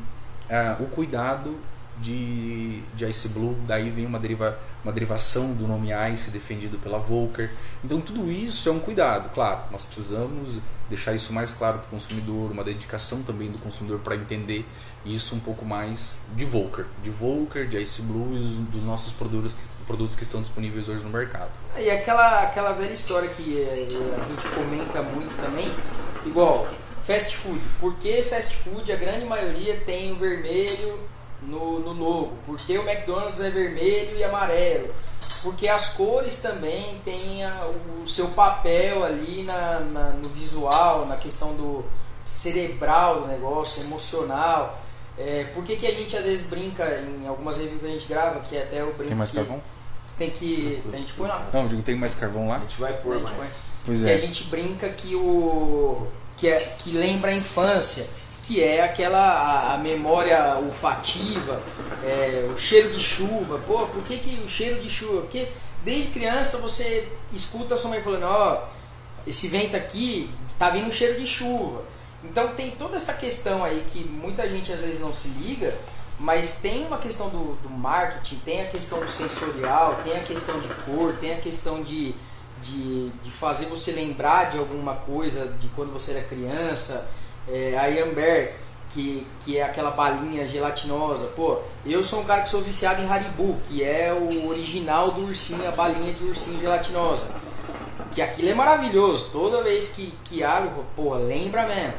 ah, 0.49 0.77
o 0.79 0.85
cuidado 0.85 1.57
de, 2.01 2.81
de 2.95 3.05
Ice 3.09 3.27
Blue, 3.27 3.57
daí 3.67 3.89
vem 3.89 4.05
uma, 4.05 4.17
deriva, 4.19 4.57
uma 4.83 4.91
derivação 4.93 5.53
do 5.53 5.67
nome 5.67 5.89
Ice 6.13 6.31
defendido 6.31 6.77
pela 6.79 6.97
Volker. 6.97 7.51
Então 7.83 7.99
tudo 7.99 8.31
isso 8.31 8.69
é 8.69 8.71
um 8.71 8.79
cuidado, 8.79 9.29
claro, 9.33 9.63
nós 9.71 9.83
precisamos 9.83 10.59
deixar 10.89 11.13
isso 11.13 11.31
mais 11.33 11.51
claro 11.53 11.79
para 11.79 11.87
o 11.87 11.89
consumidor, 11.91 12.51
uma 12.51 12.63
dedicação 12.63 13.21
também 13.21 13.51
do 13.51 13.59
consumidor 13.59 13.99
para 13.99 14.15
entender 14.15 14.65
isso 15.05 15.35
um 15.35 15.39
pouco 15.39 15.63
mais 15.65 16.17
de 16.35 16.45
Volker, 16.45 16.85
de 17.03 17.09
Volker, 17.11 17.67
de 17.67 17.77
Ice 17.77 18.01
Blue 18.01 18.33
e 18.33 18.39
dos- 18.71 18.83
nossos 18.83 19.13
produtos, 19.13 19.55
produtos 19.89 20.15
que 20.15 20.23
estão 20.23 20.39
disponíveis 20.39 20.87
hoje 20.87 21.03
no 21.03 21.09
mercado. 21.09 21.49
E 21.75 21.89
aquela, 21.89 22.43
aquela 22.43 22.73
velha 22.73 22.93
história 22.93 23.27
que 23.27 23.59
eh, 23.59 23.87
a 23.89 24.25
gente 24.29 24.55
comenta 24.55 25.01
muito 25.01 25.35
também, 25.41 25.73
igual 26.27 26.67
fast 27.07 27.35
food. 27.37 27.59
Por 27.79 27.95
que 27.95 28.21
fast 28.21 28.55
food 28.57 28.91
a 28.91 28.95
grande 28.95 29.25
maioria 29.25 29.77
tem 29.87 30.11
o 30.11 30.15
vermelho 30.15 30.99
no, 31.41 31.79
no 31.79 31.91
logo? 31.93 32.33
Por 32.45 32.55
que 32.55 32.77
o 32.77 32.87
McDonald's 32.87 33.41
é 33.41 33.49
vermelho 33.49 34.15
e 34.15 34.23
amarelo? 34.23 34.93
Porque 35.41 35.67
as 35.67 35.89
cores 35.89 36.37
também 36.39 37.01
têm 37.03 37.43
a- 37.43 37.71
o 38.03 38.07
seu 38.07 38.27
papel 38.27 39.03
ali 39.03 39.41
na, 39.43 39.79
na- 39.79 40.09
no 40.11 40.29
visual, 40.29 41.07
na 41.07 41.15
questão 41.15 41.55
do 41.55 41.83
cerebral 42.25 43.21
do 43.21 43.27
negócio, 43.27 43.81
emocional. 43.83 44.79
É, 45.17 45.45
por 45.53 45.63
que, 45.63 45.75
que 45.77 45.87
a 45.87 45.91
gente 45.91 46.15
às 46.15 46.23
vezes 46.25 46.45
brinca 46.47 46.85
em 47.01 47.27
algumas 47.27 47.57
reviews 47.57 47.81
que 47.81 47.87
a 47.87 47.89
gente 47.89 48.07
grava, 48.07 48.39
que 48.41 48.55
até 48.55 48.81
eu 48.81 48.87
brinco 48.93 49.07
Tem 49.07 49.17
mais 49.17 49.31
que 49.31 49.37
carvão? 49.37 49.59
Tem 50.19 50.29
que. 50.29 50.83
A 50.93 50.97
gente 50.97 51.13
põe 51.13 51.27
lá. 51.27 51.49
Não, 51.51 51.63
eu 51.63 51.69
digo, 51.69 51.81
tem 51.81 51.95
mais 51.95 52.13
carvão 52.13 52.49
lá? 52.49 52.57
A 52.57 52.59
gente 52.59 52.79
vai 52.79 52.93
pôr 52.93 53.17
gente 53.17 53.31
mais. 53.31 53.73
Pois 53.85 54.01
que 54.01 54.11
a 54.11 54.17
gente 54.17 54.43
brinca 54.43 54.89
que 54.89 55.15
o 55.15 56.07
que 56.35 56.47
é 56.47 56.57
que 56.77 56.91
lembra 56.91 57.31
a 57.31 57.33
infância, 57.33 58.05
que 58.43 58.61
é 58.61 58.83
aquela 58.83 59.17
a, 59.17 59.73
a 59.73 59.77
memória 59.77 60.57
olfativa, 60.57 61.61
é, 62.03 62.47
o 62.53 62.59
cheiro 62.59 62.91
de 62.91 62.99
chuva. 62.99 63.59
Pô, 63.65 63.87
por 63.87 64.03
que, 64.03 64.17
que 64.17 64.41
o 64.41 64.49
cheiro 64.49 64.81
de 64.81 64.89
chuva? 64.89 65.21
Porque 65.21 65.47
desde 65.83 66.11
criança 66.11 66.57
você 66.57 67.07
escuta 67.31 67.75
a 67.75 67.77
sua 67.77 67.89
mãe 67.89 68.01
falando, 68.01 68.23
ó, 68.23 68.67
esse 69.25 69.47
vento 69.47 69.75
aqui 69.75 70.29
tá 70.59 70.69
vindo 70.69 70.87
um 70.87 70.91
cheiro 70.91 71.19
de 71.19 71.25
chuva. 71.25 71.83
Então 72.23 72.49
tem 72.49 72.71
toda 72.71 72.97
essa 72.97 73.13
questão 73.13 73.63
aí 73.63 73.85
que 73.91 74.03
muita 74.03 74.47
gente 74.49 74.71
às 74.73 74.81
vezes 74.81 74.99
não 74.99 75.13
se 75.13 75.29
liga, 75.29 75.73
mas 76.19 76.59
tem 76.59 76.85
uma 76.85 76.97
questão 76.97 77.29
do, 77.29 77.55
do 77.61 77.69
marketing, 77.69 78.35
tem 78.43 78.61
a 78.61 78.67
questão 78.67 78.99
do 78.99 79.09
sensorial, 79.09 80.01
tem 80.03 80.17
a 80.17 80.23
questão 80.23 80.59
de 80.59 80.67
cor, 80.83 81.15
tem 81.19 81.33
a 81.33 81.37
questão 81.37 81.81
de, 81.81 82.13
de, 82.61 83.09
de 83.09 83.31
fazer 83.31 83.67
você 83.67 83.91
lembrar 83.93 84.51
de 84.51 84.57
alguma 84.57 84.95
coisa 84.95 85.47
de 85.59 85.69
quando 85.69 85.93
você 85.93 86.11
era 86.11 86.23
criança. 86.23 87.09
É, 87.47 87.77
a 87.77 87.85
Amber, 88.03 88.53
que, 88.89 89.25
que 89.39 89.57
é 89.57 89.63
aquela 89.63 89.91
balinha 89.91 90.45
gelatinosa. 90.45 91.27
Pô, 91.27 91.59
eu 91.85 92.03
sou 92.03 92.19
um 92.19 92.25
cara 92.25 92.41
que 92.41 92.49
sou 92.49 92.61
viciado 92.61 93.01
em 93.01 93.07
Haribo, 93.07 93.57
que 93.63 93.83
é 93.83 94.13
o 94.13 94.49
original 94.49 95.11
do 95.11 95.25
ursinho, 95.25 95.67
a 95.67 95.71
balinha 95.71 96.13
de 96.13 96.23
ursinho 96.25 96.59
gelatinosa. 96.59 97.33
Que 98.11 98.21
aquilo 98.21 98.49
é 98.49 98.53
maravilhoso. 98.53 99.29
Toda 99.31 99.63
vez 99.63 99.87
que, 99.89 100.13
que 100.25 100.43
abre, 100.43 100.69
pô, 100.95 101.13
lembra 101.15 101.65
mesmo. 101.65 101.93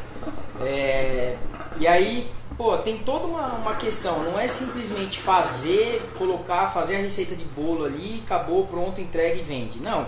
É, 0.60 1.36
e 1.78 1.86
aí, 1.86 2.30
pô, 2.60 2.76
tem 2.76 2.98
toda 2.98 3.24
uma, 3.24 3.46
uma 3.54 3.74
questão. 3.76 4.22
Não 4.22 4.38
é 4.38 4.46
simplesmente 4.46 5.18
fazer, 5.18 6.12
colocar, 6.18 6.68
fazer 6.68 6.96
a 6.96 6.98
receita 6.98 7.34
de 7.34 7.42
bolo 7.42 7.86
ali, 7.86 8.22
acabou, 8.22 8.66
pronto, 8.66 9.00
entrega 9.00 9.40
e 9.40 9.42
vende. 9.42 9.80
Não. 9.80 10.06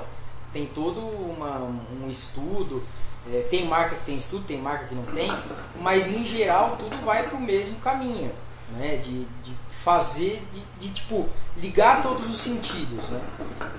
Tem 0.52 0.66
todo 0.66 1.00
uma, 1.00 1.62
um 1.62 2.10
estudo. 2.10 2.84
É, 3.32 3.40
tem 3.48 3.64
marca 3.66 3.96
que 3.96 4.04
tem 4.04 4.16
estudo, 4.18 4.44
tem 4.44 4.60
marca 4.60 4.84
que 4.84 4.94
não 4.94 5.04
tem. 5.04 5.32
Mas 5.80 6.08
em 6.12 6.22
geral 6.26 6.76
tudo 6.76 6.94
vai 7.06 7.26
para 7.26 7.38
o 7.38 7.40
mesmo 7.40 7.76
caminho. 7.80 8.30
Né? 8.76 8.96
De, 8.96 9.24
de 9.24 9.56
fazer, 9.82 10.42
de, 10.52 10.62
de, 10.78 10.92
tipo, 10.92 11.26
ligar 11.56 12.02
todos 12.02 12.28
os 12.30 12.38
sentidos. 12.38 13.08
Né? 13.08 13.20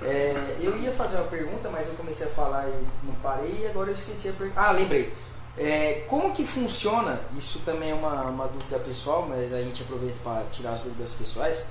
É, 0.02 0.56
eu 0.60 0.76
ia 0.78 0.90
fazer 0.90 1.18
uma 1.18 1.26
pergunta, 1.26 1.70
mas 1.70 1.86
eu 1.86 1.94
comecei 1.94 2.26
a 2.26 2.30
falar 2.30 2.66
e 2.66 3.06
não 3.06 3.14
parei, 3.22 3.60
e 3.62 3.66
agora 3.68 3.90
eu 3.90 3.94
esqueci 3.94 4.30
a 4.30 4.32
pergunta. 4.32 4.60
Ah, 4.60 4.72
lembrei. 4.72 5.12
É, 5.56 6.04
como 6.08 6.32
que 6.32 6.44
funciona? 6.44 7.20
Isso 7.36 7.60
também 7.60 7.90
é 7.90 7.94
uma, 7.94 8.22
uma 8.24 8.48
dúvida 8.48 8.78
pessoal, 8.78 9.26
mas 9.28 9.52
a 9.52 9.62
gente 9.62 9.82
aproveita 9.82 10.16
para 10.24 10.42
tirar 10.50 10.72
as 10.72 10.80
dúvidas 10.80 11.12
pessoais. 11.12 11.64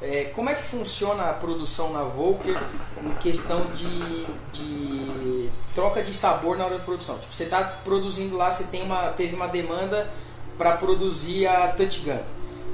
É, 0.00 0.24
como 0.34 0.48
é 0.48 0.54
que 0.54 0.62
funciona 0.62 1.24
a 1.24 1.32
produção 1.32 1.92
na 1.92 2.02
Volker 2.02 2.56
em 3.02 3.10
questão 3.14 3.66
de, 3.74 4.26
de 4.52 5.50
troca 5.74 6.02
de 6.02 6.14
sabor 6.14 6.56
na 6.56 6.66
hora 6.66 6.78
da 6.78 6.84
produção? 6.84 7.18
Tipo, 7.18 7.34
você 7.34 7.44
está 7.44 7.62
produzindo 7.62 8.36
lá, 8.36 8.50
você 8.50 8.64
tem 8.64 8.82
uma, 8.82 9.08
teve 9.08 9.34
uma 9.34 9.48
demanda 9.48 10.08
para 10.56 10.76
produzir 10.76 11.46
a 11.46 11.66
Gun. 11.76 12.20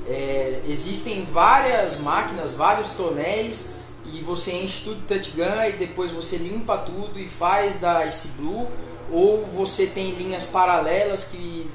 É, 0.07 0.63
existem 0.67 1.25
várias 1.25 1.99
máquinas, 1.99 2.53
vários 2.53 2.93
tonéis 2.93 3.71
e 4.05 4.21
você 4.21 4.53
enche 4.53 4.85
tudo 4.85 5.01
de 5.01 5.07
Touch 5.07 5.33
e 5.39 5.73
depois 5.79 6.11
você 6.11 6.37
limpa 6.37 6.77
tudo 6.77 7.19
e 7.19 7.27
faz 7.27 7.81
da 7.81 8.05
Ice 8.05 8.29
Blue 8.29 8.69
ou 9.11 9.47
você 9.47 9.87
tem 9.87 10.13
linhas 10.13 10.45
paralelas 10.45 11.25
que 11.25 11.71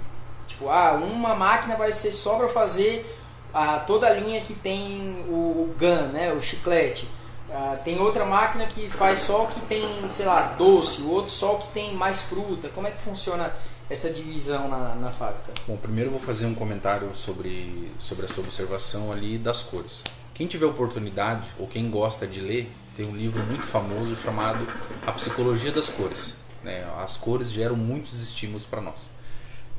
tipo, 0.48 0.70
ah, 0.70 0.94
uma 0.94 1.36
máquina 1.36 1.76
vai 1.76 1.92
ser 1.94 2.12
só 2.12 2.36
para 2.36 2.50
fazer 2.50 3.18
ah, 3.54 3.80
toda 3.80 4.08
a 4.08 4.14
linha 4.14 4.42
que 4.42 4.54
tem 4.54 5.26
o, 5.28 5.34
o 5.34 5.76
gun, 5.78 6.12
né, 6.12 6.34
o 6.34 6.42
chiclete. 6.42 7.08
Ah, 7.52 7.78
tem 7.84 8.00
outra 8.00 8.26
máquina 8.26 8.66
que 8.68 8.90
faz 8.90 9.20
só 9.20 9.46
o 9.46 9.48
que 9.48 9.60
tem, 9.62 9.88
sei 10.10 10.26
lá, 10.26 10.56
doce, 10.58 11.02
o 11.02 11.10
outro 11.10 11.32
só 11.32 11.56
o 11.56 11.60
que 11.60 11.68
tem 11.70 11.94
mais 11.94 12.22
fruta. 12.22 12.70
Como 12.70 12.88
é 12.88 12.92
que 12.92 13.02
funciona 13.02 13.52
essa 13.90 14.10
divisão 14.10 14.68
na, 14.68 14.96
na 14.96 15.12
fábrica? 15.12 15.52
Bom, 15.68 15.78
primeiro 15.78 16.10
eu 16.10 16.14
vou 16.14 16.22
fazer 16.22 16.46
um 16.46 16.54
comentário 16.54 17.10
sobre, 17.16 17.92
sobre 17.98 18.26
a 18.26 18.30
sua 18.30 18.44
observação 18.44 19.12
ali 19.12 19.38
das 19.38 19.64
cores. 19.64 20.04
Quem 20.34 20.46
tiver 20.46 20.68
oportunidade 20.68 21.48
ou 21.58 21.68
quem 21.68 21.90
gosta 21.90 22.28
de 22.28 22.40
ler, 22.40 22.72
tem 22.96 23.08
um 23.08 23.16
livro 23.16 23.42
muito 23.44 23.66
famoso 23.66 24.16
chamado 24.16 24.68
A 25.06 25.12
Psicologia 25.14 25.72
das 25.72 25.90
Cores. 25.90 26.36
Né? 26.64 26.84
As 26.98 27.18
cores 27.18 27.52
geram 27.52 27.76
muitos 27.76 28.22
estímulos 28.22 28.66
para 28.66 28.82
nós. 28.82 29.10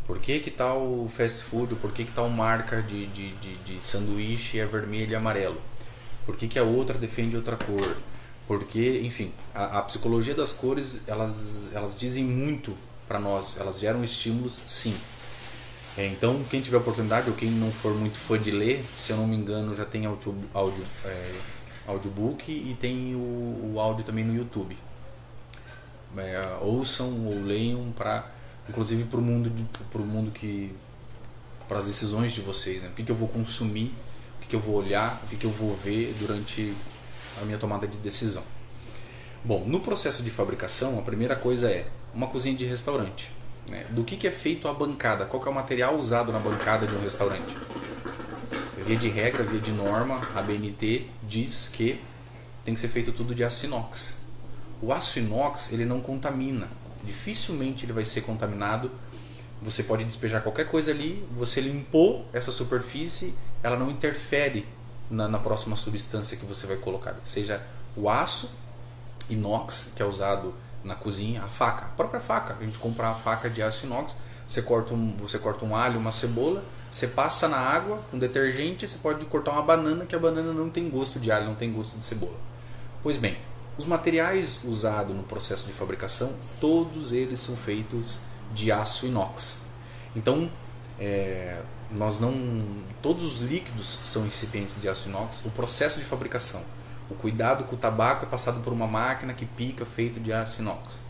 Por 0.06 0.18
que, 0.18 0.40
que 0.40 0.50
tal 0.50 1.08
fast 1.16 1.42
food, 1.44 1.76
por 1.76 1.92
que, 1.92 2.04
que 2.04 2.12
tal 2.12 2.28
marca 2.28 2.82
de, 2.82 3.06
de, 3.06 3.32
de, 3.34 3.56
de 3.58 3.80
sanduíche 3.84 4.58
é 4.58 4.66
vermelho 4.66 5.12
e 5.12 5.14
amarelo? 5.14 5.60
Por 6.26 6.36
que, 6.36 6.48
que 6.48 6.58
a 6.58 6.64
outra 6.64 6.98
defende 6.98 7.36
outra 7.36 7.56
cor? 7.56 7.96
Porque, 8.46 9.00
enfim, 9.04 9.32
a, 9.54 9.78
a 9.78 9.82
psicologia 9.82 10.34
das 10.34 10.52
cores, 10.52 11.02
elas, 11.06 11.70
elas 11.72 11.96
dizem 11.98 12.24
muito 12.24 12.76
para 13.06 13.20
nós, 13.20 13.56
elas 13.58 13.78
geram 13.78 14.02
estímulos, 14.02 14.62
sim. 14.66 14.96
É, 15.96 16.06
então, 16.06 16.42
quem 16.50 16.60
tiver 16.60 16.78
oportunidade 16.78 17.28
ou 17.30 17.36
quem 17.36 17.50
não 17.50 17.70
for 17.70 17.94
muito 17.94 18.18
fã 18.18 18.38
de 18.38 18.50
ler, 18.50 18.84
se 18.94 19.12
eu 19.12 19.16
não 19.16 19.26
me 19.26 19.36
engano, 19.36 19.74
já 19.74 19.84
tem 19.84 20.06
audio, 20.06 20.34
audio, 20.54 20.84
é, 21.04 21.34
audiobook 21.86 22.50
e 22.50 22.76
tem 22.80 23.14
o, 23.14 23.72
o 23.74 23.80
áudio 23.80 24.04
também 24.04 24.24
no 24.24 24.34
YouTube. 24.34 24.76
É, 26.16 26.58
ouçam 26.60 27.26
ou 27.26 27.42
leiam 27.42 27.92
para, 27.96 28.28
inclusive 28.68 29.04
para 29.04 29.18
o 29.18 29.22
mundo, 29.22 29.52
para 29.90 30.00
o 30.00 30.04
mundo 30.04 30.30
que, 30.30 30.74
para 31.68 31.78
as 31.78 31.84
decisões 31.84 32.32
de 32.32 32.40
vocês, 32.40 32.82
né? 32.82 32.88
O 32.88 32.92
que, 32.92 33.04
que 33.04 33.12
eu 33.12 33.16
vou 33.16 33.28
consumir, 33.28 33.94
o 34.38 34.40
que, 34.42 34.48
que 34.48 34.56
eu 34.56 34.60
vou 34.60 34.74
olhar, 34.74 35.20
o 35.24 35.28
que, 35.28 35.36
que 35.36 35.44
eu 35.44 35.50
vou 35.50 35.76
ver 35.76 36.14
durante 36.18 36.74
a 37.40 37.44
minha 37.44 37.58
tomada 37.58 37.86
de 37.86 37.96
decisão. 37.98 38.42
Bom, 39.44 39.64
no 39.64 39.80
processo 39.80 40.22
de 40.22 40.30
fabricação, 40.30 40.98
a 40.98 41.02
primeira 41.02 41.34
coisa 41.36 41.70
é 41.70 41.86
uma 42.14 42.26
cozinha 42.26 42.56
de 42.56 42.64
restaurante. 42.64 43.30
Né? 43.66 43.86
Do 43.90 44.04
que, 44.04 44.16
que 44.16 44.26
é 44.26 44.30
feito 44.30 44.68
a 44.68 44.72
bancada? 44.72 45.24
Qual 45.24 45.44
é 45.44 45.48
o 45.48 45.54
material 45.54 45.96
usado 45.96 46.32
na 46.32 46.38
bancada 46.38 46.86
de 46.86 46.94
um 46.94 47.00
restaurante? 47.00 47.56
Via 48.84 48.96
de 48.96 49.08
regra, 49.08 49.44
via 49.44 49.60
de 49.60 49.70
norma, 49.70 50.28
a 50.34 50.42
BNT 50.42 51.06
diz 51.22 51.70
que 51.72 52.00
tem 52.64 52.74
que 52.74 52.80
ser 52.80 52.88
feito 52.88 53.12
tudo 53.12 53.34
de 53.34 53.44
aço 53.44 53.64
inox. 53.64 54.19
O 54.82 54.92
aço 54.92 55.18
inox 55.18 55.72
ele 55.72 55.84
não 55.84 56.00
contamina, 56.00 56.68
dificilmente 57.04 57.84
ele 57.84 57.92
vai 57.92 58.04
ser 58.04 58.22
contaminado. 58.22 58.90
Você 59.62 59.82
pode 59.82 60.04
despejar 60.04 60.42
qualquer 60.42 60.68
coisa 60.68 60.90
ali, 60.90 61.26
você 61.36 61.60
limpou 61.60 62.26
essa 62.32 62.50
superfície, 62.50 63.34
ela 63.62 63.76
não 63.76 63.90
interfere 63.90 64.66
na, 65.10 65.28
na 65.28 65.38
próxima 65.38 65.76
substância 65.76 66.36
que 66.36 66.46
você 66.46 66.66
vai 66.66 66.76
colocar, 66.76 67.16
seja 67.24 67.60
o 67.94 68.08
aço 68.08 68.50
inox 69.28 69.92
que 69.94 70.02
é 70.02 70.06
usado 70.06 70.54
na 70.82 70.94
cozinha, 70.94 71.42
a 71.42 71.48
faca, 71.48 71.86
a 71.86 71.88
própria 71.88 72.20
faca. 72.20 72.56
A 72.58 72.64
gente 72.64 72.78
compra 72.78 73.08
a 73.08 73.14
faca 73.14 73.50
de 73.50 73.62
aço 73.62 73.86
inox, 73.86 74.16
você 74.46 74.62
corta 74.62 74.94
um, 74.94 75.14
você 75.18 75.38
corta 75.38 75.64
um 75.64 75.76
alho, 75.76 75.98
uma 75.98 76.12
cebola, 76.12 76.64
você 76.90 77.06
passa 77.06 77.48
na 77.48 77.58
água 77.58 78.02
com 78.10 78.18
detergente, 78.18 78.88
você 78.88 78.98
pode 78.98 79.24
cortar 79.26 79.52
uma 79.52 79.62
banana 79.62 80.04
que 80.04 80.14
a 80.14 80.18
banana 80.18 80.52
não 80.52 80.70
tem 80.70 80.88
gosto 80.88 81.20
de 81.20 81.30
alho, 81.30 81.46
não 81.46 81.54
tem 81.54 81.72
gosto 81.72 81.96
de 81.96 82.04
cebola. 82.04 82.36
Pois 83.02 83.16
bem, 83.16 83.36
os 83.78 83.86
materiais 83.86 84.60
usados 84.64 85.14
no 85.14 85.22
processo 85.22 85.66
de 85.66 85.72
fabricação, 85.72 86.34
todos 86.60 87.12
eles 87.12 87.40
são 87.40 87.56
feitos 87.56 88.18
de 88.52 88.70
aço 88.70 89.06
inox. 89.06 89.60
Então, 90.14 90.50
é, 90.98 91.62
nós 91.90 92.20
não, 92.20 92.34
todos 93.00 93.24
os 93.24 93.40
líquidos 93.40 94.00
são 94.02 94.24
recipientes 94.24 94.80
de 94.80 94.88
aço 94.88 95.08
inox. 95.08 95.44
O 95.44 95.50
processo 95.50 95.98
de 95.98 96.04
fabricação 96.04 96.62
o 97.10 97.14
cuidado 97.16 97.64
com 97.64 97.74
o 97.74 97.78
tabaco 97.78 98.24
é 98.24 98.28
passado 98.28 98.62
por 98.62 98.72
uma 98.72 98.86
máquina 98.86 99.34
que 99.34 99.44
pica 99.44 99.84
feito 99.84 100.20
de 100.20 100.32
aço 100.32 100.62
inox. 100.62 101.02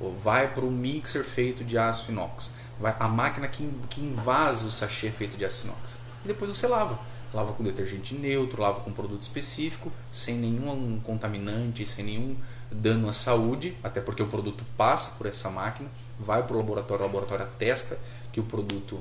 Ou 0.00 0.12
vai 0.12 0.48
para 0.48 0.64
um 0.64 0.70
mixer 0.70 1.22
feito 1.22 1.62
de 1.62 1.78
aço 1.78 2.10
inox. 2.10 2.52
Vai, 2.80 2.94
a 2.98 3.06
máquina 3.06 3.46
que, 3.46 3.66
que 3.88 4.00
invasa 4.00 4.66
o 4.66 4.70
sachê 4.72 5.10
feito 5.10 5.36
de 5.36 5.44
aço 5.44 5.64
inox. 5.64 5.96
E 6.24 6.28
depois 6.28 6.54
você 6.54 6.66
lava. 6.66 6.98
Lava 7.36 7.52
com 7.52 7.62
detergente 7.62 8.14
neutro, 8.14 8.62
lava 8.62 8.80
com 8.80 8.90
produto 8.90 9.20
específico, 9.20 9.92
sem 10.10 10.36
nenhum 10.36 10.98
contaminante, 11.00 11.84
sem 11.84 12.02
nenhum 12.02 12.34
dano 12.72 13.10
à 13.10 13.12
saúde, 13.12 13.76
até 13.84 14.00
porque 14.00 14.22
o 14.22 14.26
produto 14.26 14.64
passa 14.74 15.10
por 15.18 15.26
essa 15.26 15.50
máquina, 15.50 15.90
vai 16.18 16.42
para 16.42 16.54
o 16.54 16.56
laboratório, 16.56 17.04
o 17.04 17.06
laboratório 17.06 17.44
atesta 17.44 17.98
que 18.32 18.40
o 18.40 18.42
produto 18.42 19.00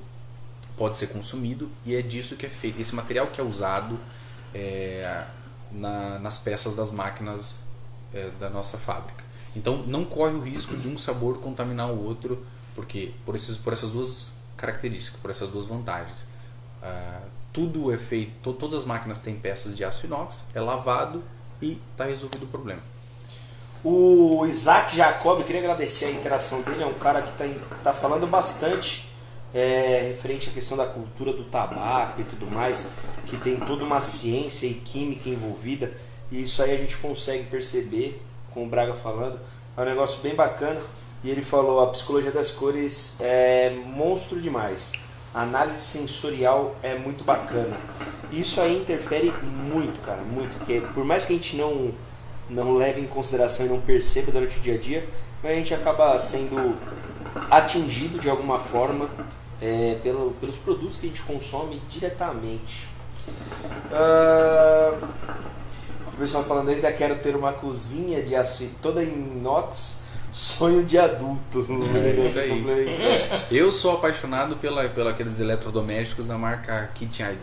pode 0.76 0.98
ser 0.98 1.08
consumido 1.08 1.70
e 1.86 1.96
é 1.96 2.02
disso 2.02 2.36
que 2.36 2.46
é 2.46 2.50
feito. 2.50 2.82
Esse 2.82 2.94
material 2.94 3.28
que 3.28 3.40
é 3.40 3.44
usado 3.44 3.98
é, 4.54 5.26
na, 5.72 6.20
nas 6.20 6.38
peças 6.38 6.76
das 6.76 6.92
máquinas 6.92 7.62
é, 8.14 8.32
da 8.38 8.50
nossa 8.50 8.78
fábrica. 8.78 9.24
Então 9.56 9.78
não 9.88 10.04
corre 10.04 10.34
o 10.34 10.42
risco 10.42 10.76
de 10.76 10.90
um 10.90 10.98
sabor 10.98 11.40
contaminar 11.40 11.90
o 11.90 12.04
outro, 12.04 12.46
porque 12.76 13.14
por, 13.26 13.34
esses, 13.34 13.56
por 13.56 13.72
essas 13.72 13.92
duas 13.92 14.34
características, 14.58 15.22
por 15.22 15.32
essas 15.32 15.50
duas 15.50 15.64
vantagens. 15.64 16.28
Ah, 16.84 17.22
tudo 17.56 17.94
é 17.94 17.98
feito, 17.98 18.34
to, 18.44 18.52
todas 18.52 18.80
as 18.80 18.86
máquinas 18.86 19.20
têm 19.20 19.34
peças 19.34 19.74
de 19.74 19.86
aço 19.86 20.06
inox, 20.06 20.44
é 20.54 20.60
lavado 20.60 21.24
e 21.62 21.80
está 21.92 22.04
resolvido 22.04 22.44
o 22.44 22.48
problema. 22.48 22.82
O 23.82 24.46
Isaac 24.46 24.98
Jacob, 24.98 25.42
queria 25.46 25.62
agradecer 25.62 26.06
a 26.06 26.12
interação 26.12 26.62
dele, 26.62 26.84
é 26.84 26.86
um 26.86 26.96
cara 26.96 27.22
que 27.22 27.30
está 27.30 27.46
tá 27.82 27.94
falando 27.94 28.28
bastante 28.28 29.10
é, 29.54 30.10
referente 30.10 30.50
à 30.50 30.52
questão 30.52 30.76
da 30.76 30.86
cultura 30.86 31.32
do 31.32 31.46
tabaco 31.46 32.20
e 32.20 32.26
tudo 32.26 32.46
mais, 32.46 32.90
que 33.26 33.38
tem 33.38 33.56
toda 33.56 33.86
uma 33.86 34.02
ciência 34.02 34.68
e 34.68 34.74
química 34.74 35.30
envolvida, 35.30 35.94
e 36.30 36.44
isso 36.44 36.62
aí 36.62 36.74
a 36.74 36.78
gente 36.78 36.98
consegue 36.98 37.46
perceber, 37.46 38.22
com 38.54 38.66
o 38.66 38.68
Braga 38.68 38.96
falando, 38.96 39.40
é 39.78 39.82
um 39.82 39.86
negócio 39.86 40.22
bem 40.22 40.36
bacana. 40.36 40.82
E 41.24 41.30
ele 41.30 41.42
falou: 41.42 41.82
a 41.82 41.88
psicologia 41.88 42.32
das 42.32 42.52
cores 42.52 43.16
é 43.20 43.70
monstro 43.70 44.40
demais. 44.40 44.92
A 45.36 45.42
análise 45.42 45.82
sensorial 45.82 46.76
é 46.82 46.96
muito 46.98 47.26
bacana. 47.26 47.76
Isso 48.32 48.62
aí 48.62 48.80
interfere 48.80 49.34
muito, 49.44 50.02
cara, 50.02 50.22
muito. 50.22 50.58
Porque 50.60 50.82
por 50.94 51.04
mais 51.04 51.26
que 51.26 51.34
a 51.34 51.36
gente 51.36 51.58
não, 51.58 51.92
não 52.50 52.76
leve 52.76 53.02
em 53.02 53.06
consideração 53.06 53.66
e 53.66 53.70
não 53.70 53.82
perceba 53.82 54.32
durante 54.32 54.58
o 54.58 54.62
dia 54.62 54.76
a 54.76 54.78
dia, 54.78 55.10
a 55.44 55.50
gente 55.50 55.74
acaba 55.74 56.18
sendo 56.20 56.78
atingido 57.52 58.18
de 58.18 58.30
alguma 58.30 58.60
forma 58.60 59.10
é, 59.62 60.00
pelo, 60.02 60.32
pelos 60.40 60.56
produtos 60.56 60.98
que 60.98 61.08
a 61.08 61.10
gente 61.10 61.22
consome 61.24 61.82
diretamente. 61.90 62.88
Uh, 63.92 65.06
o 66.08 66.18
pessoal 66.18 66.46
falando 66.46 66.70
ainda 66.70 66.90
quero 66.94 67.20
ter 67.20 67.36
uma 67.36 67.52
cozinha 67.52 68.24
de 68.24 68.34
aço 68.34 68.70
toda 68.82 69.04
em 69.04 69.12
inox. 69.12 70.05
Sonho 70.36 70.84
de 70.84 70.98
adulto. 70.98 71.66
É 71.96 72.10
isso 72.22 72.38
aí. 72.38 73.48
Eu 73.50 73.72
sou 73.72 73.94
apaixonado 73.94 74.58
pela, 74.58 74.90
pela 74.90 75.12
aqueles 75.12 75.40
eletrodomésticos 75.40 76.26
da 76.26 76.38
marca 76.38 76.92
KitchenAid. 76.94 77.40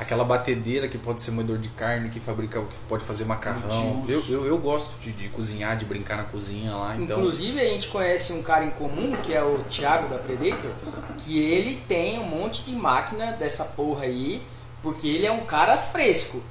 Aquela 0.00 0.24
batedeira 0.24 0.88
que 0.88 0.98
pode 0.98 1.22
ser 1.22 1.30
moedor 1.30 1.56
de 1.56 1.68
carne, 1.68 2.10
que 2.10 2.18
fabrica, 2.18 2.60
que 2.62 2.76
pode 2.88 3.04
fazer 3.04 3.24
macarrão. 3.24 4.04
Eu, 4.08 4.24
eu, 4.28 4.44
eu, 4.44 4.58
gosto 4.58 4.98
de, 5.00 5.12
de, 5.12 5.28
cozinhar, 5.28 5.76
de 5.76 5.84
brincar 5.84 6.16
na 6.16 6.24
cozinha 6.24 6.74
lá. 6.74 6.96
Então... 6.96 7.18
Inclusive 7.18 7.60
a 7.60 7.64
gente 7.64 7.86
conhece 7.86 8.32
um 8.32 8.42
cara 8.42 8.64
em 8.64 8.70
comum, 8.70 9.14
que 9.22 9.32
é 9.32 9.44
o 9.44 9.58
Thiago 9.70 10.08
da 10.08 10.18
Predator, 10.18 10.72
que 11.18 11.38
ele 11.38 11.80
tem 11.86 12.18
um 12.18 12.24
monte 12.24 12.64
de 12.64 12.74
máquina 12.74 13.26
dessa 13.32 13.66
porra 13.66 14.06
aí, 14.06 14.42
porque 14.82 15.06
ele 15.06 15.26
é 15.26 15.30
um 15.30 15.46
cara 15.46 15.76
fresco. 15.76 16.42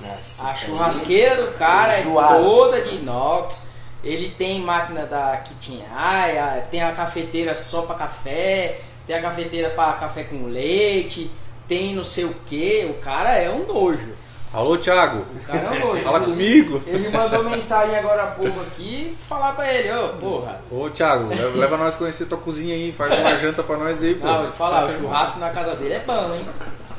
Nossa, 0.00 0.46
a 0.46 0.52
churrasqueira 0.52 1.44
do 1.44 1.58
cara 1.58 1.94
é 1.94 2.02
toda 2.04 2.80
de 2.82 2.94
inox. 2.94 3.71
Ele 4.02 4.30
tem 4.30 4.60
máquina 4.60 5.06
da 5.06 5.36
Kitchen 5.38 5.78
Eye, 5.78 6.62
tem 6.70 6.82
a 6.82 6.92
cafeteira 6.92 7.54
só 7.54 7.82
para 7.82 7.96
café, 7.96 8.80
tem 9.06 9.16
a 9.16 9.22
cafeteira 9.22 9.70
para 9.70 9.92
café 9.92 10.24
com 10.24 10.46
leite 10.46 11.30
tem 11.72 11.94
não 11.94 12.04
sei 12.04 12.24
o 12.24 12.34
que, 12.46 12.86
o 12.90 13.00
cara 13.00 13.30
é 13.30 13.48
um 13.48 13.66
nojo. 13.66 14.12
Alô, 14.52 14.76
Thiago. 14.76 15.24
O 15.34 15.46
cara 15.46 15.58
é 15.58 15.70
um 15.70 15.88
nojo. 15.88 16.02
Fala 16.02 16.20
comigo. 16.20 16.82
Ele 16.86 17.08
mandou 17.08 17.42
mensagem 17.44 17.96
agora 17.96 18.24
há 18.24 18.26
pouco 18.26 18.60
aqui, 18.60 19.16
falar 19.26 19.52
pra 19.52 19.72
ele, 19.72 19.90
ô, 19.90 20.08
porra. 20.10 20.60
Ô, 20.70 20.90
Thiago, 20.90 21.30
leva, 21.54 21.78
nós 21.78 21.94
conhecer 21.94 22.26
tua 22.26 22.36
cozinha 22.36 22.74
aí, 22.74 22.92
faz 22.92 23.18
uma 23.18 23.38
janta 23.38 23.62
pra 23.62 23.78
nós 23.78 24.02
aí, 24.02 24.14
pô. 24.16 24.26
Não, 24.26 24.42
vou 24.42 24.52
falar, 24.52 24.84
o 24.84 24.98
churrasco 24.98 25.38
na 25.38 25.48
casa 25.48 25.74
dele 25.76 25.94
é 25.94 26.00
bom, 26.00 26.34
hein? 26.34 26.44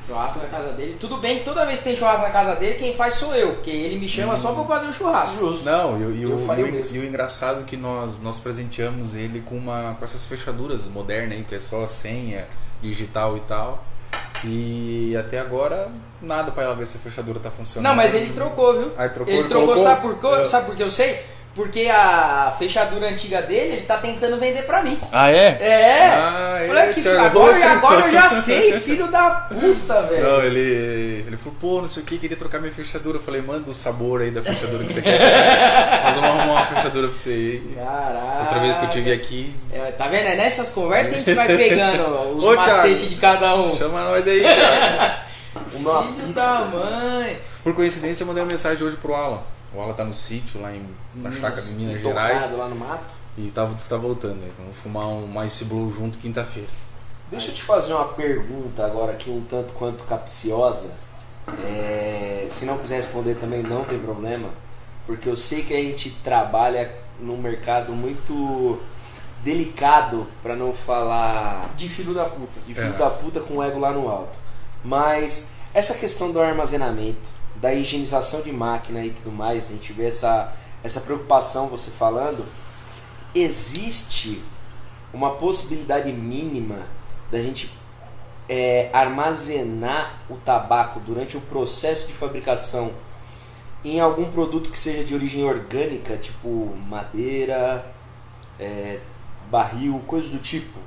Churrasco 0.07 0.39
na 0.39 0.45
casa 0.47 0.69
dele. 0.73 0.97
Tudo 0.99 1.17
bem 1.17 1.39
que 1.39 1.45
toda 1.45 1.65
vez 1.65 1.79
que 1.79 1.85
tem 1.85 1.95
churrasco 1.95 2.25
na 2.25 2.31
casa 2.31 2.55
dele, 2.55 2.75
quem 2.75 2.93
faz 2.93 3.13
sou 3.13 3.33
eu, 3.33 3.53
porque 3.53 3.69
ele 3.69 3.99
me 3.99 4.07
chama 4.07 4.33
hum. 4.33 4.37
só 4.37 4.53
pra 4.53 4.63
fazer 4.65 4.87
o 4.87 4.93
churrasco. 4.93 5.37
Justo. 5.37 5.65
Não, 5.65 5.97
e, 5.97 6.21
e, 6.21 6.25
o, 6.25 6.39
e, 6.93 6.99
o, 6.99 7.05
engraçado 7.05 7.61
é 7.61 7.63
que 7.63 7.77
nós, 7.77 8.21
nós 8.21 8.39
presenteamos 8.39 9.15
ele 9.15 9.41
com, 9.41 9.55
uma, 9.55 9.95
com 9.97 10.03
essas 10.03 10.25
fechaduras 10.25 10.87
modernas 10.87 11.37
aí, 11.37 11.43
que 11.43 11.55
é 11.55 11.59
só 11.59 11.87
senha, 11.87 12.47
digital 12.81 13.37
e 13.37 13.41
tal. 13.41 13.83
E 14.43 15.15
até 15.17 15.39
agora, 15.39 15.89
nada 16.21 16.51
para 16.51 16.63
ela 16.63 16.75
ver 16.75 16.85
se 16.85 16.97
a 16.97 16.99
fechadura 16.99 17.39
tá 17.39 17.49
funcionando. 17.49 17.89
Não, 17.89 17.95
mas 17.95 18.13
ele 18.13 18.33
trocou, 18.33 18.73
viu? 18.77 18.91
Aí 18.97 19.09
trocou, 19.09 19.33
ele 19.33 19.47
trocou, 19.47 19.77
sabe 19.77 20.01
por, 20.01 20.19
quê? 20.19 20.27
É. 20.27 20.45
sabe 20.45 20.65
por 20.65 20.75
que 20.75 20.83
eu 20.83 20.91
sei? 20.91 21.21
Porque 21.55 21.87
a 21.87 22.51
fechadura 22.57 23.09
antiga 23.09 23.39
dele, 23.39 23.73
ele 23.75 23.81
tá 23.85 23.97
tentando 23.97 24.39
vender 24.39 24.63
pra 24.63 24.81
mim. 24.81 24.99
Ah, 25.11 25.29
é? 25.29 25.57
É. 25.61 26.05
Ah, 26.07 26.63
Falei 26.65 26.83
é, 26.83 26.93
que 26.93 27.07
agora, 27.07 27.71
agora 27.73 28.07
eu 28.07 28.11
já 28.11 28.29
sei, 28.41 28.73
filho 28.81 29.05
da 29.11 29.29
puta, 29.29 30.01
velho. 30.01 30.23
Não, 30.23 30.41
ele, 30.43 31.23
ele 31.27 31.37
falou, 31.37 31.55
pô, 31.61 31.81
não 31.81 31.87
sei 31.87 32.01
o 32.01 32.05
que, 32.07 32.17
queria 32.17 32.35
trocar 32.35 32.59
minha 32.59 32.73
fechadura. 32.73 33.19
Eu 33.19 33.21
falei, 33.21 33.39
manda 33.39 33.69
o 33.69 33.73
sabor 33.73 34.21
aí 34.21 34.31
da 34.31 34.41
fechadura 34.41 34.83
que 34.83 34.93
você 34.93 35.01
quer. 35.03 35.19
Nós 36.05 36.15
vamos 36.15 36.29
arrumar 36.29 36.53
uma 36.53 36.65
fechadura 36.65 37.07
pra 37.09 37.17
você 37.17 37.29
aí. 37.29 37.75
Caraca. 37.75 38.39
Outra 38.41 38.59
vez 38.59 38.77
que 38.77 38.85
eu 38.85 38.89
tive 38.89 39.13
aqui. 39.13 39.55
É, 39.71 39.91
tá 39.91 40.07
vendo? 40.07 40.25
É 40.25 40.35
nessas 40.35 40.71
conversas 40.71 41.13
que 41.13 41.19
a 41.19 41.23
gente 41.23 41.33
vai 41.35 41.47
pegando 41.55 42.33
os 42.35 42.45
Ô, 42.45 42.55
macetes 42.55 43.09
de 43.09 43.15
cada 43.17 43.55
um. 43.55 43.77
Chama 43.77 44.03
nós 44.05 44.27
aí, 44.27 44.41
Thiago. 44.41 45.23
Uma 45.75 46.01
Filho 46.01 46.13
pizza. 46.15 46.33
da 46.33 46.59
mãe. 46.65 47.37
Por 47.63 47.75
coincidência, 47.75 48.23
eu 48.23 48.27
mandei 48.27 48.41
uma 48.41 48.51
mensagem 48.51 48.83
hoje 48.83 48.97
pro 48.97 49.13
Alan. 49.13 49.52
O 49.73 49.81
Alan 49.81 49.93
tá 49.93 50.03
no 50.03 50.13
sítio 50.13 50.61
lá 50.61 50.71
em, 50.73 50.81
na 51.15 51.29
Minas, 51.29 51.35
chácara 51.39 51.61
de 51.61 51.71
Minas 51.73 52.01
Gerais. 52.01 52.51
lá 52.57 52.67
no 52.67 52.75
mato. 52.75 53.13
E 53.37 53.49
tava, 53.49 53.73
disse 53.73 53.85
que 53.85 53.89
tá 53.89 53.97
voltando. 53.97 54.35
Né? 54.35 54.49
Vamos 54.57 54.77
fumar 54.77 55.07
um 55.07 55.43
Ice 55.43 55.65
Blue 55.65 55.91
junto 55.91 56.17
quinta-feira. 56.19 56.69
Deixa 57.31 57.49
eu 57.49 57.55
te 57.55 57.63
fazer 57.63 57.93
uma 57.93 58.05
pergunta 58.09 58.85
agora 58.85 59.13
aqui, 59.13 59.29
um 59.31 59.41
tanto 59.41 59.73
quanto 59.73 60.03
capciosa. 60.03 60.91
É, 61.65 62.45
se 62.51 62.65
não 62.65 62.77
quiser 62.77 62.97
responder 62.97 63.35
também 63.35 63.63
não 63.63 63.83
tem 63.83 63.97
problema, 63.99 64.47
porque 65.07 65.27
eu 65.27 65.35
sei 65.35 65.63
que 65.63 65.73
a 65.73 65.77
gente 65.81 66.11
trabalha 66.23 66.93
num 67.19 67.37
mercado 67.37 67.91
muito 67.91 68.79
delicado, 69.43 70.25
para 70.41 70.55
não 70.55 70.73
falar 70.73 71.69
De 71.75 71.89
filho 71.89 72.13
da 72.13 72.25
puta. 72.25 72.59
de 72.65 72.73
filho 72.73 72.93
É. 72.93 72.97
da 72.97 73.09
puta 73.09 73.39
com 73.41 73.57
o 73.57 73.63
ego 73.63 73.79
lá 73.79 73.91
no 73.91 74.07
alto. 74.09 74.37
Mas 74.85 75.47
essa 75.73 75.95
questão 75.95 76.31
do 76.31 76.39
armazenamento, 76.39 77.19
da 77.63 77.73
higienização 77.73 78.41
de 78.41 78.51
máquina 78.51 79.05
e 79.05 79.11
tudo 79.11 79.31
mais, 79.31 79.69
a 79.69 79.71
gente 79.71 79.93
vê 79.93 80.07
essa, 80.07 80.53
essa 80.83 80.99
preocupação 80.99 81.69
você 81.69 81.89
falando, 81.91 82.45
existe 83.33 84.43
uma 85.13 85.35
possibilidade 85.35 86.11
mínima 86.11 86.79
da 87.31 87.41
gente 87.41 87.71
é, 88.49 88.89
armazenar 88.91 90.23
o 90.29 90.35
tabaco 90.35 90.99
durante 90.99 91.37
o 91.37 91.41
processo 91.41 92.05
de 92.05 92.11
fabricação 92.11 92.91
em 93.81 94.01
algum 94.01 94.29
produto 94.29 94.69
que 94.69 94.77
seja 94.77 95.05
de 95.05 95.15
origem 95.15 95.45
orgânica, 95.45 96.17
tipo 96.17 96.75
madeira, 96.85 97.93
é, 98.59 98.99
barril, 99.49 100.03
coisas 100.05 100.29
do 100.29 100.39
tipo. 100.39 100.77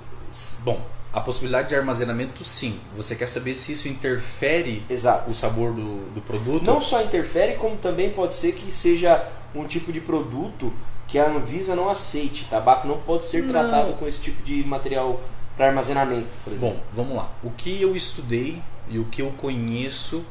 Bom, 0.61 0.79
a 1.17 1.21
possibilidade 1.23 1.71
de 1.71 1.75
armazenamento, 1.75 2.45
sim. 2.45 2.79
Você 2.95 3.17
quer 3.17 3.27
saber 3.27 3.55
se 3.55 3.73
isso 3.73 3.89
interfere 3.89 4.85
Exato. 4.87 5.31
o 5.31 5.35
sabor 5.35 5.73
do, 5.73 6.13
do 6.13 6.21
produto? 6.21 6.63
Não 6.63 6.79
só 6.79 7.03
interfere, 7.03 7.55
como 7.55 7.75
também 7.79 8.11
pode 8.11 8.35
ser 8.35 8.53
que 8.53 8.71
seja 8.71 9.27
um 9.55 9.67
tipo 9.67 9.91
de 9.91 9.99
produto 9.99 10.71
que 11.09 11.19
a 11.19 11.27
Anvisa 11.27 11.75
não 11.75 11.89
aceite. 11.89 12.47
Tabaco 12.51 12.87
não 12.87 12.99
pode 12.99 13.25
ser 13.25 13.43
Não. 13.45 13.49
tratado 13.49 13.95
com 13.95 14.07
esse 14.07 14.21
tipo 14.21 14.43
de 14.43 14.63
material 14.65 15.19
para 15.57 15.69
armazenamento, 15.69 16.29
por 16.45 16.53
exemplo. 16.53 16.77
Bom, 16.77 16.83
vamos 16.93 17.17
lá. 17.17 17.31
O 17.43 17.51
que 17.51 17.81
eu 17.81 17.97
estudei 17.97 18.61
e 18.87 18.99
o 18.99 19.07
que 19.07 19.23
eu 19.23 19.31
conheço, 19.39 20.23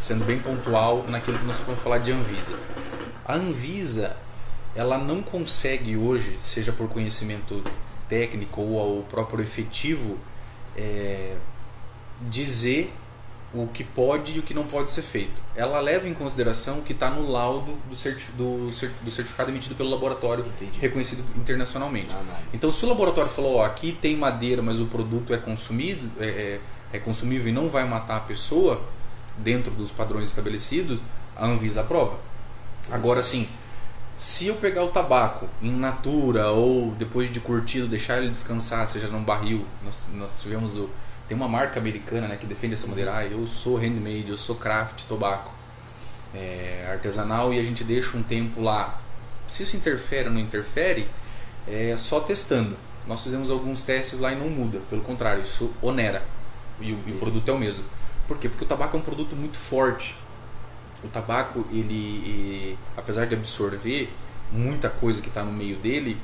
sendo 0.00 0.24
bem 0.24 0.38
pontual 0.38 1.04
naquilo 1.06 1.38
que 1.38 1.44
nós 1.44 1.58
vamos 1.66 1.82
falar 1.82 1.98
de 1.98 2.12
Anvisa. 2.12 2.58
A 3.26 3.34
Anvisa, 3.34 4.16
ela 4.74 4.96
não 4.96 5.20
consegue 5.20 5.98
hoje, 5.98 6.38
seja 6.40 6.72
por 6.72 6.88
conhecimento 6.88 7.62
técnico 8.08 8.60
ou 8.60 8.78
ao 8.98 9.02
próprio 9.04 9.42
efetivo, 9.42 10.18
é, 10.76 11.36
dizer 12.30 12.92
o 13.52 13.68
que 13.68 13.84
pode 13.84 14.34
e 14.36 14.38
o 14.40 14.42
que 14.42 14.52
não 14.52 14.64
pode 14.64 14.90
ser 14.90 15.02
feito. 15.02 15.40
Ela 15.54 15.78
leva 15.78 16.08
em 16.08 16.14
consideração 16.14 16.80
o 16.80 16.82
que 16.82 16.92
está 16.92 17.08
no 17.08 17.30
laudo 17.30 17.78
do, 17.88 17.94
certi- 17.94 18.26
do 18.36 18.68
do 19.02 19.10
certificado 19.12 19.50
emitido 19.50 19.76
pelo 19.76 19.90
laboratório, 19.90 20.44
Entendi. 20.44 20.80
reconhecido 20.80 21.22
internacionalmente. 21.36 22.08
Na 22.08 22.16
análise. 22.18 22.48
Então, 22.52 22.72
se 22.72 22.84
o 22.84 22.88
laboratório 22.88 23.30
falou, 23.30 23.56
ó, 23.56 23.64
aqui 23.64 23.92
tem 23.92 24.16
madeira, 24.16 24.60
mas 24.60 24.80
o 24.80 24.86
produto 24.86 25.32
é 25.32 25.36
consumido, 25.38 26.10
é, 26.20 26.26
é- 26.26 26.60
é 26.94 26.98
consumível 26.98 27.48
e 27.48 27.52
não 27.52 27.68
vai 27.68 27.84
matar 27.86 28.16
a 28.16 28.20
pessoa 28.20 28.82
dentro 29.38 29.70
dos 29.70 29.90
padrões 29.92 30.28
estabelecidos, 30.28 31.00
a 31.36 31.46
Anvisa 31.46 31.82
aprova. 31.82 32.18
Agora, 32.90 33.22
sim, 33.22 33.48
se 34.16 34.46
eu 34.46 34.54
pegar 34.56 34.84
o 34.84 34.88
tabaco 34.88 35.48
em 35.60 35.72
natura 35.72 36.50
ou 36.50 36.92
depois 36.92 37.32
de 37.32 37.40
curtido, 37.40 37.88
deixar 37.88 38.18
ele 38.18 38.30
descansar, 38.30 38.88
seja 38.88 39.08
num 39.08 39.22
barril, 39.22 39.66
nós, 39.84 40.02
nós 40.12 40.40
tivemos 40.40 40.78
o 40.78 40.88
tem 41.26 41.36
uma 41.36 41.48
marca 41.48 41.80
americana 41.80 42.28
né, 42.28 42.36
que 42.36 42.46
defende 42.46 42.74
essa 42.74 42.86
maneira, 42.86 43.16
ah, 43.16 43.24
eu 43.24 43.46
sou 43.46 43.76
handmade, 43.76 44.28
eu 44.28 44.36
sou 44.36 44.56
craft 44.56 45.04
tobaco 45.08 45.50
é, 46.34 46.86
artesanal 46.90 47.52
e 47.54 47.58
a 47.58 47.62
gente 47.62 47.82
deixa 47.82 48.16
um 48.16 48.22
tempo 48.22 48.60
lá. 48.60 49.00
Se 49.48 49.62
isso 49.62 49.76
interfere 49.76 50.28
ou 50.28 50.34
não 50.34 50.40
interfere, 50.40 51.08
é 51.66 51.94
só 51.96 52.20
testando. 52.20 52.76
Nós 53.06 53.22
fizemos 53.22 53.50
alguns 53.50 53.82
testes 53.82 54.20
lá 54.20 54.32
e 54.32 54.36
não 54.36 54.50
muda, 54.50 54.80
pelo 54.90 55.02
contrário, 55.02 55.42
isso 55.42 55.70
onera 55.80 56.22
e 56.80 56.92
o, 56.92 56.98
e 57.06 57.12
o 57.12 57.18
produto 57.18 57.48
é 57.48 57.52
o 57.52 57.58
mesmo. 57.58 57.84
Por 58.28 58.38
quê? 58.38 58.48
Porque 58.48 58.64
o 58.64 58.68
tabaco 58.68 58.96
é 58.96 59.00
um 59.00 59.02
produto 59.02 59.34
muito 59.34 59.56
forte. 59.56 60.16
O 61.04 61.08
tabaco, 61.08 61.66
ele, 61.70 62.74
eh, 62.74 62.76
apesar 62.96 63.26
de 63.26 63.34
absorver 63.34 64.10
muita 64.50 64.88
coisa 64.88 65.20
que 65.20 65.28
está 65.28 65.42
no 65.42 65.52
meio 65.52 65.76
dele, 65.76 66.16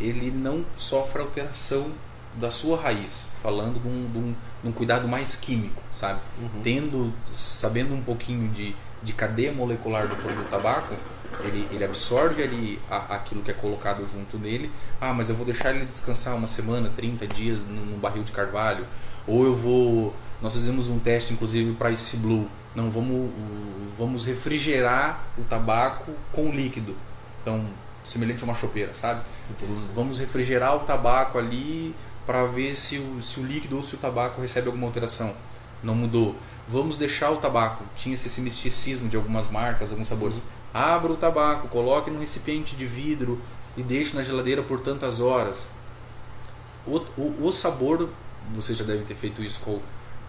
ele 0.00 0.30
não 0.30 0.64
sofre 0.76 1.22
alteração 1.22 1.92
da 2.34 2.50
sua 2.50 2.80
raiz, 2.80 3.26
falando 3.42 3.80
de 3.80 3.86
um, 3.88 4.10
de 4.10 4.18
um- 4.18 4.34
de 4.62 4.68
um 4.68 4.72
cuidado 4.72 5.06
mais 5.06 5.36
químico, 5.36 5.82
sabe? 5.94 6.18
Uhum. 6.40 6.62
Tendo, 6.62 7.12
sabendo 7.32 7.94
um 7.94 8.00
pouquinho 8.02 8.48
de, 8.50 8.74
de 9.02 9.12
cadeia 9.12 9.52
molecular 9.52 10.08
do 10.08 10.16
produto 10.16 10.48
tabaco, 10.48 10.94
ele, 11.44 11.68
ele 11.70 11.84
absorve 11.84 12.42
ali 12.42 12.78
a- 12.90 13.14
aquilo 13.16 13.42
que 13.42 13.50
é 13.50 13.54
colocado 13.54 14.06
junto 14.10 14.38
nele. 14.38 14.70
Ah, 15.00 15.12
mas 15.12 15.28
eu 15.28 15.34
vou 15.36 15.44
deixar 15.44 15.74
ele 15.74 15.84
descansar 15.86 16.34
uma 16.34 16.46
semana, 16.46 16.90
30 16.96 17.26
dias 17.26 17.60
num, 17.60 17.84
num 17.84 17.98
barril 17.98 18.22
de 18.24 18.32
carvalho. 18.32 18.84
Ou 19.26 19.44
eu 19.44 19.56
vou. 19.56 20.14
Nós 20.40 20.54
fizemos 20.54 20.88
um 20.88 20.98
teste, 20.98 21.32
inclusive, 21.32 21.72
para 21.74 21.90
esse 21.92 22.16
blue. 22.16 22.48
Não, 22.74 22.90
vamos, 22.90 23.30
vamos 23.98 24.24
refrigerar 24.24 25.24
o 25.36 25.42
tabaco 25.42 26.12
com 26.32 26.50
líquido. 26.50 26.96
Então, 27.42 27.66
semelhante 28.04 28.42
a 28.42 28.46
uma 28.46 28.54
chopeira, 28.54 28.94
sabe? 28.94 29.22
Vamos 29.94 30.18
refrigerar 30.18 30.76
o 30.76 30.80
tabaco 30.80 31.38
ali 31.38 31.94
para 32.26 32.44
ver 32.44 32.74
se 32.76 32.98
o, 32.98 33.22
se 33.22 33.40
o 33.40 33.44
líquido 33.44 33.76
ou 33.76 33.84
se 33.84 33.94
o 33.94 33.98
tabaco 33.98 34.40
recebe 34.40 34.68
alguma 34.68 34.86
alteração. 34.86 35.34
Não 35.82 35.94
mudou. 35.94 36.36
Vamos 36.68 36.96
deixar 36.96 37.30
o 37.30 37.36
tabaco. 37.36 37.84
Tinha 37.96 38.14
esse 38.14 38.40
misticismo 38.40 39.08
de 39.08 39.16
algumas 39.16 39.50
marcas, 39.50 39.90
alguns 39.90 40.08
sabores. 40.08 40.40
Abra 40.72 41.12
o 41.12 41.16
tabaco, 41.16 41.68
coloque 41.68 42.10
num 42.10 42.20
recipiente 42.20 42.76
de 42.76 42.86
vidro 42.86 43.40
e 43.76 43.82
deixe 43.82 44.16
na 44.16 44.22
geladeira 44.22 44.62
por 44.62 44.80
tantas 44.80 45.20
horas. 45.20 45.66
O, 46.86 46.98
o, 47.16 47.46
o 47.46 47.52
sabor, 47.52 48.08
vocês 48.54 48.78
já 48.78 48.84
devem 48.84 49.04
ter 49.04 49.14
feito 49.14 49.42
isso 49.42 49.60
com, 49.60 49.80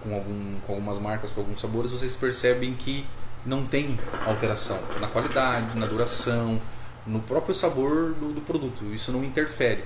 com, 0.04 0.14
algum, 0.14 0.60
com 0.68 0.74
algumas 0.74 1.00
marcas, 1.00 1.32
com 1.32 1.42
alguns 1.42 1.62
sabores, 1.62 1.92
vocês 1.92 2.16
percebem 2.16 2.74
que 2.74 3.06
não 3.46 3.66
tem 3.66 4.00
alteração 4.26 4.80
na 5.00 5.08
qualidade, 5.08 5.78
na 5.78 5.86
duração, 5.86 6.62
no 7.06 7.20
próprio 7.20 7.56
sabor 7.56 8.14
do, 8.14 8.34
do 8.34 8.42
produto. 8.42 8.86
Isso 8.94 9.12
não 9.12 9.24
interfere. 9.24 9.84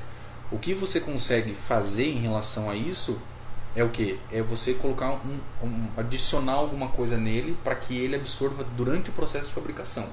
O 0.52 0.58
que 0.58 0.74
você 0.74 1.00
consegue 1.00 1.54
fazer 1.54 2.08
em 2.08 2.20
relação 2.20 2.70
a 2.70 2.76
isso 2.76 3.20
é 3.76 3.84
o 3.84 3.90
que? 3.90 4.20
É 4.32 4.42
você 4.42 4.74
colocar 4.74 5.12
um, 5.12 5.40
um 5.64 5.88
adicionar 5.98 6.54
alguma 6.54 6.88
coisa 6.88 7.18
nele 7.18 7.58
para 7.64 7.76
que 7.76 7.96
ele 7.98 8.16
absorva 8.16 8.64
durante 8.76 9.10
o 9.10 9.14
processo 9.14 9.48
de 9.48 9.54
fabricação. 9.54 10.08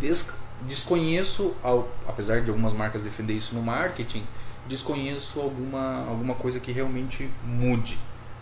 Des, 0.00 0.34
desconheço, 0.62 1.54
ao, 1.62 1.88
apesar 2.06 2.40
de 2.40 2.50
algumas 2.50 2.72
marcas 2.72 3.02
defender 3.02 3.34
isso 3.34 3.54
no 3.54 3.62
marketing, 3.62 4.24
desconheço 4.66 5.40
alguma 5.40 6.06
alguma 6.08 6.34
coisa 6.34 6.58
que 6.58 6.72
realmente 6.72 7.30
mude. 7.44 7.98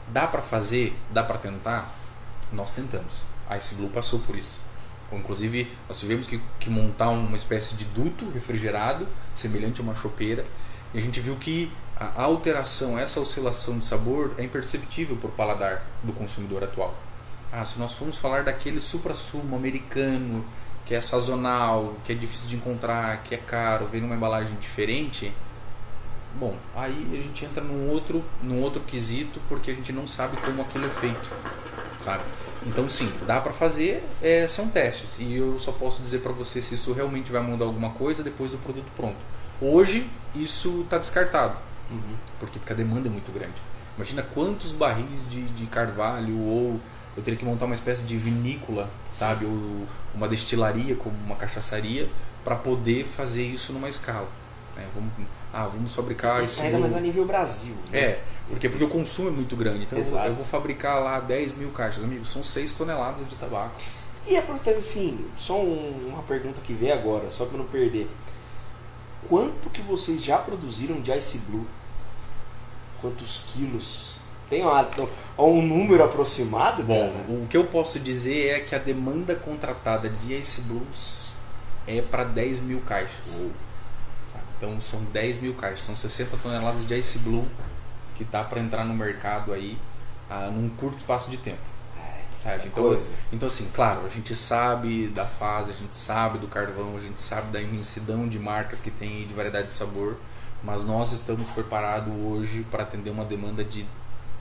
Dá 0.08 0.26
para 0.26 0.42
fazer? 0.42 0.96
Dá 1.10 1.22
para 1.22 1.38
tentar? 1.38 1.94
Nós 2.52 2.72
tentamos. 2.72 3.22
A 3.48 3.56
Ice 3.56 3.74
Blue 3.74 3.90
passou 3.90 4.20
por 4.20 4.36
isso. 4.36 4.60
Inclusive, 5.12 5.70
nós 5.88 5.98
tivemos 5.98 6.26
que, 6.26 6.40
que 6.58 6.68
montar 6.68 7.10
uma 7.10 7.36
espécie 7.36 7.74
de 7.74 7.84
duto 7.84 8.28
refrigerado, 8.30 9.06
semelhante 9.34 9.80
a 9.80 9.84
uma 9.84 9.94
chopeira, 9.94 10.44
e 10.92 10.98
a 10.98 11.00
gente 11.00 11.20
viu 11.20 11.36
que 11.36 11.70
a 11.96 12.22
alteração, 12.22 12.98
essa 12.98 13.20
oscilação 13.20 13.78
de 13.78 13.84
sabor 13.84 14.34
é 14.38 14.42
imperceptível 14.42 15.16
por 15.16 15.30
paladar 15.30 15.84
do 16.02 16.12
consumidor 16.12 16.64
atual. 16.64 16.94
Ah, 17.52 17.64
se 17.64 17.78
nós 17.78 17.92
formos 17.92 18.16
falar 18.16 18.42
daquele 18.42 18.80
supra-sumo 18.80 19.54
americano, 19.54 20.44
que 20.84 20.94
é 20.94 21.00
sazonal, 21.00 21.94
que 22.04 22.12
é 22.12 22.14
difícil 22.14 22.48
de 22.48 22.56
encontrar, 22.56 23.22
que 23.22 23.34
é 23.34 23.38
caro, 23.38 23.86
vem 23.86 24.00
numa 24.00 24.16
embalagem 24.16 24.56
diferente, 24.56 25.32
bom, 26.38 26.56
aí 26.74 27.08
a 27.12 27.16
gente 27.16 27.44
entra 27.44 27.62
num 27.62 27.88
outro, 27.90 28.24
num 28.42 28.60
outro 28.60 28.80
quesito 28.82 29.40
porque 29.48 29.70
a 29.70 29.74
gente 29.74 29.92
não 29.92 30.06
sabe 30.08 30.36
como 30.38 30.62
aquilo 30.62 30.86
é 30.86 30.90
feito, 30.90 31.28
sabe? 31.98 32.22
Então 32.66 32.88
sim, 32.88 33.12
dá 33.26 33.40
para 33.40 33.52
fazer, 33.52 34.02
é, 34.22 34.46
são 34.46 34.68
testes 34.68 35.18
e 35.18 35.34
eu 35.34 35.58
só 35.58 35.70
posso 35.72 36.02
dizer 36.02 36.20
para 36.20 36.32
você 36.32 36.60
se 36.62 36.74
isso 36.74 36.92
realmente 36.92 37.30
vai 37.30 37.42
mudar 37.42 37.66
alguma 37.66 37.90
coisa 37.90 38.22
depois 38.22 38.50
do 38.52 38.58
produto 38.58 38.86
pronto. 38.96 39.18
Hoje 39.60 40.08
isso 40.34 40.80
está 40.82 40.98
descartado, 40.98 41.56
Uhum. 41.90 42.16
porque, 42.40 42.58
porque 42.58 42.72
a 42.72 42.76
demanda 42.76 43.08
é 43.08 43.10
muito 43.12 43.30
grande. 43.30 43.54
Imagina 43.96 44.22
quantos 44.22 44.72
barris 44.72 45.28
de, 45.30 45.42
de 45.42 45.66
carvalho 45.66 46.36
ou 46.40 46.80
eu 47.16 47.22
teria 47.22 47.38
que 47.38 47.44
montar 47.44 47.66
uma 47.66 47.74
espécie 47.74 48.02
de 48.02 48.16
vinícola, 48.16 48.90
sabe, 49.12 49.44
ou 49.44 49.86
uma 50.14 50.26
destilaria 50.26 50.96
como 50.96 51.14
uma 51.24 51.36
cachaçaria 51.36 52.08
para 52.42 52.56
poder 52.56 53.04
fazer 53.16 53.44
isso 53.44 53.72
numa 53.72 53.88
escala. 53.88 54.28
né? 54.74 54.84
Vamos, 54.94 55.12
ah, 55.54 55.66
vamos 55.68 55.94
fabricar 55.94 56.42
esse 56.42 56.60
Ainda 56.60 56.78
mais 56.78 56.92
bolo. 56.92 57.02
a 57.04 57.06
nível 57.06 57.24
Brasil. 57.24 57.74
né? 57.90 57.98
É, 57.98 58.20
porque, 58.48 58.68
porque 58.68 58.84
o 58.84 58.88
consumo 58.88 59.28
é 59.28 59.30
muito 59.32 59.54
grande. 59.56 59.84
Então 59.84 59.98
eu 59.98 60.04
vou, 60.04 60.20
eu 60.24 60.34
vou 60.34 60.44
fabricar 60.44 61.00
lá 61.02 61.20
10 61.20 61.56
mil 61.56 61.70
caixas. 61.70 62.02
Amigos, 62.04 62.30
são 62.30 62.42
6 62.42 62.74
toneladas 62.74 63.28
de 63.28 63.36
tabaco. 63.36 63.74
E 64.26 64.40
portanto, 64.42 64.78
assim, 64.78 65.24
só 65.36 65.60
um- 65.60 66.08
uma 66.08 66.22
pergunta 66.22 66.60
que 66.62 66.72
veio 66.72 66.92
agora, 66.94 67.30
só 67.30 67.44
para 67.46 67.58
não 67.58 67.66
perder. 67.66 68.08
Quanto 69.28 69.70
que 69.70 69.80
vocês 69.82 70.22
já 70.22 70.38
produziram 70.38 71.00
de 71.00 71.12
Ice 71.16 71.38
Blue? 71.38 71.66
Quantos 73.00 73.44
quilos? 73.52 74.14
Tem 74.48 74.62
uma, 74.62 74.88
um 75.38 75.62
número 75.62 76.04
aproximado? 76.04 76.82
Bom, 76.82 77.10
cara? 77.12 77.24
o 77.28 77.46
que 77.46 77.56
eu 77.56 77.64
posso 77.64 77.98
dizer 77.98 78.48
é 78.48 78.60
que 78.60 78.74
a 78.74 78.78
demanda 78.78 79.34
contratada 79.34 80.08
de 80.08 80.34
Ice 80.34 80.60
Blues 80.62 81.32
é 81.86 82.00
para 82.02 82.24
10 82.24 82.60
mil 82.60 82.80
caixas. 82.82 83.40
Uou. 83.40 83.50
Então 84.56 84.80
são 84.80 85.02
10 85.04 85.40
mil 85.40 85.54
caixas, 85.54 85.80
são 85.80 85.96
60 85.96 86.36
toneladas 86.38 86.86
de 86.86 86.94
Ice 86.94 87.18
Blue 87.18 87.46
que 88.14 88.24
tá 88.24 88.44
para 88.44 88.60
entrar 88.60 88.84
no 88.84 88.94
mercado 88.94 89.52
aí 89.52 89.76
ah, 90.30 90.50
num 90.52 90.68
curto 90.70 90.98
espaço 90.98 91.30
de 91.30 91.36
tempo. 91.36 91.74
Sabe? 92.42 92.64
é 92.64 92.66
Então, 92.66 92.84
coisa. 92.84 93.10
então, 93.32 93.46
assim, 93.46 93.68
claro, 93.74 94.04
a 94.04 94.08
gente 94.08 94.34
sabe 94.34 95.08
da 95.08 95.24
fase, 95.24 95.70
a 95.70 95.74
gente 95.74 95.96
sabe 95.96 96.38
do 96.38 96.46
carvão, 96.46 96.96
a 96.96 97.00
gente 97.00 97.20
sabe 97.20 97.50
da 97.50 97.60
imensidão 97.60 98.28
de 98.28 98.38
marcas 98.38 98.80
que 98.80 98.90
tem 98.90 99.22
e 99.22 99.24
de 99.24 99.32
variedade 99.32 99.68
de 99.68 99.74
sabor, 99.74 100.16
mas 100.62 100.84
nós 100.84 101.12
estamos 101.12 101.48
preparados 101.48 102.12
hoje 102.14 102.64
para 102.70 102.82
atender 102.82 103.10
uma 103.10 103.24
demanda 103.24 103.64
de 103.64 103.86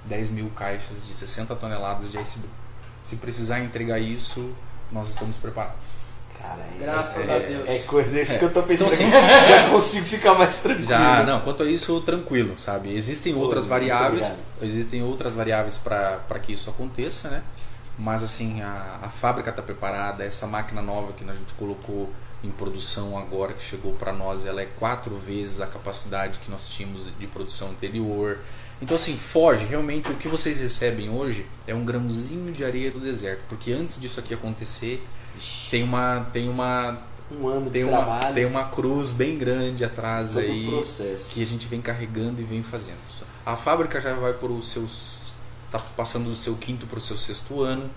10 0.06 0.30
mil 0.30 0.50
caixas 0.50 1.06
de 1.08 1.16
60 1.16 1.56
toneladas 1.56 2.12
de 2.12 2.20
Ice 2.20 2.38
Blue. 2.40 2.50
Se 3.04 3.16
precisar 3.16 3.62
entregar 3.62 4.00
isso, 4.00 4.54
nós 4.92 5.10
estamos 5.10 5.38
preparados. 5.38 6.03
Cara, 6.44 6.60
é, 6.60 6.84
Graças 6.84 7.30
é, 7.30 7.36
a 7.36 7.40
Deus. 7.40 7.70
É 7.70 7.80
coisa, 7.88 8.20
é 8.20 8.22
isso 8.22 8.38
que 8.38 8.44
eu 8.44 8.52
tô 8.52 8.62
pensando. 8.64 8.94
Então, 8.94 9.10
Já 9.48 9.70
consigo 9.70 10.06
ficar 10.06 10.36
mais 10.36 10.60
tranquilo. 10.60 10.88
Já, 10.88 11.24
não, 11.24 11.40
quanto 11.40 11.64
a 11.64 11.66
isso, 11.66 12.02
tranquilo, 12.02 12.60
sabe? 12.60 12.94
Existem 12.94 13.34
Pô, 13.34 13.40
outras 13.40 13.66
variáveis, 13.66 14.30
existem 14.62 15.02
outras 15.02 15.32
variáveis 15.34 15.78
para 15.78 16.40
que 16.42 16.52
isso 16.52 16.70
aconteça, 16.70 17.30
né? 17.30 17.42
Mas 17.98 18.22
assim, 18.24 18.62
a, 18.62 19.00
a 19.04 19.08
fábrica 19.08 19.52
está 19.52 19.62
preparada, 19.62 20.26
essa 20.26 20.46
máquina 20.46 20.82
nova 20.82 21.14
que 21.14 21.24
a 21.24 21.34
gente 21.34 21.54
colocou 21.54 22.10
em 22.44 22.52
produção 22.52 23.18
agora, 23.18 23.54
que 23.54 23.64
chegou 23.64 23.94
para 23.94 24.12
nós, 24.12 24.46
ela 24.46 24.62
é 24.62 24.66
quatro 24.66 25.16
vezes 25.16 25.62
a 25.62 25.68
capacidade 25.68 26.40
que 26.40 26.52
nós 26.52 26.68
tínhamos 26.68 27.08
de 27.18 27.28
produção 27.28 27.70
anterior. 27.70 28.40
Então 28.82 28.98
assim, 28.98 29.16
foge, 29.16 29.64
realmente 29.64 30.12
o 30.12 30.16
que 30.16 30.28
vocês 30.28 30.60
recebem 30.60 31.10
hoje 31.10 31.46
é 31.66 31.74
um 31.74 31.86
grãozinho 31.86 32.52
de 32.52 32.66
areia 32.66 32.92
do 32.92 33.00
deserto, 33.00 33.44
porque 33.48 33.72
antes 33.72 34.02
disso 34.02 34.20
aqui 34.20 34.34
acontecer, 34.34 35.02
tem 35.70 35.84
uma 35.84 36.28
tem 36.32 36.50
uma 36.50 37.02
um 37.32 37.48
ano 37.48 37.70
tem 37.70 37.84
de 37.84 37.90
uma, 37.90 37.98
trabalho. 37.98 38.36
tem 38.36 38.46
uma 38.46 38.66
cruz 38.66 39.12
bem 39.12 39.38
grande 39.38 39.84
atrás 39.84 40.34
todo 40.34 40.44
aí 40.44 40.68
processo. 40.68 41.34
que 41.34 41.42
a 41.42 41.46
gente 41.46 41.68
vem 41.68 41.82
carregando 41.82 42.42
e 42.42 42.44
vem 42.44 42.62
fazendo. 42.64 42.98
A 43.46 43.56
fábrica 43.56 44.00
já 44.00 44.14
vai 44.14 44.34
por 44.34 44.52
os 44.52 44.70
seus 44.70 45.34
tá 45.72 45.80
passando 45.80 46.30
do 46.30 46.36
seu 46.36 46.56
quinto 46.56 46.86
para 46.86 47.00
o 47.00 47.02
seu 47.02 47.18
sexto 47.18 47.62
ano. 47.62 47.90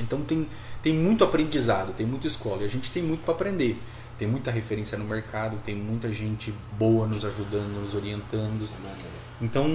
Então 0.00 0.22
tem 0.22 0.48
tem 0.82 0.92
muito 0.92 1.22
aprendizado, 1.22 1.92
tem 1.92 2.04
muita 2.04 2.26
escola, 2.26 2.62
e 2.62 2.64
a 2.64 2.68
gente 2.68 2.90
tem 2.90 3.02
muito 3.02 3.22
para 3.24 3.34
aprender. 3.34 3.78
Tem 4.18 4.26
muita 4.28 4.50
referência 4.50 4.98
no 4.98 5.04
mercado, 5.04 5.56
tem 5.64 5.74
muita 5.74 6.10
gente 6.12 6.52
boa 6.78 7.06
nos 7.06 7.24
ajudando, 7.24 7.80
nos 7.80 7.94
orientando. 7.94 8.62
É. 8.64 8.94
Então, 9.40 9.66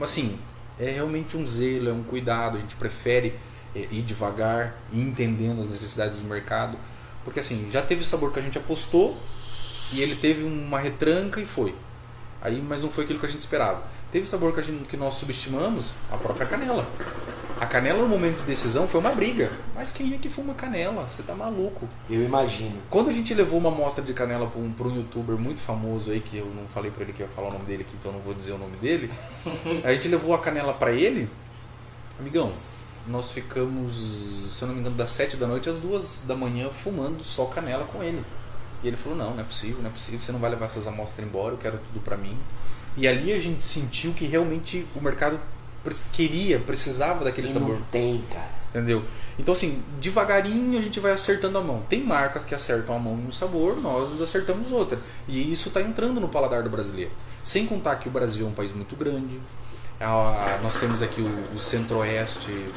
assim, 0.00 0.38
é 0.78 0.90
realmente 0.90 1.36
um 1.36 1.46
zelo, 1.46 1.88
é 1.88 1.92
um 1.92 2.02
cuidado. 2.02 2.56
A 2.56 2.60
gente 2.60 2.76
prefere 2.76 3.34
ir 3.74 4.02
devagar, 4.02 4.76
ir 4.92 5.00
entendendo 5.00 5.62
as 5.62 5.70
necessidades 5.70 6.18
do 6.18 6.28
mercado. 6.28 6.78
Porque, 7.24 7.40
assim, 7.40 7.68
já 7.70 7.82
teve 7.82 8.04
sabor 8.04 8.32
que 8.32 8.38
a 8.38 8.42
gente 8.42 8.58
apostou 8.58 9.16
e 9.92 10.00
ele 10.00 10.14
teve 10.14 10.44
uma 10.44 10.78
retranca 10.78 11.40
e 11.40 11.46
foi. 11.46 11.74
Aí, 12.40 12.60
mas 12.60 12.82
não 12.82 12.90
foi 12.90 13.04
aquilo 13.04 13.18
que 13.18 13.26
a 13.26 13.28
gente 13.28 13.40
esperava. 13.40 13.82
Teve 14.12 14.26
sabor 14.26 14.52
que, 14.52 14.60
a 14.60 14.62
gente, 14.62 14.86
que 14.86 14.96
nós 14.96 15.14
subestimamos, 15.14 15.92
a 16.12 16.16
própria 16.16 16.46
canela. 16.46 16.86
A 17.58 17.66
canela, 17.66 18.02
no 18.02 18.08
momento 18.08 18.38
de 18.38 18.42
decisão, 18.42 18.86
foi 18.86 19.00
uma 19.00 19.12
briga. 19.12 19.50
Mas 19.74 19.92
quem 19.92 20.12
é 20.12 20.18
que 20.18 20.28
fuma 20.28 20.52
canela? 20.54 21.06
Você 21.08 21.22
tá 21.22 21.34
maluco. 21.34 21.88
Eu 22.10 22.22
imagino. 22.22 22.76
Quando 22.90 23.08
a 23.08 23.12
gente 23.12 23.32
levou 23.32 23.58
uma 23.58 23.70
amostra 23.70 24.04
de 24.04 24.12
canela 24.12 24.46
para 24.46 24.60
um, 24.60 24.70
pra 24.72 24.88
um 24.88 24.96
youtuber 24.96 25.36
muito 25.38 25.60
famoso 25.62 26.10
aí, 26.10 26.20
que 26.20 26.36
eu 26.36 26.46
não 26.54 26.66
falei 26.68 26.90
para 26.90 27.04
ele 27.04 27.12
que 27.12 27.22
ia 27.22 27.28
falar 27.28 27.48
o 27.48 27.52
nome 27.52 27.64
dele 27.64 27.82
aqui, 27.82 27.96
então 27.98 28.12
não 28.12 28.20
vou 28.20 28.34
dizer 28.34 28.52
o 28.52 28.58
nome 28.58 28.76
dele. 28.76 29.10
a 29.82 29.92
gente 29.94 30.08
levou 30.08 30.34
a 30.34 30.38
canela 30.38 30.74
para 30.74 30.92
ele. 30.92 31.30
Amigão, 32.20 32.52
nós 33.06 33.30
ficamos, 33.32 33.94
se 34.50 34.62
eu 34.62 34.68
não 34.68 34.74
me 34.74 34.80
engano, 34.80 34.96
das 34.96 35.10
7 35.12 35.36
da 35.36 35.46
noite 35.46 35.68
às 35.68 35.78
2 35.78 36.22
da 36.26 36.34
manhã 36.34 36.68
fumando 36.68 37.22
só 37.22 37.44
canela 37.46 37.84
com 37.84 38.02
ele. 38.02 38.24
E 38.82 38.88
ele 38.88 38.96
falou: 38.96 39.16
Não, 39.18 39.32
não 39.34 39.40
é 39.40 39.44
possível, 39.44 39.78
não 39.82 39.90
é 39.90 39.92
possível, 39.92 40.20
você 40.20 40.32
não 40.32 40.38
vai 40.40 40.50
levar 40.50 40.66
essas 40.66 40.86
amostras 40.86 41.26
embora, 41.26 41.54
eu 41.54 41.58
quero 41.58 41.78
tudo 41.78 42.02
para 42.02 42.16
mim. 42.16 42.36
E 42.96 43.08
ali 43.08 43.32
a 43.32 43.40
gente 43.40 43.62
sentiu 43.62 44.12
que 44.12 44.24
realmente 44.24 44.86
o 44.94 45.00
mercado 45.00 45.40
queria, 46.12 46.58
precisava 46.58 47.24
daquele 47.24 47.48
E 47.48 47.52
sabor. 47.52 47.76
não 47.78 47.82
tem, 47.90 48.22
cara. 48.32 48.64
Entendeu? 48.70 49.02
Então, 49.38 49.52
assim, 49.52 49.82
devagarinho 50.00 50.78
a 50.78 50.82
gente 50.82 50.98
vai 50.98 51.12
acertando 51.12 51.58
a 51.58 51.60
mão. 51.60 51.82
Tem 51.88 52.02
marcas 52.02 52.44
que 52.44 52.54
acertam 52.54 52.94
a 52.96 52.98
mão 52.98 53.14
em 53.18 53.26
um 53.28 53.32
sabor, 53.32 53.76
nós 53.76 54.20
acertamos 54.20 54.72
outra. 54.72 54.98
E 55.28 55.52
isso 55.52 55.68
está 55.68 55.80
entrando 55.80 56.20
no 56.20 56.28
paladar 56.28 56.62
do 56.62 56.70
brasileiro. 56.70 57.10
Sem 57.42 57.66
contar 57.66 57.96
que 57.96 58.08
o 58.08 58.10
Brasil 58.12 58.46
é 58.46 58.48
um 58.48 58.52
país 58.52 58.72
muito 58.72 58.96
grande. 58.96 59.38
Ah, 60.00 60.58
nós 60.62 60.76
temos 60.76 61.02
aqui 61.02 61.20
o, 61.20 61.54
o 61.54 61.58
centro-oeste, 61.58 62.72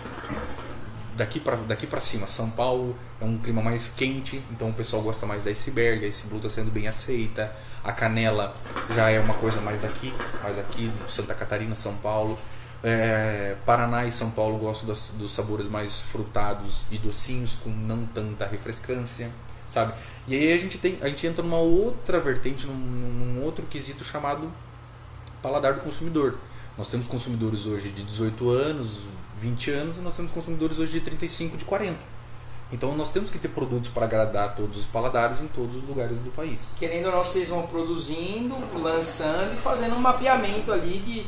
daqui 1.15 1.39
para 1.39 1.55
daqui 1.55 1.87
pra 1.87 1.99
cima, 1.99 2.27
São 2.27 2.49
Paulo 2.49 2.95
é 3.19 3.25
um 3.25 3.37
clima 3.39 3.61
mais 3.61 3.89
quente, 3.89 4.41
então 4.51 4.69
o 4.69 4.73
pessoal 4.73 5.01
gosta 5.01 5.25
mais 5.25 5.43
da 5.43 5.49
iceberg, 5.49 6.05
a 6.05 6.07
ice 6.07 6.27
blue 6.27 6.37
está 6.37 6.49
sendo 6.49 6.71
bem 6.71 6.87
aceita. 6.87 7.51
A 7.83 7.91
canela 7.91 8.55
já 8.95 9.09
é 9.09 9.19
uma 9.19 9.33
coisa 9.33 9.59
mais 9.59 9.81
daqui, 9.81 10.13
mais 10.43 10.59
aqui, 10.59 10.91
Santa 11.09 11.33
Catarina, 11.33 11.73
São 11.73 11.95
Paulo. 11.95 12.37
É, 12.83 13.55
Paraná 13.65 14.05
e 14.05 14.11
São 14.11 14.29
Paulo 14.29 14.59
gostam 14.59 14.87
dos, 14.87 15.09
dos 15.17 15.33
sabores 15.33 15.67
mais 15.67 15.99
frutados 15.99 16.85
e 16.91 16.97
docinhos, 16.99 17.55
com 17.55 17.71
não 17.71 18.05
tanta 18.05 18.45
refrescância, 18.45 19.31
sabe? 19.67 19.93
E 20.27 20.35
aí 20.35 20.53
a 20.53 20.57
gente, 20.59 20.77
tem, 20.77 20.99
a 21.01 21.09
gente 21.09 21.25
entra 21.25 21.41
numa 21.41 21.57
outra 21.57 22.19
vertente, 22.19 22.67
num, 22.67 22.75
num 22.75 23.43
outro 23.43 23.65
quesito 23.65 24.03
chamado 24.03 24.51
paladar 25.41 25.73
do 25.73 25.81
consumidor. 25.81 26.37
Nós 26.77 26.89
temos 26.89 27.07
consumidores 27.07 27.65
hoje 27.65 27.89
de 27.89 28.03
18 28.03 28.49
anos, 28.49 28.99
20 29.37 29.71
anos, 29.71 29.97
e 29.97 29.99
nós 29.99 30.15
temos 30.15 30.31
consumidores 30.31 30.77
hoje 30.77 30.91
de 30.93 31.01
35, 31.01 31.57
de 31.57 31.65
40. 31.65 31.97
Então 32.71 32.95
nós 32.95 33.09
temos 33.09 33.31
que 33.31 33.39
ter 33.39 33.47
produtos 33.47 33.89
para 33.89 34.05
agradar 34.05 34.55
todos 34.55 34.77
os 34.77 34.85
paladares 34.85 35.39
em 35.39 35.47
todos 35.47 35.77
os 35.77 35.83
lugares 35.83 36.19
do 36.19 36.29
país. 36.29 36.75
Querendo 36.77 37.07
ou 37.07 37.13
não, 37.13 37.23
vocês 37.23 37.49
vão 37.49 37.65
produzindo, 37.65 38.55
lançando 38.79 39.53
e 39.53 39.57
fazendo 39.57 39.95
um 39.95 39.99
mapeamento 39.99 40.71
ali 40.71 40.99
de, 40.99 41.25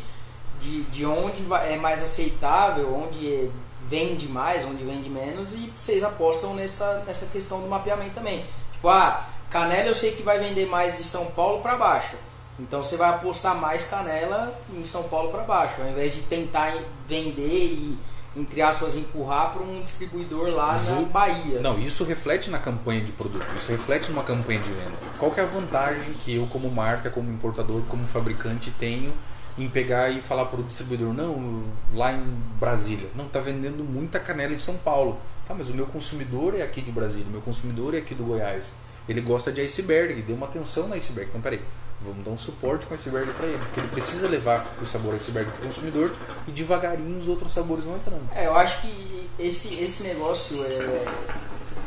de, 0.61 0.83
de 0.83 1.05
onde 1.05 1.37
é 1.65 1.77
mais 1.77 2.03
aceitável, 2.03 2.93
onde 2.93 3.49
vende 3.89 4.27
mais, 4.27 4.63
onde 4.65 4.83
vende 4.83 5.09
menos 5.09 5.53
e 5.53 5.73
vocês 5.75 6.03
apostam 6.03 6.53
nessa, 6.53 7.03
nessa 7.07 7.25
questão 7.25 7.59
do 7.61 7.67
mapeamento 7.67 8.13
também. 8.13 8.45
Tipo, 8.73 8.89
ah, 8.89 9.27
canela 9.49 9.87
eu 9.87 9.95
sei 9.95 10.11
que 10.11 10.21
vai 10.21 10.37
vender 10.37 10.67
mais 10.67 10.97
de 10.97 11.03
São 11.03 11.25
Paulo 11.27 11.61
para 11.63 11.75
baixo. 11.75 12.17
Então 12.59 12.83
você 12.83 12.97
vai 12.97 13.09
apostar 13.09 13.55
mais 13.55 13.85
canela 13.85 14.53
em 14.73 14.85
São 14.85 15.03
Paulo 15.03 15.31
para 15.31 15.43
baixo, 15.43 15.81
ao 15.81 15.89
invés 15.89 16.13
de 16.13 16.21
tentar 16.21 16.73
vender 17.07 17.65
e, 17.65 17.97
entre 18.35 18.61
aspas, 18.61 18.97
empurrar 18.97 19.53
para 19.53 19.63
um 19.63 19.81
distribuidor 19.81 20.49
lá 20.49 20.77
na 20.77 21.01
Bahia. 21.01 21.61
Não, 21.61 21.79
isso 21.79 22.03
reflete 22.03 22.49
na 22.49 22.59
campanha 22.59 23.01
de 23.01 23.11
produto, 23.11 23.45
isso 23.55 23.71
reflete 23.71 24.11
numa 24.11 24.23
campanha 24.23 24.59
de 24.59 24.69
venda. 24.69 24.97
Qual 25.17 25.31
que 25.31 25.39
é 25.39 25.43
a 25.43 25.47
vantagem 25.47 26.13
que 26.23 26.35
eu, 26.35 26.45
como 26.47 26.69
marca, 26.69 27.09
como 27.09 27.31
importador, 27.31 27.81
como 27.83 28.05
fabricante, 28.05 28.71
tenho 28.71 29.13
em 29.57 29.67
pegar 29.67 30.09
e 30.09 30.21
falar 30.21 30.45
para 30.45 30.59
o 30.59 30.63
distribuidor, 30.63 31.13
não, 31.13 31.63
lá 31.93 32.13
em 32.13 32.23
Brasília, 32.59 33.09
não, 33.15 33.27
tá 33.27 33.39
vendendo 33.41 33.83
muita 33.83 34.19
canela 34.19 34.53
em 34.53 34.57
São 34.57 34.77
Paulo. 34.77 35.19
Tá, 35.47 35.53
mas 35.53 35.69
o 35.69 35.73
meu 35.73 35.87
consumidor 35.87 36.55
é 36.55 36.61
aqui 36.61 36.79
de 36.79 36.91
Brasília, 36.91 37.25
o 37.27 37.31
meu 37.31 37.41
consumidor 37.41 37.95
é 37.95 37.97
aqui 37.97 38.13
do 38.13 38.23
Goiás. 38.23 38.71
Ele 39.07 39.19
gosta 39.19 39.51
de 39.51 39.59
iceberg, 39.61 40.21
dê 40.21 40.31
uma 40.31 40.45
atenção 40.45 40.87
na 40.87 40.95
iceberg. 40.95 41.29
Então, 41.29 41.41
peraí, 41.41 41.59
vamos 42.01 42.23
dar 42.23 42.31
um 42.31 42.37
suporte 42.37 42.85
com 42.85 42.93
iceberg 42.93 43.31
para 43.33 43.47
ele, 43.47 43.57
porque 43.57 43.79
ele 43.79 43.89
precisa 43.89 44.27
levar 44.27 44.75
o 44.81 44.85
sabor 44.85 45.13
iceberg 45.13 45.51
para 45.51 45.65
o 45.65 45.67
consumidor 45.67 46.13
e 46.47 46.51
devagarinho 46.51 47.17
os 47.17 47.27
outros 47.27 47.51
sabores 47.51 47.83
vão 47.83 47.95
entrando. 47.95 48.23
É, 48.33 48.47
eu 48.47 48.55
acho 48.55 48.81
que 48.81 49.29
esse, 49.37 49.81
esse 49.83 50.03
negócio 50.03 50.63
é, 50.65 51.05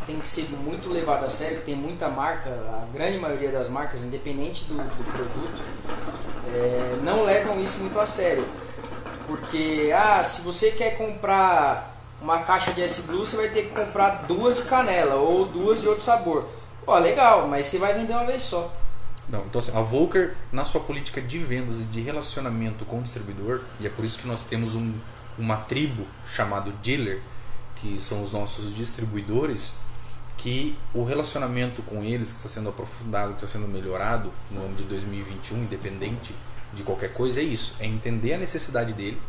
tem 0.07 0.19
que 0.19 0.29
ser 0.29 0.49
muito 0.51 0.91
levado 0.91 1.25
a 1.25 1.31
sério, 1.31 1.63
tem 1.65 1.75
muita 1.75 2.09
marca, 2.09 2.51
a 2.51 2.87
grande 2.93 3.19
maioria 3.19 3.51
das 3.51 3.69
marcas, 3.69 4.03
independente 4.03 4.65
do, 4.65 4.77
do 4.77 5.13
produto, 5.13 5.63
é, 6.55 6.99
não 7.03 7.25
levam 7.25 7.61
isso 7.61 7.79
muito 7.79 7.99
a 7.99 8.07
sério. 8.07 8.47
Porque, 9.27 9.91
ah, 9.97 10.23
se 10.23 10.43
você 10.43 10.73
quer 10.73 10.99
comprar 10.99 11.97
uma 12.21 12.41
caixa 12.41 12.73
de 12.73 12.83
S 12.83 13.03
Blue, 13.03 13.25
você 13.25 13.37
vai 13.37 13.49
ter 13.49 13.63
que 13.63 13.71
comprar 13.71 14.25
duas 14.27 14.57
de 14.57 14.63
canela 14.63 15.17
ou 15.17 15.47
duas 15.47 15.81
de 15.81 15.89
outro 15.89 16.05
sabor. 16.05 16.47
Pô, 16.85 16.99
legal, 16.99 17.47
mas 17.47 17.67
você 17.67 17.79
vai 17.79 17.95
vender 17.95 18.13
uma 18.13 18.25
vez 18.25 18.43
só. 18.43 18.71
Não, 19.29 19.45
então 19.47 19.59
assim, 19.59 19.77
a 19.77 19.81
Volker, 19.81 20.35
na 20.51 20.65
sua 20.65 20.81
política 20.81 21.21
de 21.21 21.39
vendas 21.39 21.81
e 21.81 21.85
de 21.85 22.01
relacionamento 22.01 22.85
com 22.85 22.99
o 22.99 23.03
distribuidor, 23.03 23.61
e 23.81 23.87
é 23.87 23.91
por 23.91 24.05
isso 24.05 24.19
que 24.19 24.27
nós 24.27 24.45
temos 24.45 24.75
um, 24.75 24.95
uma 25.39 25.57
tribo 25.57 26.07
chamado 26.31 26.73
dealer, 26.83 27.21
que 27.77 28.01
são 28.01 28.23
os 28.23 28.33
nossos 28.33 28.75
distribuidores, 28.75 29.79
que 30.37 30.77
o 30.93 31.05
relacionamento 31.05 31.83
com 31.83 32.03
eles, 32.03 32.33
que 32.33 32.39
está 32.39 32.49
sendo 32.49 32.69
aprofundado, 32.69 33.35
que 33.35 33.45
está 33.45 33.59
sendo 33.59 33.69
melhorado 33.69 34.33
no 34.51 34.65
ano 34.65 34.75
de 34.75 34.83
2021, 34.85 35.65
independente 35.65 36.35
de 36.73 36.83
qualquer 36.83 37.13
coisa, 37.13 37.41
é 37.41 37.45
isso: 37.45 37.77
é 37.79 37.87
entender 37.87 38.35
a 38.35 38.39
necessidade 38.39 38.93
dele, 38.93 39.21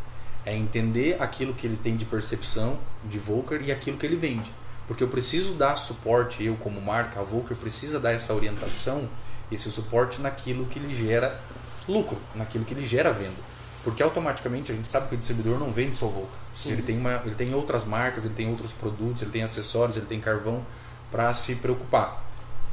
é 0.46 0.56
entender 0.56 1.22
aquilo 1.22 1.54
que 1.54 1.68
ele 1.68 1.78
tem 1.78 1.96
de 1.96 2.06
percepção 2.06 2.80
de 3.06 3.20
Volker 3.20 3.62
e 3.62 3.72
aquilo 3.72 3.98
que 3.98 4.06
ele 4.06 4.16
vende. 4.16 4.52
Porque 4.88 5.04
eu 5.04 5.08
preciso 5.08 5.54
dar 5.54 5.76
suporte, 5.76 6.44
eu 6.44 6.56
como 6.56 6.82
marca, 6.82 7.20
a 7.20 7.24
Volker 7.24 7.56
precisa 7.56 8.00
dar 8.00 8.12
essa 8.12 8.34
orientação, 8.34 9.08
esse 9.52 9.72
suporte 9.72 10.22
naquilo 10.22 10.66
que 10.66 10.80
lhe 10.80 10.94
gera 10.94 11.40
lucro, 11.88 12.18
naquilo 12.36 12.66
que 12.66 12.74
lhe 12.74 12.86
gera 12.86 13.12
venda. 13.12 13.54
Porque 13.84 14.02
automaticamente 14.02 14.72
a 14.72 14.76
gente 14.76 14.88
sabe 14.88 15.10
que 15.10 15.16
o 15.16 15.18
distribuidor 15.18 15.60
não 15.60 15.72
vende 15.72 15.98
só. 15.98 16.12
Sim. 16.56 16.72
Ele 16.72 16.82
tem, 16.82 16.98
uma, 16.98 17.22
ele 17.26 17.36
tem 17.36 17.54
outras 17.54 17.84
marcas, 17.84 18.24
ele 18.24 18.34
tem 18.34 18.50
outros 18.50 18.72
produtos, 18.72 19.22
ele 19.22 19.32
tem 19.32 19.44
acessórios, 19.44 19.98
ele 19.98 20.06
tem 20.06 20.22
carvão 20.22 20.66
para 21.12 21.34
se 21.34 21.56
preocupar. 21.56 22.24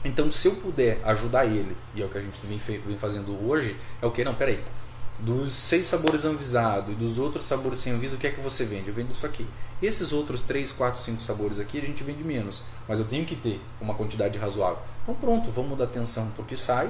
Então, 0.04 0.30
se 0.30 0.48
eu 0.48 0.54
puder 0.54 1.00
ajudar 1.04 1.44
ele, 1.44 1.76
e 1.94 2.00
é 2.00 2.04
o 2.04 2.08
que 2.08 2.16
a 2.16 2.20
gente 2.20 2.38
vem, 2.44 2.58
vem 2.58 2.96
fazendo 2.96 3.32
hoje, 3.46 3.76
é 4.00 4.06
o 4.06 4.10
que? 4.10 4.24
Não, 4.24 4.34
peraí. 4.34 4.62
Dos 5.18 5.52
seis 5.52 5.86
sabores 5.86 6.24
Anvisado 6.24 6.92
e 6.92 6.94
dos 6.94 7.18
outros 7.18 7.44
sabores 7.44 7.80
sem 7.80 7.92
Anvisa, 7.92 8.14
o 8.14 8.18
que 8.18 8.26
é 8.26 8.30
que 8.30 8.40
você 8.40 8.64
vende? 8.64 8.88
Eu 8.88 8.94
vendo 8.94 9.10
isso 9.10 9.26
aqui. 9.26 9.46
Esses 9.82 10.12
outros 10.12 10.42
três, 10.42 10.72
quatro, 10.72 10.98
cinco 10.98 11.20
sabores 11.20 11.58
aqui, 11.58 11.78
a 11.78 11.82
gente 11.82 12.02
vende 12.02 12.24
menos. 12.24 12.62
Mas 12.88 12.98
eu 12.98 13.04
tenho 13.04 13.26
que 13.26 13.36
ter 13.36 13.60
uma 13.80 13.94
quantidade 13.94 14.38
razoável. 14.38 14.78
Então, 15.10 15.14
pronto, 15.20 15.50
vamos 15.50 15.76
dar 15.76 15.84
atenção 15.86 16.28
para 16.30 16.42
o 16.42 16.44
que 16.46 16.56
sai, 16.56 16.88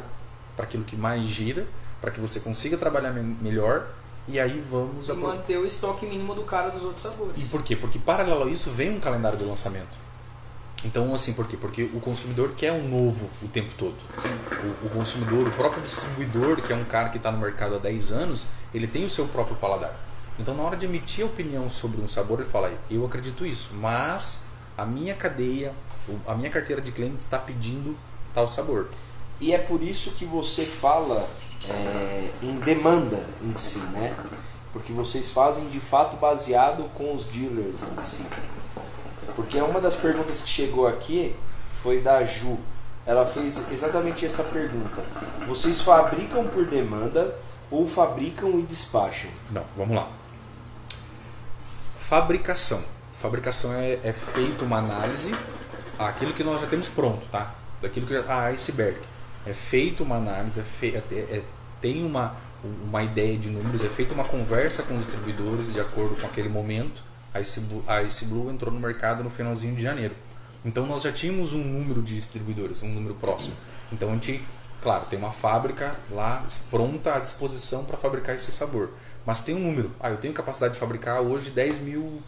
para 0.55 0.67
aquilo 0.67 0.85
que 0.85 0.95
mais 0.95 1.23
gira, 1.23 1.67
para 2.03 2.11
que 2.11 2.21
você 2.21 2.39
consiga 2.41 2.77
trabalhar 2.77 3.13
me- 3.13 3.37
melhor. 3.41 3.87
E 4.29 4.39
aí 4.39 4.63
vamos 4.71 5.09
E 5.09 5.13
apro- 5.13 5.27
manter 5.29 5.57
o 5.57 5.65
estoque 5.65 6.05
mínimo 6.05 6.35
do 6.35 6.43
cara 6.43 6.69
dos 6.69 6.83
outros 6.83 7.01
sabores. 7.03 7.33
e 7.39 7.47
por 7.47 7.63
quê? 7.63 7.75
Porque 7.75 7.99
paralelo 7.99 8.45
a 8.45 8.51
isso 8.51 8.71
vem 8.71 8.91
um 8.91 9.01
calendário 9.01 9.39
de 9.39 9.45
lançamento. 9.45 9.99
Então, 10.85 11.15
assim, 11.15 11.33
por 11.33 11.47
quê? 11.49 11.57
Porque 11.57 11.85
o 11.85 12.01
consumidor 12.01 12.53
quer 12.55 12.73
um 12.73 12.87
novo 12.89 13.31
o 13.43 13.49
tempo 13.49 13.71
todo. 13.79 13.95
O, 14.83 14.87
o 14.87 14.91
consumidor, 14.91 15.49
o 15.49 15.53
próprio 15.53 15.83
distribuidor, 15.83 16.61
que 16.61 16.73
é 16.73 16.77
um 16.77 16.85
cara 16.85 17.09
que 17.09 17.17
está 17.17 17.33
no 17.33 17.39
mercado 17.39 17.77
há 17.77 17.79
10 17.79 18.13
anos, 18.13 18.47
ele 18.75 18.87
tem 18.87 19.05
o 19.07 19.11
seu 19.11 19.27
próprio 19.29 19.57
paladar. 19.57 19.95
Então, 20.39 20.55
na 20.55 20.63
hora 20.63 20.77
de 20.77 20.85
emitir 20.87 21.25
a 21.25 21.27
opinião 21.27 21.71
sobre 21.71 22.01
um 22.03 22.09
sabor, 22.09 22.41
ele 22.41 22.49
fala: 22.49 22.71
Eu 22.91 23.05
acredito 23.07 23.45
isso, 23.47 23.71
mas 23.75 24.43
a 24.77 24.85
minha 24.87 25.15
cadeia, 25.15 25.73
a 26.27 26.35
minha 26.35 26.51
carteira 26.51 26.81
de 26.83 26.93
clientes 26.93 27.25
está 27.25 27.39
pedindo 27.39 27.97
tal 28.35 28.49
sabor. 28.49 28.89
E 29.41 29.53
é 29.53 29.59
por 29.59 29.83
isso 29.83 30.13
que 30.13 30.25
você 30.25 30.65
fala 30.65 31.29
é, 31.69 32.31
em 32.43 32.59
demanda 32.61 33.25
em 33.43 33.57
si, 33.57 33.79
né? 33.79 34.15
Porque 34.73 34.93
vocês 34.93 35.31
fazem 35.31 35.69
de 35.69 35.81
fato 35.81 36.17
baseado 36.17 36.85
com 36.95 37.15
os 37.15 37.27
dealers 37.27 37.83
em 37.83 38.01
si. 38.01 38.25
Porque 39.35 39.61
uma 39.61 39.81
das 39.81 39.97
perguntas 39.97 40.41
que 40.41 40.49
chegou 40.49 40.87
aqui 40.87 41.35
foi 41.83 42.01
da 42.01 42.25
Ju. 42.25 42.59
Ela 43.07 43.27
fez 43.27 43.61
exatamente 43.73 44.27
essa 44.27 44.45
pergunta. 44.45 45.03
Vocês 45.47 45.81
fabricam 45.81 46.47
por 46.47 46.67
demanda 46.67 47.35
ou 47.71 47.87
fabricam 47.87 48.59
e 48.59 48.63
despacham? 48.63 49.31
Não, 49.51 49.65
vamos 49.77 49.97
lá. 49.97 50.09
Fabricação. 52.09 52.83
Fabricação 53.21 53.73
é, 53.75 53.99
é 54.05 54.13
feita 54.13 54.65
uma 54.65 54.79
análise 54.79 55.35
aquilo 56.09 56.33
que 56.33 56.43
nós 56.43 56.61
já 56.61 56.67
temos 56.67 56.89
pronto, 56.89 57.27
tá? 57.29 57.55
Daquilo 57.81 58.07
que 58.07 58.15
já, 58.15 58.25
ah, 58.29 58.45
iceberg. 58.47 58.99
É 59.47 59.53
feita 59.53 60.03
uma 60.03 60.17
análise, 60.17 60.61
é 60.61 60.63
fe, 60.63 60.95
é- 60.95 61.15
é- 61.15 61.43
tem 61.81 62.05
uma, 62.05 62.37
uma 62.63 63.03
ideia 63.03 63.39
de 63.39 63.49
números, 63.49 63.83
é 63.83 63.89
feita 63.89 64.13
uma 64.13 64.25
conversa 64.25 64.83
com 64.83 64.95
os 64.95 65.01
distribuidores 65.07 65.73
de 65.73 65.81
acordo 65.81 66.17
com 66.17 66.27
aquele 66.27 66.49
momento. 66.49 67.03
A 67.33 67.41
Ice 67.41 67.61
Blue, 67.61 67.83
a 67.87 68.03
Ice 68.03 68.25
Blue 68.27 68.51
entrou 68.51 68.73
no 68.73 68.79
mercado 68.79 69.25
no 69.25 69.31
finalzinho 69.31 69.75
de 69.75 69.83
janeiro. 69.83 70.15
Então 70.65 70.85
nós 70.87 71.03
já 71.03 71.13
tínhamos 71.13 71.53
um 71.55 71.63
número 71.65 72.03
de 72.03 72.17
distribuidores, 72.17 72.83
um 72.83 72.89
número 72.89 73.15
próximo. 73.15 73.55
Então 73.91 74.11
a 74.11 74.13
gente, 74.13 74.45
claro, 74.83 75.07
tem 75.09 75.19
uma 75.19 75.31
fábrica 75.31 75.97
lá 76.11 76.45
pronta 76.71 77.15
à 77.15 77.19
disposição 77.19 77.85
para 77.85 77.97
fabricar 77.97 78.35
esse 78.35 78.53
sabor. 78.53 78.91
Mas 79.25 79.43
tem 79.43 79.55
um 79.55 79.61
número. 79.61 79.91
Ah, 79.99 80.11
eu 80.11 80.19
tenho 80.19 80.35
capacidade 80.35 80.75
de 80.75 80.81
fabricar 80.81 81.21
hoje 81.23 81.51
10 81.51 81.79
mil 81.81 82.21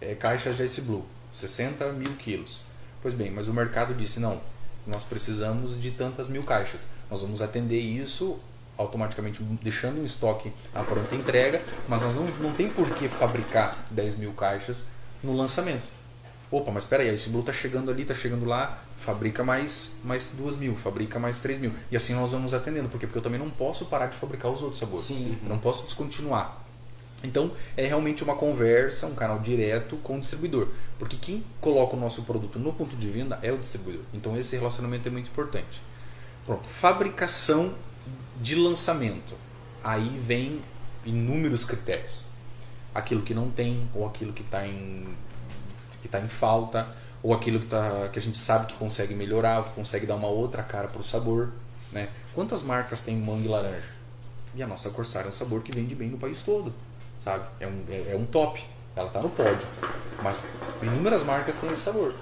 eh, 0.00 0.14
caixas 0.14 0.56
de 0.56 0.64
Ice 0.64 0.80
Blue, 0.80 1.04
60 1.34 1.92
mil 1.92 2.12
quilos. 2.14 2.62
Pois 3.02 3.12
bem, 3.12 3.30
mas 3.30 3.48
o 3.48 3.52
mercado 3.52 3.92
disse: 3.92 4.18
não, 4.20 4.40
nós 4.86 5.04
precisamos 5.04 5.80
de 5.80 5.90
tantas 5.90 6.28
mil 6.28 6.42
caixas. 6.42 6.88
Nós 7.10 7.22
vamos 7.22 7.40
atender 7.40 7.78
isso 7.78 8.38
automaticamente 8.76 9.42
deixando 9.62 10.00
em 10.00 10.04
estoque 10.04 10.52
a 10.74 10.82
pronta 10.82 11.14
entrega, 11.14 11.62
mas 11.88 12.02
nós 12.02 12.14
não, 12.14 12.24
não 12.24 12.52
tem 12.52 12.68
por 12.68 12.90
que 12.90 13.08
fabricar 13.08 13.86
10 13.90 14.16
mil 14.18 14.32
caixas 14.32 14.86
no 15.22 15.34
lançamento. 15.36 15.90
Opa, 16.50 16.70
mas 16.70 16.84
peraí, 16.84 17.08
esse 17.08 17.30
Blue 17.30 17.42
tá 17.42 17.52
chegando 17.52 17.90
ali, 17.90 18.04
tá 18.04 18.14
chegando 18.14 18.44
lá, 18.44 18.82
fabrica 18.98 19.42
mais, 19.42 19.96
mais 20.04 20.32
2 20.36 20.56
mil, 20.56 20.76
fabrica 20.76 21.18
mais 21.18 21.38
3 21.38 21.58
mil. 21.58 21.72
E 21.90 21.96
assim 21.96 22.14
nós 22.14 22.30
vamos 22.30 22.54
atendendo. 22.54 22.88
Por 22.88 23.00
quê? 23.00 23.06
Porque 23.06 23.18
eu 23.18 23.22
também 23.22 23.40
não 23.40 23.50
posso 23.50 23.86
parar 23.86 24.06
de 24.06 24.16
fabricar 24.16 24.50
os 24.50 24.62
outros 24.62 24.78
sabores. 24.78 25.06
Sim. 25.06 25.38
Não 25.42 25.58
posso 25.58 25.84
descontinuar. 25.84 26.63
Então, 27.24 27.50
é 27.76 27.86
realmente 27.86 28.22
uma 28.22 28.36
conversa, 28.36 29.06
um 29.06 29.14
canal 29.14 29.38
direto 29.38 29.96
com 29.96 30.18
o 30.18 30.20
distribuidor. 30.20 30.68
Porque 30.98 31.16
quem 31.16 31.42
coloca 31.60 31.96
o 31.96 31.98
nosso 31.98 32.22
produto 32.22 32.58
no 32.58 32.72
ponto 32.72 32.94
de 32.94 33.08
venda 33.08 33.38
é 33.42 33.50
o 33.50 33.58
distribuidor. 33.58 34.02
Então, 34.12 34.36
esse 34.36 34.54
relacionamento 34.54 35.08
é 35.08 35.10
muito 35.10 35.30
importante. 35.30 35.80
Pronto. 36.44 36.68
Fabricação 36.68 37.74
de 38.40 38.54
lançamento. 38.54 39.34
Aí 39.82 40.20
vem 40.24 40.60
inúmeros 41.04 41.64
critérios. 41.64 42.22
Aquilo 42.94 43.22
que 43.22 43.34
não 43.34 43.50
tem, 43.50 43.88
ou 43.94 44.06
aquilo 44.06 44.32
que 44.32 44.42
está 44.42 44.66
em, 44.66 45.08
que 46.02 46.08
tá 46.08 46.20
em 46.20 46.28
falta, 46.28 46.86
ou 47.22 47.32
aquilo 47.32 47.58
que, 47.58 47.66
tá, 47.66 48.08
que 48.12 48.18
a 48.18 48.22
gente 48.22 48.36
sabe 48.36 48.66
que 48.66 48.74
consegue 48.74 49.14
melhorar, 49.14 49.60
ou 49.60 49.64
que 49.64 49.72
consegue 49.72 50.04
dar 50.04 50.14
uma 50.14 50.28
outra 50.28 50.62
cara 50.62 50.88
para 50.88 51.00
o 51.00 51.04
sabor. 51.04 51.52
Né? 51.90 52.10
Quantas 52.34 52.62
marcas 52.62 53.00
tem 53.00 53.16
manga 53.16 53.44
e 53.44 53.48
laranja? 53.48 53.94
E 54.54 54.62
a 54.62 54.66
nossa 54.66 54.90
Corsária 54.90 55.26
é 55.26 55.30
um 55.30 55.32
sabor 55.32 55.62
que 55.62 55.72
vende 55.72 55.94
bem 55.94 56.08
no 56.08 56.18
país 56.18 56.42
todo, 56.42 56.72
sabe? 57.24 57.44
É 57.58 57.66
um, 57.66 57.84
é, 57.88 58.12
é 58.12 58.16
um 58.16 58.26
top. 58.26 58.62
Ela 58.94 59.08
está 59.08 59.20
no 59.20 59.30
pódio. 59.30 59.66
Mas 60.22 60.52
inúmeras 60.82 61.24
marcas 61.24 61.56
têm 61.56 61.72
esse 61.72 61.82
sabor. 61.82 62.14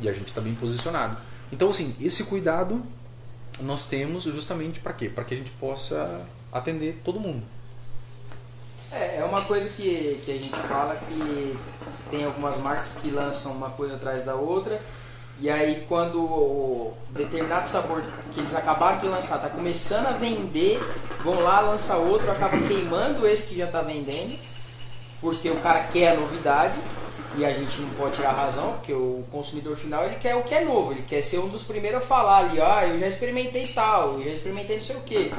E 0.00 0.08
a 0.08 0.12
gente 0.12 0.28
está 0.28 0.40
bem 0.40 0.54
posicionado. 0.54 1.18
Então, 1.52 1.70
assim, 1.70 1.94
esse 2.00 2.24
cuidado 2.24 2.82
nós 3.60 3.86
temos 3.86 4.24
justamente 4.24 4.80
para 4.80 4.92
quê? 4.92 5.08
Para 5.08 5.24
que 5.24 5.34
a 5.34 5.36
gente 5.36 5.50
possa 5.52 6.22
atender 6.52 7.00
todo 7.04 7.20
mundo. 7.20 7.44
É, 8.90 9.18
é 9.18 9.24
uma 9.24 9.42
coisa 9.42 9.68
que, 9.70 10.20
que 10.24 10.30
a 10.30 10.34
gente 10.34 10.50
fala 10.50 10.96
que 10.96 11.56
tem 12.10 12.24
algumas 12.24 12.58
marcas 12.58 12.94
que 12.94 13.10
lançam 13.10 13.52
uma 13.52 13.70
coisa 13.70 13.96
atrás 13.96 14.24
da 14.24 14.34
outra. 14.34 14.80
E 15.38 15.50
aí 15.50 15.84
quando 15.88 16.20
o 16.20 16.94
determinado 17.10 17.68
sabor 17.68 18.02
que 18.32 18.40
eles 18.40 18.54
acabaram 18.54 18.98
de 19.00 19.06
lançar 19.06 19.36
está 19.36 19.48
começando 19.48 20.06
a 20.06 20.12
vender, 20.12 20.80
vão 21.22 21.40
lá, 21.40 21.60
lança 21.60 21.96
outro, 21.96 22.30
acaba 22.30 22.56
queimando 22.56 23.26
esse 23.26 23.48
que 23.48 23.58
já 23.58 23.66
está 23.66 23.82
vendendo, 23.82 24.38
porque 25.20 25.50
o 25.50 25.60
cara 25.60 25.84
quer 25.84 26.12
a 26.12 26.20
novidade 26.20 26.74
e 27.36 27.44
a 27.44 27.52
gente 27.52 27.78
não 27.82 27.90
pode 27.90 28.16
tirar 28.16 28.30
a 28.30 28.44
razão, 28.44 28.72
porque 28.74 28.94
o 28.94 29.24
consumidor 29.30 29.76
final 29.76 30.04
ele 30.06 30.16
quer 30.16 30.36
o 30.36 30.42
que 30.42 30.54
é 30.54 30.64
novo, 30.64 30.92
ele 30.92 31.02
quer 31.02 31.20
ser 31.20 31.38
um 31.38 31.48
dos 31.48 31.64
primeiros 31.64 32.02
a 32.02 32.06
falar 32.06 32.38
ali, 32.38 32.60
ah, 32.60 32.86
eu 32.86 32.98
já 32.98 33.06
experimentei 33.06 33.68
tal, 33.74 34.14
eu 34.14 34.24
já 34.24 34.30
experimentei 34.30 34.76
não 34.76 34.84
sei 34.84 34.96
o 34.96 35.02
que. 35.02 35.34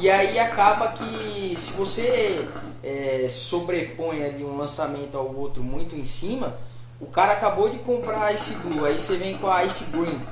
E 0.00 0.10
aí 0.10 0.36
acaba 0.36 0.88
que 0.88 1.54
se 1.56 1.70
você 1.72 2.44
é, 2.82 3.26
sobrepõe 3.28 4.24
ali 4.24 4.42
um 4.42 4.56
lançamento 4.56 5.16
ao 5.16 5.32
outro 5.32 5.62
muito 5.62 5.94
em 5.94 6.04
cima, 6.04 6.56
o 7.02 7.06
cara 7.06 7.32
acabou 7.32 7.68
de 7.68 7.78
comprar 7.80 8.26
a 8.26 8.32
Ice 8.32 8.54
Blue, 8.58 8.84
aí 8.84 8.98
você 8.98 9.16
vem 9.16 9.36
com 9.36 9.50
a 9.50 9.64
Ice 9.64 9.90
Green. 9.90 10.24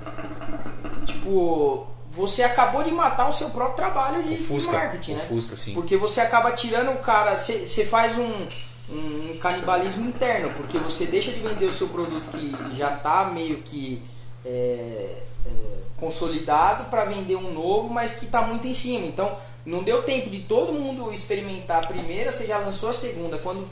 Tipo, 1.05 1.89
você 2.13 2.45
acabou 2.45 2.85
de 2.85 2.93
matar 2.93 3.29
o 3.29 3.33
seu 3.33 3.51
próprio 3.51 3.75
trabalho 3.75 4.23
de, 4.23 4.35
O 4.35 4.37
de 4.37 4.45
Fusca, 4.45 4.73
marketing, 4.73 5.15
né? 5.15 5.25
Fusca, 5.29 5.57
sim. 5.57 5.75
Porque 5.75 5.97
você 5.97 6.21
acaba 6.21 6.53
tirando 6.53 6.93
o 6.93 6.99
cara, 6.99 7.37
você, 7.37 7.67
você 7.67 7.85
faz 7.85 8.17
um, 8.17 8.47
um 8.89 9.37
canibalismo 9.41 10.09
interno, 10.09 10.53
porque 10.57 10.79
você 10.79 11.07
deixa 11.07 11.33
de 11.33 11.41
vender 11.41 11.67
o 11.67 11.73
seu 11.73 11.89
produto 11.89 12.31
que 12.31 12.77
já 12.77 12.95
está 12.95 13.25
meio 13.25 13.59
que 13.63 14.01
é, 14.45 15.23
é, 15.45 15.51
consolidado 15.99 16.85
para 16.85 17.05
vender 17.05 17.35
um 17.35 17.53
novo, 17.53 17.93
mas 17.93 18.15
que 18.15 18.27
está 18.27 18.43
muito 18.43 18.69
em 18.69 18.75
cima. 18.75 19.07
Então 19.07 19.37
não 19.67 19.83
deu 19.83 20.05
tempo 20.05 20.31
de 20.31 20.41
todo 20.43 20.73
mundo 20.73 21.13
experimentar 21.13 21.85
a 21.85 21.89
primeira, 21.89 22.31
você 22.31 22.47
já 22.47 22.59
lançou 22.59 22.91
a 22.91 22.93
segunda. 22.93 23.39
Quando 23.39 23.69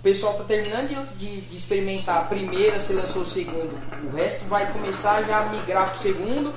o 0.00 0.02
pessoal 0.02 0.32
está 0.32 0.44
terminando 0.44 0.88
de, 1.18 1.40
de- 1.42 1.54
experimentar 1.56 2.16
a 2.16 2.22
primeira, 2.22 2.80
você 2.80 2.94
lançou 2.94 3.20
o 3.22 3.26
segundo, 3.26 3.78
o 4.10 4.16
resto 4.16 4.46
vai 4.46 4.72
começar 4.72 5.22
já 5.24 5.40
a 5.40 5.46
migrar 5.50 5.90
para 5.90 5.94
o 5.94 5.98
segundo. 5.98 6.54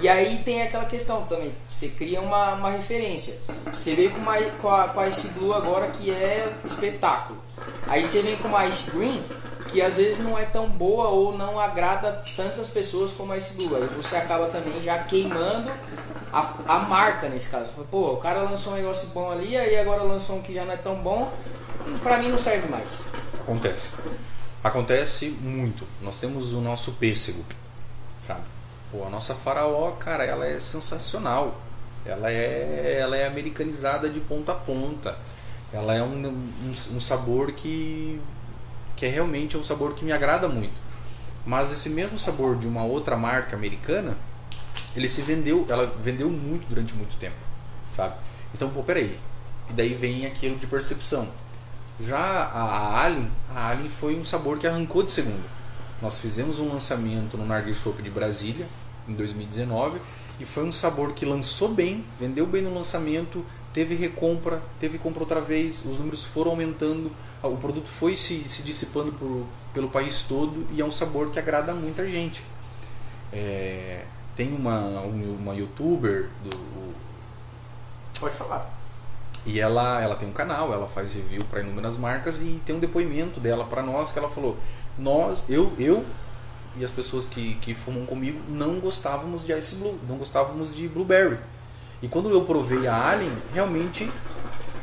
E 0.00 0.08
aí 0.08 0.42
tem 0.44 0.62
aquela 0.62 0.86
questão 0.86 1.22
também, 1.26 1.54
você 1.68 1.88
cria 1.88 2.20
uma, 2.22 2.54
uma 2.54 2.70
referência. 2.70 3.38
Você 3.70 3.94
veio 3.94 4.10
com, 4.10 4.18
uma, 4.18 4.36
com, 4.60 4.68
a, 4.70 4.88
com 4.88 4.98
a 5.00 5.06
Ice 5.08 5.28
Blue 5.28 5.52
agora 5.52 5.88
que 5.88 6.10
é 6.10 6.50
espetáculo. 6.64 7.38
Aí 7.86 8.04
você 8.04 8.22
vem 8.22 8.36
com 8.38 8.48
uma 8.48 8.66
Ice 8.66 8.90
Green 8.90 9.22
que 9.68 9.80
às 9.80 9.96
vezes 9.96 10.18
não 10.18 10.36
é 10.38 10.46
tão 10.46 10.66
boa 10.68 11.08
ou 11.08 11.36
não 11.36 11.60
agrada 11.60 12.24
tantas 12.34 12.68
pessoas 12.68 13.12
como 13.12 13.32
a 13.32 13.36
Ice 13.36 13.54
Blue. 13.54 13.76
Aí 13.76 13.86
você 13.94 14.16
acaba 14.16 14.46
também 14.46 14.82
já 14.82 14.98
queimando 15.00 15.70
a, 16.32 16.54
a 16.66 16.78
marca 16.78 17.28
nesse 17.28 17.50
caso. 17.50 17.68
Pô, 17.90 18.14
o 18.14 18.16
cara 18.16 18.40
lançou 18.42 18.72
um 18.72 18.76
negócio 18.76 19.06
bom 19.08 19.30
ali, 19.30 19.54
aí 19.56 19.78
agora 19.78 20.02
lançou 20.02 20.36
um 20.36 20.42
que 20.42 20.54
já 20.54 20.64
não 20.64 20.72
é 20.72 20.76
tão 20.78 20.94
bom. 20.96 21.30
Pra 22.02 22.18
mim 22.18 22.28
não 22.28 22.38
serve 22.38 22.68
mais. 22.68 23.06
Acontece. 23.34 23.94
Acontece 24.62 25.30
muito. 25.30 25.86
Nós 26.02 26.18
temos 26.18 26.52
o 26.52 26.60
nosso 26.60 26.92
pêssego, 26.92 27.44
sabe? 28.18 28.42
Pô, 28.90 29.04
a 29.04 29.10
nossa 29.10 29.34
faraó, 29.34 29.92
cara, 29.92 30.24
ela 30.24 30.46
é 30.46 30.60
sensacional. 30.60 31.60
Ela 32.04 32.30
é, 32.30 32.98
ela 33.00 33.16
é 33.16 33.26
americanizada 33.26 34.08
de 34.08 34.20
ponta 34.20 34.52
a 34.52 34.54
ponta. 34.54 35.18
Ela 35.72 35.94
é 35.94 36.02
um, 36.02 36.26
um, 36.26 36.96
um 36.96 37.00
sabor 37.00 37.52
que, 37.52 38.20
que 38.96 39.06
é 39.06 39.08
realmente 39.08 39.56
um 39.56 39.64
sabor 39.64 39.94
que 39.94 40.04
me 40.04 40.12
agrada 40.12 40.48
muito. 40.48 40.74
Mas 41.46 41.72
esse 41.72 41.88
mesmo 41.88 42.18
sabor 42.18 42.56
de 42.56 42.66
uma 42.66 42.84
outra 42.84 43.16
marca 43.16 43.56
americana, 43.56 44.16
ele 44.94 45.08
se 45.08 45.22
vendeu, 45.22 45.66
ela 45.68 45.86
vendeu 46.02 46.28
muito 46.28 46.66
durante 46.68 46.92
muito 46.94 47.16
tempo, 47.16 47.36
sabe? 47.92 48.14
Então, 48.54 48.68
pô, 48.68 48.82
peraí. 48.82 49.18
e 49.70 49.72
daí 49.72 49.94
vem 49.94 50.26
aquilo 50.26 50.58
de 50.58 50.66
percepção. 50.66 51.28
Já 52.00 52.18
a, 52.18 53.04
Alien, 53.04 53.30
a 53.54 53.68
Alien 53.68 53.90
foi 53.90 54.18
um 54.18 54.24
sabor 54.24 54.58
que 54.58 54.66
arrancou 54.66 55.02
de 55.02 55.12
segunda. 55.12 55.60
Nós 56.00 56.18
fizemos 56.18 56.58
um 56.58 56.68
lançamento 56.68 57.36
no 57.36 57.44
Narguilé 57.44 57.74
Shop 57.74 58.02
de 58.02 58.08
Brasília 58.08 58.66
em 59.06 59.12
2019 59.12 60.00
e 60.38 60.46
foi 60.46 60.64
um 60.64 60.72
sabor 60.72 61.12
que 61.12 61.26
lançou 61.26 61.68
bem, 61.68 62.04
vendeu 62.18 62.46
bem 62.46 62.62
no 62.62 62.72
lançamento, 62.72 63.44
teve 63.74 63.94
recompra, 63.94 64.62
teve 64.80 64.96
compra 64.96 65.20
outra 65.20 65.42
vez, 65.42 65.84
os 65.84 65.98
números 65.98 66.24
foram 66.24 66.52
aumentando, 66.52 67.12
o 67.42 67.56
produto 67.58 67.88
foi 67.88 68.16
se, 68.16 68.48
se 68.48 68.62
dissipando 68.62 69.12
por, 69.12 69.46
pelo 69.74 69.90
país 69.90 70.22
todo 70.22 70.66
e 70.72 70.80
é 70.80 70.84
um 70.84 70.92
sabor 70.92 71.30
que 71.30 71.38
agrada 71.38 71.74
muita 71.74 72.08
gente. 72.08 72.42
É, 73.30 74.04
tem 74.34 74.54
uma, 74.54 74.80
uma 75.02 75.54
youtuber 75.54 76.30
do. 76.42 76.94
Pode 78.18 78.34
falar. 78.36 78.79
E 79.46 79.58
ela, 79.58 80.00
ela 80.02 80.16
tem 80.16 80.28
um 80.28 80.32
canal, 80.32 80.72
ela 80.72 80.86
faz 80.86 81.14
review 81.14 81.42
para 81.44 81.60
inúmeras 81.60 81.96
marcas 81.96 82.42
e 82.42 82.60
tem 82.64 82.76
um 82.76 82.78
depoimento 82.78 83.40
dela 83.40 83.64
para 83.64 83.82
nós 83.82 84.12
que 84.12 84.18
ela 84.18 84.28
falou: 84.28 84.58
nós, 84.98 85.44
eu, 85.48 85.72
eu 85.78 86.04
e 86.76 86.84
as 86.84 86.90
pessoas 86.90 87.28
que, 87.28 87.54
que 87.54 87.74
fumam 87.74 88.04
comigo 88.06 88.40
não 88.48 88.78
gostávamos 88.80 89.44
de 89.44 89.52
Ice 89.58 89.76
Blue, 89.76 89.98
não 90.08 90.16
gostávamos 90.16 90.74
de 90.74 90.86
Blueberry. 90.88 91.38
E 92.02 92.08
quando 92.08 92.30
eu 92.30 92.44
provei 92.44 92.86
a 92.86 93.10
Alien, 93.10 93.32
realmente 93.52 94.10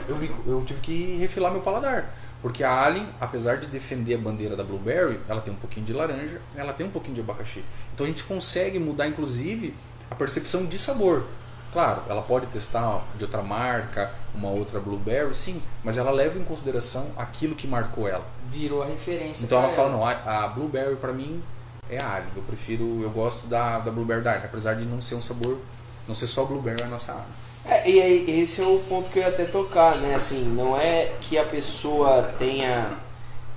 eu, 0.07 0.17
eu 0.45 0.63
tive 0.65 0.79
que 0.81 1.17
refilar 1.17 1.51
meu 1.51 1.61
paladar. 1.61 2.13
Porque 2.41 2.63
a 2.63 2.85
Alien, 2.85 3.07
apesar 3.19 3.57
de 3.57 3.67
defender 3.67 4.15
a 4.15 4.17
bandeira 4.17 4.55
da 4.55 4.63
Blueberry, 4.63 5.19
ela 5.27 5.41
tem 5.41 5.53
um 5.53 5.57
pouquinho 5.57 5.85
de 5.85 5.93
laranja, 5.93 6.39
ela 6.55 6.71
tem 6.71 6.85
um 6.85 6.89
pouquinho 6.89 7.15
de 7.15 7.21
abacaxi. 7.21 7.63
Então 7.93 8.05
a 8.05 8.09
gente 8.09 8.23
consegue 8.23 8.77
mudar, 8.77 9.07
inclusive, 9.07 9.73
a 10.09 10.15
percepção 10.15 10.65
de 10.65 10.77
sabor. 10.77 11.25
Claro, 11.71 12.01
ela 12.09 12.21
pode 12.21 12.47
testar 12.47 13.03
de 13.17 13.23
outra 13.25 13.41
marca, 13.41 14.11
uma 14.33 14.49
outra 14.49 14.79
Blueberry, 14.79 15.35
sim, 15.35 15.61
mas 15.83 15.97
ela 15.97 16.11
leva 16.11 16.39
em 16.39 16.43
consideração 16.43 17.11
aquilo 17.17 17.55
que 17.55 17.67
marcou 17.67 18.07
ela. 18.07 18.25
Virou 18.49 18.81
a 18.81 18.85
referência. 18.85 19.45
Então 19.45 19.57
ela, 19.59 19.67
ela 19.67 19.75
fala, 19.75 19.89
não, 19.89 20.05
a, 20.05 20.45
a 20.45 20.47
Blueberry 20.47 20.95
para 20.95 21.11
mim 21.13 21.43
é 21.89 22.01
a 22.01 22.15
Alien. 22.15 22.31
Eu 22.35 22.43
prefiro, 22.43 23.01
eu 23.01 23.09
gosto 23.09 23.47
da, 23.47 23.79
da 23.79 23.91
Blueberry 23.91 24.21
Dark, 24.21 24.45
apesar 24.45 24.75
de 24.75 24.85
não 24.85 25.01
ser 25.01 25.15
um 25.15 25.21
sabor, 25.21 25.59
não 26.07 26.15
ser 26.15 26.27
só 26.27 26.45
Blueberry 26.45 26.83
a 26.83 26.87
nossa 26.87 27.11
Alien. 27.11 27.47
É, 27.65 27.89
e 27.89 28.41
esse 28.41 28.61
é 28.61 28.65
o 28.65 28.79
ponto 28.87 29.09
que 29.09 29.19
eu 29.19 29.23
ia 29.23 29.29
até 29.29 29.43
tocar, 29.43 29.95
né? 29.97 30.15
Assim, 30.15 30.41
não 30.55 30.79
é 30.79 31.11
que 31.19 31.37
a 31.37 31.43
pessoa 31.43 32.23
tenha 32.39 32.91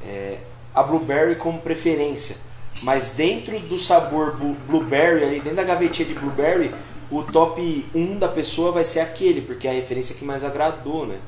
é, 0.05 0.39
a 0.75 0.83
blueberry 0.83 1.37
como 1.37 1.61
preferência, 1.61 2.37
mas 2.83 3.11
dentro 3.11 3.59
do 3.61 3.79
sabor 3.79 4.37
blueberry, 4.67 5.23
ali 5.23 5.41
dentro 5.41 5.57
da 5.57 5.63
gavetinha 5.63 6.09
de 6.09 6.15
blueberry, 6.15 6.75
o 7.11 7.23
top 7.23 7.87
1 7.95 8.19
da 8.19 8.29
pessoa 8.29 8.73
vai 8.73 8.85
ser 8.85 9.01
aquele, 9.01 9.41
porque 9.41 9.67
é 9.67 9.71
a 9.71 9.75
referência 9.75 10.15
que 10.15 10.25
mais 10.25 10.45
agradou, 10.45 11.07
né? 11.07 11.19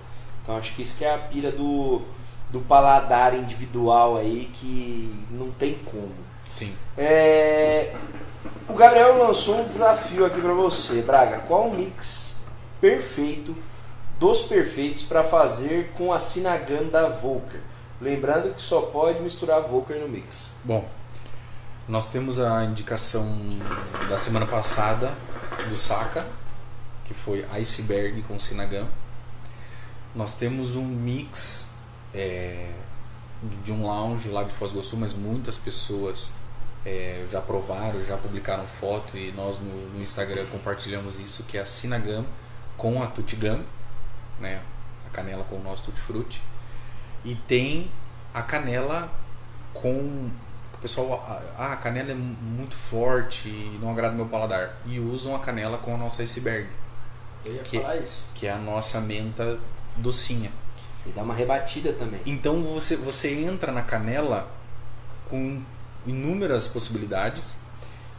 Então 0.43 0.57
acho 0.57 0.75
que 0.75 0.83
isso 0.83 0.97
que 0.97 1.05
é 1.05 1.15
a 1.15 1.19
pira 1.19 1.51
do, 1.51 2.03
do 2.51 2.61
paladar 2.61 3.35
individual 3.35 4.17
aí 4.17 4.51
que 4.53 5.15
não 5.31 5.51
tem 5.51 5.75
como. 5.85 6.13
Sim. 6.51 6.75
É, 6.97 7.95
o 8.69 8.75
Gabriel 8.75 9.19
lançou 9.19 9.61
um 9.61 9.69
desafio 9.69 10.27
aqui 10.27 10.41
para 10.41 10.53
você, 10.53 11.03
Braga. 11.03 11.39
Qual 11.39 11.69
o 11.69 11.75
mix 11.75 12.43
perfeito 12.81 13.55
dos 14.19 14.43
perfeitos 14.43 15.03
para 15.03 15.25
fazer 15.25 15.93
com 15.97 16.13
a 16.13 16.19
Sinagan 16.19 16.85
da 16.85 17.09
Volker. 17.09 17.61
Lembrando 18.01 18.55
que 18.55 18.63
só 18.63 18.83
pode 18.83 19.21
misturar 19.21 19.63
Volker 19.63 19.99
no 19.99 20.09
mix. 20.09 20.53
Bom, 20.65 20.85
nós 21.89 22.09
temos 22.11 22.39
a 22.39 22.65
indicação 22.65 23.27
da 24.09 24.17
semana 24.17 24.47
passada 24.47 25.13
do 25.69 25.77
Saka, 25.77 26.27
que 27.05 27.13
foi 27.13 27.45
Iceberg 27.53 28.23
com 28.23 28.39
Sinagan. 28.39 28.87
Nós 30.15 30.37
temos 30.37 30.77
um 30.77 30.85
mix 30.85 31.67
é, 32.15 32.71
de 33.65 33.73
um 33.73 33.85
lounge 33.85 34.29
lá 34.29 34.45
de 34.45 34.53
Foz 34.53 34.71
do 34.71 34.79
Iguaçu, 34.79 34.97
mas 34.97 35.13
muitas 35.13 35.59
pessoas 35.59 36.33
é, 36.87 37.27
já 37.31 37.41
provaram, 37.41 38.05
já 38.05 38.17
publicaram 38.17 38.67
foto 38.67 39.17
e 39.17 39.33
nós 39.33 39.59
no, 39.59 39.91
no 39.91 40.01
Instagram 40.01 40.47
compartilhamos 40.47 41.19
isso, 41.19 41.43
que 41.45 41.59
é 41.59 41.63
a 41.63 41.67
Sinagam 41.67 42.25
com 42.77 43.03
a 43.03 43.07
Tutigam, 43.07 43.61
né? 44.39 44.63
A 45.07 45.11
canela 45.11 45.45
com 45.45 45.57
o 45.57 45.63
nosso 45.63 45.85
Tutti 45.85 46.01
Frutti. 46.01 46.43
E 47.25 47.35
tem 47.35 47.91
a 48.33 48.43
canela 48.43 49.11
com 49.75 50.31
pessoal, 50.83 51.25
ah, 51.57 51.73
a 51.73 51.77
canela 51.77 52.11
é 52.11 52.15
muito 52.15 52.75
forte 52.75 53.49
e 53.49 53.79
não 53.81 53.93
agrada 53.93 54.15
meu 54.15 54.27
paladar. 54.27 54.77
E 54.85 54.99
usam 54.99 55.35
a 55.35 55.39
canela 55.39 55.79
com 55.79 55.95
a 55.95 55.97
nossa 55.97 56.23
iceberg. 56.23 56.69
Eu 57.47 57.55
ia 57.55 57.63
que, 57.63 57.81
falar 57.81 57.97
isso. 57.97 58.25
Que 58.35 58.49
é 58.49 58.51
a 58.51 58.59
nossa 58.59 59.01
menta 59.01 59.59
docinha. 59.97 60.51
E 61.07 61.11
dá 61.11 61.23
uma 61.23 61.35
rebatida 61.35 61.93
também. 61.93 62.21
Então 62.27 62.63
você, 62.65 62.97
você 62.97 63.33
entra 63.33 63.71
na 63.73 63.83
canela 63.83 64.51
com 65.31 65.63
inúmeras 66.07 66.67
possibilidades 66.67 67.57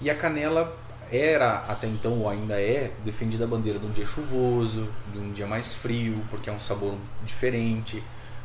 e 0.01 0.09
a 0.09 0.15
canela 0.15 0.75
era 1.11 1.63
até 1.67 1.85
então 1.85 2.19
ou 2.19 2.29
ainda 2.29 2.59
é 2.59 2.91
defendida 3.05 3.43
a 3.43 3.47
bandeira 3.47 3.77
de 3.77 3.85
um 3.85 3.91
dia 3.91 4.05
chuvoso, 4.05 4.89
de 5.11 5.19
um 5.19 5.31
dia 5.31 5.45
mais 5.45 5.73
frio, 5.73 6.23
porque 6.29 6.49
é 6.49 6.53
um 6.53 6.59
sabor 6.59 6.97
diferente. 7.25 8.01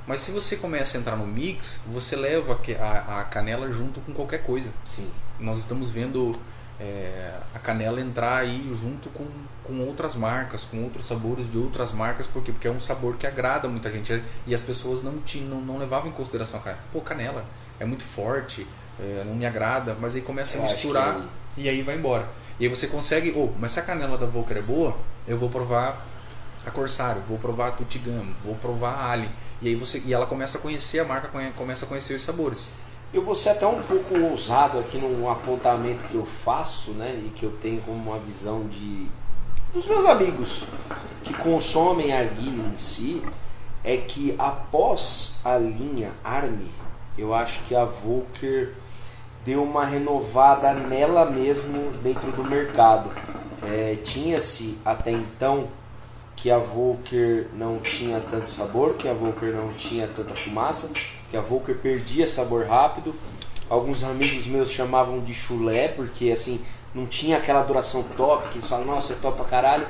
Mas 0.09 0.21
se 0.21 0.31
você 0.31 0.57
começa 0.57 0.97
a 0.97 1.01
entrar 1.01 1.17
no 1.17 1.27
mix, 1.27 1.83
você 1.87 2.17
leva 2.17 2.59
a, 2.81 3.21
a 3.21 3.25
canela 3.25 3.71
junto 3.71 4.01
com 4.01 4.15
qualquer 4.15 4.43
coisa. 4.43 4.73
Sim. 4.83 5.11
Nós 5.39 5.59
estamos 5.59 5.91
vendo 5.91 6.35
é, 6.81 7.35
a 7.55 7.59
canela 7.59 8.01
entrar 8.01 8.39
aí 8.39 8.75
junto 8.81 9.11
com, 9.11 9.27
com 9.63 9.81
outras 9.81 10.17
marcas, 10.17 10.65
com 10.65 10.83
outros 10.83 11.07
sabores 11.07 11.51
de 11.51 11.59
outras 11.59 11.93
marcas, 11.93 12.27
por 12.27 12.43
quê? 12.43 12.53
Porque 12.53 12.67
é 12.67 12.71
um 12.71 12.81
sabor 12.81 13.17
que 13.17 13.27
agrada 13.27 13.69
muita 13.69 13.93
gente 13.93 14.23
e 14.47 14.55
as 14.55 14.63
pessoas 14.63 15.03
não, 15.03 15.19
tinham, 15.19 15.47
não, 15.47 15.61
não 15.61 15.79
levavam 15.79 16.09
em 16.09 16.13
consideração 16.13 16.59
a 16.59 16.63
canela. 16.63 16.83
Pô, 16.91 17.03
canela 17.03 17.45
é 17.79 17.85
muito 17.85 18.03
forte, 18.03 18.67
é, 18.99 19.23
não 19.27 19.35
me 19.35 19.45
agrada, 19.45 19.95
mas 20.01 20.15
aí 20.15 20.23
começa 20.23 20.57
a 20.57 20.63
misturar 20.63 21.21
que... 21.55 21.61
e 21.61 21.69
aí 21.69 21.83
vai 21.83 21.97
embora. 21.97 22.27
E 22.59 22.65
aí 22.65 22.71
você 22.71 22.87
consegue, 22.87 23.35
oh, 23.37 23.51
mas 23.59 23.73
se 23.73 23.81
a 23.81 23.83
canela 23.83 24.17
da 24.17 24.25
Volker 24.25 24.57
é 24.57 24.63
boa, 24.63 24.97
eu 25.27 25.37
vou 25.37 25.51
provar 25.51 26.07
a 26.65 26.71
Corsário, 26.71 27.23
vou 27.29 27.37
provar 27.37 27.69
a 27.69 27.71
Tutigam, 27.73 28.35
vou 28.43 28.55
provar 28.55 28.95
a 28.95 29.11
Ali. 29.11 29.29
E 29.61 29.69
aí 29.69 29.75
você 29.75 30.03
e 30.05 30.15
ela 30.15 30.27
começa 30.27 30.59
a 30.59 30.61
conhecer 30.61 31.01
a 31.01 31.05
marca, 31.05 31.29
começa 31.57 31.85
a 31.85 31.89
conhecer 31.89 32.15
os 32.15 32.23
sabores. 32.23 32.69
Eu 33.13 33.23
vou 33.23 33.35
ser 33.35 33.51
até 33.51 33.67
um 33.67 33.83
pouco 33.83 34.19
ousado 34.19 34.79
aqui 34.79 34.99
num 34.99 35.31
apontamento 35.31 36.07
que 36.09 36.15
eu 36.15 36.27
faço, 36.45 36.91
né, 36.91 37.21
e 37.25 37.31
que 37.31 37.45
eu 37.45 37.53
tenho 37.63 37.81
como 37.81 37.97
uma 37.97 38.19
visão 38.19 38.67
de 38.67 39.09
dos 39.73 39.87
meus 39.87 40.07
amigos 40.07 40.65
que 41.23 41.35
consomem 41.35 42.13
arguilha 42.13 42.63
em 42.63 42.77
si, 42.79 43.23
é 43.85 43.99
que 43.99 44.35
após 44.39 45.41
a 45.45 45.59
linha 45.59 46.11
Army, 46.25 46.71
eu 47.19 47.35
acho 47.35 47.61
que 47.65 47.75
a 47.75 47.85
Volker 47.85 48.73
deu 49.45 49.63
uma 49.63 49.85
renovada 49.85 50.73
nela 50.73 51.27
mesmo 51.27 51.93
dentro 52.03 52.33
do 52.33 52.45
mercado. 52.45 53.11
É, 53.63 53.97
Tinha-se 54.03 54.79
até 54.85 55.11
então 55.11 55.69
que 56.41 56.51
a 56.51 56.59
Volker 56.59 57.49
não 57.53 57.79
tinha 57.79 58.21
tanto 58.21 58.51
sabor, 58.51 58.95
que 58.95 59.09
a 59.09 59.13
Volker 59.13 59.53
não 59.53 59.69
tinha 59.71 60.07
tanta 60.07 60.35
fumaça, 60.35 60.89
que 61.31 61.37
a 61.37 61.41
Volker 61.41 61.77
perdia 61.77 62.29
sabor 62.29 62.67
rápido. 62.67 63.13
Alguns 63.69 64.05
amigos 64.05 64.47
meus 64.47 64.71
chamavam 64.71 65.19
de 65.21 65.35
chulé, 65.35 65.89
porque 65.89 66.31
assim, 66.31 66.61
não 66.95 67.07
tinha 67.07 67.39
aquela 67.39 67.63
duração 67.63 68.05
top, 68.17 68.49
que 68.49 68.59
eles 68.59 68.69
falam, 68.69 68.87
nossa, 68.87 69.15
é 69.15 69.17
top 69.17 69.37
pra 69.37 69.47
caralho. 69.47 69.89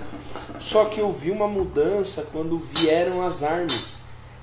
Só 0.59 0.87
que 0.87 1.01
eu 1.01 1.13
vi 1.13 1.31
uma 1.31 1.47
mudança 1.47 2.27
quando 2.33 2.59
vieram 2.75 3.23
as 3.25 3.43
armas 3.43 3.99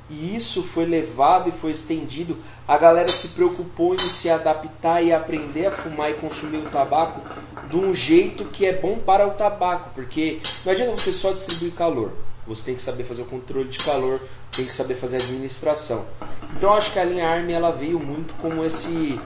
e 0.10 0.36
isso 0.36 0.61
foi 0.61 0.86
levado 0.86 1.49
e 1.49 1.52
foi 1.52 1.72
estendido. 1.72 2.38
A 2.68 2.78
galera 2.80 3.08
se 3.08 3.28
preocupou 3.30 3.94
em 3.94 4.00
se 4.00 4.28
adaptar 4.28 5.04
e 5.04 5.14
aprender 5.14 5.68
a 5.68 5.72
fumar 5.72 6.10
e 6.10 6.16
consumir 6.16 6.58
o 6.58 6.70
tabaco 6.70 7.22
de 7.70 7.76
um 7.76 7.94
jeito 7.94 8.46
que 8.46 8.66
é 8.66 8.74
bom 8.74 8.98
para 8.98 9.28
o 9.28 9.32
tabaco, 9.32 9.92
porque 9.94 10.40
não 10.66 10.74
adianta 10.74 10.98
você 10.98 11.12
só 11.12 11.32
distribuir 11.32 11.74
calor. 11.74 12.12
Você 12.48 12.64
tem 12.64 12.76
que 12.76 12.82
saber 12.82 13.04
fazer 13.04 13.24
o 13.24 13.26
controle 13.26 13.70
de 13.70 13.78
calor, 13.80 14.20
tem 14.52 14.66
que 14.66 14.74
saber 14.74 14.96
fazer 14.96 15.18
a 15.18 15.20
administração. 15.20 16.06
Então 16.56 16.74
acho 16.74 16.92
que 16.94 17.00
a 17.00 17.04
linha 17.04 17.28
ARM 17.28 17.50
ela 17.50 17.72
veio 17.72 18.00
muito 18.00 18.34
como 18.36 18.64
esse 18.64 19.20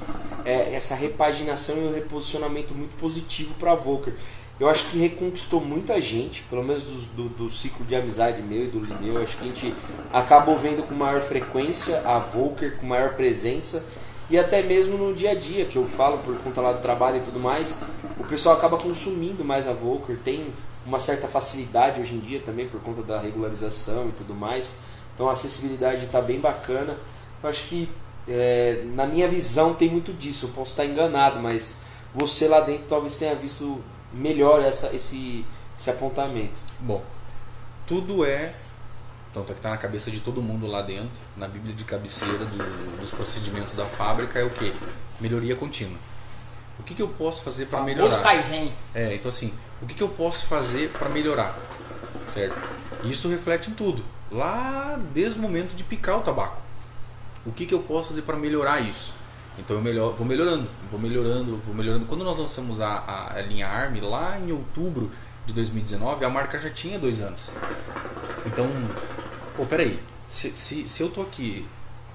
é, 0.46 0.74
essa 0.74 0.96
repaginação 0.96 1.78
e 1.78 1.88
um 1.88 1.94
reposicionamento 1.94 2.74
muito 2.74 2.98
positivo 2.98 3.54
para 3.56 3.74
a 3.74 3.76
Volker 3.76 4.14
eu 4.60 4.68
acho 4.68 4.90
que 4.90 5.00
reconquistou 5.00 5.62
muita 5.62 6.02
gente, 6.02 6.44
pelo 6.50 6.62
menos 6.62 6.84
do, 6.84 7.02
do, 7.16 7.30
do, 7.30 7.52
ciclo 7.52 7.86
de 7.86 7.96
amizade 7.96 8.41
meu 8.41 8.66
e 8.66 8.68
do 8.68 8.80
Lineu. 8.80 9.24
Acho 9.24 9.38
que 9.38 9.44
a 9.46 9.48
gente 9.48 9.74
acabou 10.12 10.58
vendo 10.58 10.84
com 10.84 10.94
maior 10.94 11.22
frequência 11.22 12.02
a 12.06 12.20
Volker, 12.20 12.76
com 12.76 12.86
maior 12.86 13.16
presença. 13.16 13.86
E 14.30 14.38
até 14.38 14.61
mesmo 14.61 14.97
no 14.97 15.14
dia 15.14 15.31
a 15.31 15.35
dia, 15.35 15.65
que 15.65 15.76
eu 15.76 15.88
falo 15.88 16.19
por 16.19 16.38
conta 16.39 16.61
lá 16.61 16.72
do 16.72 16.81
trabalho 16.81 17.18
e 17.18 17.22
tudo 17.22 17.39
mais, 17.39 17.81
o 18.19 18.23
pessoal 18.23 18.56
acaba 18.56 18.77
consumindo 18.77 19.43
mais 19.43 19.68
a 19.68 19.73
Volker. 19.73 20.18
Tem 20.23 20.53
uma 20.85 20.99
certa 20.99 21.27
facilidade 21.27 21.99
hoje 21.99 22.14
em 22.14 22.19
dia 22.19 22.39
também 22.39 22.68
por 22.68 22.80
conta 22.81 23.01
da 23.01 23.19
regularização 23.19 24.10
e 24.10 24.11
tudo 24.11 24.35
mais. 24.35 24.80
Então 25.15 25.27
a 25.27 25.31
acessibilidade 25.31 26.06
está 26.06 26.22
bem 26.22 26.39
bacana. 26.39 26.95
Eu 27.41 27.49
acho 27.49 27.68
que, 27.68 27.89
é, 28.27 28.84
na 28.93 29.07
minha 29.07 29.27
visão, 29.27 29.73
tem 29.73 29.89
muito 29.89 30.14
disso. 30.14 30.45
Eu 30.45 30.49
posso 30.49 30.72
estar 30.72 30.85
enganado, 30.85 31.39
mas 31.39 31.81
você 32.14 32.47
lá 32.47 32.60
dentro 32.60 32.84
talvez 32.88 33.15
tenha 33.18 33.34
visto 33.34 33.84
melhor 34.14 34.61
essa, 34.61 34.95
esse, 34.95 35.43
esse 35.77 35.89
apontamento? 35.89 36.60
Bom, 36.80 37.03
tudo 37.88 38.23
é 38.23 38.53
tanto 39.34 39.51
é 39.51 39.53
que 39.53 39.60
está 39.60 39.69
na 39.69 39.77
cabeça 39.77 40.10
de 40.10 40.19
todo 40.19 40.41
mundo 40.41 40.65
lá 40.65 40.81
dentro, 40.81 41.11
na 41.38 41.47
Bíblia 41.47 41.73
de 41.73 41.84
cabeceira 41.84 42.45
do, 42.45 42.99
dos 42.99 43.11
procedimentos 43.11 43.76
da 43.76 43.85
fábrica, 43.85 44.39
é 44.39 44.43
o 44.43 44.49
que? 44.49 44.73
Melhoria 45.19 45.56
contínua. 45.56 45.97
O 46.80 46.84
que, 46.84 46.95
que 46.95 47.01
eu 47.01 47.10
posso 47.10 47.43
fazer 47.43 47.65
para 47.68 47.81
melhorar? 47.81 48.10
Os 48.10 48.18
Kaizen. 48.18 48.73
É, 48.95 49.14
então 49.14 49.30
assim, 49.30 49.53
o 49.81 49.85
que, 49.85 49.93
que 49.93 50.01
eu 50.01 50.10
posso 50.10 50.45
fazer 50.45 50.89
para 50.91 51.10
melhorar? 51.10 51.57
Certo? 52.34 52.56
Isso 53.03 53.27
reflete 53.27 53.69
em 53.69 53.73
tudo. 53.73 54.03
Lá 54.31 54.99
desde 55.14 55.38
o 55.38 55.41
momento 55.41 55.76
de 55.76 55.84
picar 55.84 56.18
o 56.18 56.22
tabaco. 56.22 56.61
O 57.45 57.51
que, 57.51 57.65
que 57.65 57.73
eu 57.73 57.80
posso 57.80 58.10
fazer 58.10 58.22
para 58.22 58.38
melhorar 58.38 58.80
isso? 58.80 59.14
Então 59.57 59.76
eu 59.76 59.81
melhor, 59.81 60.14
vou 60.14 60.26
melhorando, 60.26 60.69
vou 60.89 60.99
melhorando, 60.99 61.61
vou 61.65 61.76
melhorando. 61.76 62.06
Quando 62.06 62.23
nós 62.23 62.38
lançamos 62.38 62.80
a, 62.80 62.88
a, 62.88 63.38
a 63.38 63.41
linha 63.41 63.68
ARM, 63.68 63.99
lá 64.01 64.39
em 64.39 64.51
outubro 64.51 65.11
de 65.45 65.53
2019, 65.53 66.23
a 66.23 66.30
marca 66.30 66.57
já 66.57 66.69
tinha 66.69 66.97
dois 66.97 67.22
anos. 67.22 67.51
Então, 68.45 68.68
pô, 69.60 69.65
peraí, 69.65 69.99
se, 70.30 70.56
se, 70.56 70.88
se 70.88 71.03
eu 71.03 71.10
tô 71.10 71.22
aqui 71.22 71.68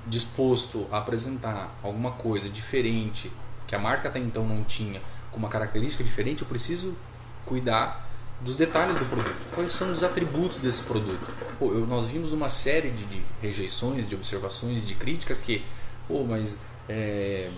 disposto 0.07 0.87
a 0.91 0.97
apresentar 0.97 1.79
alguma 1.83 2.13
coisa 2.13 2.49
diferente, 2.49 3.31
que 3.67 3.75
a 3.75 3.79
marca 3.79 4.09
até 4.09 4.19
então 4.19 4.47
não 4.47 4.65
tinha, 4.65 5.03
com 5.31 5.37
uma 5.37 5.51
característica 5.51 6.03
diferente, 6.03 6.41
eu 6.41 6.49
preciso 6.49 6.97
cuidar 7.45 8.09
dos 8.41 8.57
detalhes 8.57 8.99
do 8.99 9.05
produto. 9.05 9.37
Quais 9.55 9.73
são 9.73 9.93
os 9.93 10.03
atributos 10.03 10.57
desse 10.57 10.83
produto? 10.85 11.21
Pô, 11.59 11.71
eu, 11.71 11.87
nós 11.87 12.07
vimos 12.07 12.33
uma 12.33 12.49
série 12.49 12.91
de, 12.91 13.05
de, 13.05 13.23
rejeições, 13.43 14.09
de 14.09 14.15
observações, 14.15 14.87
de 14.87 14.95
críticas 14.95 15.43
que, 15.43 15.63
pô, 16.09 16.25
mas 16.25 16.59
é, 16.89 17.51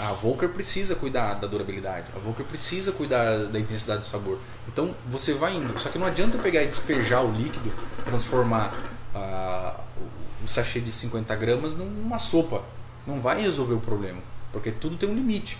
a 0.00 0.12
Volker 0.14 0.48
precisa 0.48 0.96
cuidar 0.96 1.34
da 1.34 1.46
durabilidade, 1.46 2.06
a 2.14 2.18
Volker 2.18 2.44
precisa 2.44 2.90
cuidar 2.90 3.46
da 3.46 3.60
intensidade 3.60 4.00
do 4.00 4.08
sabor. 4.08 4.40
Então 4.66 4.96
você 5.08 5.32
vai 5.32 5.54
indo. 5.54 5.78
Só 5.78 5.90
que 5.90 5.98
não 5.98 6.06
adianta 6.06 6.36
eu 6.36 6.42
pegar 6.42 6.64
e 6.64 6.66
despejar 6.66 7.24
o 7.24 7.30
líquido, 7.30 7.72
transformar 8.04 8.95
o 10.42 10.48
sachê 10.48 10.80
de 10.80 10.92
50 10.92 11.34
gramas 11.36 11.76
numa 11.76 12.18
sopa. 12.18 12.62
Não 13.06 13.20
vai 13.20 13.40
resolver 13.40 13.74
o 13.74 13.80
problema, 13.80 14.20
porque 14.52 14.70
tudo 14.70 14.96
tem 14.96 15.08
um 15.08 15.14
limite. 15.14 15.58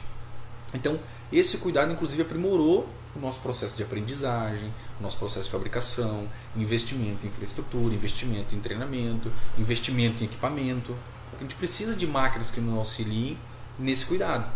Então, 0.75 0.99
esse 1.33 1.57
cuidado, 1.59 1.93
inclusive, 1.93 2.23
aprimorou 2.23 2.89
o 3.15 3.19
nosso 3.19 3.41
processo 3.41 3.77
de 3.77 3.83
aprendizagem, 3.83 4.73
o 5.01 5.03
nosso 5.03 5.17
processo 5.17 5.47
de 5.47 5.51
fabricação, 5.51 6.29
investimento 6.57 7.25
em 7.25 7.29
infraestrutura, 7.29 7.95
investimento 7.95 8.55
em 8.55 8.61
treinamento, 8.61 9.33
investimento 9.59 10.23
em 10.23 10.27
equipamento. 10.27 10.95
A 11.37 11.43
gente 11.43 11.55
precisa 11.55 11.97
de 11.97 12.07
máquinas 12.07 12.51
que 12.51 12.61
nos 12.61 12.77
auxiliem 12.79 13.39
nesse 13.79 14.07
cuidado, 14.07 14.51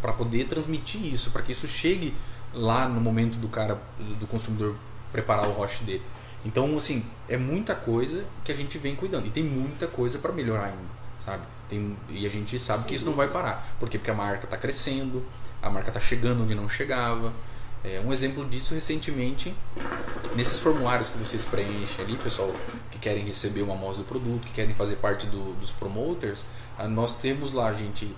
para 0.00 0.12
poder 0.12 0.44
transmitir 0.44 1.04
isso, 1.12 1.30
para 1.30 1.42
que 1.42 1.52
isso 1.52 1.66
chegue 1.66 2.14
lá 2.52 2.88
no 2.88 3.00
momento 3.00 3.38
do 3.38 3.48
cara, 3.48 3.80
do 4.18 4.26
consumidor 4.26 4.74
preparar 5.10 5.46
o 5.46 5.52
roche 5.52 5.84
dele. 5.84 6.02
Então, 6.44 6.76
assim, 6.76 7.04
é 7.28 7.36
muita 7.36 7.74
coisa 7.74 8.24
que 8.44 8.52
a 8.52 8.54
gente 8.54 8.78
vem 8.78 8.94
cuidando 8.94 9.26
e 9.26 9.30
tem 9.30 9.42
muita 9.42 9.86
coisa 9.86 10.18
para 10.18 10.32
melhorar 10.32 10.66
ainda, 10.66 10.88
sabe? 11.24 11.42
Tem, 11.68 11.96
e 12.08 12.26
a 12.26 12.30
gente 12.30 12.58
sabe 12.58 12.82
Sim. 12.82 12.88
que 12.88 12.94
isso 12.94 13.04
não 13.04 13.14
vai 13.14 13.28
parar. 13.28 13.76
Por 13.78 13.88
quê? 13.88 13.98
Porque 13.98 14.10
a 14.10 14.14
marca 14.14 14.44
está 14.44 14.56
crescendo, 14.56 15.24
a 15.60 15.68
marca 15.68 15.90
está 15.90 16.00
chegando 16.00 16.42
onde 16.42 16.54
não 16.54 16.68
chegava. 16.68 17.32
É, 17.84 18.00
um 18.04 18.12
exemplo 18.12 18.44
disso 18.44 18.74
recentemente, 18.74 19.54
nesses 20.34 20.58
formulários 20.58 21.10
que 21.10 21.18
vocês 21.18 21.44
preenchem 21.44 22.04
ali, 22.04 22.16
pessoal 22.16 22.52
que 22.90 22.98
querem 22.98 23.24
receber 23.24 23.62
uma 23.62 23.74
amostra 23.74 24.02
do 24.02 24.08
produto, 24.08 24.46
que 24.46 24.52
querem 24.52 24.74
fazer 24.74 24.96
parte 24.96 25.26
do, 25.26 25.54
dos 25.54 25.70
promoters, 25.70 26.44
ah, 26.76 26.88
nós 26.88 27.18
temos 27.18 27.52
lá, 27.52 27.72
gente, 27.72 28.12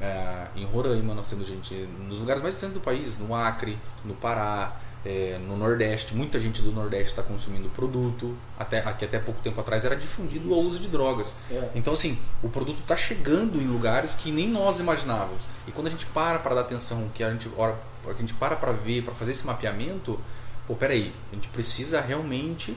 é, 0.00 0.48
em 0.54 0.64
Roraima, 0.64 1.14
nós 1.14 1.26
temos 1.26 1.48
gente 1.48 1.74
nos 2.08 2.18
lugares 2.18 2.42
mais 2.42 2.54
distantes 2.54 2.74
do 2.74 2.80
país, 2.80 3.18
no 3.18 3.34
Acre, 3.34 3.78
no 4.04 4.14
Pará, 4.14 4.76
é, 5.06 5.38
no 5.38 5.56
Nordeste. 5.56 6.14
Muita 6.14 6.40
gente 6.40 6.60
do 6.60 6.72
Nordeste 6.72 7.10
está 7.10 7.22
consumindo 7.22 7.68
o 7.68 7.70
produto. 7.70 8.36
Até, 8.58 8.80
aqui 8.80 9.04
até 9.04 9.20
pouco 9.20 9.40
tempo 9.40 9.60
atrás 9.60 9.84
era 9.84 9.94
difundido 9.94 10.50
o 10.50 10.58
uso 10.58 10.80
de 10.80 10.88
drogas. 10.88 11.36
É. 11.48 11.70
Então, 11.76 11.92
assim, 11.92 12.18
o 12.42 12.48
produto 12.48 12.80
está 12.80 12.96
chegando 12.96 13.62
em 13.62 13.66
lugares 13.66 14.12
que 14.14 14.32
nem 14.32 14.48
nós 14.48 14.80
imaginávamos. 14.80 15.44
E 15.68 15.70
quando 15.70 15.86
a 15.86 15.90
gente 15.90 16.06
para 16.06 16.40
para 16.40 16.56
dar 16.56 16.62
atenção, 16.62 17.08
que 17.14 17.22
a 17.22 17.30
gente, 17.30 17.48
ora, 17.56 17.78
a 18.04 18.12
gente 18.14 18.34
para 18.34 18.56
para 18.56 18.72
ver, 18.72 19.02
para 19.04 19.14
fazer 19.14 19.30
esse 19.30 19.46
mapeamento, 19.46 20.18
pô, 20.66 20.74
peraí, 20.74 21.14
a 21.30 21.36
gente 21.36 21.48
precisa 21.48 22.00
realmente 22.00 22.76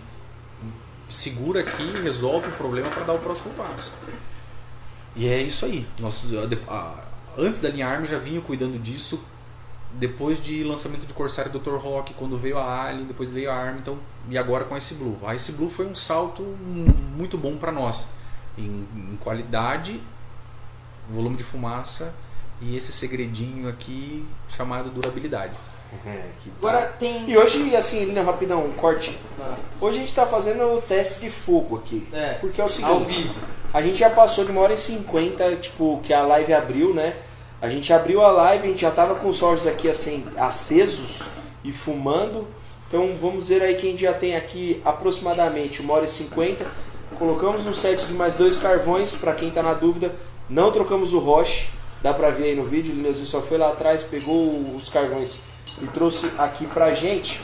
segura 1.09 1.61
aqui, 1.61 1.91
resolve 2.03 2.49
o 2.49 2.51
problema 2.51 2.91
para 2.91 3.03
dar 3.03 3.13
o 3.13 3.19
próximo 3.19 3.51
passo. 3.55 3.91
E 5.15 5.27
é 5.27 5.41
isso 5.41 5.65
aí. 5.65 5.87
A, 6.67 7.03
antes 7.35 7.59
da 7.59 7.69
linha 7.69 7.87
ARM 7.87 8.05
já 8.05 8.19
vinha 8.19 8.39
cuidando 8.39 8.79
disso. 8.79 9.19
Depois 9.93 10.41
de 10.41 10.63
lançamento 10.63 11.05
de 11.05 11.13
Corsair 11.13 11.49
Dr. 11.49 11.75
Rock, 11.75 12.13
quando 12.13 12.37
veio 12.37 12.57
a 12.57 12.85
Alien, 12.85 13.07
depois 13.07 13.29
veio 13.29 13.49
a 13.49 13.55
ARM, 13.55 13.79
então, 13.79 13.97
e 14.29 14.37
agora 14.37 14.65
com 14.65 14.75
a 14.75 14.77
Ice 14.77 14.93
Blue. 14.93 15.17
A 15.25 15.33
Ice 15.33 15.51
Blue 15.51 15.69
foi 15.69 15.87
um 15.87 15.95
salto 15.95 16.43
muito 16.43 17.37
bom 17.37 17.57
para 17.57 17.71
nós. 17.71 18.05
Em, 18.57 18.87
em 18.95 19.17
qualidade, 19.19 19.99
volume 21.11 21.37
de 21.37 21.43
fumaça 21.43 22.13
e 22.61 22.75
esse 22.77 22.91
segredinho 22.91 23.67
aqui 23.67 24.25
chamado 24.49 24.89
durabilidade. 24.89 25.53
É, 26.05 26.23
Agora 26.59 26.85
tem. 26.99 27.27
E 27.27 27.35
hoje, 27.35 27.75
assim, 27.75 28.07
né, 28.07 28.21
rapidão, 28.21 28.63
um 28.63 28.73
corte. 28.73 29.17
Ah. 29.39 29.55
Hoje 29.81 29.97
a 29.97 29.99
gente 30.01 30.09
está 30.09 30.25
fazendo 30.25 30.77
o 30.77 30.81
teste 30.81 31.19
de 31.19 31.31
fogo 31.31 31.77
aqui. 31.77 32.07
É. 32.13 32.33
Porque 32.33 32.61
é 32.61 32.63
o 32.63 32.69
seguinte. 32.69 32.91
Ao 32.91 33.03
vivo. 33.03 33.33
A 33.73 33.81
gente 33.81 33.97
já 33.97 34.09
passou 34.09 34.45
de 34.45 34.51
uma 34.51 34.61
hora 34.61 34.73
e 34.73 34.77
cinquenta, 34.77 35.55
tipo, 35.55 35.99
que 36.03 36.13
a 36.13 36.21
live 36.21 36.53
abriu, 36.53 36.93
né? 36.93 37.15
A 37.61 37.67
gente 37.67 37.91
abriu 37.91 38.21
a 38.23 38.31
live, 38.31 38.67
a 38.67 38.69
gente 38.69 38.81
já 38.81 38.91
tava 38.91 39.15
com 39.15 39.27
os 39.27 39.41
olhos 39.43 39.67
aqui 39.67 39.89
assim, 39.89 40.25
acesos 40.37 41.19
e 41.63 41.73
fumando. 41.73 42.47
Então 42.87 43.15
vamos 43.19 43.49
ver 43.49 43.61
aí 43.61 43.75
que 43.75 43.87
a 43.87 43.91
gente 43.91 44.01
já 44.01 44.13
tem 44.13 44.35
aqui 44.35 44.81
aproximadamente 44.85 45.81
uma 45.81 45.93
hora 45.93 46.05
e 46.05 46.07
cinquenta. 46.07 46.65
Colocamos 47.17 47.65
um 47.65 47.73
set 47.73 48.05
de 48.05 48.13
mais 48.13 48.35
dois 48.35 48.59
carvões, 48.59 49.13
para 49.13 49.33
quem 49.33 49.51
tá 49.51 49.61
na 49.61 49.73
dúvida. 49.73 50.15
Não 50.49 50.71
trocamos 50.71 51.13
o 51.13 51.19
roche, 51.19 51.67
dá 52.01 52.13
pra 52.13 52.29
ver 52.29 52.45
aí 52.45 52.55
no 52.55 52.63
vídeo. 52.63 52.93
O 52.93 52.95
Lineuzinho 52.95 53.25
só 53.27 53.41
foi 53.41 53.57
lá 53.57 53.69
atrás, 53.69 54.03
pegou 54.03 54.75
os 54.75 54.87
carvões 54.87 55.41
e 55.81 55.87
trouxe 55.87 56.31
aqui 56.37 56.65
pra 56.65 56.93
gente. 56.93 57.41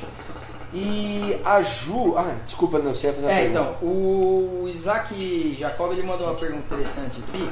E 0.74 1.38
a 1.44 1.62
Ju. 1.62 2.18
Ah, 2.18 2.36
desculpa, 2.46 2.80
não, 2.80 2.96
você 2.96 3.08
ia 3.08 3.14
fazer 3.14 3.28
é, 3.28 3.42
pergunta. 3.42 3.60
então, 3.60 3.88
o 3.88 4.68
Isaac 4.74 5.58
Jacob 5.60 5.92
ele 5.92 6.04
mandou 6.04 6.28
uma 6.28 6.36
pergunta 6.36 6.74
interessante 6.74 7.18
aqui. 7.28 7.50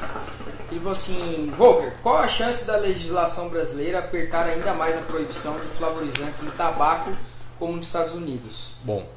Falou 0.78 0.92
assim: 0.92 1.52
Volker, 1.56 1.92
qual 2.02 2.18
a 2.18 2.28
chance 2.28 2.66
da 2.66 2.76
legislação 2.76 3.48
brasileira 3.48 3.98
apertar 4.00 4.46
ainda 4.46 4.74
mais 4.74 4.96
a 4.96 5.00
proibição 5.00 5.58
de 5.58 5.66
flavorizantes 5.76 6.42
em 6.44 6.50
tabaco 6.50 7.16
como 7.58 7.76
nos 7.76 7.86
Estados 7.86 8.12
Unidos? 8.12 8.72
Bom, 8.82 9.08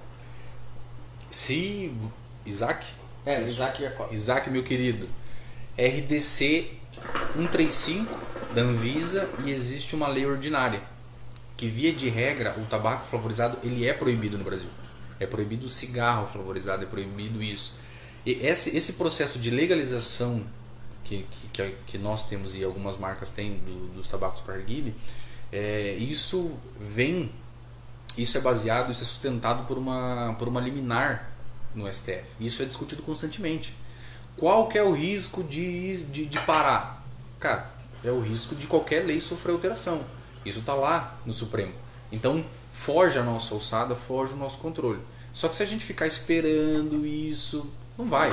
se. 1.30 1.94
Isaac? 2.46 2.86
É, 3.26 3.42
Isaac 3.42 3.82
Jacob. 3.82 4.14
Isaac, 4.14 4.50
meu 4.50 4.64
querido. 4.64 5.08
RDC 5.78 6.72
135 7.36 8.18
da 8.56 8.62
Anvisa 8.62 9.30
e 9.46 9.52
existe 9.52 9.96
uma 9.96 10.08
lei 10.08 10.26
ordinária 10.26 10.82
que 11.58 11.68
via 11.68 11.92
de 11.92 12.08
regra 12.08 12.56
o 12.58 12.66
tabaco 12.66 13.08
flavorizado 13.08 13.58
ele 13.64 13.88
é 13.88 13.94
proibido 13.94 14.38
no 14.38 14.44
Brasil. 14.44 14.70
É 15.20 15.26
proibido 15.26 15.66
o 15.66 15.70
cigarro 15.70 16.28
flavorizado, 16.32 16.84
é 16.84 16.86
proibido 16.86 17.42
isso. 17.42 17.74
E 18.26 18.46
esse, 18.46 18.76
esse 18.78 18.94
processo 18.94 19.40
de 19.40 19.50
legalização 19.50 20.44
que, 21.08 21.26
que, 21.54 21.76
que 21.88 21.98
nós 21.98 22.28
temos 22.28 22.56
e 22.56 22.64
algumas 22.64 22.98
marcas 22.98 23.32
têm 23.32 23.58
do, 23.58 23.96
dos 23.96 24.08
tabacos 24.08 24.42
para 24.42 24.56
arguile, 24.56 24.94
é, 25.52 25.96
isso 25.96 26.52
vem, 26.80 27.32
isso 28.18 28.38
é 28.38 28.42
baseado, 28.42 28.92
isso 28.92 29.02
é 29.02 29.06
sustentado 29.06 29.66
por 29.66 29.78
uma, 29.78 30.36
por 30.38 30.48
uma 30.48 30.60
liminar 30.60 31.32
no 31.74 31.92
STF. 31.92 32.26
Isso 32.40 32.62
é 32.62 32.66
discutido 32.66 33.02
constantemente. 33.02 33.74
Qual 34.36 34.68
que 34.68 34.78
é 34.78 34.84
o 34.84 34.92
risco 34.92 35.44
de, 35.44 36.04
de, 36.06 36.26
de 36.26 36.40
parar? 36.42 37.04
Cara, 37.40 37.72
é 38.04 38.12
o 38.12 38.20
risco 38.20 38.56
de 38.56 38.68
qualquer 38.68 39.06
lei 39.06 39.22
sofrer 39.22 39.54
alteração. 39.54 40.02
Isso 40.46 40.60
está 40.60 40.74
lá 40.74 41.18
no 41.26 41.34
Supremo. 41.34 41.74
Então, 42.12 42.46
foge 42.74 43.18
a 43.18 43.24
nossa 43.24 43.54
alçada, 43.54 43.96
foge 43.96 44.34
o 44.34 44.38
nosso 44.38 44.58
controle. 44.58 45.00
Só 45.34 45.48
que 45.48 45.56
se 45.56 45.64
a 45.64 45.66
gente 45.66 45.86
ficar 45.86 46.08
esperando 46.08 47.06
isso, 47.06 47.72
não 47.98 48.08
vai. 48.08 48.30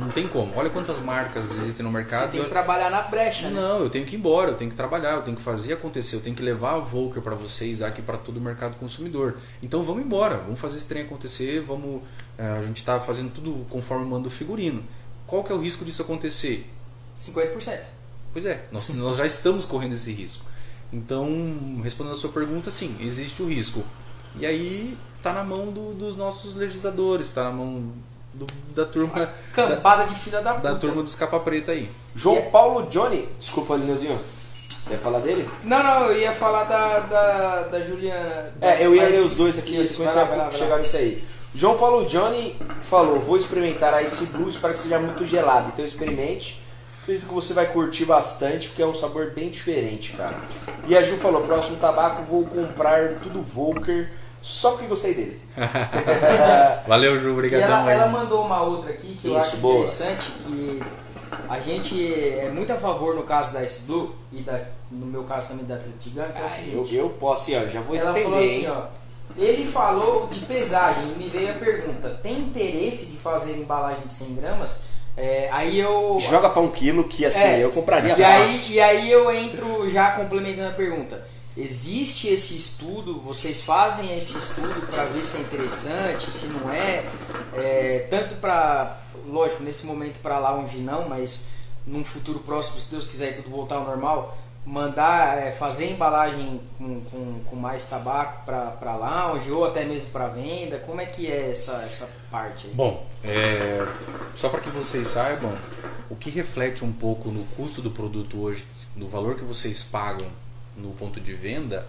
não 0.00 0.10
tem 0.10 0.26
como. 0.26 0.52
Olha 0.56 0.68
quantas 0.68 0.98
marcas 0.98 1.50
existem 1.52 1.84
no 1.84 1.92
mercado. 1.92 2.24
Você 2.24 2.32
tem 2.32 2.42
que 2.42 2.50
trabalhar 2.50 2.90
na 2.90 3.02
brecha, 3.02 3.48
né? 3.48 3.60
Não, 3.60 3.80
eu 3.80 3.90
tenho 3.90 4.04
que 4.04 4.16
ir 4.16 4.18
embora, 4.18 4.50
eu 4.50 4.56
tenho 4.56 4.70
que 4.70 4.76
trabalhar, 4.76 5.12
eu 5.12 5.22
tenho 5.22 5.36
que 5.36 5.42
fazer 5.42 5.74
acontecer, 5.74 6.16
eu 6.16 6.20
tenho 6.20 6.34
que 6.34 6.42
levar 6.42 6.74
a 6.74 6.78
Volker 6.80 7.22
para 7.22 7.36
vocês 7.36 7.80
aqui 7.80 8.02
para 8.02 8.18
todo 8.18 8.38
o 8.38 8.40
mercado 8.40 8.76
consumidor. 8.76 9.36
Então 9.62 9.84
vamos 9.84 10.04
embora, 10.04 10.38
vamos 10.38 10.58
fazer 10.58 10.78
esse 10.78 10.86
trem 10.86 11.04
acontecer, 11.04 11.60
vamos. 11.60 12.02
É, 12.36 12.44
a 12.44 12.62
gente 12.62 12.78
está 12.78 12.98
fazendo 12.98 13.32
tudo 13.32 13.64
conforme 13.70 14.04
manda 14.06 14.26
o 14.26 14.30
figurino. 14.30 14.82
Qual 15.26 15.44
que 15.44 15.52
é 15.52 15.54
o 15.54 15.60
risco 15.60 15.84
disso 15.84 16.02
acontecer? 16.02 16.68
50%. 17.16 17.80
Pois 18.32 18.44
é, 18.44 18.64
nós, 18.72 18.88
nós 18.88 19.16
já 19.18 19.26
estamos 19.26 19.64
correndo 19.64 19.92
esse 19.92 20.10
risco. 20.12 20.44
Então, 20.92 21.80
respondendo 21.82 22.14
a 22.14 22.18
sua 22.18 22.30
pergunta, 22.32 22.70
sim, 22.70 22.96
existe 23.00 23.42
o 23.42 23.48
risco. 23.48 23.84
E 24.38 24.44
aí 24.44 24.98
está 25.16 25.32
na 25.32 25.44
mão 25.44 25.66
do, 25.70 25.94
dos 25.94 26.16
nossos 26.16 26.54
legisladores, 26.54 27.28
está 27.28 27.44
na 27.44 27.52
mão 27.52 27.92
do, 28.32 28.46
da 28.74 28.84
turma. 28.84 29.30
Campada 29.52 30.04
da, 30.04 30.08
de 30.08 30.14
filha 30.16 30.40
da 30.40 30.54
puta. 30.54 30.72
Da 30.72 30.78
turma 30.78 31.02
dos 31.02 31.14
capa 31.14 31.38
preta 31.40 31.72
aí. 31.72 31.90
João 32.14 32.36
yeah. 32.36 32.50
Paulo 32.50 32.86
Johnny, 32.90 33.28
desculpa, 33.38 33.76
Lineuzinho. 33.76 34.18
Você 34.68 34.94
ia 34.94 34.98
falar 34.98 35.20
dele? 35.20 35.48
Não, 35.62 35.82
não, 35.82 36.06
eu 36.06 36.18
ia 36.18 36.32
falar 36.32 36.64
da, 36.64 36.98
da, 37.00 37.62
da 37.68 37.80
Juliana. 37.80 38.52
É, 38.60 38.84
eu 38.84 38.94
ia 38.94 39.04
ler 39.04 39.20
os 39.20 39.36
dois 39.36 39.58
aqui, 39.58 39.80
isso, 39.80 40.02
vai 40.02 40.14
lá, 40.14 40.24
vai 40.24 40.38
lá, 40.38 40.50
chegar 40.50 40.78
nisso 40.78 40.96
aí. 40.96 41.22
João 41.54 41.76
Paulo 41.76 42.06
Johnny 42.06 42.56
falou: 42.82 43.20
Vou 43.20 43.36
experimentar 43.36 43.94
a 43.94 44.02
Ice 44.02 44.26
Blue, 44.26 44.48
espero 44.48 44.72
que 44.72 44.80
seja 44.80 44.98
muito 44.98 45.26
gelado. 45.26 45.68
Então 45.72 45.84
experimente. 45.84 46.60
Acredito 47.02 47.26
que 47.26 47.34
você 47.34 47.52
vai 47.52 47.66
curtir 47.66 48.04
bastante, 48.04 48.68
porque 48.68 48.80
é 48.80 48.86
um 48.86 48.94
sabor 48.94 49.32
bem 49.32 49.50
diferente, 49.50 50.12
cara. 50.12 50.36
E 50.86 50.96
a 50.96 51.02
Ju 51.02 51.16
falou: 51.16 51.42
Próximo 51.42 51.76
tabaco, 51.76 52.22
vou 52.22 52.44
comprar 52.44 53.14
tudo 53.22 53.42
Volker, 53.42 54.12
só 54.42 54.72
porque 54.72 54.86
gostei 54.86 55.14
dele. 55.14 55.40
Valeu, 56.86 57.18
Ju, 57.20 57.32
obrigadão. 57.32 57.66
ela, 57.68 57.92
ela 57.92 58.06
mandou 58.08 58.44
uma 58.44 58.60
outra 58.62 58.90
aqui 58.90 59.16
que 59.20 59.28
eu 59.28 59.36
Isso, 59.36 59.40
acho 59.46 59.56
boa. 59.58 59.74
interessante, 59.76 60.30
que 60.44 60.82
a 61.48 61.58
gente 61.60 62.14
é 62.14 62.50
muito 62.50 62.72
a 62.72 62.76
favor 62.76 63.14
no 63.14 63.22
caso 63.22 63.52
da 63.52 63.62
Ice 63.62 63.82
Blue 63.82 64.14
e 64.32 64.42
da, 64.42 64.60
no 64.90 65.06
meu 65.06 65.24
caso 65.24 65.48
também 65.48 65.64
da 65.64 65.76
Tritigan, 65.76 66.24
que 66.28 66.38
é 66.38 66.42
o 66.42 66.46
Ah, 66.46 66.48
seguinte. 66.50 66.94
eu, 66.94 67.04
eu 67.04 67.10
posso, 67.10 67.42
assim, 67.54 67.56
ó, 67.56 67.70
já 67.70 67.80
vou 67.80 67.96
Ela 67.96 68.08
estender, 68.18 68.24
falou 68.24 68.40
assim, 68.40 68.66
ó. 68.68 69.02
Ele 69.34 69.64
falou 69.66 70.26
de 70.30 70.40
pesagem 70.40 71.12
e 71.12 71.18
me 71.18 71.28
veio 71.28 71.52
a 71.52 71.54
pergunta: 71.54 72.10
tem 72.22 72.38
interesse 72.40 73.06
de 73.12 73.16
fazer 73.16 73.56
embalagem 73.56 74.06
de 74.06 74.12
100 74.12 74.34
gramas? 74.34 74.76
É, 75.16 75.48
aí 75.52 75.78
eu. 75.78 76.18
Joga 76.20 76.50
pra 76.50 76.60
um 76.60 76.68
quilo 76.70 77.04
que 77.04 77.24
assim, 77.24 77.38
É, 77.40 77.64
eu 77.64 77.70
compraria 77.70 78.14
e 78.18 78.22
aí, 78.24 78.66
e 78.72 78.80
aí 78.80 79.10
eu 79.10 79.30
entro 79.34 79.88
já 79.90 80.12
complementando 80.12 80.68
a 80.68 80.72
pergunta. 80.72 81.26
Existe 81.56 82.28
esse 82.28 82.56
estudo? 82.56 83.20
Vocês 83.20 83.60
fazem 83.60 84.16
esse 84.16 84.38
estudo 84.38 84.86
para 84.86 85.04
ver 85.04 85.22
se 85.22 85.36
é 85.36 85.40
interessante, 85.40 86.30
se 86.30 86.46
não 86.46 86.72
é? 86.72 87.04
É, 87.54 88.06
tanto 88.10 88.36
para, 88.36 88.98
lógico, 89.26 89.62
nesse 89.62 89.84
momento 89.84 90.18
para 90.20 90.38
longe 90.38 90.78
não, 90.78 91.08
mas 91.08 91.46
num 91.86 92.04
futuro 92.04 92.38
próximo, 92.38 92.80
se 92.80 92.90
Deus 92.90 93.06
quiser 93.06 93.32
e 93.32 93.34
tudo 93.34 93.50
voltar 93.50 93.76
ao 93.76 93.84
normal, 93.84 94.38
mandar 94.64 95.38
é, 95.38 95.52
fazer 95.52 95.90
embalagem 95.90 96.60
com, 96.78 97.00
com, 97.02 97.40
com 97.44 97.56
mais 97.56 97.84
tabaco 97.84 98.46
para 98.46 98.96
lounge 98.96 99.50
ou 99.50 99.66
até 99.66 99.84
mesmo 99.84 100.08
para 100.10 100.28
venda? 100.28 100.78
Como 100.78 101.02
é 101.02 101.06
que 101.06 101.30
é 101.30 101.50
essa, 101.50 101.82
essa 101.86 102.08
parte 102.30 102.66
aí? 102.66 102.72
Bom, 102.72 103.06
é, 103.22 103.86
só 104.34 104.48
para 104.48 104.60
que 104.60 104.70
vocês 104.70 105.08
saibam, 105.08 105.54
o 106.08 106.16
que 106.16 106.30
reflete 106.30 106.82
um 106.82 106.92
pouco 106.92 107.30
no 107.30 107.44
custo 107.56 107.82
do 107.82 107.90
produto 107.90 108.40
hoje, 108.40 108.64
no 108.96 109.06
valor 109.06 109.34
que 109.34 109.44
vocês 109.44 109.82
pagam 109.82 110.28
no 110.76 110.92
ponto 110.92 111.20
de 111.20 111.34
venda, 111.34 111.86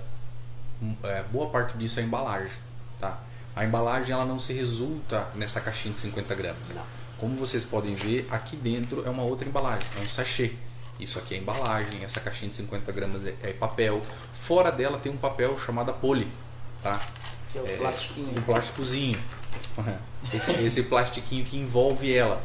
hum, 0.82 0.96
é, 1.04 1.24
boa 1.24 1.50
parte 1.50 1.78
disso 1.78 2.00
é 2.00 2.04
a 2.04 2.06
embalagem. 2.06 2.52
Tá? 3.00 3.20
A 3.56 3.64
embalagem 3.64 4.12
ela 4.12 4.26
não 4.26 4.40
se 4.40 4.54
resulta 4.54 5.28
nessa 5.36 5.62
caixinha 5.62 5.94
de 5.94 6.00
50 6.00 6.36
gramas. 6.36 6.76
Como 7.20 7.36
vocês 7.38 7.64
podem 7.64 7.94
ver, 7.96 8.28
aqui 8.30 8.56
dentro 8.56 9.06
é 9.06 9.10
uma 9.10 9.24
outra 9.24 9.48
embalagem, 9.48 9.88
é 9.98 10.02
um 10.02 10.08
sachê. 10.08 10.54
Isso 11.00 11.18
aqui 11.20 11.36
é 11.36 11.38
embalagem, 11.38 12.04
essa 12.04 12.20
caixinha 12.20 12.50
de 12.50 12.56
50 12.56 12.92
gramas 12.92 13.26
é, 13.26 13.36
é 13.42 13.54
papel. 13.54 14.02
Fora 14.42 14.72
dela 14.72 14.98
tem 14.98 15.12
um 15.12 15.18
papel 15.18 15.58
chamado 15.60 15.94
poli, 15.94 16.28
tá? 16.82 17.00
Que 17.52 17.60
é 17.60 17.62
o 17.62 17.78
plastiquinho. 17.78 18.40
um 18.40 18.42
plásticozinho. 18.42 19.20
Esse, 20.34 20.52
esse 20.52 20.84
plastiquinho 20.84 21.44
que 21.44 21.58
envolve 21.58 22.12
ela. 22.12 22.42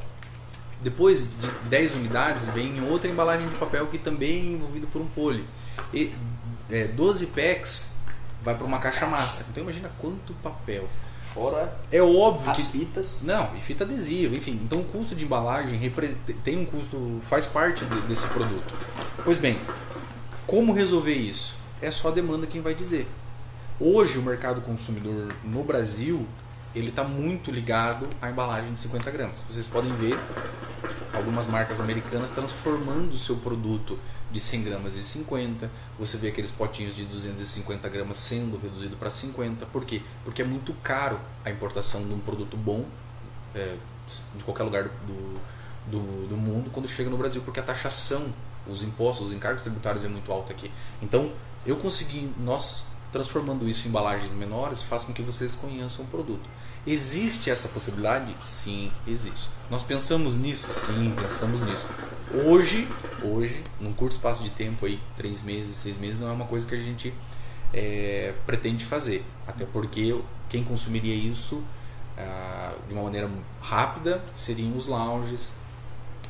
Depois 0.82 1.22
de 1.22 1.48
10 1.68 1.94
unidades 1.94 2.48
vem 2.50 2.82
outra 2.82 3.08
embalagem 3.08 3.48
de 3.48 3.54
papel 3.54 3.86
que 3.86 3.98
também 3.98 4.30
é 4.30 4.44
envolvido 4.52 4.86
por 4.88 5.00
um 5.00 5.06
poli. 5.06 5.44
E 5.92 6.12
é, 6.70 6.84
12 6.86 7.26
packs 7.26 7.92
vai 8.42 8.54
para 8.54 8.64
uma 8.66 8.78
caixa 8.78 9.06
master. 9.06 9.44
Então 9.50 9.62
imagina 9.62 9.90
quanto 10.00 10.32
papel. 10.34 10.88
Fora 11.34 11.76
É 11.92 12.00
óbvio 12.02 12.50
as 12.50 12.56
que 12.56 12.78
fitas. 12.78 13.22
não, 13.22 13.54
e 13.54 13.60
fita 13.60 13.84
adesiva, 13.84 14.34
enfim. 14.34 14.58
Então 14.64 14.80
o 14.80 14.84
custo 14.84 15.14
de 15.14 15.24
embalagem 15.24 15.78
tem 16.42 16.58
um 16.58 16.64
custo, 16.64 17.20
faz 17.28 17.44
parte 17.46 17.84
de- 17.84 18.00
desse 18.02 18.26
produto. 18.28 18.74
Pois 19.24 19.36
bem, 19.38 19.58
como 20.46 20.72
resolver 20.72 21.14
isso? 21.14 21.54
É 21.82 21.90
só 21.90 22.08
a 22.08 22.10
demanda 22.10 22.46
quem 22.46 22.60
vai 22.62 22.74
dizer. 22.74 23.06
Hoje 23.78 24.18
o 24.18 24.22
mercado 24.22 24.60
consumidor 24.62 25.28
no 25.44 25.62
Brasil 25.62 26.26
ele 26.74 26.90
está 26.90 27.02
muito 27.02 27.50
ligado 27.50 28.08
à 28.20 28.30
embalagem 28.30 28.72
de 28.72 28.80
50 28.80 29.10
gramas. 29.10 29.44
Vocês 29.48 29.66
podem 29.66 29.92
ver 29.92 30.18
algumas 31.12 31.46
marcas 31.46 31.80
americanas 31.80 32.30
transformando 32.30 33.14
o 33.14 33.18
seu 33.18 33.36
produto 33.36 33.98
de 34.30 34.40
100 34.40 34.62
gramas 34.64 34.96
em 34.96 35.02
50. 35.02 35.70
Você 35.98 36.16
vê 36.16 36.28
aqueles 36.28 36.50
potinhos 36.50 36.94
de 36.94 37.04
250 37.04 37.88
gramas 37.88 38.18
sendo 38.18 38.60
reduzido 38.60 38.96
para 38.96 39.10
50. 39.10 39.66
Por 39.66 39.84
quê? 39.84 40.02
Porque 40.24 40.42
é 40.42 40.44
muito 40.44 40.72
caro 40.82 41.18
a 41.44 41.50
importação 41.50 42.06
de 42.06 42.12
um 42.12 42.20
produto 42.20 42.56
bom 42.56 42.84
é, 43.54 43.76
de 44.36 44.44
qualquer 44.44 44.62
lugar 44.62 44.84
do, 44.84 45.40
do, 45.90 46.28
do 46.28 46.36
mundo 46.36 46.70
quando 46.70 46.88
chega 46.88 47.10
no 47.10 47.16
Brasil, 47.16 47.42
porque 47.42 47.60
a 47.60 47.62
taxação, 47.62 48.32
os 48.66 48.82
impostos, 48.82 49.28
os 49.28 49.32
encargos 49.32 49.62
tributários 49.62 50.04
é 50.04 50.08
muito 50.08 50.30
alto 50.30 50.52
aqui. 50.52 50.70
Então, 51.02 51.32
eu 51.66 51.76
consegui, 51.76 52.32
nós 52.38 52.86
transformando 53.12 53.68
isso 53.68 53.86
em 53.86 53.88
embalagens 53.88 54.32
menores, 54.32 54.82
faz 54.82 55.04
com 55.04 55.12
que 55.12 55.22
vocês 55.22 55.54
conheçam 55.54 56.04
o 56.04 56.08
produto. 56.08 56.48
Existe 56.90 57.50
essa 57.50 57.68
possibilidade? 57.68 58.34
Sim, 58.40 58.90
existe. 59.06 59.50
Nós 59.70 59.82
pensamos 59.82 60.38
nisso? 60.38 60.72
Sim, 60.72 61.14
pensamos 61.20 61.60
nisso. 61.60 61.86
Hoje, 62.32 62.88
hoje, 63.22 63.62
num 63.78 63.92
curto 63.92 64.12
espaço 64.12 64.42
de 64.42 64.48
tempo 64.48 64.86
aí, 64.86 64.98
três 65.14 65.42
meses, 65.42 65.76
seis 65.76 65.98
meses, 65.98 66.18
não 66.18 66.30
é 66.30 66.32
uma 66.32 66.46
coisa 66.46 66.66
que 66.66 66.74
a 66.74 66.78
gente 66.78 67.12
é, 67.74 68.32
pretende 68.46 68.86
fazer. 68.86 69.22
Até 69.46 69.66
porque 69.66 70.18
quem 70.48 70.64
consumiria 70.64 71.14
isso 71.14 71.62
ah, 72.16 72.72
de 72.88 72.94
uma 72.94 73.02
maneira 73.02 73.30
rápida 73.60 74.24
seriam 74.34 74.74
os 74.74 74.86
lounges. 74.86 75.50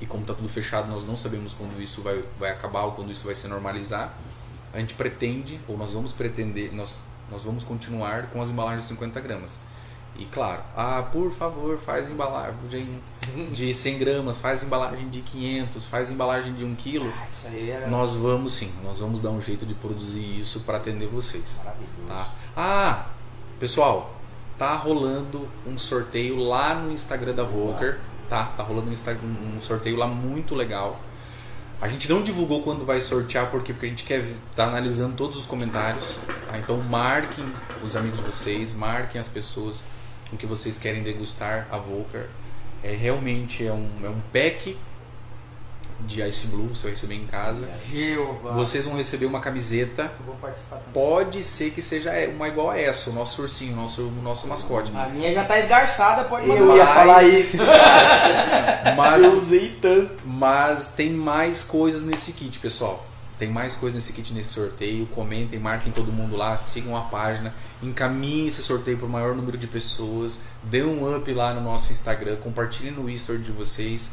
E 0.01 0.07
como 0.07 0.23
está 0.23 0.35
tudo 0.35 0.49
fechado, 0.49 0.89
nós 0.89 1.07
não 1.07 1.17
sabemos 1.17 1.55
quando 1.55 1.81
isso 1.81 2.03
vai, 2.03 2.25
vai 2.37 2.51
acabar 2.51 2.83
ou 2.83 2.93
quando 2.93 3.13
isso 3.13 3.25
vai 3.25 3.37
se 3.37 3.47
normalizar. 3.47 4.13
A 4.75 4.81
gente 4.81 4.95
pretende, 4.95 5.61
ou 5.69 5.79
nós 5.79 5.93
vamos 5.93 6.13
pretender, 6.13 6.75
nós, 6.75 6.97
nós 7.31 7.45
vamos 7.45 7.63
continuar 7.63 8.27
com 8.31 8.43
as 8.43 8.51
embalagens 8.51 8.89
de 8.89 8.89
50 8.89 9.21
gramas. 9.21 9.68
E 10.19 10.24
claro, 10.24 10.62
ah, 10.77 11.03
por 11.12 11.31
favor, 11.31 11.78
faz 11.78 12.11
embalagem 12.11 13.01
de 13.53 13.73
100 13.73 13.99
gramas, 13.99 14.39
faz 14.39 14.65
embalagem 14.65 15.09
de 15.09 15.20
500, 15.20 15.85
faz 15.85 16.11
embalagem 16.11 16.53
de 16.55 16.65
1 16.65 16.74
quilo. 16.74 17.12
Ah, 17.16 17.27
isso 17.31 17.47
aí 17.47 17.70
era 17.70 17.86
Nós 17.86 18.16
vamos 18.16 18.53
sim, 18.55 18.73
nós 18.82 18.99
vamos 18.99 19.20
dar 19.20 19.31
um 19.31 19.40
jeito 19.40 19.65
de 19.65 19.74
produzir 19.74 20.40
isso 20.40 20.61
para 20.61 20.78
atender 20.78 21.07
vocês. 21.07 21.57
Maravilhoso. 21.59 22.09
Tá? 22.09 22.28
Ah, 22.57 23.07
pessoal, 23.61 24.19
tá 24.59 24.74
rolando 24.74 25.49
um 25.65 25.78
sorteio 25.78 26.36
lá 26.36 26.74
no 26.74 26.93
Instagram 26.93 27.35
da 27.35 27.45
Volker, 27.45 28.01
tá? 28.28 28.45
Tá 28.57 28.62
rolando 28.65 28.90
um, 28.90 29.57
um 29.57 29.61
sorteio 29.61 29.97
lá 29.97 30.09
muito 30.09 30.55
legal. 30.57 31.01
A 31.81 31.86
gente 31.86 32.11
não 32.11 32.24
divulgou 32.24 32.65
quando 32.65 32.85
vai 32.85 33.01
sortear, 33.01 33.53
por 33.53 33.62
quê? 33.62 33.73
Porque 33.73 33.86
a 33.86 33.89
gente 33.89 34.03
quer 34.03 34.24
estar 34.51 34.65
analisando 34.65 35.15
todos 35.15 35.36
os 35.39 35.47
comentários. 35.47 36.19
tá? 36.49 36.59
Então 36.59 36.77
marquem 36.78 37.45
os 37.85 37.95
amigos 37.95 38.19
de 38.19 38.27
vocês, 38.27 38.74
marquem 38.74 39.20
as 39.20 39.28
pessoas 39.28 39.85
com 40.31 40.37
que 40.37 40.47
vocês 40.47 40.79
querem 40.79 41.03
degustar 41.03 41.67
a 41.71 41.79
Volker. 41.79 42.27
É, 42.83 42.93
realmente 42.93 43.67
é 43.67 43.73
um, 43.73 43.91
é 44.05 44.09
um 44.09 44.21
pack 44.33 44.77
de 46.01 46.23
Ice 46.23 46.47
Blue, 46.47 46.69
você 46.69 46.85
vai 46.85 46.91
receber 46.93 47.15
em 47.17 47.27
casa. 47.27 47.69
Jeová. 47.91 48.53
Vocês 48.53 48.85
vão 48.85 48.97
receber 48.97 49.27
uma 49.27 49.41
camiseta 49.41 50.13
Eu 50.21 50.27
vou 50.27 50.37
participar 50.37 50.77
também. 50.77 50.93
Pode 50.93 51.43
ser 51.43 51.71
que 51.73 51.83
seja 51.83 52.13
uma 52.29 52.47
igual 52.49 52.71
a 52.71 52.79
essa, 52.79 53.11
o 53.11 53.13
nosso 53.13 53.43
ursinho, 53.43 53.73
o 53.73 53.77
nosso, 53.77 54.03
o 54.03 54.23
nosso 54.23 54.47
mascote. 54.47 54.93
A 54.95 55.09
minha 55.09 55.33
já 55.35 55.45
tá 55.45 55.59
esgarçada, 55.59 56.25
pode 56.25 56.47
mandar. 56.47 56.61
Eu 56.61 56.77
ia 56.77 56.87
falar 56.87 57.25
isso. 57.25 57.59
Mas, 58.97 59.23
eu 59.25 59.37
usei 59.37 59.77
tanto. 59.81 60.23
mas 60.25 60.91
tem 60.91 61.11
mais 61.11 61.63
coisas 61.63 62.03
nesse 62.03 62.33
kit, 62.33 62.59
pessoal. 62.59 63.05
Tem 63.39 63.48
mais 63.48 63.77
coisas 63.77 64.02
nesse 64.02 64.12
kit 64.12 64.32
nesse 64.32 64.51
sorteio. 64.51 65.06
Comentem, 65.06 65.59
marquem 65.59 65.93
todo 65.93 66.12
mundo 66.12 66.36
lá, 66.36 66.56
sigam 66.59 66.97
a 66.97 67.02
página, 67.02 67.55
encaminhem 67.82 68.48
esse 68.48 68.62
sorteio 68.62 68.98
para 68.98 69.06
o 69.06 69.09
maior 69.09 69.35
número 69.35 69.56
de 69.56 69.66
pessoas. 69.66 70.40
Dê 70.62 70.82
um 70.82 71.16
up 71.16 71.32
lá 71.32 71.55
no 71.55 71.60
nosso 71.60 71.93
Instagram, 71.93 72.36
compartilhem 72.36 72.93
no 72.93 73.09
History 73.09 73.39
de 73.39 73.52
vocês. 73.52 74.10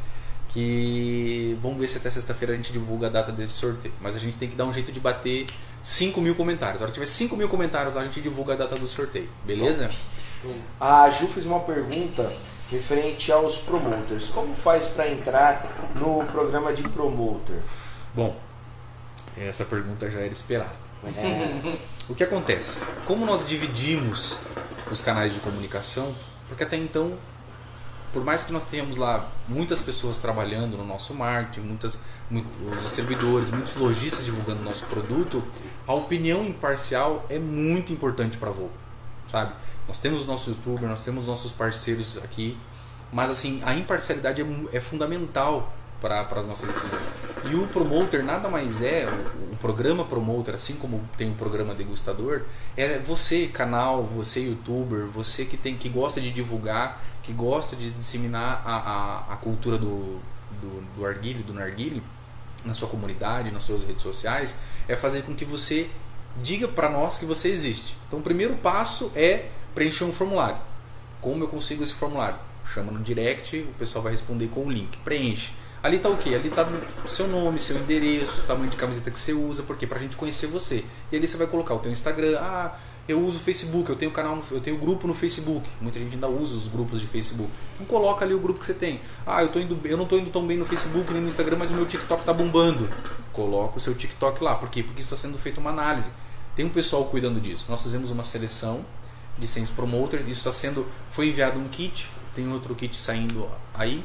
Que 0.48 1.58
vamos 1.60 1.78
ver 1.78 1.88
se 1.88 1.98
até 1.98 2.08
sexta-feira 2.08 2.54
a 2.54 2.56
gente 2.56 2.72
divulga 2.72 3.08
a 3.08 3.10
data 3.10 3.32
desse 3.32 3.54
sorteio. 3.54 3.92
Mas 4.00 4.14
a 4.14 4.18
gente 4.18 4.36
tem 4.36 4.48
que 4.48 4.54
dar 4.54 4.64
um 4.64 4.72
jeito 4.72 4.92
de 4.92 5.00
bater 5.00 5.46
5 5.82 6.20
mil 6.20 6.34
comentários. 6.34 6.80
Na 6.80 6.84
hora 6.84 6.92
que 6.92 7.00
tiver 7.00 7.06
5 7.06 7.36
mil 7.36 7.48
comentários 7.48 7.94
lá, 7.94 8.02
a 8.02 8.04
gente 8.04 8.20
divulga 8.20 8.54
a 8.54 8.56
data 8.56 8.76
do 8.76 8.86
sorteio. 8.86 9.28
Beleza? 9.44 9.90
A 10.80 11.10
Ju 11.10 11.26
fez 11.26 11.44
uma 11.46 11.60
pergunta 11.60 12.32
referente 12.70 13.30
aos 13.32 13.58
promoters. 13.58 14.28
Como 14.28 14.54
faz 14.54 14.88
para 14.88 15.10
entrar 15.10 15.92
no 15.96 16.24
programa 16.26 16.72
de 16.72 16.82
promoter? 16.84 17.60
Bom, 18.14 18.36
essa 19.36 19.64
pergunta 19.64 20.10
já 20.10 20.20
era 20.20 20.32
esperada. 20.32 20.86
É, 21.16 21.76
O 22.08 22.14
que 22.14 22.24
acontece? 22.24 22.78
Como 23.04 23.24
nós 23.26 23.46
dividimos 23.46 24.38
os 24.90 25.00
canais 25.00 25.34
de 25.34 25.40
comunicação, 25.40 26.12
porque 26.48 26.64
até 26.64 26.76
então, 26.76 27.14
por 28.12 28.24
mais 28.24 28.44
que 28.44 28.52
nós 28.52 28.64
tenhamos 28.64 28.96
lá 28.96 29.30
muitas 29.46 29.80
pessoas 29.80 30.18
trabalhando 30.18 30.76
no 30.76 30.84
nosso 30.84 31.12
marketing, 31.14 31.66
muitas, 31.66 31.98
mu- 32.30 32.44
os 32.84 32.92
servidores, 32.92 33.50
muitos 33.50 33.74
lojistas 33.76 34.24
divulgando 34.24 34.62
nosso 34.62 34.86
produto, 34.86 35.44
a 35.86 35.92
opinião 35.94 36.44
imparcial 36.44 37.24
é 37.28 37.38
muito 37.38 37.92
importante 37.92 38.36
para 38.38 38.48
a 38.48 38.52
Volvo, 38.52 38.72
sabe? 39.30 39.52
Nós 39.86 39.98
temos 39.98 40.22
os 40.22 40.26
nossos 40.26 40.48
youtubers, 40.56 40.88
nós 40.88 41.04
temos 41.04 41.26
nossos 41.26 41.52
parceiros 41.52 42.18
aqui, 42.18 42.56
mas 43.12 43.30
assim, 43.30 43.62
a 43.64 43.74
imparcialidade 43.74 44.42
é, 44.42 44.46
é 44.76 44.80
fundamental 44.80 45.72
para 46.00 46.20
as 46.20 46.46
nossas 46.46 46.68
decisões. 46.68 47.06
E 47.50 47.54
o 47.54 47.66
promoter 47.68 48.22
nada 48.22 48.48
mais 48.48 48.82
é, 48.82 49.06
o, 49.06 49.54
o 49.54 49.56
programa 49.56 50.04
promoter, 50.04 50.54
assim 50.54 50.74
como 50.76 51.02
tem 51.16 51.30
o 51.30 51.34
programa 51.34 51.74
degustador, 51.74 52.42
é 52.76 52.98
você, 52.98 53.46
canal, 53.46 54.04
você 54.04 54.40
youtuber, 54.40 55.06
você 55.06 55.44
que 55.44 55.56
tem 55.56 55.76
que 55.76 55.88
gosta 55.88 56.20
de 56.20 56.30
divulgar, 56.30 57.02
que 57.22 57.32
gosta 57.32 57.74
de 57.74 57.90
disseminar 57.90 58.62
a, 58.64 58.76
a, 58.76 59.32
a 59.34 59.36
cultura 59.36 59.78
do, 59.78 60.20
do, 60.60 60.96
do 60.96 61.06
arguile, 61.06 61.42
do 61.42 61.52
narguile, 61.52 62.02
na 62.64 62.74
sua 62.74 62.88
comunidade, 62.88 63.50
nas 63.50 63.64
suas 63.64 63.84
redes 63.84 64.02
sociais, 64.02 64.58
é 64.88 64.96
fazer 64.96 65.22
com 65.22 65.34
que 65.34 65.44
você 65.44 65.88
diga 66.42 66.68
para 66.68 66.88
nós 66.88 67.18
que 67.18 67.24
você 67.24 67.48
existe. 67.48 67.96
Então 68.06 68.18
o 68.18 68.22
primeiro 68.22 68.54
passo 68.56 69.10
é 69.14 69.48
preencher 69.74 70.04
um 70.04 70.12
formulário. 70.12 70.58
Como 71.20 71.42
eu 71.44 71.48
consigo 71.48 71.82
esse 71.82 71.94
formulário? 71.94 72.38
Chama 72.72 72.92
no 72.92 72.98
direct, 73.00 73.56
o 73.58 73.74
pessoal 73.78 74.02
vai 74.02 74.12
responder 74.12 74.48
com 74.48 74.66
o 74.66 74.70
link. 74.70 74.96
Preenche. 74.98 75.52
Ali 75.86 76.00
tá 76.00 76.08
o 76.08 76.16
quê? 76.16 76.34
Ali 76.34 76.50
tá 76.50 76.68
o 77.04 77.08
seu 77.08 77.28
nome, 77.28 77.60
seu 77.60 77.76
endereço, 77.76 78.42
tamanho 78.42 78.68
de 78.68 78.76
camiseta 78.76 79.08
que 79.08 79.20
você 79.20 79.32
usa, 79.32 79.62
porque 79.62 79.86
pra 79.86 80.00
gente 80.00 80.16
conhecer 80.16 80.48
você. 80.48 80.84
E 81.12 81.16
ali 81.16 81.28
você 81.28 81.36
vai 81.36 81.46
colocar 81.46 81.74
o 81.74 81.78
teu 81.78 81.92
Instagram, 81.92 82.36
ah, 82.40 82.76
eu 83.06 83.20
uso 83.20 83.36
o 83.36 83.40
Facebook, 83.40 83.88
eu 83.88 83.94
tenho 83.94 84.10
canal, 84.10 84.42
eu 84.50 84.60
tenho 84.60 84.76
grupo 84.76 85.06
no 85.06 85.14
Facebook. 85.14 85.64
Muita 85.80 86.00
gente 86.00 86.14
ainda 86.14 86.26
usa 86.26 86.56
os 86.56 86.66
grupos 86.66 87.00
de 87.00 87.06
Facebook. 87.06 87.52
Então 87.76 87.86
coloca 87.86 88.24
ali 88.24 88.34
o 88.34 88.40
grupo 88.40 88.58
que 88.58 88.66
você 88.66 88.74
tem. 88.74 89.00
Ah, 89.24 89.42
eu 89.42 89.48
tô 89.48 89.60
indo, 89.60 89.78
eu 89.84 89.96
não 89.96 90.02
estou 90.02 90.18
indo 90.18 90.28
tão 90.28 90.44
bem 90.44 90.56
no 90.56 90.66
Facebook 90.66 91.12
nem 91.12 91.22
no 91.22 91.28
Instagram, 91.28 91.56
mas 91.56 91.70
o 91.70 91.74
meu 91.74 91.86
TikTok 91.86 92.24
tá 92.24 92.32
bombando. 92.32 92.90
Coloca 93.32 93.76
o 93.76 93.80
seu 93.80 93.94
TikTok 93.94 94.42
lá. 94.42 94.56
Por 94.56 94.68
quê? 94.68 94.82
Porque 94.82 95.02
está 95.02 95.14
sendo 95.14 95.38
feita 95.38 95.60
uma 95.60 95.70
análise. 95.70 96.10
Tem 96.56 96.66
um 96.66 96.70
pessoal 96.70 97.04
cuidando 97.04 97.40
disso. 97.40 97.66
Nós 97.68 97.80
fizemos 97.80 98.10
uma 98.10 98.24
seleção 98.24 98.84
de 99.38 99.46
Sense 99.46 99.70
Promoter. 99.70 100.18
Isso 100.22 100.40
está 100.40 100.50
sendo, 100.50 100.84
foi 101.12 101.28
enviado 101.28 101.60
um 101.60 101.68
kit. 101.68 102.10
Tem 102.34 102.52
outro 102.52 102.74
kit 102.74 102.96
saindo 102.96 103.48
aí. 103.72 104.04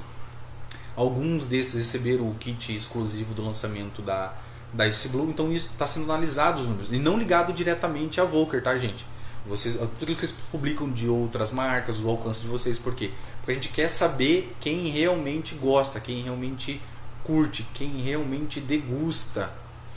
Alguns 0.96 1.46
desses 1.46 1.76
receberam 1.76 2.30
o 2.30 2.36
kit 2.36 2.76
exclusivo 2.76 3.34
do 3.34 3.44
lançamento 3.44 4.02
da 4.02 4.34
da 4.74 4.88
Ice 4.88 5.08
Blue, 5.10 5.30
então 5.30 5.52
isso 5.52 5.70
está 5.72 5.86
sendo 5.86 6.06
analisado 6.06 6.62
os 6.62 6.68
números 6.68 6.92
e 6.92 6.98
não 6.98 7.18
ligado 7.18 7.52
diretamente 7.52 8.22
à 8.22 8.24
Volker, 8.24 8.64
tá, 8.64 8.78
gente? 8.78 9.06
Vocês, 9.46 9.76
tudo 10.00 10.14
que 10.14 10.22
vocês 10.22 10.36
publicam 10.52 10.90
de 10.90 11.08
outras 11.08 11.52
marcas, 11.52 12.00
o 12.00 12.08
alcance 12.08 12.42
de 12.42 12.48
vocês, 12.48 12.78
por 12.78 12.94
quê? 12.94 13.12
Porque 13.38 13.52
a 13.52 13.54
gente 13.56 13.70
quer 13.70 13.90
saber 13.90 14.56
quem 14.60 14.88
realmente 14.88 15.56
gosta, 15.56 16.00
quem 16.00 16.22
realmente 16.22 16.80
curte, 17.24 17.68
quem 17.74 17.98
realmente 17.98 18.60
degusta 18.60 19.52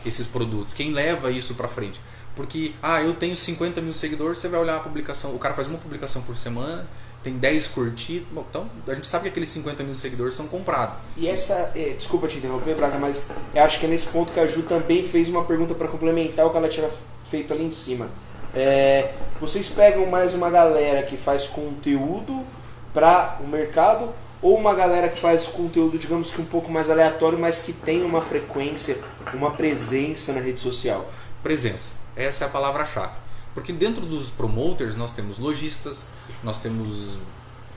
esses 0.05 0.27
produtos, 0.27 0.73
quem 0.73 0.93
leva 0.93 1.31
isso 1.31 1.55
para 1.55 1.69
frente. 1.69 2.01
Porque, 2.35 2.73
ah, 2.83 3.03
eu 3.03 3.15
tenho 3.15 3.37
50 3.37 3.81
mil 3.81 3.93
seguidores, 3.93 4.39
você 4.39 4.49
vai 4.49 4.59
olhar 4.59 4.77
a 4.77 4.81
publicação, 4.81 5.35
o 5.35 5.39
cara 5.39 5.55
faz 5.55 5.69
uma 5.69 5.79
publicação 5.79 6.23
por 6.23 6.37
semana, 6.37 6.87
tem 7.25 7.39
10 7.39 7.69
curtidos. 7.69 8.29
Bom, 8.31 8.45
então 8.49 8.69
a 8.87 8.95
gente 8.95 9.07
sabe 9.07 9.25
que 9.25 9.29
aqueles 9.31 9.49
50 9.49 9.83
mil 9.83 9.95
seguidores 9.95 10.35
são 10.35 10.47
comprados. 10.47 10.97
E 11.17 11.27
essa, 11.27 11.73
é, 11.75 11.95
desculpa 11.97 12.29
te 12.29 12.37
interromper, 12.37 12.75
Braga, 12.77 12.99
mas 12.99 13.29
eu 13.55 13.65
acho 13.65 13.81
que 13.81 13.87
é 13.87 13.89
nesse 13.89 14.07
ponto 14.07 14.31
que 14.31 14.39
a 14.39 14.47
Ju 14.47 14.63
também 14.63 15.09
fez 15.09 15.29
uma 15.29 15.43
pergunta 15.45 15.75
para 15.75 15.89
complementar 15.89 16.47
o 16.47 16.51
que 16.51 16.57
ela 16.57 16.69
tinha 16.69 16.89
feito 17.25 17.55
ali 17.55 17.65
em 17.65 17.71
cima. 17.71 18.09
É, 18.55 19.13
vocês 19.41 19.69
pegam 19.69 20.07
mais 20.07 20.35
uma 20.35 20.51
galera 20.51 21.03
que 21.03 21.17
faz 21.17 21.47
conteúdo 21.47 22.45
para 22.93 23.39
o 23.43 23.49
mercado 23.49 24.11
ou 24.41 24.57
uma 24.57 24.75
galera 24.75 25.09
que 25.09 25.21
faz 25.21 25.47
conteúdo, 25.47 25.99
digamos 25.99 26.31
que 26.31 26.41
um 26.41 26.45
pouco 26.45 26.71
mais 26.71 26.91
aleatório, 26.91 27.39
mas 27.39 27.61
que 27.61 27.73
tem 27.73 28.05
uma 28.05 28.21
frequência, 28.21 28.99
uma 29.33 29.51
presença 29.51 30.33
na 30.35 30.41
rede 30.41 30.61
social? 30.61 31.11
Presença. 31.43 31.93
Essa 32.15 32.45
é 32.45 32.47
a 32.47 32.51
palavra-chave. 32.51 33.25
Porque 33.55 33.73
dentro 33.73 34.05
dos 34.05 34.31
promoters 34.31 34.97
nós 34.97 35.13
temos 35.13 35.39
lojistas, 35.39 36.05
nós 36.45 36.61
temos. 36.61 37.19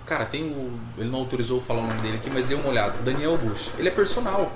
Cara, 0.05 0.25
tem 0.25 0.43
o. 0.43 0.79
Ele 0.97 1.09
não 1.09 1.19
autorizou 1.19 1.61
falar 1.61 1.81
o 1.81 1.87
nome 1.87 2.01
dele 2.01 2.17
aqui, 2.17 2.29
mas 2.29 2.45
dê 2.47 2.55
uma 2.55 2.69
olhada. 2.69 2.97
Daniel 2.99 3.37
Bush. 3.37 3.71
Ele 3.77 3.87
é 3.87 3.91
personal. 3.91 4.51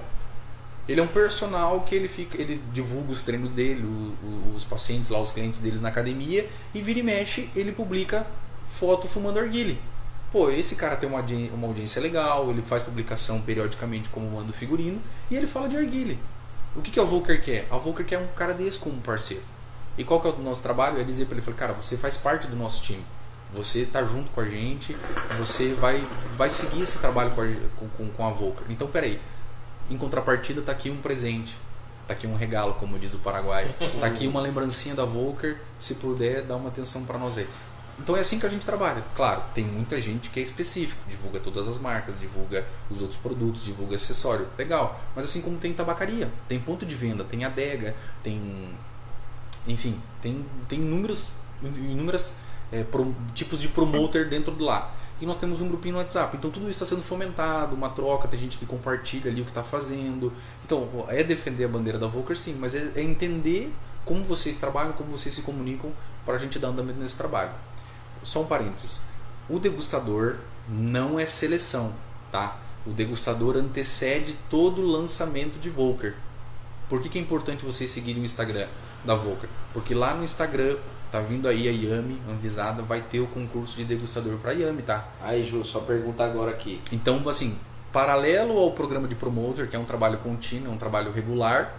Ele 0.87 0.99
é 0.99 1.03
um 1.03 1.07
personal 1.07 1.81
que 1.81 1.95
ele 1.95 2.07
fica, 2.07 2.41
ele 2.41 2.61
divulga 2.73 3.11
os 3.11 3.21
treinos 3.21 3.51
dele, 3.51 3.83
o, 3.83 4.25
o, 4.25 4.53
os 4.55 4.63
pacientes 4.63 5.09
lá, 5.09 5.21
os 5.21 5.31
clientes 5.31 5.59
deles 5.59 5.79
na 5.79 5.89
academia, 5.89 6.49
e 6.73 6.81
vira 6.81 6.99
e 6.99 7.03
mexe, 7.03 7.49
ele 7.55 7.71
publica 7.71 8.25
foto 8.79 9.07
fumando 9.07 9.39
arguile. 9.39 9.79
Pô, 10.31 10.49
esse 10.49 10.75
cara 10.75 10.95
tem 10.95 11.07
uma 11.07 11.19
audiência, 11.19 11.53
uma 11.53 11.67
audiência 11.67 12.01
legal, 12.01 12.49
ele 12.49 12.63
faz 12.63 12.81
publicação 12.81 13.41
periodicamente 13.41 14.09
como 14.09 14.29
manda 14.31 14.51
figurino, 14.51 14.99
e 15.29 15.35
ele 15.35 15.45
fala 15.45 15.69
de 15.69 15.77
arguile. 15.77 16.17
O 16.75 16.81
que, 16.81 16.89
que 16.89 16.99
a 16.99 17.03
Volker 17.03 17.41
quer? 17.41 17.67
A 17.69 17.77
Volker 17.77 18.05
quer 18.05 18.17
um 18.17 18.27
cara 18.35 18.53
desse 18.53 18.79
como 18.79 18.99
parceiro. 19.01 19.43
E 19.97 20.03
qual 20.03 20.19
que 20.19 20.27
é 20.27 20.31
o 20.31 20.39
nosso 20.39 20.61
trabalho? 20.61 20.99
É 20.99 21.03
dizer 21.03 21.25
para 21.25 21.37
ele, 21.37 21.53
cara, 21.53 21.73
você 21.73 21.95
faz 21.95 22.17
parte 22.17 22.47
do 22.47 22.55
nosso 22.55 22.81
time. 22.81 23.03
Você 23.53 23.79
está 23.79 24.03
junto 24.03 24.31
com 24.31 24.41
a 24.41 24.45
gente, 24.45 24.95
você 25.37 25.73
vai, 25.73 26.07
vai 26.37 26.49
seguir 26.49 26.81
esse 26.81 26.99
trabalho 26.99 27.31
com 27.31 27.41
a, 27.41 27.47
com, 27.97 28.09
com 28.09 28.27
a 28.27 28.29
Volker. 28.31 28.63
Então, 28.69 28.87
peraí, 28.87 29.19
em 29.89 29.97
contrapartida 29.97 30.61
está 30.61 30.71
aqui 30.71 30.89
um 30.89 30.97
presente, 30.97 31.57
está 32.01 32.13
aqui 32.13 32.25
um 32.25 32.35
regalo, 32.35 32.75
como 32.75 32.97
diz 32.97 33.13
o 33.13 33.19
Paraguai, 33.19 33.75
está 33.79 34.05
aqui 34.05 34.25
uma 34.25 34.39
lembrancinha 34.39 34.95
da 34.95 35.03
Volker, 35.03 35.57
se 35.79 35.95
puder, 35.95 36.43
dá 36.43 36.55
uma 36.55 36.69
atenção 36.69 37.03
para 37.03 37.17
nós 37.17 37.37
aí. 37.37 37.47
Então 37.99 38.15
é 38.15 38.21
assim 38.21 38.39
que 38.39 38.45
a 38.45 38.49
gente 38.49 38.65
trabalha. 38.65 39.03
Claro, 39.15 39.43
tem 39.53 39.63
muita 39.63 39.99
gente 39.99 40.29
que 40.29 40.39
é 40.39 40.43
específico, 40.43 41.01
divulga 41.09 41.39
todas 41.39 41.67
as 41.67 41.77
marcas, 41.77 42.19
divulga 42.19 42.65
os 42.89 43.01
outros 43.01 43.19
produtos, 43.19 43.63
divulga 43.63 43.95
acessório, 43.95 44.47
legal. 44.57 44.99
Mas 45.15 45.25
assim 45.25 45.41
como 45.41 45.57
tem 45.57 45.73
tabacaria, 45.73 46.29
tem 46.47 46.59
ponto 46.59 46.85
de 46.85 46.95
venda, 46.95 47.23
tem 47.23 47.43
adega, 47.45 47.95
tem 48.23 48.69
enfim, 49.67 50.01
tem, 50.21 50.43
tem 50.67 50.79
inúmeros, 50.79 51.25
inúmeras 51.61 52.35
é, 52.71 52.83
pro, 52.83 53.13
tipos 53.33 53.61
de 53.61 53.67
promoter 53.67 54.29
dentro 54.29 54.51
do 54.51 54.63
lá. 54.63 54.93
E 55.19 55.25
nós 55.25 55.37
temos 55.37 55.61
um 55.61 55.67
grupinho 55.67 55.93
no 55.93 55.99
WhatsApp. 55.99 56.35
Então 56.35 56.49
tudo 56.49 56.63
isso 56.69 56.83
está 56.83 56.85
sendo 56.95 57.05
fomentado, 57.05 57.75
uma 57.75 57.89
troca, 57.89 58.27
tem 58.27 58.39
gente 58.39 58.57
que 58.57 58.65
compartilha 58.65 59.29
ali 59.29 59.41
o 59.41 59.43
que 59.43 59.51
está 59.51 59.63
fazendo. 59.63 60.33
Então 60.65 60.87
é 61.07 61.23
defender 61.23 61.65
a 61.65 61.67
bandeira 61.67 61.99
da 61.99 62.07
Volker 62.07 62.37
sim, 62.37 62.55
mas 62.59 62.73
é, 62.73 62.91
é 62.95 63.01
entender 63.01 63.71
como 64.03 64.23
vocês 64.23 64.57
trabalham, 64.57 64.93
como 64.93 65.11
vocês 65.11 65.33
se 65.33 65.43
comunicam 65.43 65.91
para 66.25 66.35
a 66.35 66.37
gente 66.37 66.57
dar 66.57 66.69
andamento 66.69 66.99
nesse 66.99 67.15
trabalho. 67.15 67.51
Só 68.23 68.41
um 68.41 68.45
parênteses. 68.45 69.01
O 69.47 69.59
degustador 69.59 70.37
não 70.67 71.19
é 71.19 71.25
seleção, 71.25 71.93
tá? 72.31 72.57
O 72.85 72.91
degustador 72.91 73.57
antecede 73.57 74.35
todo 74.49 74.81
o 74.81 74.87
lançamento 74.87 75.59
de 75.59 75.69
Volker. 75.69 76.15
Por 76.89 76.99
que, 76.99 77.09
que 77.09 77.19
é 77.19 77.21
importante 77.21 77.63
vocês 77.63 77.91
seguirem 77.91 78.23
o 78.23 78.25
Instagram? 78.25 78.67
da 79.03 79.15
Volker. 79.15 79.49
Porque 79.73 79.93
lá 79.93 80.13
no 80.13 80.23
Instagram, 80.23 80.77
tá 81.11 81.19
vindo 81.19 81.47
aí 81.47 81.67
a 81.67 81.71
Yami, 81.71 82.21
Anvisada, 82.29 82.81
vai 82.81 83.01
ter 83.01 83.19
o 83.19 83.27
concurso 83.27 83.75
de 83.77 83.83
degustador 83.83 84.37
para 84.37 84.53
Yami, 84.53 84.81
tá? 84.81 85.05
Aí, 85.21 85.45
Ju, 85.45 85.63
só 85.65 85.79
pergunta 85.79 86.23
agora 86.23 86.51
aqui. 86.51 86.81
Então, 86.91 87.27
assim, 87.27 87.57
paralelo 87.91 88.57
ao 88.57 88.71
programa 88.71 89.07
de 89.07 89.15
promoter, 89.15 89.67
que 89.67 89.75
é 89.75 89.79
um 89.79 89.85
trabalho 89.85 90.17
contínuo, 90.19 90.71
é 90.71 90.73
um 90.73 90.77
trabalho 90.77 91.11
regular, 91.11 91.75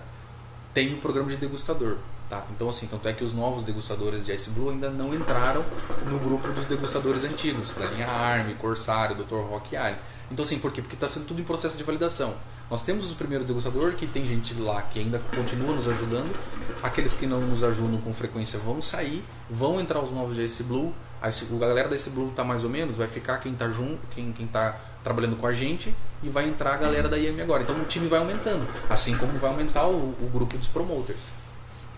tem 0.74 0.92
o 0.92 0.98
programa 0.98 1.30
de 1.30 1.36
degustador. 1.36 1.96
Tá? 2.28 2.46
Então, 2.54 2.68
assim, 2.68 2.86
tanto 2.86 3.06
é 3.08 3.12
que 3.12 3.22
os 3.22 3.34
novos 3.34 3.62
degustadores 3.62 4.24
de 4.24 4.32
Ice 4.32 4.48
Blue 4.50 4.70
ainda 4.70 4.88
não 4.88 5.14
entraram 5.14 5.64
no 6.06 6.18
grupo 6.18 6.48
dos 6.48 6.66
degustadores 6.66 7.24
antigos, 7.24 7.72
da 7.72 7.86
linha 7.86 8.08
Arm, 8.08 8.54
Corsário, 8.54 9.16
Dr. 9.16 9.36
Rock 9.50 9.74
e 9.74 9.76
Alien. 9.76 9.98
Então, 10.30 10.42
assim, 10.42 10.58
por 10.58 10.72
quê? 10.72 10.80
Porque 10.80 10.94
está 10.94 11.06
sendo 11.06 11.26
tudo 11.26 11.40
em 11.40 11.44
processo 11.44 11.76
de 11.76 11.84
validação. 11.84 12.34
Nós 12.72 12.80
temos 12.80 13.12
o 13.12 13.16
primeiro 13.16 13.44
degustador, 13.44 13.92
que 13.92 14.06
tem 14.06 14.26
gente 14.26 14.54
lá 14.54 14.80
que 14.80 14.98
ainda 14.98 15.18
continua 15.36 15.74
nos 15.74 15.86
ajudando. 15.86 16.34
Aqueles 16.82 17.12
que 17.12 17.26
não 17.26 17.38
nos 17.38 17.62
ajudam 17.62 18.00
com 18.00 18.14
frequência 18.14 18.58
vão 18.58 18.80
sair, 18.80 19.22
vão 19.50 19.78
entrar 19.78 20.00
os 20.00 20.10
novos 20.10 20.36
de 20.36 20.42
Ice 20.42 20.62
Blue. 20.62 20.94
A, 21.20 21.28
galera 21.58 21.90
da 21.90 21.96
Ice 21.96 22.08
Blue 22.08 22.32
tá 22.34 22.42
mais 22.42 22.64
ou 22.64 22.70
menos, 22.70 22.96
vai 22.96 23.06
ficar 23.06 23.36
quem 23.40 23.52
tá 23.52 23.68
junto, 23.68 24.00
quem, 24.14 24.32
quem 24.32 24.46
tá 24.46 24.80
trabalhando 25.04 25.36
com 25.36 25.46
a 25.46 25.52
gente 25.52 25.94
e 26.22 26.30
vai 26.30 26.48
entrar 26.48 26.72
a 26.72 26.76
galera 26.78 27.10
da 27.10 27.18
IM 27.18 27.42
agora. 27.42 27.62
Então 27.62 27.78
o 27.78 27.84
time 27.84 28.08
vai 28.08 28.20
aumentando, 28.20 28.66
assim 28.88 29.18
como 29.18 29.38
vai 29.38 29.50
aumentar 29.50 29.86
o, 29.86 30.14
o 30.18 30.30
grupo 30.32 30.56
dos 30.56 30.68
promoters. 30.68 31.24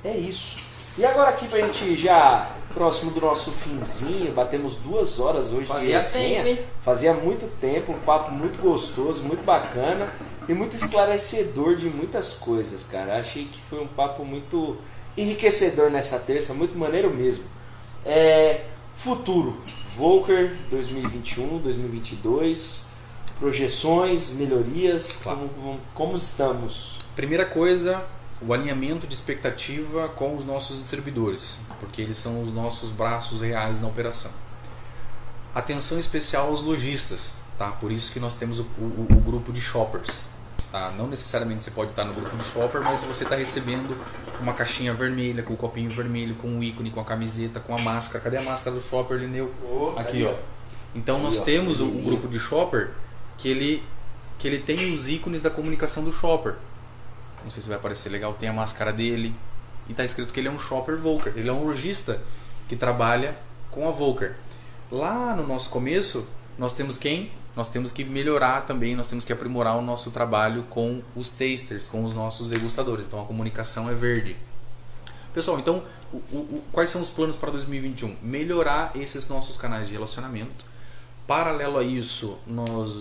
É 0.03 0.17
isso. 0.17 0.57
E 0.97 1.05
agora 1.05 1.31
aqui 1.31 1.47
pra 1.49 1.61
gente 1.61 1.97
já 1.97 2.51
próximo 2.73 3.11
do 3.13 3.21
nosso 3.21 3.51
finzinho, 3.53 4.33
batemos 4.33 4.77
duas 4.77 5.19
horas 5.21 5.53
hoje 5.53 5.67
Fazia 5.67 5.87
de 5.99 6.05
resenha. 6.05 6.45
tempo, 6.45 6.61
hein? 6.61 6.67
Fazia 6.83 7.13
muito 7.13 7.47
tempo, 7.61 7.93
um 7.93 7.99
papo 8.01 8.33
muito 8.33 8.61
gostoso, 8.61 9.23
muito 9.23 9.45
bacana 9.45 10.13
e 10.49 10.55
muito 10.55 10.75
esclarecedor 10.77 11.77
de 11.77 11.87
muitas 11.87 12.35
coisas, 12.35 12.85
cara. 12.85 13.19
Achei 13.19 13.45
que 13.47 13.61
foi 13.71 13.81
um 13.81 13.87
papo 13.87 14.25
muito 14.25 14.77
enriquecedor 15.17 15.91
nessa 15.91 16.19
terça, 16.19 16.53
muito 16.55 16.77
maneiro 16.77 17.11
mesmo. 17.11 17.45
É, 18.05 18.63
futuro, 18.95 19.57
Volker 19.97 20.53
2021, 20.71 21.59
2022, 21.59 22.87
projeções, 23.39 24.33
melhorias, 24.33 25.19
Claro. 25.23 25.49
como, 25.57 25.81
como 25.95 26.17
estamos? 26.17 26.99
Primeira 27.15 27.45
coisa, 27.47 28.05
o 28.43 28.53
alinhamento 28.53 29.07
de 29.07 29.15
expectativa 29.15 30.09
com 30.09 30.37
os 30.37 30.45
nossos 30.45 30.79
distribuidores, 30.79 31.59
porque 31.81 32.03
eles 32.03 32.19
são 32.19 32.43
os 32.43 32.53
nossos 32.53 32.91
braços 32.91 33.41
reais 33.41 33.81
na 33.81 33.89
operação. 33.89 34.31
Atenção 35.55 35.99
especial 35.99 36.49
aos 36.49 36.63
lojistas, 36.63 37.35
tá? 37.57 37.69
Por 37.71 37.93
isso 37.93 38.13
que 38.13 38.19
nós 38.19 38.35
temos 38.35 38.59
o, 38.59 38.63
o- 38.79 39.07
o 39.11 39.21
grupo 39.21 39.53
de 39.53 39.61
shoppers. 39.61 40.21
Tá? 40.73 40.93
Não 40.99 41.07
necessariamente 41.07 41.63
você 41.63 41.71
pode 41.71 41.91
estar 41.91 42.05
no 42.05 42.13
grupo 42.13 42.37
de 42.37 42.43
shopper, 42.45 42.81
mas 42.83 43.01
você 43.03 43.23
está 43.23 43.37
recebendo 43.37 43.97
uma 44.41 44.53
caixinha 44.53 44.93
vermelha, 44.93 45.41
com 45.45 45.55
o 45.55 45.57
copinho 45.57 45.89
vermelho, 45.89 46.35
com 46.35 46.59
o 46.59 46.63
ícone, 46.65 46.91
com 46.91 47.01
a 47.01 47.05
camiseta, 47.05 47.61
com 47.61 47.73
a 47.77 47.79
máscara. 47.81 48.19
Cadê 48.25 48.39
a 48.39 48.43
máscara 48.43 48.75
do 48.75 48.83
shopper, 48.83 49.17
Lineu? 49.19 49.55
Aqui, 49.97 50.25
ó. 50.25 50.35
Então 50.93 51.21
nós 51.21 51.41
temos 51.45 51.81
o, 51.81 51.85
o 51.87 52.03
grupo 52.03 52.27
de 52.27 52.41
shopper 52.41 52.91
que 53.39 53.49
ele, 53.49 53.85
que 54.41 54.49
ele 54.49 54.59
tem 54.59 54.93
os 54.93 55.09
ícones 55.09 55.41
da 55.41 55.49
comunicação 55.51 56.03
do 56.03 56.13
shopper. 56.13 56.57
Não 57.45 57.51
sei 57.51 57.63
se 57.63 57.69
vai 57.69 57.77
aparecer 57.77 58.09
legal. 58.09 58.35
Tem 58.35 58.49
a 58.49 58.53
máscara 58.53 58.93
dele. 58.93 59.35
E 59.89 59.95
tá 59.95 60.05
escrito 60.05 60.33
que 60.33 60.41
ele 60.41 60.49
é 60.49 60.51
um 60.51 60.59
shopper 60.59 60.97
Volker. 60.97 61.33
Ele 61.37 61.49
é 61.49 61.53
um 61.53 61.65
lojista 61.65 62.21
que 62.69 62.75
trabalha 62.75 63.37
com 63.71 63.89
a 63.89 63.93
Volker. 63.93 64.35
Lá 64.91 65.37
no 65.37 65.47
nosso 65.47 65.71
começo, 65.71 66.27
nós 66.59 66.73
temos 66.73 66.99
quem? 66.99 67.31
Nós 67.55 67.69
temos 67.69 67.93
que 67.93 68.05
melhorar 68.05 68.67
também, 68.67 68.97
nós 68.97 69.07
temos 69.07 69.25
que 69.25 69.33
aprimorar 69.33 69.77
o 69.79 69.83
nosso 69.83 70.11
trabalho 70.11 70.65
com 70.65 71.03
os 71.15 71.31
tasters, 71.31 71.87
com 71.87 72.05
os 72.05 72.13
nossos 72.13 72.49
degustadores. 72.49 73.07
Então 73.07 73.23
a 73.23 73.25
comunicação 73.25 73.89
é 73.89 73.95
verde. 73.95 74.37
Pessoal, 75.33 75.59
então 75.59 75.83
o, 76.13 76.17
o, 76.17 76.65
quais 76.73 76.91
são 76.91 77.01
os 77.01 77.11
planos 77.11 77.37
para 77.37 77.51
2021? 77.51 78.17
Melhorar 78.23 78.93
esses 78.95 79.29
nossos 79.29 79.57
canais 79.57 79.87
de 79.89 79.93
relacionamento. 79.93 80.65
Paralelo 81.27 81.79
a 81.79 81.83
isso, 81.83 82.39
nós 82.47 82.93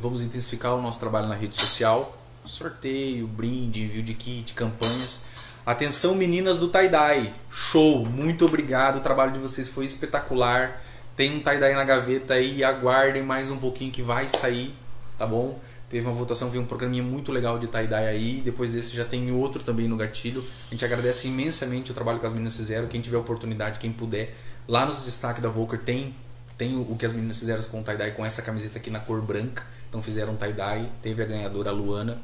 vamos 0.00 0.22
intensificar 0.22 0.74
o 0.74 0.80
nosso 0.80 1.00
trabalho 1.00 1.26
na 1.26 1.34
rede 1.34 1.60
social, 1.60 2.16
sorteio, 2.46 3.26
brinde, 3.26 3.82
envio 3.82 4.02
de 4.02 4.14
kit, 4.14 4.54
campanhas. 4.54 5.20
Atenção 5.64 6.14
meninas 6.14 6.56
do 6.56 6.68
tie-dye, 6.68 7.32
show, 7.50 8.04
muito 8.04 8.44
obrigado, 8.44 8.96
o 8.96 9.00
trabalho 9.00 9.32
de 9.32 9.38
vocês 9.38 9.68
foi 9.68 9.84
espetacular. 9.84 10.82
Tem 11.16 11.36
um 11.36 11.40
tie-dye 11.40 11.74
na 11.74 11.84
gaveta 11.84 12.34
aí, 12.34 12.64
aguardem 12.64 13.22
mais 13.22 13.50
um 13.50 13.58
pouquinho 13.58 13.92
que 13.92 14.02
vai 14.02 14.28
sair, 14.28 14.74
tá 15.16 15.26
bom? 15.26 15.60
Teve 15.92 16.06
uma 16.06 16.14
votação, 16.14 16.48
veio 16.48 16.62
um 16.62 16.66
programinha 16.66 17.02
muito 17.02 17.30
legal 17.30 17.58
de 17.58 17.66
tie-dye 17.66 18.08
aí. 18.08 18.42
Depois 18.42 18.72
desse 18.72 18.96
já 18.96 19.04
tem 19.04 19.30
outro 19.30 19.62
também 19.62 19.86
no 19.86 19.94
gatilho. 19.94 20.42
A 20.68 20.70
gente 20.74 20.82
agradece 20.86 21.28
imensamente 21.28 21.90
o 21.90 21.94
trabalho 21.94 22.18
que 22.18 22.24
as 22.24 22.32
meninas 22.32 22.56
fizeram. 22.56 22.88
Quem 22.88 23.02
tiver 23.02 23.18
oportunidade, 23.18 23.78
quem 23.78 23.92
puder, 23.92 24.34
lá 24.66 24.86
nos 24.86 25.04
destaques 25.04 25.42
da 25.42 25.50
Volker 25.50 25.78
tem, 25.78 26.14
tem 26.56 26.78
o, 26.78 26.96
que 26.96 27.04
as 27.04 27.12
meninas 27.12 27.38
fizeram 27.38 27.62
com 27.64 27.82
o 27.82 27.84
tie-dye, 27.84 28.12
com 28.12 28.24
essa 28.24 28.40
camiseta 28.40 28.78
aqui 28.78 28.90
na 28.90 29.00
cor 29.00 29.20
branca. 29.20 29.64
Então 29.92 30.02
fizeram 30.02 30.32
um 30.32 30.36
tie-dye. 30.36 30.88
Teve 31.02 31.22
a 31.22 31.26
ganhadora, 31.26 31.68
a 31.68 31.72
Luana. 31.72 32.18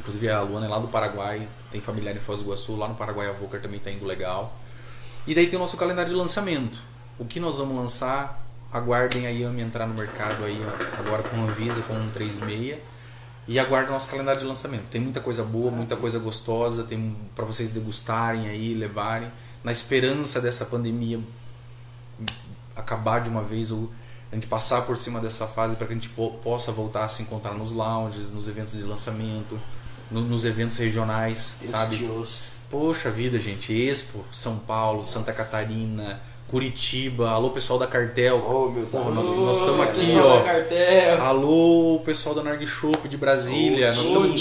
Inclusive 0.00 0.30
a 0.30 0.40
Luana 0.40 0.64
é 0.64 0.68
lá 0.70 0.78
do 0.78 0.88
Paraguai, 0.88 1.46
tem 1.70 1.80
familiar 1.82 2.16
em 2.16 2.20
Foz 2.20 2.38
do 2.38 2.46
Iguaçu. 2.46 2.74
Lá 2.76 2.88
no 2.88 2.94
Paraguai 2.94 3.28
a 3.28 3.32
Volker 3.32 3.60
também 3.60 3.76
está 3.76 3.90
indo 3.90 4.06
legal. 4.06 4.58
E 5.26 5.34
daí 5.34 5.46
tem 5.46 5.58
o 5.58 5.62
nosso 5.62 5.76
calendário 5.76 6.10
de 6.10 6.16
lançamento 6.16 6.80
o 7.18 7.24
que 7.24 7.40
nós 7.40 7.56
vamos 7.56 7.76
lançar. 7.76 8.40
Aguardem 8.72 9.26
a 9.26 9.30
Yami 9.30 9.60
entrar 9.60 9.86
no 9.86 9.94
mercado 9.94 10.44
aí 10.44 10.58
agora 10.98 11.22
com 11.22 11.44
a 11.44 11.46
Visa, 11.46 11.82
com 11.82 11.94
um 11.94 12.10
36. 12.10 12.78
E 13.46 13.58
aguardem 13.58 13.90
o 13.90 13.92
nosso 13.92 14.08
calendário 14.08 14.40
de 14.40 14.46
lançamento. 14.46 14.84
Tem 14.90 15.00
muita 15.00 15.20
coisa 15.20 15.42
boa, 15.42 15.70
muita 15.70 15.96
coisa 15.96 16.18
gostosa, 16.18 16.84
tem 16.84 17.14
para 17.34 17.44
vocês 17.44 17.70
degustarem 17.70 18.48
aí, 18.48 18.72
levarem. 18.74 19.30
Na 19.62 19.72
esperança 19.72 20.40
dessa 20.40 20.64
pandemia 20.64 21.20
acabar 22.74 23.20
de 23.20 23.28
uma 23.28 23.42
vez 23.42 23.70
ou 23.70 23.92
a 24.32 24.34
gente 24.34 24.46
passar 24.46 24.86
por 24.86 24.96
cima 24.96 25.20
dessa 25.20 25.46
fase 25.46 25.76
para 25.76 25.86
que 25.86 25.92
a 25.92 25.94
gente 25.94 26.08
possa 26.42 26.72
voltar 26.72 27.04
a 27.04 27.08
se 27.08 27.22
encontrar 27.22 27.52
nos 27.52 27.70
lounges, 27.70 28.30
nos 28.30 28.48
eventos 28.48 28.72
de 28.72 28.82
lançamento, 28.82 29.60
no, 30.10 30.22
nos 30.22 30.46
eventos 30.46 30.78
regionais, 30.78 31.58
sabe? 31.66 31.98
Deus. 31.98 32.54
Poxa 32.70 33.10
vida, 33.10 33.38
gente, 33.38 33.74
Expo, 33.74 34.24
São 34.32 34.56
Paulo, 34.56 35.04
Santa 35.04 35.34
Catarina, 35.34 36.22
Curitiba, 36.52 37.30
alô 37.30 37.48
pessoal 37.48 37.78
da 37.78 37.86
Cartel. 37.86 38.44
Oh, 38.46 38.70
meus 38.70 38.90
Porra, 38.90 39.10
nós, 39.10 39.26
estamos 39.26 39.80
aqui, 39.80 40.12
ó. 40.18 41.24
Alô 41.24 42.02
pessoal 42.04 42.34
da 42.34 42.42
Narg 42.42 42.66
Shop 42.66 43.08
de 43.08 43.16
Brasília. 43.16 43.86
Oh, 43.86 43.96
nós 43.96 44.04
estamos 44.04 44.40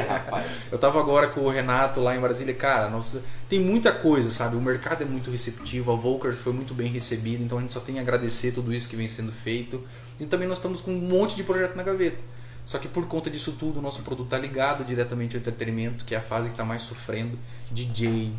rapaz. 0.00 0.68
Eu 0.72 0.78
tava 0.78 0.98
agora 0.98 1.26
com 1.26 1.42
o 1.42 1.50
Renato 1.50 2.00
lá 2.00 2.16
em 2.16 2.18
Brasília, 2.18 2.54
cara, 2.54 2.88
nós, 2.88 3.14
tem 3.46 3.60
muita 3.60 3.92
coisa, 3.92 4.30
sabe? 4.30 4.56
O 4.56 4.60
mercado 4.60 5.02
é 5.02 5.04
muito 5.04 5.30
receptivo, 5.30 5.92
a 5.92 5.96
Volker 5.96 6.32
foi 6.32 6.54
muito 6.54 6.72
bem 6.72 6.90
recebida, 6.90 7.44
então 7.44 7.58
a 7.58 7.60
gente 7.60 7.74
só 7.74 7.80
tem 7.80 7.98
a 7.98 8.00
agradecer 8.00 8.52
tudo 8.52 8.72
isso 8.72 8.88
que 8.88 8.96
vem 8.96 9.06
sendo 9.06 9.32
feito. 9.32 9.82
E 10.18 10.24
também 10.24 10.48
nós 10.48 10.56
estamos 10.56 10.80
com 10.80 10.92
um 10.92 10.98
monte 10.98 11.36
de 11.36 11.42
projeto 11.42 11.76
na 11.76 11.82
gaveta. 11.82 12.16
Só 12.64 12.78
que 12.78 12.88
por 12.88 13.06
conta 13.06 13.28
disso 13.28 13.52
tudo, 13.52 13.80
o 13.80 13.82
nosso 13.82 14.00
produto 14.00 14.28
está 14.28 14.38
ligado 14.38 14.82
diretamente 14.82 15.36
ao 15.36 15.40
entretenimento, 15.40 16.06
que 16.06 16.14
é 16.14 16.18
a 16.18 16.22
fase 16.22 16.46
que 16.46 16.54
está 16.54 16.64
mais 16.64 16.80
sofrendo. 16.80 17.38
DJ, 17.70 18.32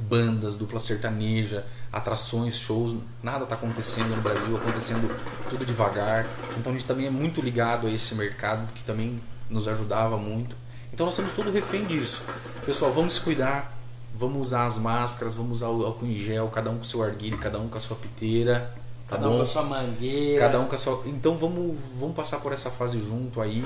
bandas, 0.00 0.56
dupla 0.56 0.80
sertaneja, 0.80 1.66
atrações, 1.92 2.56
shows, 2.56 2.96
nada 3.22 3.44
está 3.44 3.54
acontecendo 3.54 4.14
no 4.14 4.22
Brasil, 4.22 4.56
acontecendo 4.56 5.14
tudo 5.48 5.64
devagar. 5.64 6.26
Então 6.56 6.72
a 6.72 6.74
gente 6.74 6.86
também 6.86 7.06
é 7.06 7.10
muito 7.10 7.40
ligado 7.40 7.86
a 7.86 7.90
esse 7.90 8.14
mercado 8.14 8.72
que 8.72 8.82
também 8.82 9.20
nos 9.48 9.66
ajudava 9.66 10.16
muito. 10.16 10.56
Então 10.92 11.06
nós 11.06 11.14
estamos 11.14 11.34
todo 11.34 11.50
refém 11.50 11.84
disso. 11.84 12.22
Pessoal, 12.64 12.92
vamos 12.92 13.14
se 13.14 13.20
cuidar, 13.20 13.76
vamos 14.14 14.48
usar 14.48 14.66
as 14.66 14.78
máscaras, 14.78 15.34
vamos 15.34 15.58
usar 15.58 15.68
o 15.68 15.84
álcool 15.84 16.06
em 16.06 16.16
gel, 16.16 16.48
cada 16.48 16.70
um 16.70 16.78
com 16.78 16.84
seu 16.84 17.02
arguilho, 17.02 17.38
cada 17.38 17.58
um 17.58 17.68
com 17.68 17.76
a 17.76 17.80
sua 17.80 17.96
piteira. 17.96 18.74
Tá 19.08 19.16
Cada 19.16 19.26
bom? 19.26 19.34
um 19.34 19.38
com 19.38 19.42
a 19.42 19.46
sua 19.46 19.62
mangueira. 19.62 20.38
Cada 20.38 20.60
um 20.60 20.66
com 20.66 20.74
a 20.74 20.78
sua. 20.78 21.02
Então 21.06 21.38
vamos, 21.38 21.78
vamos 21.98 22.14
passar 22.14 22.40
por 22.40 22.52
essa 22.52 22.70
fase 22.70 23.02
junto 23.02 23.40
aí 23.40 23.64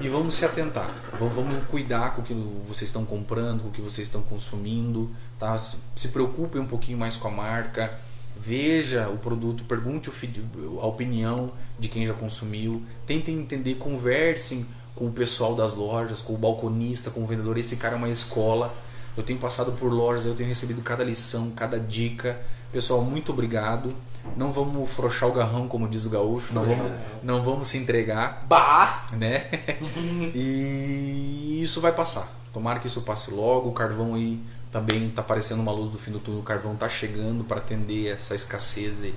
e 0.00 0.08
vamos 0.08 0.34
se 0.34 0.44
atentar. 0.44 0.92
Vamos, 1.16 1.32
vamos 1.32 1.64
cuidar 1.68 2.16
com 2.16 2.22
o 2.22 2.24
que 2.24 2.34
vocês 2.66 2.88
estão 2.88 3.04
comprando, 3.04 3.62
com 3.62 3.68
o 3.68 3.70
que 3.70 3.80
vocês 3.80 4.08
estão 4.08 4.20
consumindo. 4.22 5.08
Tá? 5.38 5.56
Se 5.56 6.08
preocupe 6.08 6.58
um 6.58 6.66
pouquinho 6.66 6.98
mais 6.98 7.16
com 7.16 7.28
a 7.28 7.30
marca. 7.30 8.00
Veja 8.36 9.08
o 9.08 9.16
produto, 9.16 9.62
pergunte 9.62 10.10
a 10.10 10.86
opinião 10.86 11.52
de 11.78 11.88
quem 11.88 12.04
já 12.04 12.12
consumiu. 12.12 12.82
Tentem 13.06 13.38
entender, 13.38 13.76
conversem 13.76 14.66
com 14.96 15.06
o 15.06 15.12
pessoal 15.12 15.54
das 15.54 15.76
lojas, 15.76 16.20
com 16.20 16.34
o 16.34 16.36
balconista, 16.36 17.12
com 17.12 17.22
o 17.22 17.26
vendedor. 17.28 17.56
Esse 17.56 17.76
cara 17.76 17.94
é 17.94 17.96
uma 17.96 18.08
escola. 18.08 18.74
Eu 19.16 19.22
tenho 19.22 19.38
passado 19.38 19.70
por 19.78 19.92
lojas, 19.92 20.26
eu 20.26 20.34
tenho 20.34 20.48
recebido 20.48 20.82
cada 20.82 21.04
lição, 21.04 21.52
cada 21.52 21.78
dica. 21.78 22.42
Pessoal, 22.72 23.02
muito 23.02 23.30
obrigado 23.30 23.94
não 24.36 24.52
vamos 24.52 24.90
frouxar 24.90 25.28
o 25.28 25.32
garrão, 25.32 25.68
como 25.68 25.88
diz 25.88 26.04
o 26.04 26.10
gaúcho, 26.10 26.52
não 26.52 26.64
vamos, 26.64 26.92
não 27.22 27.42
vamos 27.42 27.68
se 27.68 27.78
entregar. 27.78 28.44
Bah! 28.48 29.04
Né? 29.12 29.48
e 30.34 31.60
isso 31.62 31.80
vai 31.80 31.92
passar. 31.92 32.28
Tomara 32.52 32.78
que 32.80 32.86
isso 32.86 33.02
passe 33.02 33.30
logo. 33.30 33.68
O 33.68 33.72
carvão 33.72 34.14
aí 34.14 34.40
também 34.70 35.08
está 35.08 35.22
aparecendo 35.22 35.60
uma 35.60 35.72
luz 35.72 35.90
do 35.90 35.98
fim 35.98 36.10
do 36.10 36.18
túnel. 36.18 36.40
O 36.40 36.44
carvão 36.44 36.74
está 36.74 36.88
chegando 36.88 37.44
para 37.44 37.58
atender 37.58 38.12
essa 38.12 38.34
escassez 38.34 39.02
aí. 39.02 39.14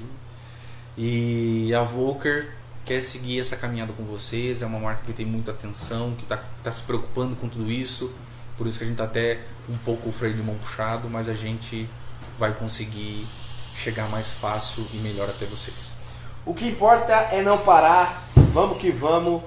E 0.98 1.74
a 1.74 1.84
Volker 1.84 2.52
quer 2.86 3.02
seguir 3.02 3.40
essa 3.40 3.56
caminhada 3.56 3.94
com 3.94 4.04
vocês. 4.04 4.62
É 4.62 4.66
uma 4.66 4.80
marca 4.80 5.02
que 5.06 5.14
tem 5.14 5.26
muita 5.26 5.52
atenção, 5.52 6.14
que 6.16 6.24
está 6.24 6.38
tá 6.64 6.72
se 6.72 6.82
preocupando 6.84 7.36
com 7.36 7.48
tudo 7.48 7.72
isso. 7.72 8.12
Por 8.58 8.66
isso 8.66 8.80
que 8.80 8.84
a 8.84 8.88
gente 8.88 8.96
está 8.96 9.06
até 9.06 9.40
um 9.70 9.78
pouco 9.78 10.10
o 10.10 10.12
freio 10.12 10.34
de 10.34 10.42
mão 10.42 10.56
puxado, 10.56 11.10
mas 11.10 11.30
a 11.30 11.34
gente 11.34 11.88
vai 12.40 12.54
conseguir 12.54 13.28
chegar 13.78 14.10
mais 14.10 14.32
fácil 14.32 14.86
e 14.94 14.98
melhor 14.98 15.30
até 15.30 15.46
vocês. 15.46 15.92
O 16.46 16.54
que 16.54 16.68
importa 16.68 17.14
é 17.32 17.42
não 17.42 17.58
parar, 17.60 18.28
vamos 18.54 18.78
que 18.78 18.90
vamos. 18.90 19.42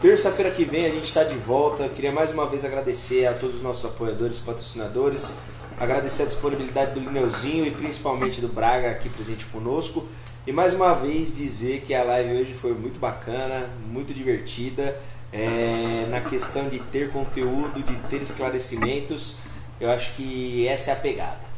Terça-feira 0.00 0.50
que 0.50 0.64
vem 0.64 0.86
a 0.86 0.90
gente 0.90 1.04
está 1.04 1.24
de 1.24 1.36
volta. 1.36 1.88
Queria 1.88 2.12
mais 2.12 2.32
uma 2.32 2.46
vez 2.46 2.64
agradecer 2.64 3.26
a 3.26 3.32
todos 3.32 3.56
os 3.56 3.62
nossos 3.62 3.84
apoiadores, 3.84 4.38
patrocinadores, 4.38 5.34
agradecer 5.78 6.24
a 6.24 6.26
disponibilidade 6.26 6.92
do 6.92 7.00
Lineuzinho 7.00 7.66
e 7.66 7.70
principalmente 7.70 8.40
do 8.40 8.48
Braga 8.48 8.90
aqui 8.90 9.08
presente 9.08 9.44
conosco. 9.46 10.06
E 10.46 10.52
mais 10.52 10.74
uma 10.74 10.92
vez 10.92 11.34
dizer 11.34 11.82
que 11.86 11.94
a 11.94 12.02
live 12.02 12.40
hoje 12.40 12.54
foi 12.60 12.74
muito 12.74 12.98
bacana, 12.98 13.70
muito 13.86 14.12
divertida. 14.12 15.00
É, 15.32 16.06
na 16.10 16.20
questão 16.20 16.68
de 16.68 16.78
ter 16.78 17.10
conteúdo, 17.10 17.82
de 17.82 17.94
ter 18.08 18.20
esclarecimentos, 18.20 19.36
eu 19.80 19.90
acho 19.90 20.12
que 20.14 20.68
essa 20.68 20.90
é 20.90 20.94
a 20.94 20.96
pegada. 20.96 21.51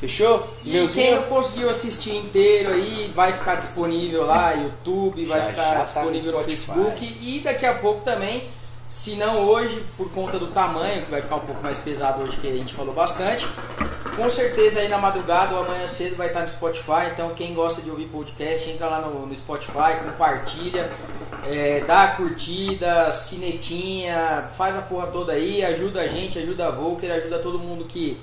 Fechou? 0.00 0.48
E 0.64 0.70
Meuzinho? 0.70 1.06
quem 1.06 1.14
não 1.14 1.24
conseguiu 1.24 1.68
assistir 1.68 2.16
inteiro 2.16 2.70
aí, 2.70 3.12
vai 3.14 3.34
ficar 3.34 3.56
disponível 3.56 4.24
lá, 4.24 4.52
YouTube, 4.54 5.26
vai 5.26 5.42
ficar 5.50 5.62
já 5.62 5.74
tá 5.74 5.84
disponível 5.84 6.32
no, 6.32 6.38
no 6.38 6.44
Facebook 6.44 7.18
e 7.20 7.40
daqui 7.40 7.66
a 7.66 7.74
pouco 7.74 8.00
também, 8.00 8.48
se 8.88 9.16
não 9.16 9.46
hoje, 9.46 9.84
por 9.98 10.10
conta 10.10 10.38
do 10.38 10.46
tamanho, 10.46 11.04
que 11.04 11.10
vai 11.10 11.20
ficar 11.20 11.36
um 11.36 11.40
pouco 11.40 11.62
mais 11.62 11.78
pesado 11.80 12.22
hoje, 12.22 12.38
que 12.38 12.48
a 12.48 12.52
gente 12.52 12.74
falou 12.74 12.94
bastante, 12.94 13.46
com 14.16 14.30
certeza 14.30 14.80
aí 14.80 14.88
na 14.88 14.96
madrugada 14.96 15.54
ou 15.54 15.64
amanhã 15.64 15.86
cedo 15.86 16.16
vai 16.16 16.28
estar 16.28 16.40
no 16.40 16.48
Spotify, 16.48 17.10
então 17.12 17.34
quem 17.34 17.52
gosta 17.52 17.82
de 17.82 17.90
ouvir 17.90 18.06
podcast, 18.06 18.70
entra 18.70 18.86
lá 18.86 19.02
no, 19.02 19.26
no 19.26 19.36
Spotify, 19.36 20.00
compartilha, 20.02 20.90
é, 21.46 21.84
dá 21.86 22.04
a 22.04 22.08
curtida, 22.16 23.12
cinetinha, 23.12 24.48
faz 24.56 24.78
a 24.78 24.82
porra 24.82 25.08
toda 25.08 25.32
aí, 25.34 25.62
ajuda 25.62 26.00
a 26.00 26.08
gente, 26.08 26.38
ajuda 26.38 26.68
a 26.68 26.70
Volker, 26.70 27.12
ajuda 27.12 27.38
todo 27.38 27.58
mundo 27.58 27.84
que 27.84 28.18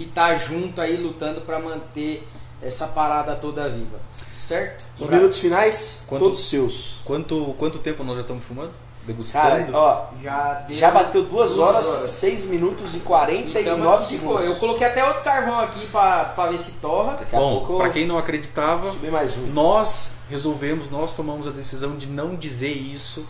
que 0.00 0.06
tá 0.06 0.34
junto 0.34 0.80
aí 0.80 0.96
lutando 0.96 1.42
para 1.42 1.58
manter 1.58 2.26
essa 2.62 2.86
parada 2.86 3.36
toda 3.36 3.68
viva. 3.68 4.00
Certo? 4.34 4.86
Os 4.98 5.10
minutos 5.10 5.38
finais, 5.38 6.02
quanto, 6.06 6.24
todos 6.24 6.48
seus. 6.48 7.00
Quanto, 7.04 7.54
quanto 7.58 7.78
tempo 7.78 8.02
nós 8.02 8.16
já 8.16 8.22
estamos 8.22 8.42
fumando? 8.42 8.70
Degustando? 9.04 9.66
Cara, 9.66 9.78
ó, 9.78 10.06
já, 10.22 10.54
deu, 10.66 10.76
já 10.76 10.90
bateu 10.90 11.24
2 11.24 11.58
horas, 11.58 11.86
6 11.86 12.46
minutos 12.46 12.94
e 12.94 13.00
49 13.00 14.04
segundos. 14.06 14.46
Eu 14.46 14.56
coloquei 14.56 14.86
até 14.86 15.04
outro 15.04 15.22
carvão 15.22 15.60
aqui 15.60 15.86
para 15.88 16.46
ver 16.50 16.58
se 16.58 16.72
torra. 16.80 17.16
Daqui 17.18 17.32
Bom, 17.36 17.76
para 17.76 17.90
quem 17.90 18.06
não 18.06 18.16
acreditava, 18.16 18.90
um. 18.90 19.52
nós 19.52 20.14
resolvemos, 20.30 20.90
nós 20.90 21.14
tomamos 21.14 21.46
a 21.46 21.50
decisão 21.50 21.96
de 21.98 22.06
não 22.06 22.34
dizer 22.36 22.72
isso 22.72 23.26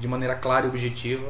de 0.00 0.08
maneira 0.08 0.34
clara 0.34 0.66
e 0.66 0.68
objetiva 0.68 1.28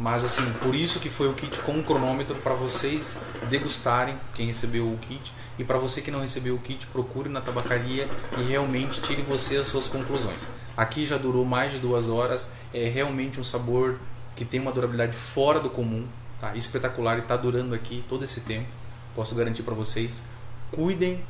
mas 0.00 0.24
assim, 0.24 0.50
por 0.62 0.74
isso 0.74 0.98
que 0.98 1.10
foi 1.10 1.28
o 1.28 1.34
kit 1.34 1.60
com 1.60 1.78
o 1.78 1.82
cronômetro 1.82 2.34
para 2.36 2.54
vocês 2.54 3.18
degustarem, 3.50 4.16
quem 4.34 4.46
recebeu 4.46 4.90
o 4.90 4.96
kit, 4.96 5.30
e 5.58 5.62
para 5.62 5.76
você 5.76 6.00
que 6.00 6.10
não 6.10 6.22
recebeu 6.22 6.54
o 6.54 6.58
kit, 6.58 6.86
procure 6.86 7.28
na 7.28 7.42
tabacaria 7.42 8.08
e 8.38 8.42
realmente 8.44 9.02
tire 9.02 9.20
você 9.20 9.58
as 9.58 9.66
suas 9.66 9.84
conclusões. 9.84 10.48
Aqui 10.74 11.04
já 11.04 11.18
durou 11.18 11.44
mais 11.44 11.72
de 11.72 11.78
duas 11.78 12.08
horas, 12.08 12.48
é 12.72 12.88
realmente 12.88 13.38
um 13.38 13.44
sabor 13.44 13.98
que 14.34 14.42
tem 14.42 14.58
uma 14.58 14.72
durabilidade 14.72 15.14
fora 15.14 15.60
do 15.60 15.68
comum, 15.68 16.06
tá? 16.40 16.56
espetacular 16.56 17.18
e 17.18 17.20
está 17.20 17.36
durando 17.36 17.74
aqui 17.74 18.02
todo 18.08 18.24
esse 18.24 18.40
tempo. 18.40 18.68
Posso 19.14 19.34
garantir 19.34 19.64
para 19.64 19.74
vocês. 19.74 20.22
Cuidem 20.70 21.22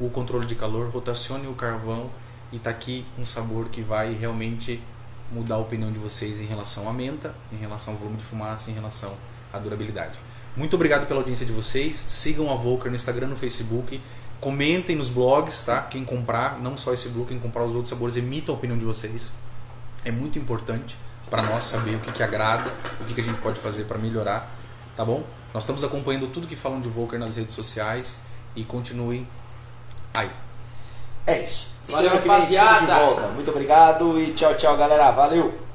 o 0.00 0.10
controle 0.10 0.46
de 0.46 0.56
calor, 0.56 0.90
rotacione 0.90 1.46
o 1.46 1.54
carvão 1.54 2.10
e 2.50 2.58
tá 2.58 2.70
aqui 2.70 3.06
um 3.16 3.24
sabor 3.24 3.68
que 3.68 3.82
vai 3.82 4.12
realmente 4.14 4.82
mudar 5.30 5.56
a 5.56 5.58
opinião 5.58 5.92
de 5.92 5.98
vocês 5.98 6.40
em 6.40 6.46
relação 6.46 6.88
à 6.88 6.92
menta, 6.92 7.34
em 7.52 7.56
relação 7.56 7.94
ao 7.94 7.98
volume 7.98 8.18
de 8.18 8.24
fumaça, 8.24 8.70
em 8.70 8.74
relação 8.74 9.14
à 9.52 9.58
durabilidade. 9.58 10.18
Muito 10.56 10.74
obrigado 10.74 11.06
pela 11.06 11.20
audiência 11.20 11.46
de 11.46 11.52
vocês. 11.52 11.96
Sigam 11.96 12.50
a 12.50 12.56
Volker 12.56 12.90
no 12.90 12.96
Instagram, 12.96 13.28
no 13.28 13.36
Facebook. 13.36 14.00
Comentem 14.40 14.96
nos 14.96 15.08
blogs, 15.08 15.64
tá? 15.64 15.82
Quem 15.82 16.04
comprar, 16.04 16.58
não 16.58 16.76
só 16.76 16.92
esse 16.92 17.10
blue, 17.10 17.26
quem 17.26 17.38
comprar 17.38 17.64
os 17.64 17.72
outros 17.72 17.90
sabores, 17.90 18.16
emitam 18.16 18.54
a 18.54 18.58
opinião 18.58 18.78
de 18.78 18.84
vocês. 18.84 19.32
É 20.04 20.10
muito 20.10 20.38
importante 20.38 20.96
para 21.28 21.42
nós 21.42 21.64
saber 21.64 21.94
o 21.94 22.00
que, 22.00 22.10
que 22.10 22.22
agrada, 22.22 22.72
o 23.00 23.04
que, 23.04 23.14
que 23.14 23.20
a 23.20 23.24
gente 23.24 23.38
pode 23.38 23.60
fazer 23.60 23.84
para 23.84 23.98
melhorar, 23.98 24.50
tá 24.96 25.04
bom? 25.04 25.22
Nós 25.54 25.62
estamos 25.62 25.84
acompanhando 25.84 26.26
tudo 26.28 26.46
que 26.46 26.56
falam 26.56 26.80
de 26.80 26.88
Volker 26.88 27.18
nas 27.18 27.36
redes 27.36 27.54
sociais 27.54 28.22
e 28.56 28.64
continuem 28.64 29.26
aí. 30.12 30.30
É 31.26 31.44
isso. 31.44 31.70
Valeu, 31.90 32.10
rapaziada. 32.10 33.28
Muito 33.34 33.50
obrigado 33.50 34.20
e 34.20 34.32
tchau, 34.32 34.54
tchau, 34.54 34.76
galera. 34.76 35.10
Valeu! 35.10 35.69